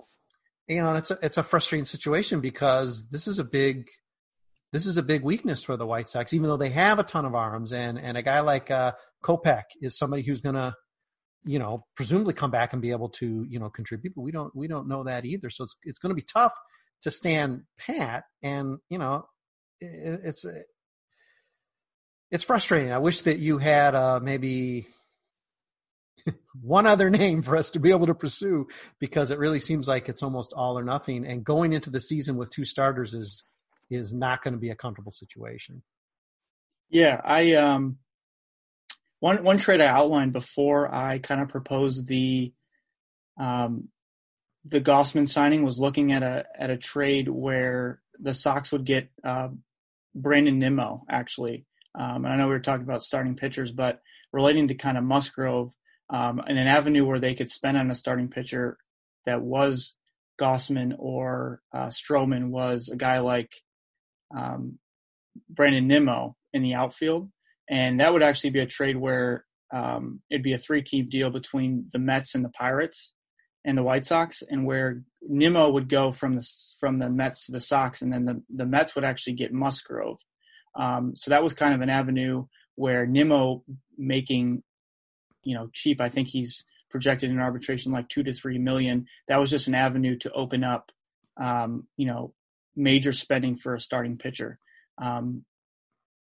you 0.68 0.82
know, 0.82 0.94
it's 0.94 1.10
a 1.10 1.18
it's 1.22 1.38
a 1.38 1.42
frustrating 1.42 1.84
situation 1.84 2.40
because 2.40 3.08
this 3.08 3.26
is 3.28 3.38
a 3.38 3.44
big 3.44 3.88
this 4.72 4.86
is 4.86 4.96
a 4.96 5.02
big 5.02 5.22
weakness 5.22 5.62
for 5.62 5.76
the 5.76 5.86
White 5.86 6.08
Sox, 6.08 6.32
even 6.32 6.48
though 6.48 6.56
they 6.56 6.70
have 6.70 6.98
a 6.98 7.04
ton 7.04 7.24
of 7.24 7.34
arms. 7.34 7.72
And 7.72 7.98
and 7.98 8.16
a 8.16 8.22
guy 8.22 8.40
like 8.40 8.70
uh, 8.70 8.92
Kopech 9.24 9.64
is 9.80 9.96
somebody 9.96 10.22
who's 10.22 10.40
going 10.40 10.54
to, 10.54 10.74
you 11.44 11.58
know, 11.58 11.86
presumably 11.96 12.34
come 12.34 12.50
back 12.50 12.72
and 12.72 12.82
be 12.82 12.90
able 12.90 13.08
to, 13.10 13.46
you 13.48 13.58
know, 13.58 13.70
contribute. 13.70 14.14
But 14.14 14.22
we 14.22 14.32
don't 14.32 14.54
we 14.54 14.68
don't 14.68 14.88
know 14.88 15.04
that 15.04 15.24
either. 15.24 15.50
So 15.50 15.64
it's 15.64 15.76
it's 15.82 15.98
going 15.98 16.10
to 16.10 16.14
be 16.14 16.26
tough 16.30 16.54
to 17.02 17.10
stand 17.10 17.62
pat. 17.78 18.24
And 18.42 18.78
you 18.90 18.98
know, 18.98 19.26
it, 19.80 20.20
it's 20.24 20.46
it's 22.30 22.44
frustrating. 22.44 22.92
I 22.92 22.98
wish 22.98 23.22
that 23.22 23.38
you 23.38 23.58
had 23.58 23.94
uh, 23.94 24.20
maybe 24.22 24.86
one 26.60 26.86
other 26.86 27.10
name 27.10 27.42
for 27.42 27.56
us 27.56 27.70
to 27.72 27.78
be 27.78 27.90
able 27.90 28.06
to 28.06 28.14
pursue 28.14 28.66
because 28.98 29.30
it 29.30 29.38
really 29.38 29.60
seems 29.60 29.86
like 29.86 30.08
it's 30.08 30.22
almost 30.22 30.52
all 30.52 30.78
or 30.78 30.84
nothing. 30.84 31.26
And 31.26 31.44
going 31.44 31.72
into 31.72 31.90
the 31.90 32.00
season 32.00 32.36
with 32.36 32.50
two 32.50 32.64
starters 32.64 33.14
is 33.14 33.44
is 33.90 34.14
not 34.14 34.42
going 34.42 34.54
to 34.54 34.60
be 34.60 34.70
a 34.70 34.74
comfortable 34.74 35.12
situation. 35.12 35.82
Yeah, 36.90 37.20
I 37.24 37.54
um 37.54 37.98
one 39.24 39.42
one 39.42 39.56
trade 39.56 39.80
I 39.80 39.86
outlined 39.86 40.34
before 40.34 40.94
I 40.94 41.18
kind 41.18 41.40
of 41.40 41.48
proposed 41.48 42.06
the 42.06 42.52
um 43.40 43.88
the 44.66 44.82
Gausman 44.82 45.26
signing 45.26 45.64
was 45.64 45.80
looking 45.80 46.12
at 46.12 46.22
a 46.22 46.44
at 46.58 46.68
a 46.68 46.76
trade 46.76 47.30
where 47.30 48.02
the 48.20 48.34
Sox 48.34 48.70
would 48.70 48.84
get 48.84 49.08
uh, 49.26 49.48
Brandon 50.14 50.58
Nimmo 50.58 51.06
actually. 51.08 51.64
Um, 51.98 52.26
and 52.26 52.34
I 52.34 52.36
know 52.36 52.48
we 52.48 52.52
were 52.52 52.60
talking 52.60 52.84
about 52.84 53.02
starting 53.02 53.34
pitchers, 53.34 53.72
but 53.72 54.02
relating 54.30 54.68
to 54.68 54.74
kind 54.74 54.98
of 54.98 55.04
Musgrove 55.04 55.72
um, 56.10 56.42
and 56.46 56.58
an 56.58 56.66
avenue 56.66 57.06
where 57.06 57.18
they 57.18 57.34
could 57.34 57.48
spend 57.48 57.78
on 57.78 57.90
a 57.90 57.94
starting 57.94 58.28
pitcher 58.28 58.76
that 59.24 59.40
was 59.40 59.96
Gausman 60.38 60.96
or 60.98 61.62
uh, 61.72 61.86
Stroman 61.86 62.50
was 62.50 62.90
a 62.90 62.96
guy 62.96 63.20
like 63.20 63.52
um, 64.36 64.78
Brandon 65.48 65.88
Nimmo 65.88 66.36
in 66.52 66.62
the 66.62 66.74
outfield, 66.74 67.30
and 67.68 68.00
that 68.00 68.12
would 68.12 68.22
actually 68.22 68.50
be 68.50 68.60
a 68.60 68.66
trade 68.66 68.96
where 68.96 69.44
um, 69.72 70.20
it'd 70.30 70.42
be 70.42 70.52
a 70.52 70.58
three-team 70.58 71.08
deal 71.08 71.30
between 71.30 71.88
the 71.92 71.98
Mets 71.98 72.34
and 72.34 72.44
the 72.44 72.50
Pirates 72.50 73.12
and 73.64 73.78
the 73.78 73.82
White 73.82 74.04
Sox, 74.04 74.42
and 74.48 74.66
where 74.66 75.02
Nimmo 75.22 75.70
would 75.70 75.88
go 75.88 76.12
from 76.12 76.36
the 76.36 76.46
from 76.78 76.98
the 76.98 77.08
Mets 77.08 77.46
to 77.46 77.52
the 77.52 77.60
Sox, 77.60 78.02
and 78.02 78.12
then 78.12 78.24
the 78.24 78.42
the 78.54 78.66
Mets 78.66 78.94
would 78.94 79.04
actually 79.04 79.34
get 79.34 79.52
Musgrove. 79.52 80.18
Um, 80.76 81.12
so 81.16 81.30
that 81.30 81.42
was 81.42 81.54
kind 81.54 81.74
of 81.74 81.80
an 81.80 81.90
avenue 81.90 82.46
where 82.74 83.06
Nimmo 83.06 83.62
making, 83.96 84.62
you 85.44 85.54
know, 85.54 85.70
cheap. 85.72 86.00
I 86.00 86.08
think 86.08 86.28
he's 86.28 86.64
projected 86.90 87.30
in 87.30 87.40
arbitration 87.40 87.92
like 87.92 88.08
two 88.08 88.22
to 88.22 88.32
three 88.32 88.58
million. 88.58 89.06
That 89.28 89.40
was 89.40 89.50
just 89.50 89.68
an 89.68 89.74
avenue 89.74 90.18
to 90.18 90.32
open 90.32 90.62
up, 90.64 90.90
um, 91.40 91.86
you 91.96 92.06
know, 92.06 92.34
major 92.76 93.12
spending 93.12 93.56
for 93.56 93.74
a 93.74 93.80
starting 93.80 94.18
pitcher. 94.18 94.58
Um, 95.02 95.44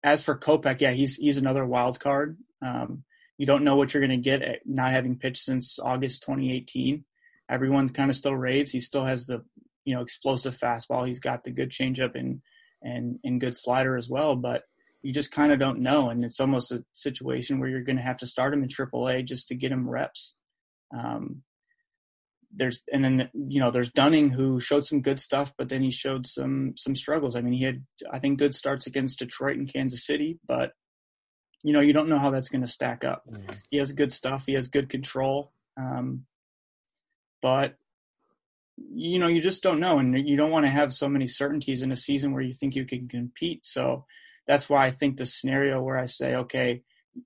as 0.03 0.23
for 0.23 0.37
Kopech, 0.37 0.81
yeah, 0.81 0.91
he's 0.91 1.15
he's 1.15 1.37
another 1.37 1.65
wild 1.65 1.99
card. 1.99 2.37
Um, 2.61 3.03
you 3.37 3.45
don't 3.45 3.63
know 3.63 3.75
what 3.75 3.93
you're 3.93 4.05
going 4.05 4.21
to 4.21 4.29
get 4.29 4.41
at 4.41 4.59
not 4.65 4.91
having 4.91 5.17
pitched 5.17 5.43
since 5.43 5.79
August 5.79 6.23
2018. 6.23 7.05
Everyone 7.49 7.89
kind 7.89 8.09
of 8.09 8.15
still 8.15 8.35
raves. 8.35 8.71
He 8.71 8.79
still 8.79 9.05
has 9.05 9.25
the 9.25 9.43
you 9.85 9.95
know 9.95 10.01
explosive 10.01 10.57
fastball. 10.57 11.07
He's 11.07 11.19
got 11.19 11.43
the 11.43 11.51
good 11.51 11.71
changeup 11.71 12.15
and 12.15 12.41
and 12.81 13.19
and 13.23 13.41
good 13.41 13.57
slider 13.57 13.97
as 13.97 14.09
well. 14.09 14.35
But 14.35 14.63
you 15.01 15.13
just 15.13 15.31
kind 15.31 15.51
of 15.51 15.59
don't 15.59 15.79
know, 15.79 16.09
and 16.09 16.23
it's 16.25 16.39
almost 16.39 16.71
a 16.71 16.83
situation 16.93 17.59
where 17.59 17.69
you're 17.69 17.83
going 17.83 17.95
to 17.97 18.03
have 18.03 18.17
to 18.17 18.27
start 18.27 18.53
him 18.53 18.63
in 18.63 18.69
AAA 18.69 19.25
just 19.25 19.47
to 19.47 19.55
get 19.55 19.71
him 19.71 19.89
reps. 19.89 20.33
Um, 20.93 21.43
there's 22.51 22.81
and 22.91 23.03
then 23.03 23.29
you 23.33 23.59
know 23.59 23.71
there's 23.71 23.91
Dunning 23.91 24.29
who 24.29 24.59
showed 24.59 24.85
some 24.85 25.01
good 25.01 25.19
stuff, 25.19 25.53
but 25.57 25.69
then 25.69 25.81
he 25.81 25.91
showed 25.91 26.25
some 26.25 26.73
some 26.75 26.95
struggles. 26.95 27.35
I 27.35 27.41
mean, 27.41 27.53
he 27.53 27.63
had 27.63 27.85
I 28.11 28.19
think 28.19 28.39
good 28.39 28.55
starts 28.55 28.87
against 28.87 29.19
Detroit 29.19 29.57
and 29.57 29.71
Kansas 29.71 30.05
City, 30.05 30.39
but 30.47 30.73
you 31.63 31.73
know 31.73 31.81
you 31.81 31.93
don't 31.93 32.09
know 32.09 32.19
how 32.19 32.31
that's 32.31 32.49
going 32.49 32.61
to 32.61 32.67
stack 32.67 33.03
up. 33.03 33.23
Mm-hmm. 33.29 33.53
He 33.69 33.77
has 33.77 33.91
good 33.91 34.11
stuff. 34.11 34.45
He 34.45 34.53
has 34.53 34.69
good 34.69 34.89
control, 34.89 35.51
um, 35.77 36.25
but 37.41 37.75
you 38.77 39.19
know 39.19 39.27
you 39.27 39.41
just 39.41 39.61
don't 39.61 39.79
know, 39.79 39.99
and 39.99 40.27
you 40.27 40.35
don't 40.35 40.51
want 40.51 40.65
to 40.65 40.71
have 40.71 40.91
so 40.91 41.07
many 41.07 41.27
certainties 41.27 41.81
in 41.81 41.91
a 41.91 41.97
season 41.97 42.33
where 42.33 42.41
you 42.41 42.53
think 42.53 42.75
you 42.75 42.85
can 42.85 43.07
compete. 43.07 43.65
So 43.65 44.05
that's 44.47 44.67
why 44.67 44.85
I 44.85 44.91
think 44.91 45.17
the 45.17 45.27
scenario 45.27 45.81
where 45.81 45.99
I 45.99 46.05
say, 46.05 46.35
okay, 46.35 46.81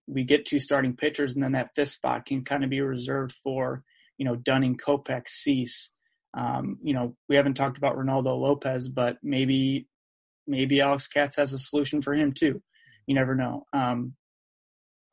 we 0.05 0.26
get 0.26 0.45
two 0.45 0.59
starting 0.59 0.97
pitchers, 0.97 1.34
and 1.34 1.43
then 1.43 1.53
that 1.53 1.76
fifth 1.76 1.91
spot 1.91 2.26
can 2.26 2.43
kind 2.43 2.65
of 2.65 2.69
be 2.69 2.82
reserved 2.82 3.38
for 3.41 3.84
you 4.18 4.26
know, 4.26 4.36
Dunning, 4.36 4.78
Kopech, 4.78 5.28
Cease. 5.28 5.91
Um, 6.36 6.78
you 6.84 6.93
know, 6.93 7.16
we 7.30 7.36
haven't 7.36 7.55
talked 7.55 7.78
about 7.78 7.95
Reynaldo 7.95 8.39
Lopez, 8.39 8.89
but 8.89 9.18
maybe 9.22 9.88
maybe 10.47 10.82
Alex 10.82 11.07
Katz 11.07 11.38
has 11.38 11.53
a 11.53 11.59
solution 11.59 12.01
for 12.01 12.14
him 12.14 12.34
too. 12.34 12.61
You 13.07 13.16
never 13.16 13.36
know. 13.36 13.66
Um, 13.74 14.16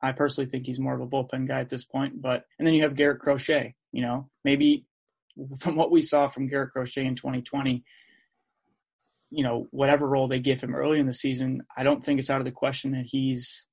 I 0.01 0.11
personally 0.13 0.49
think 0.49 0.65
he's 0.65 0.79
more 0.79 0.95
of 0.95 1.01
a 1.01 1.07
bullpen 1.07 1.47
guy 1.47 1.59
at 1.59 1.69
this 1.69 1.85
point, 1.85 2.21
but 2.21 2.45
and 2.57 2.65
then 2.65 2.73
you 2.73 2.83
have 2.83 2.95
Garrett 2.95 3.19
Crochet. 3.19 3.75
You 3.91 4.01
know, 4.01 4.29
maybe 4.43 4.85
from 5.59 5.75
what 5.75 5.91
we 5.91 6.01
saw 6.01 6.27
from 6.27 6.47
Garrett 6.47 6.71
Crochet 6.71 7.05
in 7.05 7.15
2020, 7.15 7.83
you 9.29 9.43
know, 9.43 9.67
whatever 9.71 10.07
role 10.07 10.27
they 10.27 10.39
give 10.39 10.61
him 10.61 10.75
early 10.75 10.99
in 10.99 11.07
the 11.07 11.13
season, 11.13 11.61
I 11.75 11.83
don't 11.83 12.03
think 12.03 12.19
it's 12.19 12.29
out 12.29 12.41
of 12.41 12.45
the 12.45 12.51
question 12.51 12.91
that 12.91 13.05
he's 13.05 13.67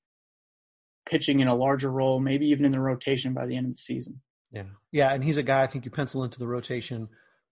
pitching 1.08 1.40
in 1.40 1.48
a 1.48 1.54
larger 1.54 1.90
role, 1.90 2.20
maybe 2.20 2.46
even 2.48 2.64
in 2.64 2.72
the 2.72 2.80
rotation 2.80 3.32
by 3.32 3.46
the 3.46 3.56
end 3.56 3.66
of 3.66 3.72
the 3.72 3.80
season. 3.80 4.20
Yeah, 4.50 4.64
yeah, 4.92 5.12
and 5.12 5.22
he's 5.22 5.36
a 5.36 5.42
guy 5.42 5.62
I 5.62 5.66
think 5.66 5.84
you 5.84 5.90
pencil 5.90 6.24
into 6.24 6.38
the 6.38 6.46
rotation 6.46 7.08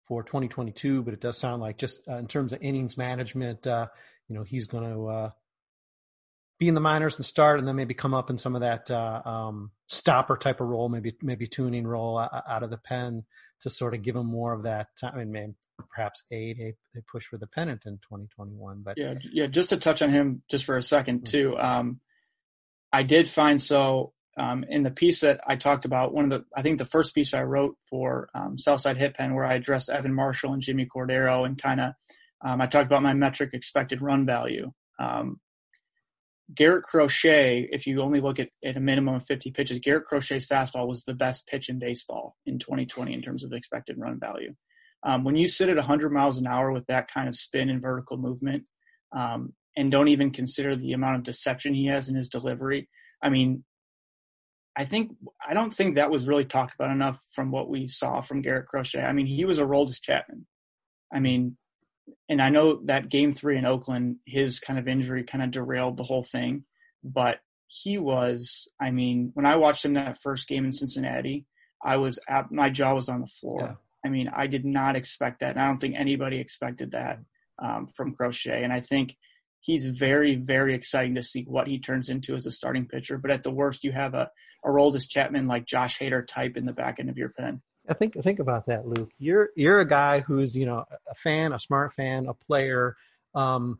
for 0.06 0.22
2022. 0.22 1.02
But 1.02 1.14
it 1.14 1.20
does 1.20 1.38
sound 1.38 1.60
like 1.60 1.78
just 1.78 2.02
uh, 2.08 2.16
in 2.16 2.26
terms 2.26 2.52
of 2.52 2.62
innings 2.62 2.96
management, 2.96 3.66
uh, 3.66 3.86
you 4.28 4.34
know, 4.34 4.42
he's 4.42 4.66
going 4.66 4.84
to 4.84 5.06
uh, 5.06 5.30
be 6.58 6.68
in 6.68 6.74
the 6.74 6.80
minors 6.80 7.16
and 7.16 7.26
start, 7.26 7.58
and 7.58 7.68
then 7.68 7.76
maybe 7.76 7.94
come 7.94 8.14
up 8.14 8.30
in 8.30 8.38
some 8.38 8.54
of 8.54 8.62
that 8.62 8.90
uh, 8.90 9.22
um, 9.24 9.70
stopper 9.88 10.36
type 10.36 10.60
of 10.60 10.68
role, 10.68 10.88
maybe 10.88 11.14
maybe 11.22 11.46
tuning 11.46 11.86
role 11.86 12.18
out 12.18 12.62
of 12.62 12.70
the 12.70 12.78
pen 12.78 13.24
to 13.60 13.70
sort 13.70 13.94
of 13.94 14.02
give 14.02 14.16
him 14.16 14.26
more 14.26 14.52
of 14.52 14.62
that 14.62 14.88
time. 14.98 15.12
I 15.14 15.18
mean, 15.18 15.32
maybe 15.32 15.54
perhaps 15.90 16.22
aid 16.30 16.58
a, 16.60 16.98
a 16.98 17.02
push 17.02 17.26
for 17.26 17.38
the 17.38 17.46
pennant 17.46 17.84
in 17.86 17.94
2021. 17.98 18.82
But 18.82 18.98
yeah, 18.98 19.14
yeah, 19.32 19.46
just 19.46 19.70
to 19.70 19.76
touch 19.76 20.02
on 20.02 20.10
him 20.10 20.42
just 20.48 20.64
for 20.64 20.76
a 20.76 20.82
second 20.82 21.22
mm-hmm. 21.22 21.30
too. 21.30 21.58
Um, 21.58 22.00
I 22.92 23.02
did 23.02 23.28
find 23.28 23.60
so 23.60 24.12
um, 24.36 24.64
in 24.68 24.82
the 24.82 24.90
piece 24.90 25.20
that 25.20 25.40
I 25.46 25.56
talked 25.56 25.84
about, 25.84 26.12
one 26.12 26.30
of 26.30 26.30
the, 26.30 26.44
I 26.54 26.62
think 26.62 26.78
the 26.78 26.84
first 26.84 27.14
piece 27.14 27.32
I 27.32 27.42
wrote 27.42 27.76
for 27.88 28.28
um, 28.34 28.58
Southside 28.58 28.98
Hit 28.98 29.14
Pen, 29.14 29.34
where 29.34 29.44
I 29.44 29.54
addressed 29.54 29.88
Evan 29.88 30.14
Marshall 30.14 30.52
and 30.52 30.62
Jimmy 30.62 30.86
Cordero 30.86 31.46
and 31.46 31.60
kind 31.60 31.80
of, 31.80 31.92
um, 32.44 32.60
I 32.60 32.66
talked 32.66 32.86
about 32.86 33.02
my 33.02 33.14
metric 33.14 33.50
expected 33.54 34.02
run 34.02 34.26
value. 34.26 34.72
Um, 34.98 35.40
Garrett 36.54 36.84
Crochet, 36.84 37.68
if 37.72 37.86
you 37.86 38.02
only 38.02 38.20
look 38.20 38.38
at, 38.38 38.50
at 38.64 38.76
a 38.76 38.80
minimum 38.80 39.16
of 39.16 39.26
50 39.26 39.50
pitches, 39.50 39.78
Garrett 39.80 40.04
Crochet's 40.04 40.46
fastball 40.46 40.86
was 40.86 41.02
the 41.02 41.14
best 41.14 41.46
pitch 41.46 41.68
in 41.68 41.78
baseball 41.78 42.36
in 42.44 42.58
2020 42.58 43.14
in 43.14 43.22
terms 43.22 43.42
of 43.42 43.52
expected 43.52 43.98
run 43.98 44.20
value. 44.20 44.54
Um, 45.02 45.24
when 45.24 45.36
you 45.36 45.48
sit 45.48 45.68
at 45.68 45.76
100 45.76 46.12
miles 46.12 46.36
an 46.36 46.46
hour 46.46 46.72
with 46.72 46.86
that 46.86 47.10
kind 47.10 47.28
of 47.28 47.36
spin 47.36 47.70
and 47.70 47.82
vertical 47.82 48.16
movement, 48.16 48.64
um, 49.12 49.54
and 49.76 49.90
don't 49.90 50.08
even 50.08 50.30
consider 50.30 50.76
the 50.76 50.92
amount 50.92 51.16
of 51.16 51.22
deception 51.22 51.74
he 51.74 51.86
has 51.86 52.08
in 52.08 52.14
his 52.14 52.28
delivery, 52.28 52.88
I 53.22 53.28
mean, 53.28 53.64
I 54.76 54.84
think 54.84 55.16
I 55.46 55.54
don't 55.54 55.74
think 55.74 55.96
that 55.96 56.10
was 56.10 56.26
really 56.26 56.44
talked 56.44 56.74
about 56.74 56.90
enough 56.90 57.24
from 57.32 57.50
what 57.50 57.70
we 57.70 57.86
saw 57.86 58.20
from 58.20 58.42
Garrett 58.42 58.66
Crochet. 58.66 59.02
I 59.02 59.12
mean, 59.12 59.26
he 59.26 59.44
was 59.44 59.58
a 59.58 59.64
Roldis 59.64 60.02
Chapman. 60.02 60.46
I 61.12 61.20
mean, 61.20 61.56
and 62.28 62.42
I 62.42 62.50
know 62.50 62.80
that 62.84 63.08
game 63.08 63.32
three 63.32 63.56
in 63.56 63.64
Oakland, 63.64 64.16
his 64.26 64.60
kind 64.60 64.78
of 64.78 64.86
injury 64.86 65.24
kind 65.24 65.42
of 65.42 65.50
derailed 65.50 65.96
the 65.96 66.04
whole 66.04 66.24
thing. 66.24 66.64
But 67.02 67.38
he 67.68 67.98
was, 67.98 68.68
I 68.80 68.90
mean, 68.90 69.30
when 69.34 69.46
I 69.46 69.56
watched 69.56 69.84
him 69.84 69.94
that 69.94 70.20
first 70.20 70.46
game 70.48 70.64
in 70.64 70.72
Cincinnati, 70.72 71.46
I 71.84 71.96
was 71.96 72.18
at, 72.28 72.50
my 72.52 72.70
jaw 72.70 72.94
was 72.94 73.08
on 73.08 73.20
the 73.20 73.26
floor. 73.26 73.60
Yeah. 73.60 73.74
I 74.04 74.08
mean, 74.08 74.28
I 74.32 74.46
did 74.46 74.64
not 74.64 74.96
expect 74.96 75.40
that. 75.40 75.52
And 75.52 75.60
I 75.60 75.66
don't 75.66 75.78
think 75.78 75.94
anybody 75.96 76.38
expected 76.38 76.92
that 76.92 77.18
um, 77.62 77.86
from 77.96 78.14
Crochet. 78.14 78.62
And 78.62 78.72
I 78.72 78.80
think 78.80 79.16
he's 79.66 79.86
very, 79.86 80.36
very 80.36 80.74
exciting 80.74 81.16
to 81.16 81.22
see 81.24 81.42
what 81.42 81.66
he 81.66 81.80
turns 81.80 82.08
into 82.08 82.36
as 82.36 82.46
a 82.46 82.52
starting 82.52 82.86
pitcher. 82.86 83.18
But 83.18 83.32
at 83.32 83.42
the 83.42 83.50
worst, 83.50 83.82
you 83.82 83.90
have 83.90 84.14
a, 84.14 84.30
a 84.64 84.68
Aroldis 84.68 85.08
Chapman 85.08 85.48
like 85.48 85.66
Josh 85.66 85.98
Hader 85.98 86.24
type 86.24 86.56
in 86.56 86.66
the 86.66 86.72
back 86.72 87.00
end 87.00 87.10
of 87.10 87.18
your 87.18 87.30
pen. 87.30 87.60
I 87.88 87.94
think 87.94 88.14
think 88.22 88.38
about 88.38 88.66
that, 88.66 88.86
Luke. 88.86 89.10
You're 89.18 89.50
you're 89.56 89.80
a 89.80 89.88
guy 89.88 90.20
who's 90.20 90.56
you 90.56 90.66
know 90.66 90.84
a 91.08 91.14
fan, 91.16 91.52
a 91.52 91.60
smart 91.60 91.94
fan, 91.94 92.26
a 92.26 92.34
player, 92.34 92.96
um, 93.34 93.78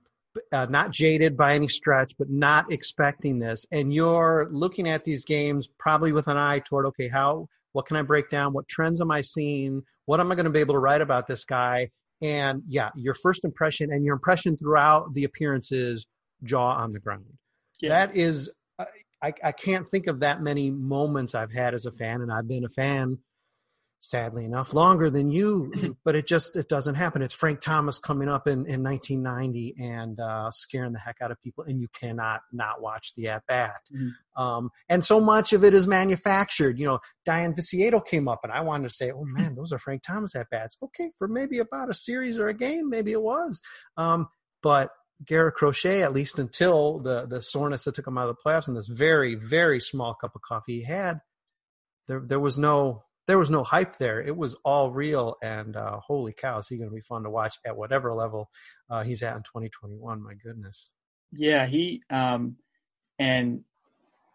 uh, 0.53 0.67
not 0.67 0.91
jaded 0.91 1.37
by 1.37 1.55
any 1.55 1.69
stretch, 1.69 2.15
but 2.19 2.29
not 2.29 2.71
expecting 2.73 3.39
this, 3.39 3.65
and 3.73 3.95
you're 3.95 4.49
looking 4.51 4.89
at 4.89 5.05
these 5.05 5.25
games 5.25 5.69
probably 5.79 6.13
with 6.13 6.29
an 6.29 6.37
eye 6.37 6.61
toward 6.61 6.87
okay, 6.87 7.09
how 7.09 7.49
what 7.73 7.87
can 7.87 7.97
I 7.97 8.03
break 8.03 8.31
down? 8.31 8.53
What 8.53 8.69
trends 8.69 9.01
am 9.01 9.11
I 9.11 9.23
seeing? 9.23 9.83
What 10.05 10.21
am 10.21 10.31
I 10.31 10.35
going 10.37 10.45
to 10.45 10.51
be 10.51 10.61
able 10.61 10.75
to 10.75 10.81
write 10.81 11.01
about 11.01 11.27
this 11.27 11.45
guy? 11.45 11.91
And 12.23 12.63
yeah, 12.67 12.91
your 12.95 13.15
first 13.15 13.45
impression 13.45 13.93
and 13.93 14.05
your 14.05 14.15
impression 14.15 14.57
throughout 14.57 15.13
the 15.15 15.25
appearances, 15.25 16.07
jaw 16.45 16.73
on 16.73 16.93
the 16.93 16.99
ground. 16.99 17.25
Yeah. 17.81 17.91
That 17.91 18.17
is, 18.17 18.51
I, 19.23 19.33
I 19.43 19.53
can't 19.53 19.89
think 19.89 20.07
of 20.07 20.21
that 20.21 20.43
many 20.43 20.71
moments 20.71 21.35
I've 21.35 21.53
had 21.53 21.75
as 21.75 21.87
a 21.87 21.93
fan, 21.93 22.23
and 22.23 22.33
I've 22.33 22.49
been 22.49 22.65
a 22.65 22.71
fan 22.71 23.19
sadly 24.09 24.45
enough, 24.45 24.73
longer 24.73 25.11
than 25.11 25.31
you, 25.31 25.97
but 26.05 26.15
it 26.15 26.27
just 26.27 26.57
it 26.57 26.69
doesn't 26.69 26.95
happen. 26.95 27.23
It's 27.23 27.35
Frank 27.35 27.61
Thomas 27.61 27.99
coming 27.99 28.29
up 28.29 28.47
in, 28.47 28.67
in 28.67 28.83
1990 28.83 29.75
and 29.81 30.21
uh, 30.21 30.51
scaring 30.51 30.93
the 30.93 30.99
heck 30.99 31.17
out 31.21 31.31
of 31.31 31.41
people, 31.43 31.65
and 31.65 31.81
you 31.81 31.89
cannot 31.99 32.41
not 32.53 32.81
watch 32.81 33.13
the 33.17 33.29
at 33.29 33.43
bat. 33.47 33.81
Mm-hmm. 33.95 34.43
Um, 34.43 34.71
and 34.89 35.05
so 35.05 35.21
much 35.21 35.53
of 35.53 35.65
it 35.65 35.75
is 35.75 35.87
manufactured. 35.87 36.79
You 36.79 36.87
know, 36.87 36.99
Dayan 37.27 37.55
Viciedo 37.55 38.01
came 38.01 38.29
up, 38.29 38.41
and 38.43 38.53
I 38.53 38.61
wanted 38.61 38.89
to 38.89 38.95
say, 38.95 39.11
"Oh 39.11 39.25
man, 39.25 39.55
those 39.55 39.73
are 39.73 39.79
Frank 39.79 40.03
Thomas 40.03 40.35
at 40.35 40.51
bats." 40.51 40.77
Okay, 40.83 41.11
for 41.19 41.29
maybe 41.29 41.59
about 41.59 41.91
a 41.91 41.95
series 41.95 42.39
or 42.39 42.49
a 42.49 42.55
game, 42.55 42.89
maybe 42.89 43.13
it 43.13 43.23
was, 43.23 43.61
um, 43.97 44.29
but 44.63 44.91
Garrett 45.25 45.55
Crochet, 45.55 46.03
at 46.03 46.13
least 46.13 46.39
until 46.39 46.99
the 46.99 47.27
the 47.27 47.41
soreness 47.41 47.85
that 47.85 47.95
took 47.95 48.07
him 48.07 48.19
out 48.19 48.29
of 48.29 48.37
the 48.37 48.43
playoffs 48.49 48.69
and 48.69 48.77
this 48.77 48.89
very 48.89 49.35
very 49.35 49.81
small 49.81 50.15
cup 50.15 50.33
of 50.35 50.43
coffee 50.43 50.81
he 50.81 50.85
had, 50.85 51.21
there 52.09 52.21
there 52.21 52.41
was 52.41 52.59
no 52.59 53.05
there 53.27 53.39
was 53.39 53.51
no 53.51 53.65
hype 53.65 53.97
there. 53.97 54.21
It 54.21 54.37
was 54.37 54.57
all 54.65 54.91
real, 54.91 55.37
and 55.43 55.77
uh, 55.77 55.99
holy 56.01 56.33
cow, 56.33 56.59
is 56.59 56.69
he 56.69 56.77
going 56.77 56.89
to 56.89 56.95
be 56.95 57.01
fun 57.01 57.25
to 57.25 57.31
watch 57.31 57.59
at 57.65 57.77
whatever 57.77 58.15
level 58.15 58.51
uh, 58.91 59.03
he's 59.03 59.23
at 59.23 59.37
in 59.37 59.43
2021? 59.43 60.23
My 60.23 60.35
goodness. 60.35 60.91
Yeah, 61.33 61.67
he 61.67 62.03
um, 62.09 62.57
and 63.19 63.65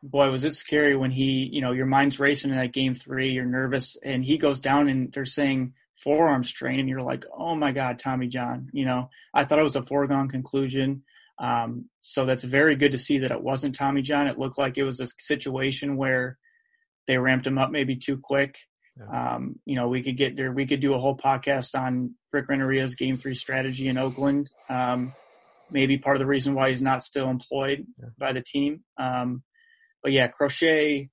boy, 0.03 0.29
was 0.29 0.43
it 0.43 0.55
scary 0.55 0.95
when 0.95 1.11
he, 1.11 1.49
you 1.51 1.61
know, 1.61 1.71
your 1.71 1.85
mind's 1.85 2.19
racing 2.19 2.51
in 2.51 2.57
that 2.57 2.73
game 2.73 2.95
three, 2.95 3.29
you're 3.29 3.45
nervous, 3.45 3.97
and 4.03 4.25
he 4.25 4.37
goes 4.37 4.59
down, 4.59 4.89
and 4.89 5.11
they're 5.11 5.25
saying 5.25 5.73
forearm 6.03 6.43
strain, 6.43 6.79
and 6.79 6.89
you're 6.89 7.01
like, 7.01 7.25
oh 7.33 7.55
my 7.55 7.71
god, 7.71 7.99
Tommy 7.99 8.27
John. 8.27 8.69
You 8.73 8.85
know, 8.85 9.09
I 9.33 9.45
thought 9.45 9.59
it 9.59 9.63
was 9.63 9.75
a 9.75 9.85
foregone 9.85 10.29
conclusion. 10.29 11.03
Um, 11.39 11.85
so 12.01 12.25
that's 12.25 12.43
very 12.43 12.75
good 12.75 12.91
to 12.91 12.97
see 12.97 13.19
that 13.19 13.31
it 13.31 13.41
wasn't 13.41 13.75
Tommy 13.75 14.01
John. 14.01 14.27
It 14.27 14.37
looked 14.37 14.57
like 14.57 14.77
it 14.77 14.83
was 14.83 14.99
a 14.99 15.07
situation 15.19 15.97
where 15.97 16.37
they 17.07 17.17
ramped 17.17 17.47
him 17.47 17.57
up 17.57 17.71
maybe 17.71 17.95
too 17.95 18.17
quick. 18.17 18.57
Yeah. 19.01 19.35
Um, 19.35 19.59
you 19.65 19.75
know, 19.75 19.87
we 19.87 20.03
could 20.03 20.17
get 20.17 20.35
there. 20.35 20.51
We 20.51 20.67
could 20.67 20.79
do 20.79 20.93
a 20.93 20.99
whole 20.99 21.17
podcast 21.17 21.79
on 21.79 22.15
Rick 22.31 22.47
Renteria's 22.47 22.95
game 22.95 23.17
three 23.17 23.35
strategy 23.35 23.87
in 23.87 23.97
Oakland. 23.97 24.49
Um, 24.69 25.13
maybe 25.71 25.97
part 25.97 26.17
of 26.17 26.19
the 26.19 26.27
reason 26.27 26.53
why 26.53 26.69
he's 26.69 26.81
not 26.81 27.03
still 27.03 27.29
employed 27.29 27.85
yeah. 27.97 28.09
by 28.17 28.33
the 28.33 28.41
team. 28.41 28.83
Um, 28.97 29.43
but 30.03 30.11
yeah, 30.11 30.27
Crochet, 30.27 31.09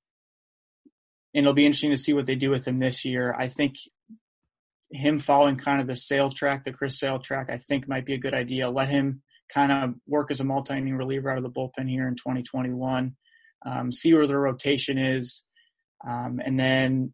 and 1.35 1.45
it'll 1.45 1.55
be 1.55 1.67
interesting 1.67 1.91
to 1.91 1.97
see 1.97 2.13
what 2.13 2.27
they 2.27 2.35
do 2.35 2.51
with 2.51 2.67
him 2.67 2.79
this 2.79 3.05
year. 3.05 3.35
I 3.37 3.49
think 3.49 3.75
him 4.91 5.19
following 5.19 5.57
kind 5.57 5.81
of 5.81 5.87
the 5.87 5.97
Sale 5.97 6.31
track, 6.31 6.65
the 6.65 6.73
Chris 6.73 6.99
Sale 6.99 7.21
track, 7.21 7.49
I 7.51 7.59
think 7.59 7.89
might 7.89 8.07
be 8.07 8.15
a 8.15 8.19
good 8.19 8.35
idea. 8.35 8.71
Let 8.71 8.89
him 8.89 9.23
kind 9.53 9.73
of 9.73 9.95
work 10.07 10.31
as 10.31 10.41
a 10.41 10.45
multi-inning 10.45 10.97
reliever 10.97 11.31
out 11.31 11.37
of 11.37 11.43
the 11.43 11.51
bullpen 11.51 11.89
here 11.89 12.09
in 12.09 12.15
2021. 12.15 13.15
Um, 13.67 13.93
see 13.93 14.15
where 14.15 14.27
the 14.27 14.37
rotation 14.37 14.99
is, 14.99 15.45
um, 16.09 16.41
and 16.45 16.59
then 16.59 17.13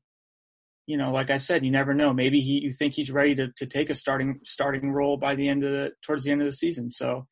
you 0.87 0.99
know, 0.99 1.13
like 1.13 1.31
I 1.31 1.39
said, 1.39 1.65
you 1.65 1.71
never 1.71 1.95
know. 1.95 2.13
Maybe 2.13 2.41
he, 2.41 2.61
you 2.61 2.73
think 2.73 2.95
he's 2.95 3.11
ready 3.11 3.35
to, 3.37 3.49
to 3.57 3.67
take 3.67 3.91
a 3.91 3.95
starting 3.95 4.41
starting 4.45 4.93
role 4.93 5.17
by 5.17 5.35
the 5.35 5.49
end 5.49 5.65
of 5.65 5.73
the 5.73 5.91
towards 6.03 6.25
the 6.25 6.33
end 6.33 6.43
of 6.43 6.47
the 6.47 6.53
season. 6.53 6.91
So, 6.91 7.27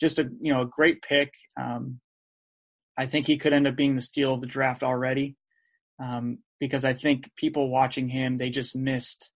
just 0.00 0.18
a 0.18 0.28
you 0.40 0.52
know 0.52 0.62
a 0.62 0.66
great 0.66 1.02
pick. 1.02 1.32
Um, 1.60 2.00
I 2.98 3.06
think 3.06 3.26
he 3.26 3.38
could 3.38 3.52
end 3.52 3.66
up 3.66 3.76
being 3.76 3.94
the 3.94 4.00
steal 4.00 4.34
of 4.34 4.40
the 4.40 4.46
draft 4.46 4.82
already, 4.82 5.36
um, 6.02 6.38
because 6.58 6.84
I 6.84 6.94
think 6.94 7.30
people 7.36 7.70
watching 7.70 8.08
him 8.08 8.38
they 8.38 8.50
just 8.50 8.74
missed 8.74 9.30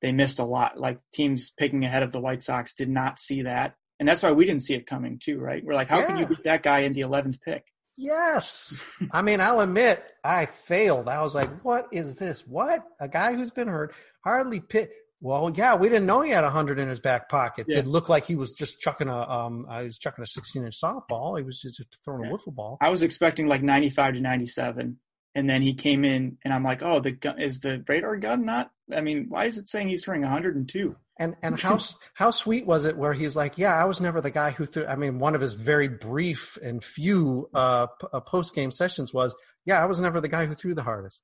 they 0.00 0.12
missed 0.12 0.38
a 0.38 0.44
lot. 0.44 0.78
Like 0.78 0.98
teams 1.12 1.50
picking 1.50 1.84
ahead 1.84 2.02
of 2.02 2.12
the 2.12 2.20
White 2.20 2.42
Sox 2.42 2.74
did 2.74 2.88
not 2.88 3.18
see 3.18 3.42
that, 3.42 3.74
and 4.00 4.08
that's 4.08 4.22
why 4.22 4.32
we 4.32 4.46
didn't 4.46 4.62
see 4.62 4.74
it 4.74 4.86
coming 4.86 5.20
too. 5.22 5.38
Right? 5.38 5.62
We're 5.62 5.74
like, 5.74 5.88
how 5.88 5.98
yeah. 5.98 6.06
can 6.06 6.18
you 6.18 6.26
beat 6.26 6.44
that 6.44 6.62
guy 6.62 6.80
in 6.80 6.94
the 6.94 7.02
eleventh 7.02 7.40
pick? 7.42 7.64
Yes. 7.98 8.80
I 9.12 9.22
mean, 9.22 9.40
I'll 9.40 9.60
admit 9.60 10.12
I 10.22 10.46
failed. 10.46 11.08
I 11.08 11.22
was 11.22 11.34
like, 11.34 11.64
what 11.64 11.88
is 11.92 12.16
this? 12.16 12.46
What? 12.46 12.84
A 13.00 13.08
guy 13.08 13.34
who's 13.34 13.50
been 13.50 13.68
hurt, 13.68 13.94
hardly 14.24 14.60
pit. 14.60 14.90
Well, 15.20 15.50
yeah, 15.54 15.74
we 15.76 15.88
didn't 15.88 16.04
know 16.04 16.20
he 16.20 16.30
had 16.30 16.44
a 16.44 16.50
hundred 16.50 16.78
in 16.78 16.88
his 16.88 17.00
back 17.00 17.30
pocket. 17.30 17.66
Yeah. 17.68 17.78
It 17.78 17.86
looked 17.86 18.10
like 18.10 18.26
he 18.26 18.36
was 18.36 18.52
just 18.52 18.80
chucking 18.80 19.08
a 19.08 19.18
um, 19.18 19.66
I 19.68 19.82
was 19.82 19.98
chucking 19.98 20.22
a 20.22 20.26
sixteen 20.26 20.64
inch 20.64 20.78
softball. 20.80 21.38
He 21.38 21.42
was 21.42 21.58
just 21.60 21.82
throwing 22.04 22.24
yeah. 22.24 22.30
a 22.30 22.34
wiffle 22.34 22.54
ball. 22.54 22.76
I 22.82 22.90
was 22.90 23.02
expecting 23.02 23.46
like 23.46 23.62
ninety 23.62 23.88
five 23.88 24.12
to 24.12 24.20
ninety 24.20 24.44
seven, 24.44 24.98
and 25.34 25.48
then 25.48 25.62
he 25.62 25.74
came 25.74 26.04
in, 26.04 26.36
and 26.44 26.52
I'm 26.52 26.62
like, 26.62 26.82
oh, 26.82 27.00
the 27.00 27.12
gun 27.12 27.40
is 27.40 27.60
the 27.60 27.82
radar 27.88 28.16
gun 28.18 28.44
not? 28.44 28.70
I 28.94 29.00
mean, 29.00 29.26
why 29.28 29.46
is 29.46 29.58
it 29.58 29.68
saying 29.68 29.88
he's 29.88 30.04
throwing 30.04 30.22
102? 30.22 30.96
And 31.18 31.34
and 31.42 31.60
how 31.60 31.78
how 32.14 32.30
sweet 32.30 32.66
was 32.66 32.84
it 32.84 32.96
where 32.96 33.12
he's 33.12 33.36
like, 33.36 33.58
yeah, 33.58 33.74
I 33.74 33.84
was 33.84 34.00
never 34.00 34.20
the 34.20 34.30
guy 34.30 34.50
who 34.50 34.66
threw. 34.66 34.86
I 34.86 34.96
mean, 34.96 35.18
one 35.18 35.34
of 35.34 35.40
his 35.40 35.54
very 35.54 35.88
brief 35.88 36.58
and 36.62 36.82
few 36.82 37.48
uh, 37.54 37.86
p- 37.86 38.06
uh, 38.12 38.20
post 38.20 38.54
game 38.54 38.70
sessions 38.70 39.12
was, 39.12 39.34
yeah, 39.64 39.82
I 39.82 39.86
was 39.86 40.00
never 40.00 40.20
the 40.20 40.28
guy 40.28 40.46
who 40.46 40.54
threw 40.54 40.74
the 40.74 40.82
hardest. 40.82 41.22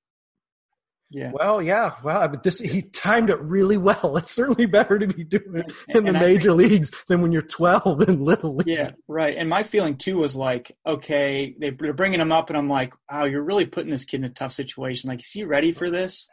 Yeah. 1.13 1.31
Well, 1.33 1.61
yeah. 1.61 1.93
Well, 2.03 2.27
but 2.29 2.43
this 2.43 2.59
he 2.59 2.83
timed 2.83 3.29
it 3.29 3.39
really 3.41 3.77
well. 3.77 4.17
It's 4.23 4.33
certainly 4.33 4.67
better 4.67 4.99
to 4.99 5.07
be 5.07 5.25
doing 5.25 5.57
it 5.57 5.73
in 5.89 6.05
the 6.05 6.13
major 6.13 6.57
think, 6.57 6.71
leagues 6.71 6.91
than 7.09 7.21
when 7.21 7.33
you're 7.33 7.43
12 7.43 8.09
in 8.09 8.25
little 8.25 8.57
league. 8.57 8.69
Yeah, 8.69 8.93
right. 9.09 9.37
And 9.37 9.49
my 9.49 9.63
feeling 9.63 9.97
too 9.99 10.17
was 10.17 10.35
like, 10.35 10.75
okay, 10.87 11.55
they're 11.59 11.93
bringing 11.93 12.21
him 12.21 12.33
up, 12.33 12.49
and 12.49 12.57
I'm 12.57 12.69
like, 12.69 12.95
wow, 13.11 13.25
you're 13.25 13.43
really 13.43 13.67
putting 13.67 13.91
this 13.91 14.07
kid 14.07 14.21
in 14.21 14.25
a 14.25 14.31
tough 14.31 14.53
situation. 14.53 15.09
Like, 15.09 15.21
is 15.21 15.31
he 15.31 15.45
ready 15.45 15.73
for 15.73 15.91
this? 15.91 16.29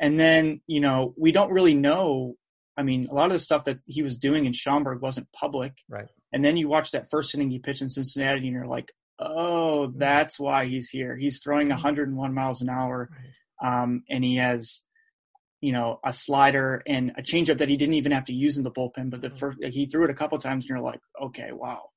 And 0.00 0.18
then 0.18 0.60
you 0.66 0.80
know, 0.80 1.14
we 1.16 1.32
don't 1.32 1.52
really 1.52 1.74
know 1.74 2.36
I 2.78 2.84
mean, 2.84 3.08
a 3.10 3.14
lot 3.14 3.26
of 3.26 3.32
the 3.32 3.40
stuff 3.40 3.64
that 3.64 3.80
he 3.86 4.02
was 4.02 4.16
doing 4.16 4.46
in 4.46 4.52
Schaumburg 4.52 5.02
wasn't 5.02 5.32
public. 5.32 5.72
Right. 5.88 6.06
And 6.32 6.44
then 6.44 6.56
you 6.56 6.68
watch 6.68 6.92
that 6.92 7.10
first 7.10 7.34
inning 7.34 7.50
he 7.50 7.58
pitched 7.58 7.82
in 7.82 7.90
Cincinnati, 7.90 8.38
and 8.38 8.52
you're 8.52 8.68
like, 8.68 8.92
oh, 9.18 9.92
that's 9.96 10.38
why 10.38 10.66
he's 10.66 10.88
here. 10.88 11.16
He's 11.16 11.42
throwing 11.42 11.70
101 11.70 12.32
miles 12.32 12.62
an 12.62 12.70
hour, 12.70 13.10
um, 13.60 14.04
and 14.08 14.22
he 14.22 14.36
has, 14.36 14.84
you 15.60 15.72
know, 15.72 15.98
a 16.04 16.12
slider 16.12 16.80
and 16.86 17.12
a 17.18 17.22
changeup 17.22 17.58
that 17.58 17.68
he 17.68 17.76
didn't 17.76 17.96
even 17.96 18.12
have 18.12 18.26
to 18.26 18.32
use 18.32 18.56
in 18.56 18.62
the 18.62 18.70
bullpen. 18.70 19.10
But 19.10 19.22
the 19.22 19.30
first 19.30 19.58
he 19.60 19.86
threw 19.86 20.04
it 20.04 20.10
a 20.10 20.14
couple 20.14 20.38
times, 20.38 20.62
and 20.62 20.68
you're 20.68 20.78
like, 20.78 21.00
okay, 21.20 21.50
wow, 21.50 21.88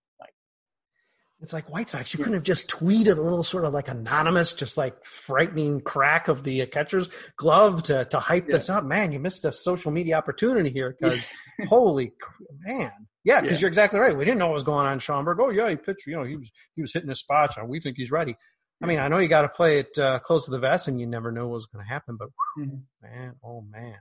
it's 1.41 1.53
like 1.53 1.71
White 1.71 1.89
Sox. 1.89 2.13
You 2.13 2.19
couldn't 2.19 2.35
have 2.35 2.43
just 2.43 2.67
tweeted 2.67 3.17
a 3.17 3.21
little 3.21 3.43
sort 3.43 3.65
of 3.65 3.73
like 3.73 3.87
anonymous, 3.87 4.53
just 4.53 4.77
like 4.77 5.03
frightening 5.03 5.81
crack 5.81 6.27
of 6.27 6.43
the 6.43 6.65
catcher's 6.67 7.09
glove 7.35 7.83
to, 7.83 8.05
to 8.05 8.19
hype 8.19 8.47
yeah. 8.47 8.57
this 8.57 8.69
up. 8.69 8.83
Man, 8.83 9.11
you 9.11 9.19
missed 9.19 9.43
a 9.45 9.51
social 9.51 9.91
media 9.91 10.17
opportunity 10.17 10.69
here 10.69 10.95
because 11.01 11.27
holy 11.67 12.13
man. 12.59 12.91
Yeah, 13.23 13.41
because 13.41 13.57
yeah. 13.57 13.61
you're 13.61 13.69
exactly 13.69 13.99
right. 13.99 14.15
We 14.15 14.25
didn't 14.25 14.37
know 14.37 14.47
what 14.47 14.55
was 14.55 14.63
going 14.63 14.85
on 14.85 14.93
in 14.93 14.99
Schaumburg. 14.99 15.39
Oh 15.39 15.49
yeah, 15.49 15.69
he 15.69 15.75
pitched, 15.75 16.05
you 16.05 16.15
know, 16.15 16.23
he 16.23 16.37
was, 16.37 16.51
he 16.75 16.81
was 16.81 16.93
hitting 16.93 17.09
his 17.09 17.19
spots 17.19 17.57
and 17.57 17.67
we 17.67 17.79
think 17.79 17.97
he's 17.97 18.11
ready. 18.11 18.35
I 18.83 18.87
mean, 18.87 18.99
I 18.99 19.07
know 19.07 19.19
you 19.19 19.27
got 19.27 19.43
to 19.43 19.49
play 19.49 19.79
it 19.79 19.97
uh, 19.97 20.19
close 20.19 20.45
to 20.45 20.51
the 20.51 20.59
vest 20.59 20.87
and 20.87 20.99
you 20.99 21.05
never 21.05 21.31
know 21.31 21.47
what's 21.47 21.67
going 21.67 21.85
to 21.85 21.89
happen, 21.89 22.17
but 22.17 22.29
mm-hmm. 22.59 22.77
man, 23.01 23.33
oh 23.43 23.61
man. 23.61 23.97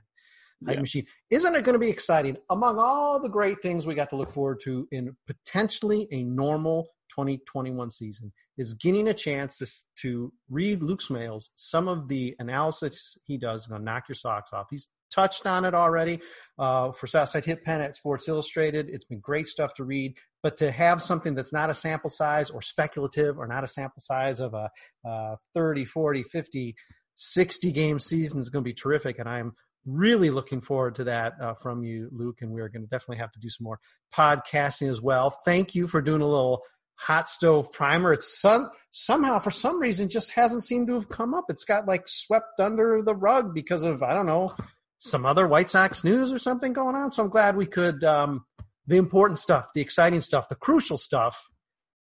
Hype 0.63 0.75
yeah. 0.75 0.81
machine. 0.81 1.05
Isn't 1.31 1.55
it 1.55 1.63
going 1.63 1.73
to 1.73 1.79
be 1.79 1.89
exciting 1.89 2.37
among 2.51 2.77
all 2.77 3.19
the 3.19 3.29
great 3.29 3.63
things 3.63 3.87
we 3.87 3.95
got 3.95 4.11
to 4.11 4.15
look 4.15 4.29
forward 4.29 4.59
to 4.63 4.87
in 4.91 5.15
potentially 5.25 6.07
a 6.11 6.23
normal 6.23 6.87
2021 7.13 7.91
season 7.91 8.31
is 8.57 8.73
getting 8.73 9.07
a 9.07 9.13
chance 9.13 9.57
to, 9.57 9.67
to 10.01 10.33
read 10.49 10.81
Luke 10.81 11.01
Smailes. 11.01 11.49
Some 11.55 11.87
of 11.87 12.07
the 12.07 12.35
analysis 12.39 13.17
he 13.25 13.37
does 13.37 13.67
to 13.67 13.79
knock 13.79 14.03
your 14.09 14.15
socks 14.15 14.51
off. 14.53 14.67
He's 14.69 14.87
touched 15.11 15.45
on 15.45 15.65
it 15.65 15.73
already 15.73 16.21
uh, 16.57 16.91
for 16.91 17.07
Southside 17.07 17.45
Hit 17.45 17.63
Pen 17.63 17.81
at 17.81 17.95
Sports 17.95 18.27
Illustrated. 18.27 18.89
It's 18.89 19.05
been 19.05 19.19
great 19.19 19.47
stuff 19.47 19.73
to 19.75 19.83
read, 19.83 20.15
but 20.41 20.57
to 20.57 20.71
have 20.71 21.03
something 21.03 21.35
that's 21.35 21.53
not 21.53 21.69
a 21.69 21.75
sample 21.75 22.09
size 22.09 22.49
or 22.49 22.61
speculative 22.61 23.37
or 23.37 23.47
not 23.47 23.63
a 23.63 23.67
sample 23.67 24.01
size 24.01 24.39
of 24.39 24.53
a 24.53 24.69
uh, 25.07 25.35
30, 25.53 25.85
40, 25.85 26.23
50, 26.23 26.75
60 27.15 27.71
game 27.71 27.99
season 27.99 28.41
is 28.41 28.49
going 28.49 28.63
to 28.63 28.69
be 28.69 28.73
terrific. 28.73 29.19
And 29.19 29.29
I'm 29.29 29.53
really 29.85 30.29
looking 30.29 30.61
forward 30.61 30.95
to 30.95 31.03
that 31.05 31.33
uh, 31.41 31.53
from 31.55 31.83
you, 31.83 32.09
Luke. 32.11 32.37
And 32.41 32.51
we're 32.51 32.69
going 32.69 32.83
to 32.83 32.89
definitely 32.89 33.17
have 33.17 33.31
to 33.33 33.39
do 33.39 33.49
some 33.49 33.65
more 33.65 33.79
podcasting 34.15 34.89
as 34.89 35.01
well. 35.01 35.37
Thank 35.45 35.75
you 35.75 35.87
for 35.87 36.01
doing 36.01 36.21
a 36.21 36.27
little 36.27 36.61
hot 37.01 37.27
stove 37.27 37.71
primer. 37.71 38.13
It's 38.13 38.39
some, 38.39 38.69
somehow, 38.91 39.39
for 39.39 39.49
some 39.49 39.79
reason, 39.81 40.07
just 40.07 40.31
hasn't 40.31 40.63
seemed 40.63 40.87
to 40.87 40.93
have 40.93 41.09
come 41.09 41.33
up. 41.33 41.45
It's 41.49 41.65
got 41.65 41.87
like 41.87 42.07
swept 42.07 42.59
under 42.59 43.01
the 43.03 43.15
rug 43.15 43.55
because 43.55 43.83
of, 43.83 44.03
I 44.03 44.13
don't 44.13 44.27
know, 44.27 44.55
some 44.99 45.25
other 45.25 45.47
White 45.47 45.71
Sox 45.71 46.03
news 46.03 46.31
or 46.31 46.37
something 46.37 46.73
going 46.73 46.95
on. 46.95 47.11
So 47.11 47.23
I'm 47.23 47.29
glad 47.29 47.57
we 47.57 47.65
could, 47.65 48.03
um, 48.03 48.45
the 48.85 48.97
important 48.97 49.39
stuff, 49.39 49.69
the 49.73 49.81
exciting 49.81 50.21
stuff, 50.21 50.47
the 50.47 50.55
crucial 50.55 50.97
stuff. 50.97 51.43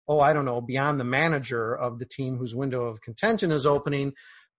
Oh, 0.07 0.21
I 0.21 0.31
don't 0.31 0.45
know, 0.45 0.61
beyond 0.61 1.01
the 1.01 1.03
manager 1.03 1.75
of 1.75 1.99
the 1.99 2.05
team 2.05 2.37
whose 2.37 2.55
window 2.55 2.83
of 2.83 3.01
contention 3.01 3.51
is 3.51 3.65
opening, 3.65 4.13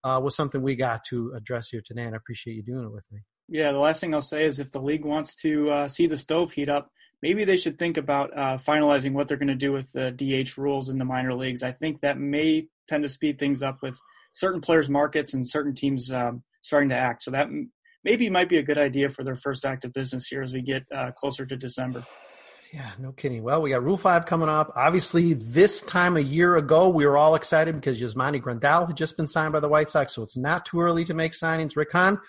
uh, 0.05 0.21
was 0.23 0.37
something 0.37 0.61
we 0.61 0.77
got 0.77 1.05
to 1.05 1.33
address 1.35 1.71
here 1.71 1.81
today. 1.83 2.03
And 2.03 2.15
I 2.15 2.19
appreciate 2.19 2.55
you 2.55 2.63
doing 2.63 2.85
it 2.85 2.93
with 2.93 3.07
me. 3.11 3.21
Yeah, 3.49 3.73
the 3.73 3.79
last 3.79 4.01
thing 4.01 4.15
I'll 4.15 4.21
say 4.21 4.45
is 4.45 4.61
if 4.61 4.73
the 4.73 4.83
league 4.83 5.07
wants 5.07 5.35
to 5.37 5.71
uh, 5.71 5.89
see 5.89 6.07
the 6.07 6.19
stove 6.19 6.53
heat 6.53 6.69
up, 6.69 6.91
maybe 7.23 7.45
they 7.45 7.57
should 7.57 7.79
think 7.79 7.97
about 7.97 8.37
uh, 8.37 8.59
finalizing 8.59 9.13
what 9.13 9.29
they're 9.29 9.37
going 9.37 9.49
to 9.49 9.55
do 9.55 9.73
with 9.73 9.87
the 9.93 10.13
DH 10.13 10.57
rules 10.59 10.89
in 10.89 10.99
the 10.99 11.05
minor 11.05 11.35
leagues. 11.35 11.63
I 11.63 11.73
think 11.73 12.01
that 12.01 12.19
may 12.19 12.69
tend 12.89 13.03
to 13.03 13.09
speed 13.09 13.39
things 13.39 13.63
up 13.63 13.79
with 13.83 13.99
certain 14.33 14.61
players' 14.61 14.89
markets 14.89 15.35
and 15.35 15.49
certain 15.49 15.75
teams 15.75 16.11
um, 16.11 16.43
starting 16.63 16.89
to 16.91 16.97
act. 16.97 17.25
So 17.25 17.31
that 17.33 17.49
maybe 18.05 18.31
might 18.31 18.49
be 18.49 18.59
a 18.59 18.63
good 18.63 18.79
idea 18.79 19.11
for 19.11 19.25
their 19.25 19.37
first 19.37 19.65
act 19.65 19.85
of 19.85 19.93
business 19.93 20.27
here 20.27 20.43
as 20.43 20.53
we 20.53 20.63
get 20.63 20.85
uh, 20.95 21.11
closer 21.13 21.45
to 21.45 21.57
December. 21.57 22.05
Yeah, 22.73 22.91
no 22.99 23.13
kidding. 23.13 23.43
Well, 23.43 23.63
we 23.63 23.71
got 23.71 23.83
Rule 23.83 23.97
5 23.97 24.27
coming 24.27 24.51
up. 24.51 24.73
Obviously, 24.77 25.33
this 25.33 25.81
time 25.81 26.19
a 26.19 26.21
year 26.21 26.57
ago, 26.57 26.91
we 26.91 27.07
were 27.07 27.17
all 27.17 27.35
excited 27.35 27.75
because 27.75 27.99
Yasmani 27.99 28.43
Grandal 28.43 28.87
had 28.87 28.97
just 28.97 29.17
been 29.17 29.27
signed 29.27 29.55
by 29.55 29.61
the 29.61 29.69
White 29.69 29.89
Sox, 29.89 30.15
so 30.15 30.23
it's 30.23 30.37
not 30.37 30.67
too 30.67 30.83
early 30.83 31.03
to 31.05 31.15
make 31.15 31.33
signings. 31.33 31.77
Rick 31.77 31.93
Hahn, 31.93 32.21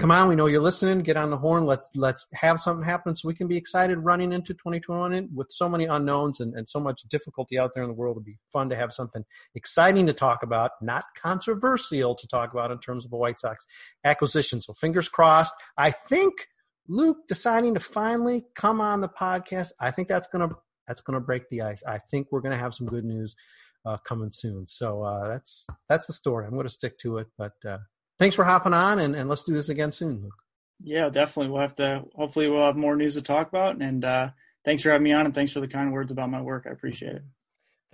come 0.00 0.10
on, 0.10 0.28
we 0.28 0.34
know 0.34 0.46
you're 0.46 0.60
listening. 0.60 0.98
Get 1.02 1.16
on 1.16 1.30
the 1.30 1.36
horn. 1.36 1.64
Let's 1.64 1.92
let's 1.94 2.26
have 2.34 2.58
something 2.58 2.84
happen 2.84 3.14
so 3.14 3.28
we 3.28 3.34
can 3.34 3.46
be 3.46 3.56
excited 3.56 3.98
running 3.98 4.32
into 4.32 4.52
2021 4.52 5.28
with 5.32 5.46
so 5.50 5.68
many 5.68 5.84
unknowns 5.84 6.40
and, 6.40 6.54
and 6.54 6.68
so 6.68 6.80
much 6.80 7.02
difficulty 7.02 7.56
out 7.56 7.70
there 7.74 7.84
in 7.84 7.88
the 7.88 7.94
world. 7.94 8.16
It'd 8.16 8.24
be 8.24 8.38
fun 8.52 8.70
to 8.70 8.76
have 8.76 8.92
something 8.92 9.24
exciting 9.54 10.06
to 10.08 10.12
talk 10.12 10.42
about, 10.42 10.72
not 10.82 11.04
controversial 11.16 12.16
to 12.16 12.26
talk 12.26 12.52
about 12.52 12.72
in 12.72 12.80
terms 12.80 13.04
of 13.04 13.12
a 13.12 13.16
White 13.16 13.38
Sox 13.38 13.64
acquisition. 14.02 14.60
So 14.60 14.72
fingers 14.72 15.08
crossed. 15.08 15.54
I 15.78 15.92
think 15.92 16.48
Luke 16.88 17.26
deciding 17.28 17.74
to 17.74 17.80
finally 17.80 18.44
come 18.54 18.80
on 18.80 19.00
the 19.00 19.08
podcast, 19.08 19.72
I 19.80 19.90
think 19.90 20.08
that's 20.08 20.28
gonna 20.28 20.50
that's 20.86 21.00
gonna 21.00 21.20
break 21.20 21.48
the 21.48 21.62
ice. 21.62 21.82
I 21.86 21.98
think 22.10 22.28
we're 22.30 22.40
gonna 22.40 22.58
have 22.58 22.74
some 22.74 22.86
good 22.86 23.04
news 23.04 23.34
uh, 23.86 23.96
coming 23.98 24.30
soon. 24.30 24.66
So 24.66 25.02
uh, 25.02 25.28
that's 25.28 25.66
that's 25.88 26.06
the 26.06 26.12
story. 26.12 26.46
I'm 26.46 26.56
gonna 26.56 26.68
stick 26.68 26.98
to 26.98 27.18
it. 27.18 27.28
But 27.38 27.54
uh, 27.66 27.78
thanks 28.18 28.36
for 28.36 28.44
hopping 28.44 28.74
on, 28.74 28.98
and, 28.98 29.14
and 29.14 29.28
let's 29.28 29.44
do 29.44 29.54
this 29.54 29.68
again 29.68 29.92
soon, 29.92 30.22
Luke. 30.22 30.34
Yeah, 30.82 31.08
definitely. 31.08 31.50
We'll 31.50 31.62
have 31.62 31.76
to. 31.76 32.04
Hopefully, 32.14 32.48
we'll 32.48 32.62
have 32.62 32.76
more 32.76 32.96
news 32.96 33.14
to 33.14 33.22
talk 33.22 33.48
about. 33.48 33.80
And 33.80 34.04
uh, 34.04 34.30
thanks 34.64 34.82
for 34.82 34.90
having 34.90 35.04
me 35.04 35.12
on, 35.12 35.26
and 35.26 35.34
thanks 35.34 35.52
for 35.52 35.60
the 35.60 35.68
kind 35.68 35.92
words 35.92 36.12
about 36.12 36.30
my 36.30 36.40
work. 36.40 36.66
I 36.68 36.72
appreciate 36.72 37.16
it. 37.16 37.22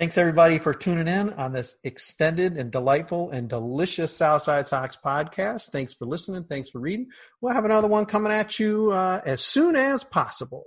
Thanks 0.00 0.16
everybody 0.16 0.58
for 0.58 0.72
tuning 0.72 1.08
in 1.08 1.34
on 1.34 1.52
this 1.52 1.76
extended 1.84 2.56
and 2.56 2.70
delightful 2.70 3.32
and 3.32 3.50
delicious 3.50 4.16
Southside 4.16 4.66
Sox 4.66 4.96
podcast. 4.96 5.72
Thanks 5.72 5.92
for 5.92 6.06
listening. 6.06 6.44
Thanks 6.44 6.70
for 6.70 6.78
reading. 6.78 7.08
We'll 7.42 7.52
have 7.52 7.66
another 7.66 7.86
one 7.86 8.06
coming 8.06 8.32
at 8.32 8.58
you 8.58 8.92
uh, 8.92 9.20
as 9.26 9.42
soon 9.42 9.76
as 9.76 10.02
possible. 10.02 10.64